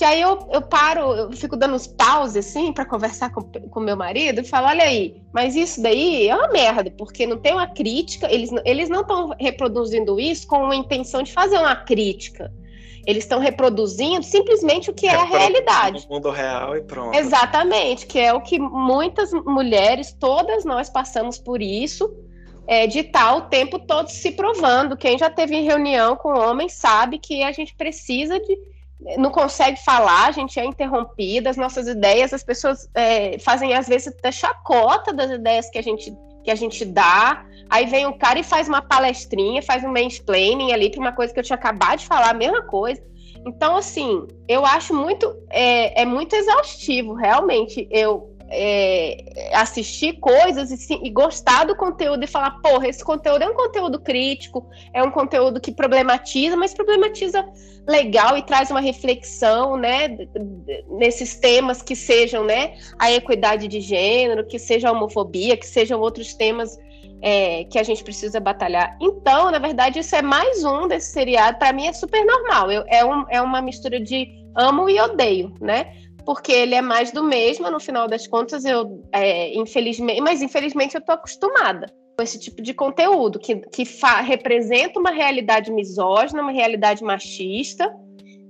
Que 0.00 0.04
aí 0.06 0.22
eu, 0.22 0.48
eu 0.50 0.62
paro, 0.62 1.12
eu 1.12 1.32
fico 1.32 1.58
dando 1.58 1.74
uns 1.74 1.86
pauses 1.86 2.48
assim 2.48 2.72
para 2.72 2.86
conversar 2.86 3.30
com, 3.34 3.42
com 3.42 3.80
meu 3.80 3.98
marido 3.98 4.40
e 4.40 4.44
falo: 4.44 4.68
olha 4.68 4.84
aí, 4.84 5.22
mas 5.30 5.54
isso 5.54 5.82
daí 5.82 6.26
é 6.26 6.34
uma 6.34 6.48
merda, 6.48 6.90
porque 6.96 7.26
não 7.26 7.36
tem 7.36 7.52
uma 7.52 7.66
crítica, 7.66 8.26
eles, 8.32 8.48
eles 8.64 8.88
não 8.88 9.02
estão 9.02 9.34
reproduzindo 9.38 10.18
isso 10.18 10.46
com 10.46 10.70
a 10.70 10.74
intenção 10.74 11.22
de 11.22 11.30
fazer 11.30 11.58
uma 11.58 11.76
crítica. 11.76 12.50
Eles 13.06 13.24
estão 13.24 13.40
reproduzindo 13.40 14.22
simplesmente 14.22 14.88
o 14.88 14.94
que 14.94 15.06
é, 15.06 15.10
é 15.10 15.16
a 15.16 15.24
realidade. 15.24 16.06
O 16.08 16.14
mundo 16.14 16.30
real 16.30 16.74
e 16.78 16.80
pronto. 16.80 17.14
Exatamente, 17.14 18.06
que 18.06 18.18
é 18.18 18.32
o 18.32 18.40
que 18.40 18.58
muitas 18.58 19.30
mulheres, 19.32 20.16
todas 20.18 20.64
nós 20.64 20.88
passamos 20.88 21.36
por 21.36 21.60
isso, 21.60 22.10
é, 22.66 22.86
de 22.86 23.00
estar 23.00 23.34
o 23.34 23.42
tempo 23.42 23.78
todo 23.78 24.08
se 24.08 24.32
provando. 24.32 24.96
Quem 24.96 25.18
já 25.18 25.28
teve 25.28 25.60
reunião 25.60 26.16
com 26.16 26.30
homens 26.30 26.72
sabe 26.72 27.18
que 27.18 27.42
a 27.42 27.52
gente 27.52 27.74
precisa 27.74 28.40
de 28.40 28.69
não 29.16 29.30
consegue 29.30 29.82
falar, 29.82 30.26
a 30.26 30.32
gente 30.32 30.58
é 30.60 30.64
interrompida, 30.64 31.50
as 31.50 31.56
nossas 31.56 31.88
ideias, 31.88 32.32
as 32.32 32.44
pessoas 32.44 32.88
é, 32.94 33.38
fazem 33.38 33.74
às 33.74 33.88
vezes 33.88 34.08
até 34.08 34.30
chacota 34.30 35.12
das 35.12 35.30
ideias 35.30 35.70
que 35.70 35.78
a 35.78 35.82
gente 35.82 36.12
que 36.42 36.50
a 36.50 36.54
gente 36.54 36.84
dá. 36.84 37.44
Aí 37.68 37.86
vem 37.86 38.06
um 38.06 38.16
cara 38.16 38.38
e 38.38 38.42
faz 38.42 38.66
uma 38.68 38.82
palestrinha, 38.82 39.62
faz 39.62 39.84
um 39.84 39.92
mansplaining 39.92 40.72
ali 40.72 40.90
para 40.90 41.00
uma 41.00 41.12
coisa 41.12 41.32
que 41.32 41.38
eu 41.38 41.44
tinha 41.44 41.56
acabado 41.56 41.98
de 41.98 42.06
falar, 42.06 42.30
a 42.30 42.34
mesma 42.34 42.62
coisa. 42.62 43.02
Então, 43.46 43.76
assim, 43.76 44.26
eu 44.48 44.66
acho 44.66 44.94
muito 44.94 45.34
é, 45.50 46.02
é 46.02 46.04
muito 46.04 46.34
exaustivo, 46.34 47.14
realmente. 47.14 47.86
Eu 47.90 48.29
é, 48.50 49.52
assistir 49.54 50.14
coisas 50.14 50.70
e, 50.70 50.94
e, 51.04 51.10
gostar 51.10 51.64
do 51.64 51.76
conteúdo 51.76 52.24
e 52.24 52.26
falar, 52.26 52.60
porra, 52.60 52.88
esse 52.88 53.04
conteúdo 53.04 53.42
é 53.42 53.48
um 53.48 53.54
conteúdo 53.54 54.00
crítico, 54.00 54.68
é 54.92 55.02
um 55.02 55.10
conteúdo 55.10 55.60
que 55.60 55.70
problematiza, 55.70 56.56
mas 56.56 56.74
problematiza 56.74 57.46
legal 57.86 58.36
e 58.36 58.42
traz 58.42 58.70
uma 58.70 58.80
reflexão, 58.80 59.76
né, 59.76 60.08
nesses 60.90 61.36
temas 61.36 61.80
que 61.80 61.94
sejam, 61.94 62.44
né, 62.44 62.74
a 62.98 63.12
equidade 63.12 63.68
de 63.68 63.80
gênero, 63.80 64.46
que 64.46 64.58
seja 64.58 64.88
a 64.88 64.92
homofobia, 64.92 65.56
que 65.56 65.66
sejam 65.66 66.00
outros 66.00 66.34
temas 66.34 66.76
é, 67.22 67.64
que 67.64 67.78
a 67.78 67.82
gente 67.82 68.02
precisa 68.02 68.40
batalhar. 68.40 68.96
Então, 69.00 69.50
na 69.50 69.58
verdade, 69.58 70.00
isso 70.00 70.16
é 70.16 70.22
mais 70.22 70.64
um 70.64 70.88
desse 70.88 71.12
seriado. 71.12 71.58
Para 71.58 71.72
mim 71.72 71.86
é 71.86 71.92
super 71.92 72.24
normal. 72.24 72.70
Eu, 72.70 72.84
é, 72.88 73.04
um, 73.04 73.24
é 73.28 73.40
uma 73.40 73.60
mistura 73.60 74.00
de 74.00 74.28
amo 74.56 74.88
e 74.88 75.00
odeio, 75.00 75.52
né? 75.60 75.92
Porque 76.30 76.52
ele 76.52 76.76
é 76.76 76.80
mais 76.80 77.10
do 77.10 77.24
mesmo, 77.24 77.68
no 77.72 77.80
final 77.80 78.06
das 78.06 78.24
contas, 78.24 78.64
eu, 78.64 79.02
é, 79.10 79.52
infelizmente, 79.58 80.20
mas 80.20 80.40
infelizmente 80.40 80.94
eu 80.94 81.00
tô 81.00 81.10
acostumada 81.10 81.92
com 82.16 82.22
esse 82.22 82.38
tipo 82.38 82.62
de 82.62 82.72
conteúdo, 82.72 83.40
que, 83.40 83.56
que 83.56 83.82
representa 84.24 85.00
uma 85.00 85.10
realidade 85.10 85.72
misógina, 85.72 86.40
uma 86.40 86.52
realidade 86.52 87.02
machista, 87.02 87.92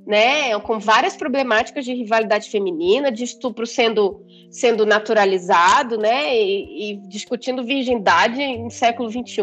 né, 0.07 0.61
com 0.61 0.78
várias 0.78 1.16
problemáticas 1.16 1.86
de 1.86 1.94
rivalidade 1.94 2.51
feminina, 2.51 3.11
de 3.11 3.24
estupro 3.24 3.66
sendo, 3.66 4.27
sendo 4.51 4.85
naturalizado, 4.85 5.97
né, 5.97 6.36
e, 6.39 6.93
e 6.93 6.97
discutindo 7.09 7.65
virgindade 7.65 8.59
no 8.59 8.70
século 8.70 9.09
XXI, 9.09 9.43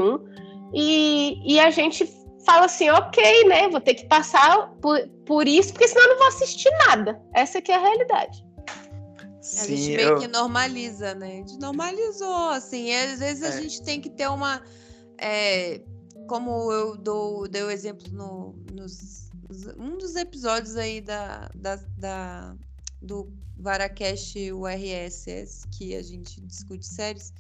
e, 0.76 1.42
e 1.44 1.60
a 1.60 1.72
gente 1.72 2.08
fala 2.48 2.66
assim, 2.66 2.90
ok, 2.90 3.44
né? 3.44 3.68
Vou 3.68 3.82
ter 3.82 3.94
que 3.94 4.06
passar 4.06 4.70
por, 4.82 5.06
por 5.26 5.46
isso, 5.46 5.74
porque 5.74 5.86
senão 5.86 6.04
eu 6.04 6.10
não 6.12 6.18
vou 6.18 6.28
assistir 6.30 6.72
nada. 6.88 7.22
Essa 7.34 7.62
que 7.62 7.74
é 7.74 7.76
a 7.76 7.80
realidade. 7.80 8.48
Sim, 9.42 9.60
a 9.60 9.66
gente 9.66 9.96
meio 9.98 10.10
eu... 10.10 10.20
que 10.20 10.28
normaliza, 10.30 11.14
né? 11.14 11.28
A 11.28 11.36
gente 11.36 11.60
normalizou, 11.60 12.50
assim. 12.50 12.94
às 12.94 13.20
vezes 13.20 13.44
é. 13.44 13.48
a 13.50 13.62
gente 13.62 13.84
tem 13.84 14.00
que 14.00 14.10
ter 14.10 14.30
uma. 14.30 14.64
É, 15.20 15.82
como 16.30 16.72
eu 16.72 16.96
dou, 16.96 17.50
dei 17.50 17.64
o 17.64 17.70
exemplo 17.70 18.08
no, 18.12 18.56
nos, 18.74 19.30
um 19.78 19.98
dos 19.98 20.16
episódios 20.16 20.78
aí 20.78 21.02
da, 21.02 21.50
da, 21.54 21.76
da 21.98 22.56
do 23.02 23.30
Varacast 23.58 24.38
URSS, 24.52 25.68
que 25.72 25.96
a 25.96 26.02
gente 26.02 26.40
discute 26.42 26.86
séries, 26.86 27.34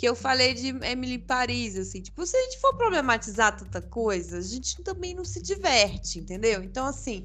que 0.00 0.08
eu 0.08 0.14
falei 0.14 0.54
de 0.54 0.68
Emily 0.82 1.18
Paris, 1.18 1.76
assim, 1.76 2.00
tipo, 2.00 2.24
se 2.24 2.34
a 2.34 2.40
gente 2.44 2.58
for 2.58 2.74
problematizar 2.74 3.54
tanta 3.54 3.82
coisa, 3.82 4.38
a 4.38 4.40
gente 4.40 4.82
também 4.82 5.14
não 5.14 5.26
se 5.26 5.42
diverte, 5.42 6.18
entendeu? 6.18 6.64
Então, 6.64 6.86
assim, 6.86 7.22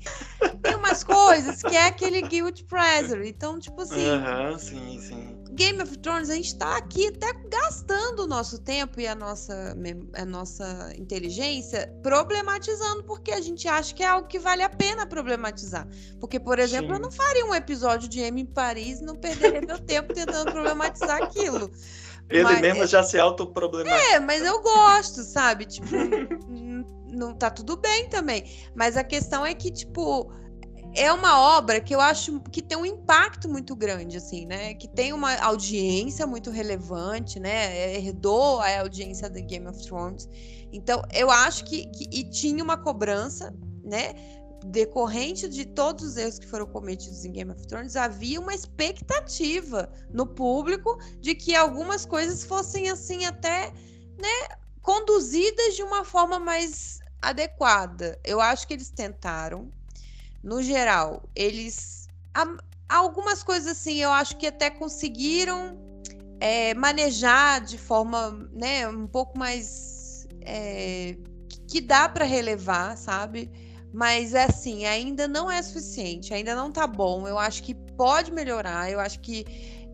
tem 0.61 0.75
umas 0.75 1.01
coisas 1.01 1.61
que 1.61 1.73
é 1.73 1.85
aquele 1.85 2.21
guilt 2.23 2.63
pleasure. 2.63 3.25
Então, 3.29 3.57
tipo 3.57 3.81
assim. 3.81 4.09
Uhum, 4.09 4.59
sim, 4.59 4.99
sim. 4.99 5.45
Game 5.51 5.81
of 5.81 5.97
Thrones, 5.99 6.29
a 6.29 6.35
gente 6.35 6.53
tá 6.57 6.75
aqui 6.75 7.07
até 7.07 7.31
gastando 7.49 8.23
o 8.23 8.27
nosso 8.27 8.59
tempo 8.59 8.99
e 8.99 9.07
a 9.07 9.15
nossa, 9.15 9.73
a 10.13 10.25
nossa 10.25 10.93
inteligência 10.97 11.87
problematizando, 12.03 13.05
porque 13.05 13.31
a 13.31 13.39
gente 13.39 13.69
acha 13.69 13.95
que 13.95 14.03
é 14.03 14.07
algo 14.07 14.27
que 14.27 14.37
vale 14.37 14.63
a 14.63 14.69
pena 14.69 15.05
problematizar. 15.05 15.87
Porque, 16.19 16.41
por 16.41 16.59
exemplo, 16.59 16.87
sim. 16.87 16.95
eu 16.95 16.99
não 16.99 17.09
faria 17.09 17.45
um 17.45 17.55
episódio 17.55 18.09
de 18.09 18.19
Emily 18.19 18.49
Paris 18.49 18.99
e 18.99 19.05
não 19.05 19.15
perderia 19.15 19.61
meu 19.61 19.79
tempo 19.79 20.13
tentando 20.13 20.51
problematizar 20.51 21.23
aquilo. 21.23 21.71
Ele 22.29 22.43
mas, 22.43 22.61
mesmo 22.61 22.87
já 22.87 23.03
se 23.03 23.19
autoproblematiza. 23.19 24.15
É, 24.15 24.19
mas 24.19 24.43
eu 24.43 24.61
gosto, 24.61 25.23
sabe? 25.23 25.65
Tipo, 25.65 25.89
não 27.07 27.33
tá 27.33 27.49
tudo 27.49 27.77
bem 27.77 28.09
também. 28.09 28.45
Mas 28.75 28.97
a 28.97 29.03
questão 29.03 29.45
é 29.45 29.53
que, 29.53 29.71
tipo, 29.71 30.31
é 30.95 31.11
uma 31.11 31.39
obra 31.57 31.79
que 31.79 31.93
eu 31.93 32.01
acho 32.01 32.39
que 32.51 32.61
tem 32.61 32.77
um 32.77 32.85
impacto 32.85 33.49
muito 33.49 33.75
grande, 33.75 34.17
assim, 34.17 34.45
né? 34.45 34.73
Que 34.73 34.87
tem 34.87 35.13
uma 35.13 35.35
audiência 35.35 36.25
muito 36.25 36.49
relevante, 36.49 37.39
né? 37.39 37.95
Herdou 37.97 38.59
a 38.59 38.79
audiência 38.79 39.29
da 39.29 39.39
Game 39.39 39.67
of 39.67 39.85
Thrones. 39.85 40.27
Então, 40.71 41.03
eu 41.13 41.29
acho 41.29 41.65
que, 41.65 41.85
que 41.87 42.09
e 42.11 42.23
tinha 42.29 42.63
uma 42.63 42.77
cobrança, 42.77 43.53
né? 43.83 44.13
Decorrente 44.65 45.47
de 45.47 45.65
todos 45.65 46.03
os 46.03 46.17
erros 46.17 46.39
que 46.39 46.47
foram 46.47 46.65
cometidos 46.65 47.23
em 47.23 47.31
Game 47.31 47.51
of 47.51 47.65
Thrones, 47.67 47.95
havia 47.95 48.39
uma 48.39 48.53
expectativa 48.53 49.89
no 50.11 50.25
público 50.25 50.99
de 51.19 51.35
que 51.35 51.55
algumas 51.55 52.05
coisas 52.05 52.43
fossem 52.43 52.89
assim 52.89 53.25
até, 53.25 53.71
né, 54.17 54.57
conduzidas 54.81 55.75
de 55.75 55.83
uma 55.83 56.03
forma 56.03 56.39
mais 56.39 56.99
adequada. 57.21 58.19
Eu 58.23 58.41
acho 58.41 58.67
que 58.67 58.73
eles 58.73 58.89
tentaram, 58.89 59.71
no 60.43 60.61
geral, 60.61 61.29
eles 61.35 62.07
algumas 62.87 63.41
coisas 63.41 63.77
assim, 63.77 63.97
eu 63.97 64.11
acho 64.11 64.37
que 64.37 64.45
até 64.45 64.69
conseguiram 64.69 65.79
é, 66.39 66.73
manejar 66.73 67.61
de 67.61 67.77
forma, 67.77 68.31
né, 68.51 68.87
um 68.87 69.07
pouco 69.07 69.37
mais 69.37 70.27
é, 70.41 71.17
que 71.67 71.81
dá 71.81 72.07
para 72.07 72.25
relevar, 72.25 72.97
sabe? 72.97 73.49
Mas 73.95 74.33
é 74.33 74.43
assim, 74.43 74.85
ainda 74.85 75.25
não 75.25 75.49
é 75.49 75.63
suficiente, 75.63 76.33
ainda 76.33 76.53
não 76.53 76.69
tá 76.69 76.85
bom. 76.85 77.25
Eu 77.25 77.39
acho 77.39 77.63
que 77.63 77.73
pode 77.73 78.29
melhorar, 78.29 78.91
eu 78.91 78.99
acho 78.99 79.21
que. 79.21 79.45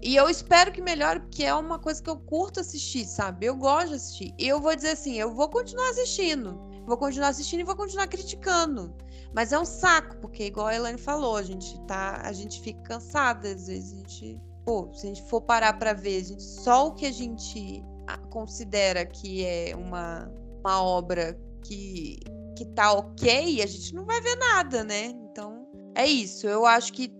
E 0.01 0.15
eu 0.15 0.27
espero 0.27 0.71
que 0.71 0.81
melhore, 0.81 1.19
porque 1.19 1.43
é 1.43 1.53
uma 1.53 1.77
coisa 1.77 2.01
que 2.01 2.09
eu 2.09 2.17
curto 2.17 2.59
assistir, 2.59 3.05
sabe? 3.05 3.45
Eu 3.45 3.55
gosto 3.55 3.89
de 3.89 3.93
assistir. 3.93 4.33
E 4.39 4.47
eu 4.47 4.59
vou 4.59 4.75
dizer 4.75 4.93
assim, 4.93 5.13
eu 5.19 5.31
vou 5.31 5.47
continuar 5.49 5.87
assistindo. 5.91 6.59
Vou 6.87 6.97
continuar 6.97 7.27
assistindo 7.27 7.59
e 7.59 7.63
vou 7.63 7.75
continuar 7.75 8.07
criticando. 8.07 8.91
Mas 9.35 9.53
é 9.53 9.59
um 9.59 9.65
saco, 9.65 10.17
porque 10.17 10.45
igual 10.45 10.65
a 10.65 10.75
Elaine 10.75 10.97
falou, 10.97 11.35
a 11.35 11.43
gente 11.43 11.79
tá. 11.85 12.21
A 12.23 12.33
gente 12.33 12.59
fica 12.59 12.81
cansada, 12.81 13.49
às 13.49 13.67
vezes 13.67 13.93
a 13.93 13.97
gente. 13.97 14.41
Pô, 14.65 14.91
se 14.93 15.05
a 15.05 15.09
gente 15.09 15.29
for 15.29 15.41
parar 15.41 15.73
para 15.77 15.93
ver, 15.93 16.23
gente, 16.23 16.41
só 16.41 16.87
o 16.87 16.95
que 16.95 17.05
a 17.05 17.11
gente 17.11 17.83
considera 18.31 19.05
que 19.05 19.45
é 19.45 19.75
uma, 19.75 20.27
uma 20.63 20.81
obra 20.81 21.39
que 21.63 22.17
que 22.55 22.65
tá 22.65 22.93
ok, 22.93 23.61
a 23.61 23.65
gente 23.65 23.93
não 23.93 24.05
vai 24.05 24.21
ver 24.21 24.35
nada, 24.35 24.83
né? 24.83 25.05
Então, 25.05 25.67
é 25.95 26.05
isso. 26.05 26.47
Eu 26.47 26.65
acho 26.65 26.93
que 26.93 27.11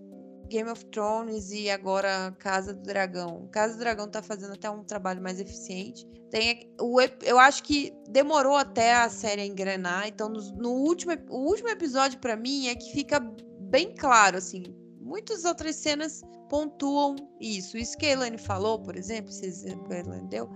Game 0.48 0.70
of 0.70 0.84
Thrones 0.86 1.50
e 1.50 1.70
agora 1.70 2.34
Casa 2.38 2.74
do 2.74 2.82
Dragão. 2.82 3.48
Casa 3.50 3.74
do 3.74 3.78
Dragão 3.78 4.08
tá 4.08 4.22
fazendo 4.22 4.52
até 4.52 4.68
um 4.68 4.84
trabalho 4.84 5.22
mais 5.22 5.40
eficiente. 5.40 6.06
Tem 6.30 6.70
o, 6.78 7.00
eu 7.22 7.38
acho 7.38 7.62
que 7.62 7.92
demorou 8.08 8.56
até 8.56 8.94
a 8.94 9.08
série 9.08 9.46
engrenar, 9.46 10.08
então 10.08 10.28
no, 10.28 10.40
no 10.56 10.70
último, 10.70 11.12
o 11.30 11.48
último 11.48 11.68
episódio 11.68 12.18
para 12.18 12.36
mim 12.36 12.68
é 12.68 12.74
que 12.74 12.92
fica 12.92 13.18
bem 13.60 13.94
claro 13.94 14.36
assim. 14.36 14.62
Muitas 15.00 15.44
outras 15.44 15.76
cenas 15.76 16.22
pontuam 16.50 17.16
isso. 17.40 17.78
Isso 17.78 17.96
que 17.96 18.06
a 18.06 18.10
Elaine 18.10 18.38
falou, 18.38 18.78
por 18.78 18.94
exemplo, 18.94 19.32
que 19.32 19.94
a 19.94 19.98
Elaine 19.98 20.28
deu, 20.28 20.50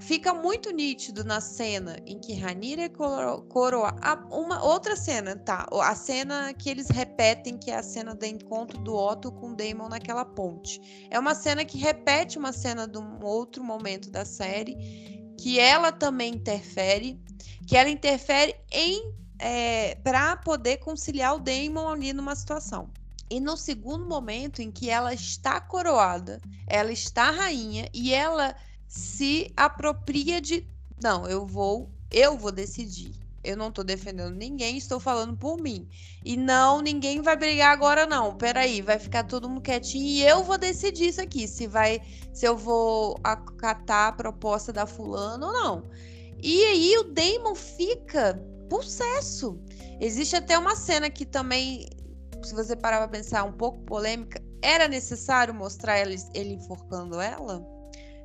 fica 0.00 0.34
muito 0.34 0.70
nítido 0.70 1.24
na 1.24 1.40
cena 1.40 1.96
em 2.06 2.18
que 2.18 2.34
Ranira 2.34 2.82
é 2.82 2.88
coroa. 2.88 3.94
Uma 4.30 4.62
outra 4.62 4.96
cena, 4.96 5.36
tá? 5.36 5.66
A 5.72 5.94
cena 5.94 6.52
que 6.54 6.68
eles 6.68 6.88
repetem, 6.88 7.58
que 7.58 7.70
é 7.70 7.76
a 7.76 7.82
cena 7.82 8.14
do 8.14 8.24
encontro 8.24 8.78
do 8.78 8.94
Otto 8.94 9.32
com 9.32 9.54
Damon 9.54 9.88
naquela 9.88 10.24
ponte. 10.24 11.08
É 11.10 11.18
uma 11.18 11.34
cena 11.34 11.64
que 11.64 11.78
repete 11.78 12.38
uma 12.38 12.52
cena 12.52 12.86
de 12.86 12.98
um 12.98 13.24
outro 13.24 13.64
momento 13.64 14.10
da 14.10 14.24
série, 14.24 15.34
que 15.38 15.58
ela 15.58 15.92
também 15.92 16.34
interfere, 16.34 17.20
que 17.66 17.76
ela 17.76 17.88
interfere 17.88 18.54
em 18.70 19.14
é, 19.38 19.94
para 19.96 20.36
poder 20.36 20.78
conciliar 20.78 21.34
o 21.34 21.40
Damon 21.40 21.88
ali 21.88 22.12
numa 22.12 22.34
situação. 22.34 22.90
E 23.28 23.40
no 23.40 23.56
segundo 23.56 24.06
momento 24.06 24.62
em 24.62 24.70
que 24.70 24.88
ela 24.88 25.12
está 25.12 25.60
coroada, 25.60 26.40
ela 26.66 26.92
está 26.92 27.30
rainha 27.30 27.88
e 27.92 28.14
ela 28.14 28.54
se 28.88 29.52
apropria 29.56 30.40
de. 30.40 30.66
Não, 31.02 31.26
eu 31.26 31.46
vou, 31.46 31.90
eu 32.10 32.36
vou 32.36 32.52
decidir. 32.52 33.12
Eu 33.46 33.56
não 33.56 33.68
estou 33.68 33.84
defendendo 33.84 34.34
ninguém, 34.34 34.76
estou 34.76 34.98
falando 34.98 35.36
por 35.36 35.60
mim. 35.60 35.88
E 36.24 36.36
não, 36.36 36.80
ninguém 36.80 37.22
vai 37.22 37.36
brigar 37.36 37.72
agora, 37.72 38.04
não. 38.04 38.34
Peraí, 38.34 38.82
vai 38.82 38.98
ficar 38.98 39.22
todo 39.22 39.48
mundo 39.48 39.60
quietinho 39.60 40.04
e 40.04 40.22
eu 40.22 40.42
vou 40.42 40.58
decidir 40.58 41.08
isso 41.08 41.20
aqui. 41.20 41.46
Se 41.46 41.68
vai, 41.68 42.02
se 42.32 42.44
eu 42.44 42.56
vou 42.56 43.16
acatar 43.22 44.08
a 44.08 44.12
proposta 44.12 44.72
da 44.72 44.84
fulana 44.84 45.46
ou 45.46 45.52
não. 45.52 45.84
E 46.42 46.64
aí 46.64 46.98
o 46.98 47.04
Damon 47.04 47.54
fica 47.54 48.34
possesso. 48.68 49.60
Existe 50.00 50.34
até 50.34 50.58
uma 50.58 50.74
cena 50.74 51.08
que 51.08 51.24
também, 51.24 51.88
se 52.42 52.52
você 52.52 52.74
parar 52.74 52.98
para 52.98 53.08
pensar, 53.08 53.44
um 53.44 53.52
pouco 53.52 53.78
polêmica. 53.82 54.42
Era 54.60 54.88
necessário 54.88 55.54
mostrar 55.54 56.00
ele, 56.00 56.16
ele 56.34 56.54
enforcando 56.54 57.20
ela? 57.20 57.75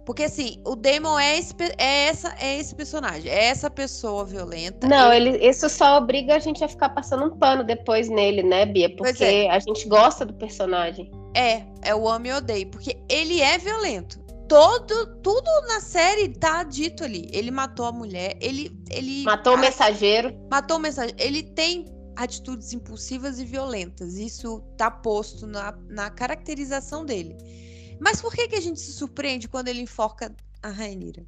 Porque 0.05 0.23
assim, 0.23 0.59
o 0.65 0.75
Damon 0.75 1.19
é 1.19 1.37
esse, 1.37 1.53
é 1.77 2.07
essa, 2.07 2.35
é 2.39 2.57
esse 2.57 2.73
personagem, 2.73 3.31
é 3.31 3.45
essa 3.45 3.69
pessoa 3.69 4.25
violenta. 4.25 4.87
Não, 4.87 5.13
ele... 5.13 5.37
isso 5.37 5.69
só 5.69 5.97
obriga 5.97 6.35
a 6.35 6.39
gente 6.39 6.63
a 6.63 6.67
ficar 6.67 6.89
passando 6.89 7.25
um 7.25 7.37
pano 7.37 7.63
depois 7.63 8.09
nele, 8.09 8.41
né, 8.41 8.65
Bia? 8.65 8.93
Porque 8.95 9.23
é. 9.23 9.49
a 9.49 9.59
gente 9.59 9.87
gosta 9.87 10.25
do 10.25 10.33
personagem. 10.33 11.11
É, 11.35 11.63
é 11.83 11.95
o 11.95 12.09
ame 12.09 12.29
e 12.29 12.33
odeio, 12.33 12.67
porque 12.67 12.97
ele 13.07 13.41
é 13.41 13.57
violento. 13.57 14.19
Todo, 14.47 15.15
tudo 15.21 15.49
na 15.67 15.79
série 15.79 16.27
tá 16.27 16.63
dito 16.63 17.05
ali. 17.05 17.29
Ele 17.31 17.51
matou 17.51 17.85
a 17.85 17.91
mulher, 17.91 18.35
ele. 18.41 18.77
ele 18.89 19.23
matou 19.23 19.55
o 19.55 19.57
mensageiro. 19.57 20.35
Matou 20.51 20.75
o 20.75 20.79
mensageiro. 20.79 21.15
Ele 21.17 21.41
tem 21.41 21.85
atitudes 22.17 22.73
impulsivas 22.73 23.39
e 23.39 23.45
violentas. 23.45 24.15
Isso 24.15 24.61
tá 24.75 24.91
posto 24.91 25.47
na, 25.47 25.73
na 25.87 26.09
caracterização 26.09 27.05
dele. 27.05 27.37
Mas 28.01 28.19
por 28.19 28.33
que, 28.33 28.47
que 28.47 28.55
a 28.55 28.59
gente 28.59 28.79
se 28.79 28.93
surpreende 28.93 29.47
quando 29.47 29.67
ele 29.67 29.81
enforca 29.81 30.35
a 30.63 30.69
Rainira? 30.69 31.23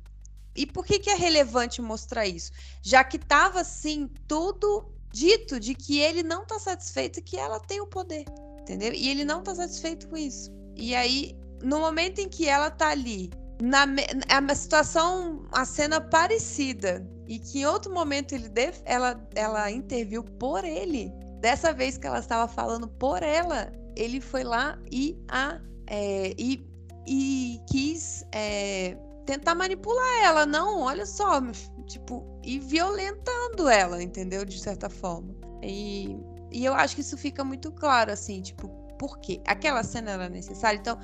E 0.56 0.66
por 0.66 0.84
que, 0.84 0.98
que 0.98 1.10
é 1.12 1.14
relevante 1.16 1.80
mostrar 1.84 2.26
isso? 2.26 2.52
Já 2.82 3.04
que 3.04 3.18
estava 3.18 3.62
assim, 3.62 4.10
tudo 4.28 4.92
dito 5.12 5.60
de 5.60 5.76
que 5.76 6.00
ele 6.00 6.24
não 6.24 6.42
está 6.42 6.58
satisfeito 6.58 7.22
que 7.22 7.38
ela 7.38 7.60
tem 7.60 7.80
o 7.80 7.86
poder, 7.86 8.26
entendeu? 8.60 8.92
E 8.92 9.08
ele 9.08 9.24
não 9.24 9.40
está 9.40 9.54
satisfeito 9.54 10.08
com 10.08 10.18
isso. 10.18 10.52
E 10.76 10.96
aí, 10.96 11.38
no 11.62 11.80
momento 11.80 12.20
em 12.20 12.28
que 12.28 12.48
ela 12.50 12.70
está 12.70 12.90
ali, 12.90 13.30
na 13.62 13.86
é 14.28 14.40
uma 14.40 14.56
situação, 14.56 15.46
a 15.52 15.66
cena 15.66 16.02
parecida, 16.02 17.08
e 17.28 17.38
que 17.38 17.60
em 17.60 17.66
outro 17.68 17.94
momento 17.94 18.34
ele 18.34 18.50
def, 18.50 18.82
ela, 18.84 19.24
ela 19.36 19.70
interviu 19.70 20.24
por 20.24 20.64
ele. 20.64 21.12
Dessa 21.40 21.72
vez 21.72 22.00
que 22.00 22.08
ela 22.08 22.20
estava 22.20 22.52
falando 22.52 22.88
por 22.88 23.22
ela, 23.22 23.72
ele 23.96 24.20
foi 24.20 24.44
lá 24.44 24.80
e 24.92 25.16
a 25.28 25.62
é, 25.88 26.34
e, 26.38 26.66
e 27.08 27.60
quis 27.70 28.26
é, 28.32 28.98
tentar 29.26 29.56
manipular 29.56 30.24
ela. 30.24 30.46
Não, 30.46 30.82
olha 30.82 31.06
só, 31.06 31.42
tipo, 31.86 32.26
e 32.44 32.60
violentando 32.60 33.68
ela, 33.68 34.02
entendeu? 34.02 34.46
De 34.46 34.60
certa 34.60 34.90
forma. 34.90 35.36
E, 35.62 36.18
e 36.52 36.66
eu 36.66 36.74
acho 36.74 36.96
que 36.96 37.02
isso 37.02 37.18
fica 37.18 37.44
muito 37.44 37.72
claro, 37.72 38.12
assim, 38.12 38.42
tipo, 38.42 38.68
por 38.98 39.20
quê? 39.20 39.42
Aquela 39.46 39.84
cena 39.84 40.12
era 40.12 40.30
necessária. 40.30 40.78
Então, 40.78 41.00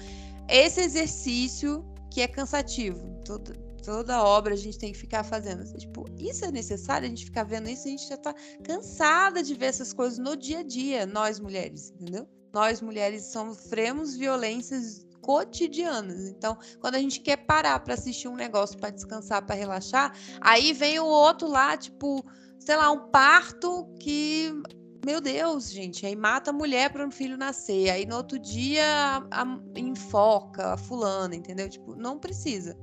esse 0.48 0.82
exercício 0.82 1.86
que 2.12 2.22
é 2.22 2.28
cansativo, 2.28 3.20
toda, 3.24 3.54
toda 3.84 4.24
obra 4.24 4.54
a 4.54 4.58
gente 4.58 4.78
tem 4.78 4.92
que 4.92 4.98
ficar 4.98 5.24
fazendo. 5.24 5.62
Assim, 5.62 5.78
tipo, 5.78 6.06
isso 6.18 6.46
é 6.46 6.52
necessário, 6.52 7.06
a 7.06 7.10
gente 7.10 7.26
ficar 7.26 7.44
vendo 7.44 7.70
isso, 7.70 7.88
a 7.88 7.92
gente 7.92 8.08
já 8.08 8.18
tá 8.18 8.34
cansada 8.64 9.44
de 9.44 9.54
ver 9.54 9.68
essas 9.68 9.94
coisas 9.94 10.18
no 10.18 10.36
dia 10.36 10.60
a 10.60 10.64
dia, 10.64 11.06
nós 11.06 11.40
mulheres, 11.40 11.92
entendeu? 11.92 12.28
Nós 12.54 12.82
mulheres 12.82 13.26
sofremos 13.26 14.16
violências 14.16 15.06
cotidianas. 15.22 16.28
Então, 16.28 16.58
quando 16.80 16.96
a 16.96 17.00
gente 17.00 17.20
quer 17.20 17.38
parar 17.38 17.80
para 17.82 17.94
assistir 17.94 18.28
um 18.28 18.36
negócio 18.36 18.78
para 18.78 18.90
descansar, 18.90 19.46
para 19.46 19.56
relaxar, 19.56 20.14
aí 20.42 20.74
vem 20.74 21.00
o 21.00 21.06
outro 21.06 21.48
lá, 21.48 21.78
tipo, 21.78 22.24
sei 22.58 22.76
lá, 22.76 22.92
um 22.92 23.10
parto 23.10 23.88
que 24.00 24.52
meu 25.06 25.22
Deus, 25.22 25.72
gente, 25.72 26.06
aí 26.06 26.16
mata 26.16 26.50
a 26.50 26.54
mulher 26.54 26.92
para 26.92 27.06
um 27.08 27.12
filho 27.12 27.38
nascer, 27.38 27.90
aí 27.90 28.06
no 28.06 28.18
outro 28.18 28.38
dia 28.38 28.84
a, 29.32 29.44
a, 29.44 29.60
enfoca 29.78 30.74
a 30.74 30.78
fulana, 30.78 31.34
entendeu? 31.36 31.70
Tipo, 31.70 31.96
não 31.96 32.20
precisa. 32.20 32.78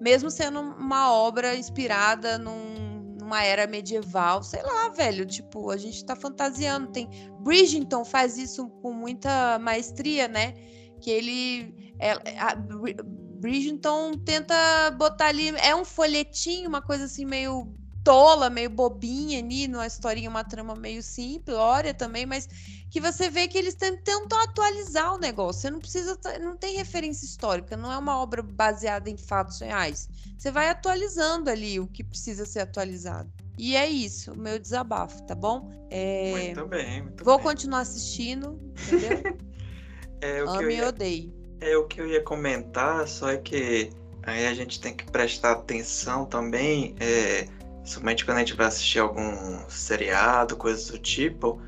Mesmo 0.00 0.30
sendo 0.30 0.60
uma 0.60 1.12
obra 1.12 1.54
inspirada 1.56 2.38
num 2.38 2.87
uma 3.28 3.44
era 3.44 3.66
medieval, 3.66 4.42
sei 4.42 4.62
lá, 4.62 4.88
velho, 4.88 5.26
tipo, 5.26 5.70
a 5.70 5.76
gente 5.76 6.04
tá 6.04 6.16
fantasiando. 6.16 6.90
Tem 6.90 7.08
Bridgerton 7.40 8.04
faz 8.04 8.38
isso 8.38 8.68
com 8.82 8.92
muita 8.92 9.58
maestria, 9.58 10.26
né? 10.26 10.54
Que 11.00 11.10
ele 11.10 11.94
é, 12.00 12.12
a, 12.38 12.54
Bridgerton 12.56 14.14
tenta 14.24 14.90
botar 14.98 15.26
ali 15.26 15.50
é 15.58 15.76
um 15.76 15.84
folhetinho, 15.84 16.68
uma 16.68 16.82
coisa 16.82 17.04
assim 17.04 17.24
meio 17.24 17.72
tola, 18.08 18.48
meio 18.48 18.70
bobinha 18.70 19.38
ali, 19.38 19.68
numa 19.68 19.86
historinha, 19.86 20.30
uma 20.30 20.42
trama 20.42 20.74
meio 20.74 21.02
simples, 21.02 21.54
olha 21.54 21.92
também, 21.92 22.24
mas 22.24 22.48
que 22.90 23.02
você 23.02 23.28
vê 23.28 23.46
que 23.46 23.58
eles 23.58 23.74
tentam 23.74 24.26
atualizar 24.44 25.14
o 25.14 25.18
negócio. 25.18 25.60
Você 25.60 25.70
não 25.70 25.78
precisa, 25.78 26.18
não 26.40 26.56
tem 26.56 26.74
referência 26.74 27.26
histórica, 27.26 27.76
não 27.76 27.92
é 27.92 27.98
uma 27.98 28.18
obra 28.18 28.42
baseada 28.42 29.10
em 29.10 29.16
fatos 29.18 29.60
reais. 29.60 30.08
Você 30.38 30.50
vai 30.50 30.70
atualizando 30.70 31.50
ali 31.50 31.78
o 31.78 31.86
que 31.86 32.02
precisa 32.02 32.46
ser 32.46 32.60
atualizado. 32.60 33.30
E 33.58 33.76
é 33.76 33.86
isso, 33.86 34.32
o 34.32 34.38
meu 34.38 34.58
desabafo, 34.58 35.22
tá 35.26 35.34
bom? 35.34 35.70
É... 35.90 36.54
Muito 36.54 36.66
bem, 36.66 37.02
muito 37.02 37.22
Vou 37.22 37.36
bem. 37.36 37.44
continuar 37.44 37.80
assistindo, 37.80 38.58
entendeu? 38.86 39.36
é, 40.22 40.44
o 40.44 40.48
Ame 40.48 40.76
e 40.76 40.82
odeio. 40.82 41.34
É 41.60 41.76
o 41.76 41.86
que 41.86 42.00
eu 42.00 42.06
ia 42.06 42.22
comentar, 42.22 43.06
só 43.06 43.28
é 43.28 43.36
que 43.36 43.90
aí 44.22 44.46
a 44.46 44.54
gente 44.54 44.80
tem 44.80 44.94
que 44.94 45.04
prestar 45.10 45.52
atenção 45.52 46.24
também, 46.24 46.94
é, 47.00 47.48
somente 47.88 48.24
quando 48.24 48.36
a 48.36 48.40
gente 48.40 48.54
vai 48.54 48.66
assistir 48.66 48.98
algum 48.98 49.58
seriado, 49.68 50.56
coisas 50.56 50.88
do 50.88 50.98
tipo, 50.98 51.60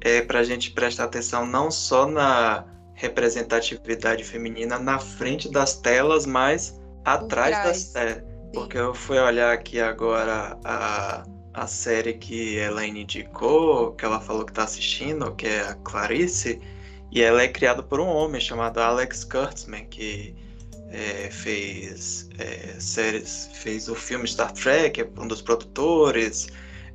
é 0.00 0.20
para 0.20 0.40
a 0.40 0.44
gente 0.44 0.70
prestar 0.70 1.04
atenção 1.04 1.46
não 1.46 1.70
só 1.70 2.06
na 2.06 2.64
representatividade 2.94 4.22
feminina 4.22 4.78
na 4.78 4.98
frente 4.98 5.50
das 5.50 5.76
telas, 5.76 6.26
mas 6.26 6.80
atrás 7.04 7.56
das 7.64 7.84
telas. 7.92 8.22
Porque 8.52 8.78
eu 8.78 8.94
fui 8.94 9.18
olhar 9.18 9.52
aqui 9.52 9.80
agora 9.80 10.56
a, 10.64 11.24
a 11.52 11.66
série 11.66 12.14
que 12.14 12.56
Elaine 12.56 13.02
indicou, 13.02 13.92
que 13.94 14.04
ela 14.04 14.20
falou 14.20 14.44
que 14.44 14.52
está 14.52 14.62
assistindo, 14.62 15.34
que 15.34 15.46
é 15.46 15.62
a 15.62 15.74
Clarice, 15.74 16.60
e 17.10 17.20
ela 17.20 17.42
é 17.42 17.48
criada 17.48 17.82
por 17.82 17.98
um 17.98 18.06
homem 18.06 18.40
chamado 18.40 18.78
Alex 18.78 19.24
Kurtzman, 19.24 19.86
que 19.86 20.36
é, 20.94 21.28
fez 21.30 22.28
é, 22.38 22.78
séries, 22.78 23.50
fez 23.52 23.88
o 23.88 23.94
filme 23.96 24.28
Star 24.28 24.52
Trek, 24.52 25.00
é 25.00 25.08
um 25.18 25.26
dos 25.26 25.42
produtores, 25.42 26.48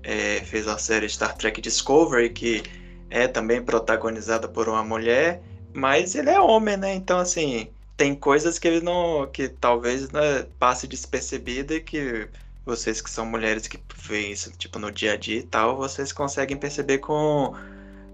é, 0.04 0.40
fez 0.46 0.68
a 0.68 0.78
série 0.78 1.10
Star 1.10 1.36
Trek 1.36 1.60
Discovery, 1.60 2.30
que 2.30 2.64
é 3.10 3.28
também 3.28 3.62
protagonizada 3.62 4.48
por 4.48 4.70
uma 4.70 4.84
mulher, 4.84 5.42
mas 5.74 6.16
ele 6.16 6.30
é 6.30 6.40
homem, 6.40 6.78
né? 6.78 6.94
Então, 6.96 7.20
assim, 7.20 7.70
tem 7.98 8.16
coisas 8.16 8.58
que 8.58 8.68
ele 8.68 8.82
não. 8.82 9.28
que 9.28 9.50
talvez 9.50 10.10
né, 10.12 10.48
passe 10.58 10.88
despercebida 10.88 11.76
e 11.76 11.82
que 11.82 12.30
vocês 12.66 13.02
que 13.02 13.10
são 13.10 13.26
mulheres 13.26 13.68
que 13.68 13.80
veem 13.96 14.32
isso, 14.32 14.52
tipo, 14.58 14.80
no 14.80 14.92
dia 14.92 15.14
a 15.14 15.18
dia 15.18 15.40
e 15.40 15.44
tal, 15.44 15.76
vocês 15.76 16.14
conseguem 16.14 16.58
perceber 16.58 17.00
com 17.00 17.54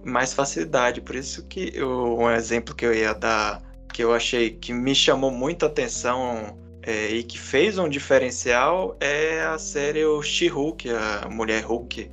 mais 0.04 0.34
facilidade. 0.34 1.02
Por 1.02 1.16
isso 1.16 1.44
que 1.46 1.72
eu, 1.76 2.18
um 2.18 2.32
exemplo 2.32 2.74
que 2.76 2.86
eu 2.86 2.94
ia 2.94 3.14
dar, 3.14 3.62
que 3.96 4.04
eu 4.04 4.14
achei 4.14 4.50
que 4.50 4.74
me 4.74 4.94
chamou 4.94 5.32
muita 5.32 5.68
atenção 5.68 6.58
é, 6.82 7.12
e 7.12 7.24
que 7.24 7.40
fez 7.40 7.78
um 7.78 7.88
diferencial 7.88 8.98
é 9.00 9.42
a 9.44 9.58
série 9.58 10.04
o 10.04 10.22
She-Hulk, 10.22 10.90
a 10.90 11.30
Mulher 11.30 11.64
Hulk, 11.64 12.12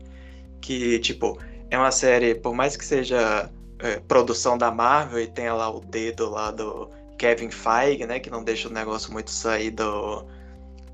que, 0.60 1.00
tipo, 1.00 1.36
é 1.72 1.76
uma 1.76 1.90
série, 1.90 2.36
por 2.36 2.54
mais 2.54 2.76
que 2.76 2.84
seja 2.84 3.50
é, 3.80 3.98
produção 3.98 4.56
da 4.56 4.70
Marvel 4.70 5.22
e 5.22 5.26
tenha 5.26 5.52
lá 5.54 5.68
o 5.68 5.80
dedo 5.80 6.30
lá 6.30 6.52
do 6.52 6.88
Kevin 7.18 7.50
Feige, 7.50 8.06
né, 8.06 8.20
que 8.20 8.30
não 8.30 8.44
deixa 8.44 8.68
o 8.68 8.72
negócio 8.72 9.12
muito 9.12 9.32
sair 9.32 9.72
do, 9.72 10.24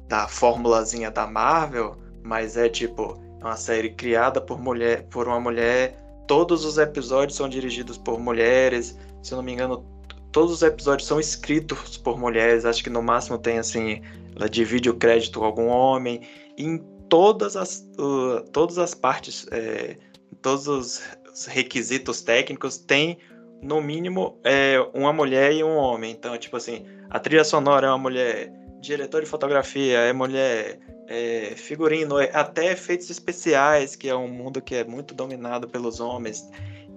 da 0.09 0.27
formulazinha 0.27 1.11
da 1.11 1.27
Marvel, 1.27 1.99
mas 2.23 2.57
é 2.57 2.67
tipo 2.67 3.21
é 3.43 3.45
uma 3.45 3.57
série 3.57 3.91
criada 3.91 4.41
por 4.41 4.59
mulher, 4.59 5.03
por 5.11 5.29
uma 5.29 5.39
mulher. 5.39 5.99
Todos 6.27 6.65
os 6.65 6.79
episódios 6.79 7.37
são 7.37 7.47
dirigidos 7.47 7.99
por 7.99 8.19
mulheres. 8.19 8.99
Se 9.23 9.35
eu 9.35 9.37
não 9.37 9.43
me 9.43 9.53
engano, 9.53 9.98
todos 10.33 10.53
os 10.53 10.63
episódios 10.63 11.07
são 11.07 11.19
escritos 11.19 11.97
por 11.97 12.19
mulheres. 12.19 12.65
Acho 12.65 12.83
que 12.83 12.91
no 12.91 13.03
máximo 13.03 13.39
tem 13.39 13.59
assim, 13.59 14.03
ela 14.37 14.49
divide 14.49 14.91
o 14.91 14.95
crédito 14.95 15.41
com 15.41 15.45
algum 15.45 15.69
homem. 15.69 16.21
E 16.57 16.65
em 16.65 16.79
todas 17.09 17.57
as, 17.57 17.89
uh, 17.99 18.43
todas 18.53 18.79
as 18.79 18.95
partes 18.95 19.47
é, 19.51 19.97
todos 20.43 20.67
os 20.67 21.03
requisitos 21.47 22.23
técnicos 22.23 22.79
tem 22.79 23.19
no 23.63 23.81
mínimo 23.81 24.39
é, 24.45 24.79
uma 24.95 25.13
mulher 25.13 25.53
e 25.53 25.65
um 25.65 25.77
homem. 25.77 26.13
Então, 26.13 26.37
tipo 26.39 26.57
assim, 26.57 26.85
a 27.11 27.19
trilha 27.19 27.45
sonora 27.45 27.87
é 27.87 27.91
uma 27.91 27.99
mulher, 27.99 28.53
diretor 28.81 29.23
de 29.23 29.29
fotografia 29.29 29.99
é 29.99 30.13
mulher, 30.13 30.79
é, 31.09 31.55
figurino, 31.57 32.19
é, 32.19 32.31
até 32.33 32.73
efeitos 32.73 33.11
especiais, 33.11 33.97
que 33.97 34.09
é 34.09 34.15
um 34.15 34.29
mundo 34.29 34.61
que 34.61 34.75
é 34.75 34.85
muito 34.85 35.15
dominado 35.15 35.69
pelos 35.69 36.01
homens, 36.01 36.49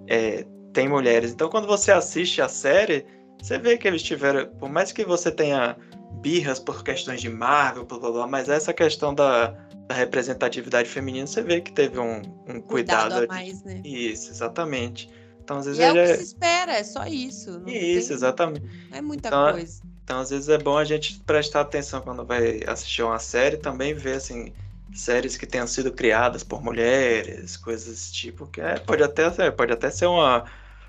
é, 0.06 0.44
tem 0.72 0.88
mulheres. 0.88 1.32
Então, 1.32 1.48
quando 1.48 1.66
você 1.66 1.90
assiste 1.92 2.40
a 2.40 2.48
série, 2.48 3.04
você 3.42 3.58
vê 3.58 3.76
que 3.76 3.88
eles 3.88 4.02
tiveram, 4.02 4.46
por 4.54 4.70
mais 4.70 4.92
que 4.92 5.04
você 5.04 5.30
tenha 5.30 5.76
birras 6.20 6.60
por 6.60 6.84
questões 6.84 7.20
de 7.20 7.28
Marvel, 7.28 7.84
blá, 7.84 7.98
blá, 7.98 8.10
blá, 8.12 8.26
mas 8.28 8.48
essa 8.48 8.72
questão 8.72 9.12
da, 9.12 9.48
da 9.88 9.94
representatividade 9.96 10.88
feminina, 10.88 11.26
você 11.26 11.42
vê 11.42 11.60
que 11.60 11.72
teve 11.72 11.98
um, 11.98 12.22
um 12.46 12.60
cuidado. 12.60 13.10
cuidado 13.10 13.24
a 13.24 13.26
mais, 13.26 13.64
né? 13.64 13.82
Isso, 13.84 14.30
exatamente. 14.30 15.10
Então, 15.42 15.56
às 15.56 15.66
vezes 15.66 15.80
é 15.80 15.90
o 15.90 15.92
que 15.92 15.98
é 15.98 16.16
se 16.16 16.22
espera, 16.22 16.72
é 16.72 16.84
só 16.84 17.04
isso. 17.04 17.60
isso, 17.66 18.08
tem... 18.08 18.14
exatamente. 18.14 18.88
Não 18.90 18.98
é 18.98 19.00
muita 19.02 19.28
então, 19.28 19.52
coisa. 19.52 19.82
Então, 20.04 20.20
às 20.20 20.30
vezes 20.30 20.48
é 20.48 20.58
bom 20.58 20.78
a 20.78 20.84
gente 20.84 21.18
prestar 21.26 21.62
atenção 21.62 22.00
quando 22.00 22.24
vai 22.24 22.60
assistir 22.64 23.02
uma 23.02 23.18
série, 23.18 23.56
também 23.56 23.92
ver, 23.92 24.18
assim, 24.18 24.52
séries 24.94 25.36
que 25.36 25.46
tenham 25.46 25.66
sido 25.66 25.90
criadas 25.90 26.44
por 26.44 26.62
mulheres, 26.62 27.56
coisas 27.56 28.12
tipo, 28.12 28.46
que 28.46 28.60
é, 28.60 28.78
pode 28.78 29.02
até 29.02 29.50
pode 29.50 29.72
até 29.72 29.90
ser 29.90 30.06
uma, 30.06 30.44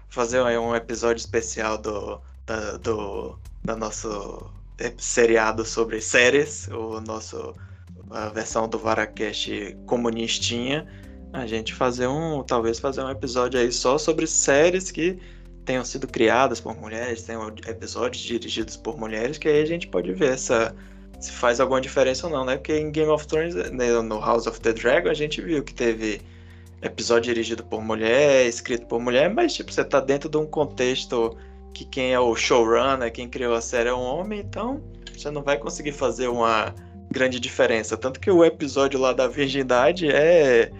fazer 0.08 0.40
um 0.42 0.76
episódio 0.76 1.20
especial 1.20 1.80
do, 1.80 2.22
da, 2.46 2.78
do, 2.78 3.38
nosso 3.78 4.50
seriado 4.98 5.66
sobre 5.66 6.02
séries, 6.02 6.68
o 6.68 7.00
nosso 7.02 7.56
a 8.10 8.30
versão 8.30 8.68
do 8.68 8.78
Varacast 8.78 9.76
comunistinha, 9.86 10.86
a 11.32 11.48
gente 11.48 11.74
fazer 11.74 12.08
um, 12.08 12.44
talvez 12.44 12.80
fazer 12.80 13.02
um 13.02 13.10
episódio 13.10 13.60
aí 13.60 13.72
só 13.72 13.98
sobre 13.98 14.28
séries 14.28 14.92
que 14.92 15.18
tenham 15.66 15.84
sido 15.84 16.08
criadas 16.08 16.60
por 16.60 16.76
mulheres, 16.80 17.24
tenham 17.24 17.48
episódios 17.68 18.22
dirigidos 18.22 18.78
por 18.78 18.98
mulheres, 18.98 19.38
que 19.38 19.48
aí 19.48 19.62
a 19.62 19.66
gente 19.66 19.88
pode 19.88 20.14
ver 20.14 20.34
essa, 20.34 20.76
se 21.20 21.32
faz 21.32 21.60
alguma 21.60 21.82
diferença 21.82 22.28
ou 22.28 22.34
não, 22.34 22.46
né? 22.46 22.58
Porque 22.58 22.78
em 22.78 22.92
Game 22.92 23.10
of 23.10 23.26
Thrones, 23.26 23.56
né, 23.56 23.92
no 24.02 24.20
House 24.20 24.46
of 24.46 24.60
the 24.62 24.74
Dragon, 24.74 25.10
a 25.10 25.14
gente 25.14 25.42
viu 25.42 25.64
que 25.64 25.74
teve 25.74 26.22
episódio 26.82 27.34
dirigido 27.34 27.64
por 27.64 27.82
mulher, 27.82 28.46
escrito 28.46 28.86
por 28.86 29.00
mulher, 29.00 29.34
mas 29.34 29.54
tipo, 29.54 29.72
você 29.72 29.84
tá 29.84 30.00
dentro 30.02 30.30
de 30.30 30.38
um 30.38 30.46
contexto 30.46 31.36
que 31.74 31.86
quem 31.86 32.14
é 32.14 32.20
o 32.20 32.36
showrunner, 32.36 33.12
quem 33.12 33.28
criou 33.28 33.54
a 33.54 33.62
série 33.62 33.90
é 33.90 33.94
um 33.94 34.02
homem, 34.02 34.40
então 34.40 34.82
você 35.16 35.32
não 35.32 35.42
vai 35.42 35.58
conseguir 35.58 35.92
fazer 35.92 36.28
uma 36.28 36.74
grande 37.12 37.40
diferença. 37.40 37.98
Tanto 37.98 38.20
que 38.20 38.30
o 38.30 38.44
episódio 38.44 39.00
lá 39.00 39.14
da 39.14 39.28
virgindade 39.28 40.10
é, 40.10 40.72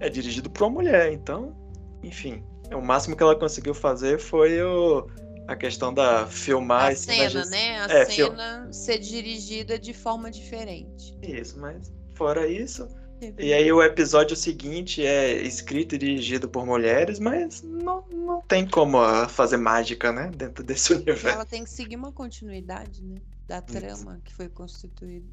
é 0.00 0.08
dirigido 0.08 0.50
por 0.50 0.64
uma 0.64 0.70
mulher. 0.70 1.12
Então, 1.12 1.54
enfim, 2.02 2.42
o 2.72 2.80
máximo 2.80 3.16
que 3.16 3.22
ela 3.22 3.36
conseguiu 3.36 3.74
fazer 3.74 4.18
foi 4.18 4.62
o, 4.62 5.06
a 5.48 5.56
questão 5.56 5.92
da 5.92 6.26
filmar... 6.26 6.92
A 6.92 6.96
cena, 6.96 7.44
né? 7.46 7.80
A 7.80 7.92
é, 7.92 8.04
cena 8.04 8.62
fil... 8.64 8.72
ser 8.72 8.98
dirigida 8.98 9.78
de 9.78 9.92
forma 9.92 10.30
diferente. 10.30 11.16
Isso, 11.22 11.58
mas 11.58 11.92
fora 12.14 12.46
isso... 12.46 12.88
E 13.38 13.52
aí 13.52 13.70
o 13.70 13.82
episódio 13.82 14.34
seguinte 14.34 15.04
é 15.04 15.42
escrito 15.42 15.94
e 15.94 15.98
dirigido 15.98 16.48
por 16.48 16.64
mulheres, 16.64 17.18
mas 17.18 17.62
não, 17.62 18.02
não 18.10 18.40
tem 18.40 18.66
como 18.66 18.98
fazer 19.28 19.58
mágica, 19.58 20.10
né? 20.10 20.30
Dentro 20.34 20.64
desse 20.64 20.94
universo. 20.94 21.28
Ela 21.28 21.44
tem 21.44 21.64
que 21.64 21.70
seguir 21.70 21.96
uma 21.96 22.12
continuidade, 22.12 23.04
né? 23.04 23.20
Da 23.46 23.60
trama 23.60 24.14
Isso. 24.14 24.22
que 24.24 24.32
foi 24.32 24.48
constituída. 24.48 25.26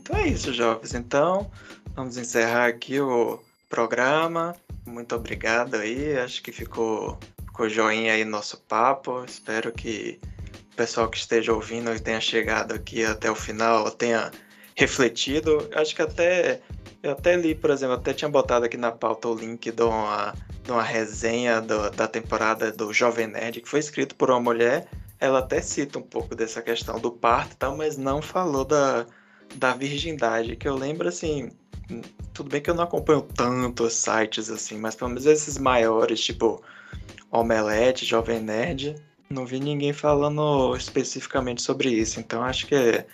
Então 0.00 0.16
é 0.16 0.28
isso, 0.28 0.52
jovens. 0.52 0.94
Então, 0.94 1.50
vamos 1.94 2.16
encerrar 2.16 2.66
aqui 2.66 3.00
o 3.00 3.40
programa. 3.68 4.54
Muito 4.86 5.14
obrigado 5.14 5.76
aí. 5.76 6.16
Acho 6.18 6.42
que 6.42 6.52
ficou, 6.52 7.18
ficou 7.46 7.68
joinha 7.68 8.12
aí 8.12 8.24
nosso 8.24 8.58
papo. 8.62 9.24
Espero 9.24 9.72
que 9.72 10.20
o 10.72 10.76
pessoal 10.76 11.08
que 11.08 11.18
esteja 11.18 11.52
ouvindo 11.52 11.94
e 11.94 12.00
tenha 12.00 12.20
chegado 12.20 12.72
aqui 12.72 13.04
até 13.04 13.30
o 13.30 13.34
final 13.34 13.90
tenha 13.90 14.30
refletido. 14.74 15.68
Acho 15.74 15.94
que 15.94 16.02
até 16.02 16.60
eu 17.02 17.12
até 17.12 17.36
li, 17.36 17.54
por 17.54 17.70
exemplo, 17.70 17.94
até 17.94 18.12
tinha 18.12 18.28
botado 18.28 18.64
aqui 18.64 18.76
na 18.76 18.90
pauta 18.90 19.28
o 19.28 19.34
link 19.34 19.70
de 19.70 19.82
uma, 19.82 20.34
de 20.64 20.72
uma 20.72 20.82
resenha 20.82 21.60
do, 21.60 21.88
da 21.90 22.08
temporada 22.08 22.72
do 22.72 22.92
Jovem 22.92 23.28
Nerd, 23.28 23.60
que 23.60 23.68
foi 23.68 23.78
escrito 23.78 24.16
por 24.16 24.28
uma 24.28 24.40
mulher. 24.40 24.88
Ela 25.20 25.38
até 25.38 25.60
cita 25.60 26.00
um 26.00 26.02
pouco 26.02 26.34
dessa 26.34 26.60
questão 26.60 26.98
do 26.98 27.12
parto 27.12 27.52
e 27.52 27.56
tal, 27.56 27.76
mas 27.76 27.96
não 27.96 28.20
falou 28.20 28.64
da, 28.64 29.06
da 29.54 29.72
virgindade, 29.72 30.56
que 30.56 30.66
eu 30.66 30.74
lembro 30.74 31.08
assim. 31.08 31.50
Tudo 32.32 32.50
bem 32.50 32.60
que 32.60 32.70
eu 32.70 32.74
não 32.74 32.84
acompanho 32.84 33.22
tantos 33.22 33.94
sites 33.94 34.50
assim, 34.50 34.78
mas 34.78 34.94
pelo 34.94 35.10
menos 35.10 35.26
esses 35.26 35.58
maiores, 35.58 36.20
tipo 36.20 36.62
Omelete, 37.30 38.04
Jovem 38.04 38.40
Nerd, 38.40 38.96
não 39.30 39.46
vi 39.46 39.60
ninguém 39.60 39.92
falando 39.92 40.76
especificamente 40.76 41.62
sobre 41.62 41.90
isso. 41.90 42.20
Então 42.20 42.42
acho 42.42 42.66
que 42.66 43.04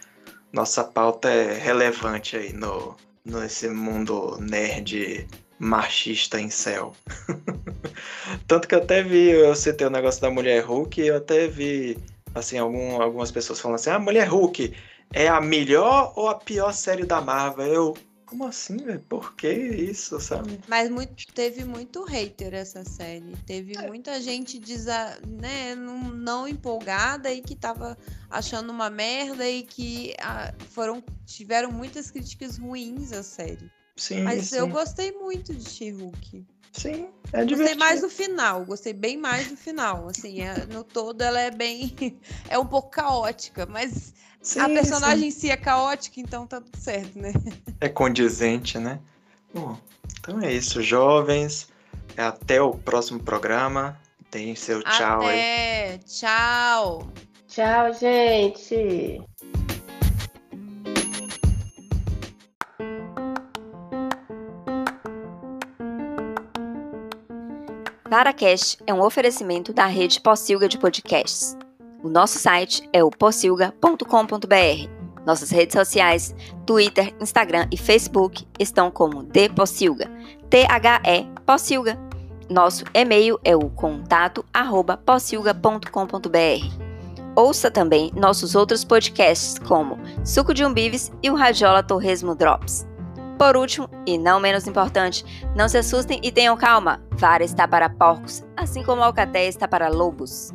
nossa 0.52 0.84
pauta 0.84 1.28
é 1.28 1.58
relevante 1.58 2.36
aí 2.36 2.52
no, 2.52 2.96
nesse 3.24 3.68
mundo 3.68 4.38
nerd 4.40 5.26
machista 5.58 6.40
em 6.40 6.50
céu. 6.50 6.94
Tanto 8.46 8.66
que 8.66 8.74
eu 8.74 8.80
até 8.80 9.02
vi, 9.02 9.30
eu 9.30 9.54
citei 9.54 9.86
o 9.86 9.90
negócio 9.90 10.20
da 10.20 10.30
Mulher 10.30 10.64
Hulk, 10.64 11.00
eu 11.00 11.16
até 11.16 11.46
vi, 11.46 11.96
assim, 12.34 12.58
algum, 12.58 13.00
algumas 13.00 13.30
pessoas 13.30 13.60
falando 13.60 13.76
assim, 13.76 13.90
ah, 13.90 13.98
Mulher 13.98 14.28
Hulk 14.28 14.74
é 15.12 15.28
a 15.28 15.40
melhor 15.40 16.12
ou 16.16 16.28
a 16.28 16.34
pior 16.34 16.72
série 16.72 17.04
da 17.04 17.20
Marvel? 17.20 17.66
Eu, 17.66 17.96
como 18.32 18.46
assim, 18.46 18.78
velho? 18.78 19.00
Por 19.00 19.34
que 19.36 19.52
isso, 19.52 20.18
sabe? 20.18 20.58
Mas 20.66 20.90
muito, 20.90 21.26
teve 21.34 21.64
muito 21.64 22.02
hater 22.04 22.54
essa 22.54 22.82
série. 22.82 23.36
Teve 23.46 23.76
é. 23.76 23.86
muita 23.86 24.20
gente 24.22 24.58
desa, 24.58 25.18
né, 25.26 25.74
não, 25.74 25.98
não, 25.98 26.48
empolgada 26.48 27.30
e 27.30 27.42
que 27.42 27.54
tava 27.54 27.96
achando 28.30 28.70
uma 28.70 28.88
merda 28.88 29.46
e 29.46 29.62
que 29.62 30.14
ah, 30.18 30.52
foram, 30.70 31.04
tiveram 31.26 31.70
muitas 31.70 32.10
críticas 32.10 32.56
ruins 32.56 33.12
à 33.12 33.22
série. 33.22 33.70
Sim, 33.96 34.22
Mas 34.22 34.46
sim. 34.46 34.56
eu 34.56 34.66
gostei 34.66 35.12
muito 35.12 35.54
de 35.54 35.68
She-Hulk. 35.68 36.46
Sim, 36.72 37.10
é 37.34 37.44
divertido. 37.44 37.58
Gostei 37.58 37.74
mais 37.74 38.00
do 38.00 38.08
final, 38.08 38.64
gostei 38.64 38.94
bem 38.94 39.18
mais 39.18 39.48
do 39.48 39.58
final. 39.58 40.08
Assim, 40.08 40.40
é, 40.40 40.64
no 40.64 40.82
todo 40.82 41.20
ela 41.20 41.38
é 41.38 41.50
bem. 41.50 41.94
é 42.48 42.58
um 42.58 42.66
pouco 42.66 42.88
caótica, 42.88 43.66
mas 43.66 44.14
sim, 44.42 44.60
a 44.60 44.68
personagem 44.68 45.20
sim. 45.20 45.26
em 45.26 45.30
si 45.30 45.50
é 45.50 45.56
caótica, 45.56 46.20
então 46.20 46.46
tá 46.46 46.60
tudo 46.60 46.76
certo, 46.76 47.18
né? 47.18 47.32
É 47.80 47.88
condizente, 47.88 48.78
né? 48.78 49.00
Bom, 49.54 49.78
então 50.18 50.40
é 50.40 50.52
isso, 50.52 50.82
jovens. 50.82 51.68
Até 52.16 52.60
o 52.60 52.72
próximo 52.72 53.22
programa. 53.22 53.98
Tem 54.30 54.54
seu 54.54 54.82
tchau 54.82 55.20
Até. 55.20 55.92
aí. 55.92 55.98
Tchau. 55.98 57.06
Tchau, 57.48 57.92
gente. 57.92 59.20
Paracast 68.08 68.78
é 68.86 68.92
um 68.92 69.02
oferecimento 69.02 69.72
da 69.72 69.86
rede 69.86 70.20
Possilga 70.20 70.68
de 70.68 70.78
podcasts. 70.78 71.56
O 72.02 72.08
nosso 72.08 72.36
site 72.36 72.88
é 72.92 73.04
o 73.04 73.10
possilga.com.br. 73.10 75.02
Nossas 75.24 75.50
redes 75.50 75.74
sociais, 75.74 76.34
Twitter, 76.66 77.14
Instagram 77.20 77.68
e 77.70 77.76
Facebook 77.76 78.44
estão 78.58 78.90
como 78.90 79.24
Possilga, 79.54 80.10
T-H-E 80.50 81.26
Possilga. 81.46 81.96
Nosso 82.50 82.84
e-mail 82.92 83.38
é 83.44 83.54
o 83.54 83.70
contato 83.70 84.44
arroba. 84.52 85.00
Ouça 87.36 87.70
também 87.70 88.10
nossos 88.16 88.56
outros 88.56 88.84
podcasts 88.84 89.58
como 89.60 89.96
Suco 90.24 90.52
de 90.52 90.64
Umbives 90.64 91.12
e 91.22 91.30
o 91.30 91.36
Radiola 91.36 91.84
Torresmo 91.84 92.34
Drops. 92.34 92.84
Por 93.38 93.56
último, 93.56 93.88
e 94.04 94.18
não 94.18 94.40
menos 94.40 94.66
importante, 94.66 95.24
não 95.54 95.68
se 95.68 95.78
assustem 95.78 96.20
e 96.22 96.32
tenham 96.32 96.56
calma. 96.56 97.00
Vara 97.12 97.44
está 97.44 97.66
para 97.66 97.88
porcos, 97.88 98.44
assim 98.56 98.82
como 98.82 99.02
a 99.02 99.06
alcatéia 99.06 99.48
está 99.48 99.68
para 99.68 99.88
lobos. 99.88 100.52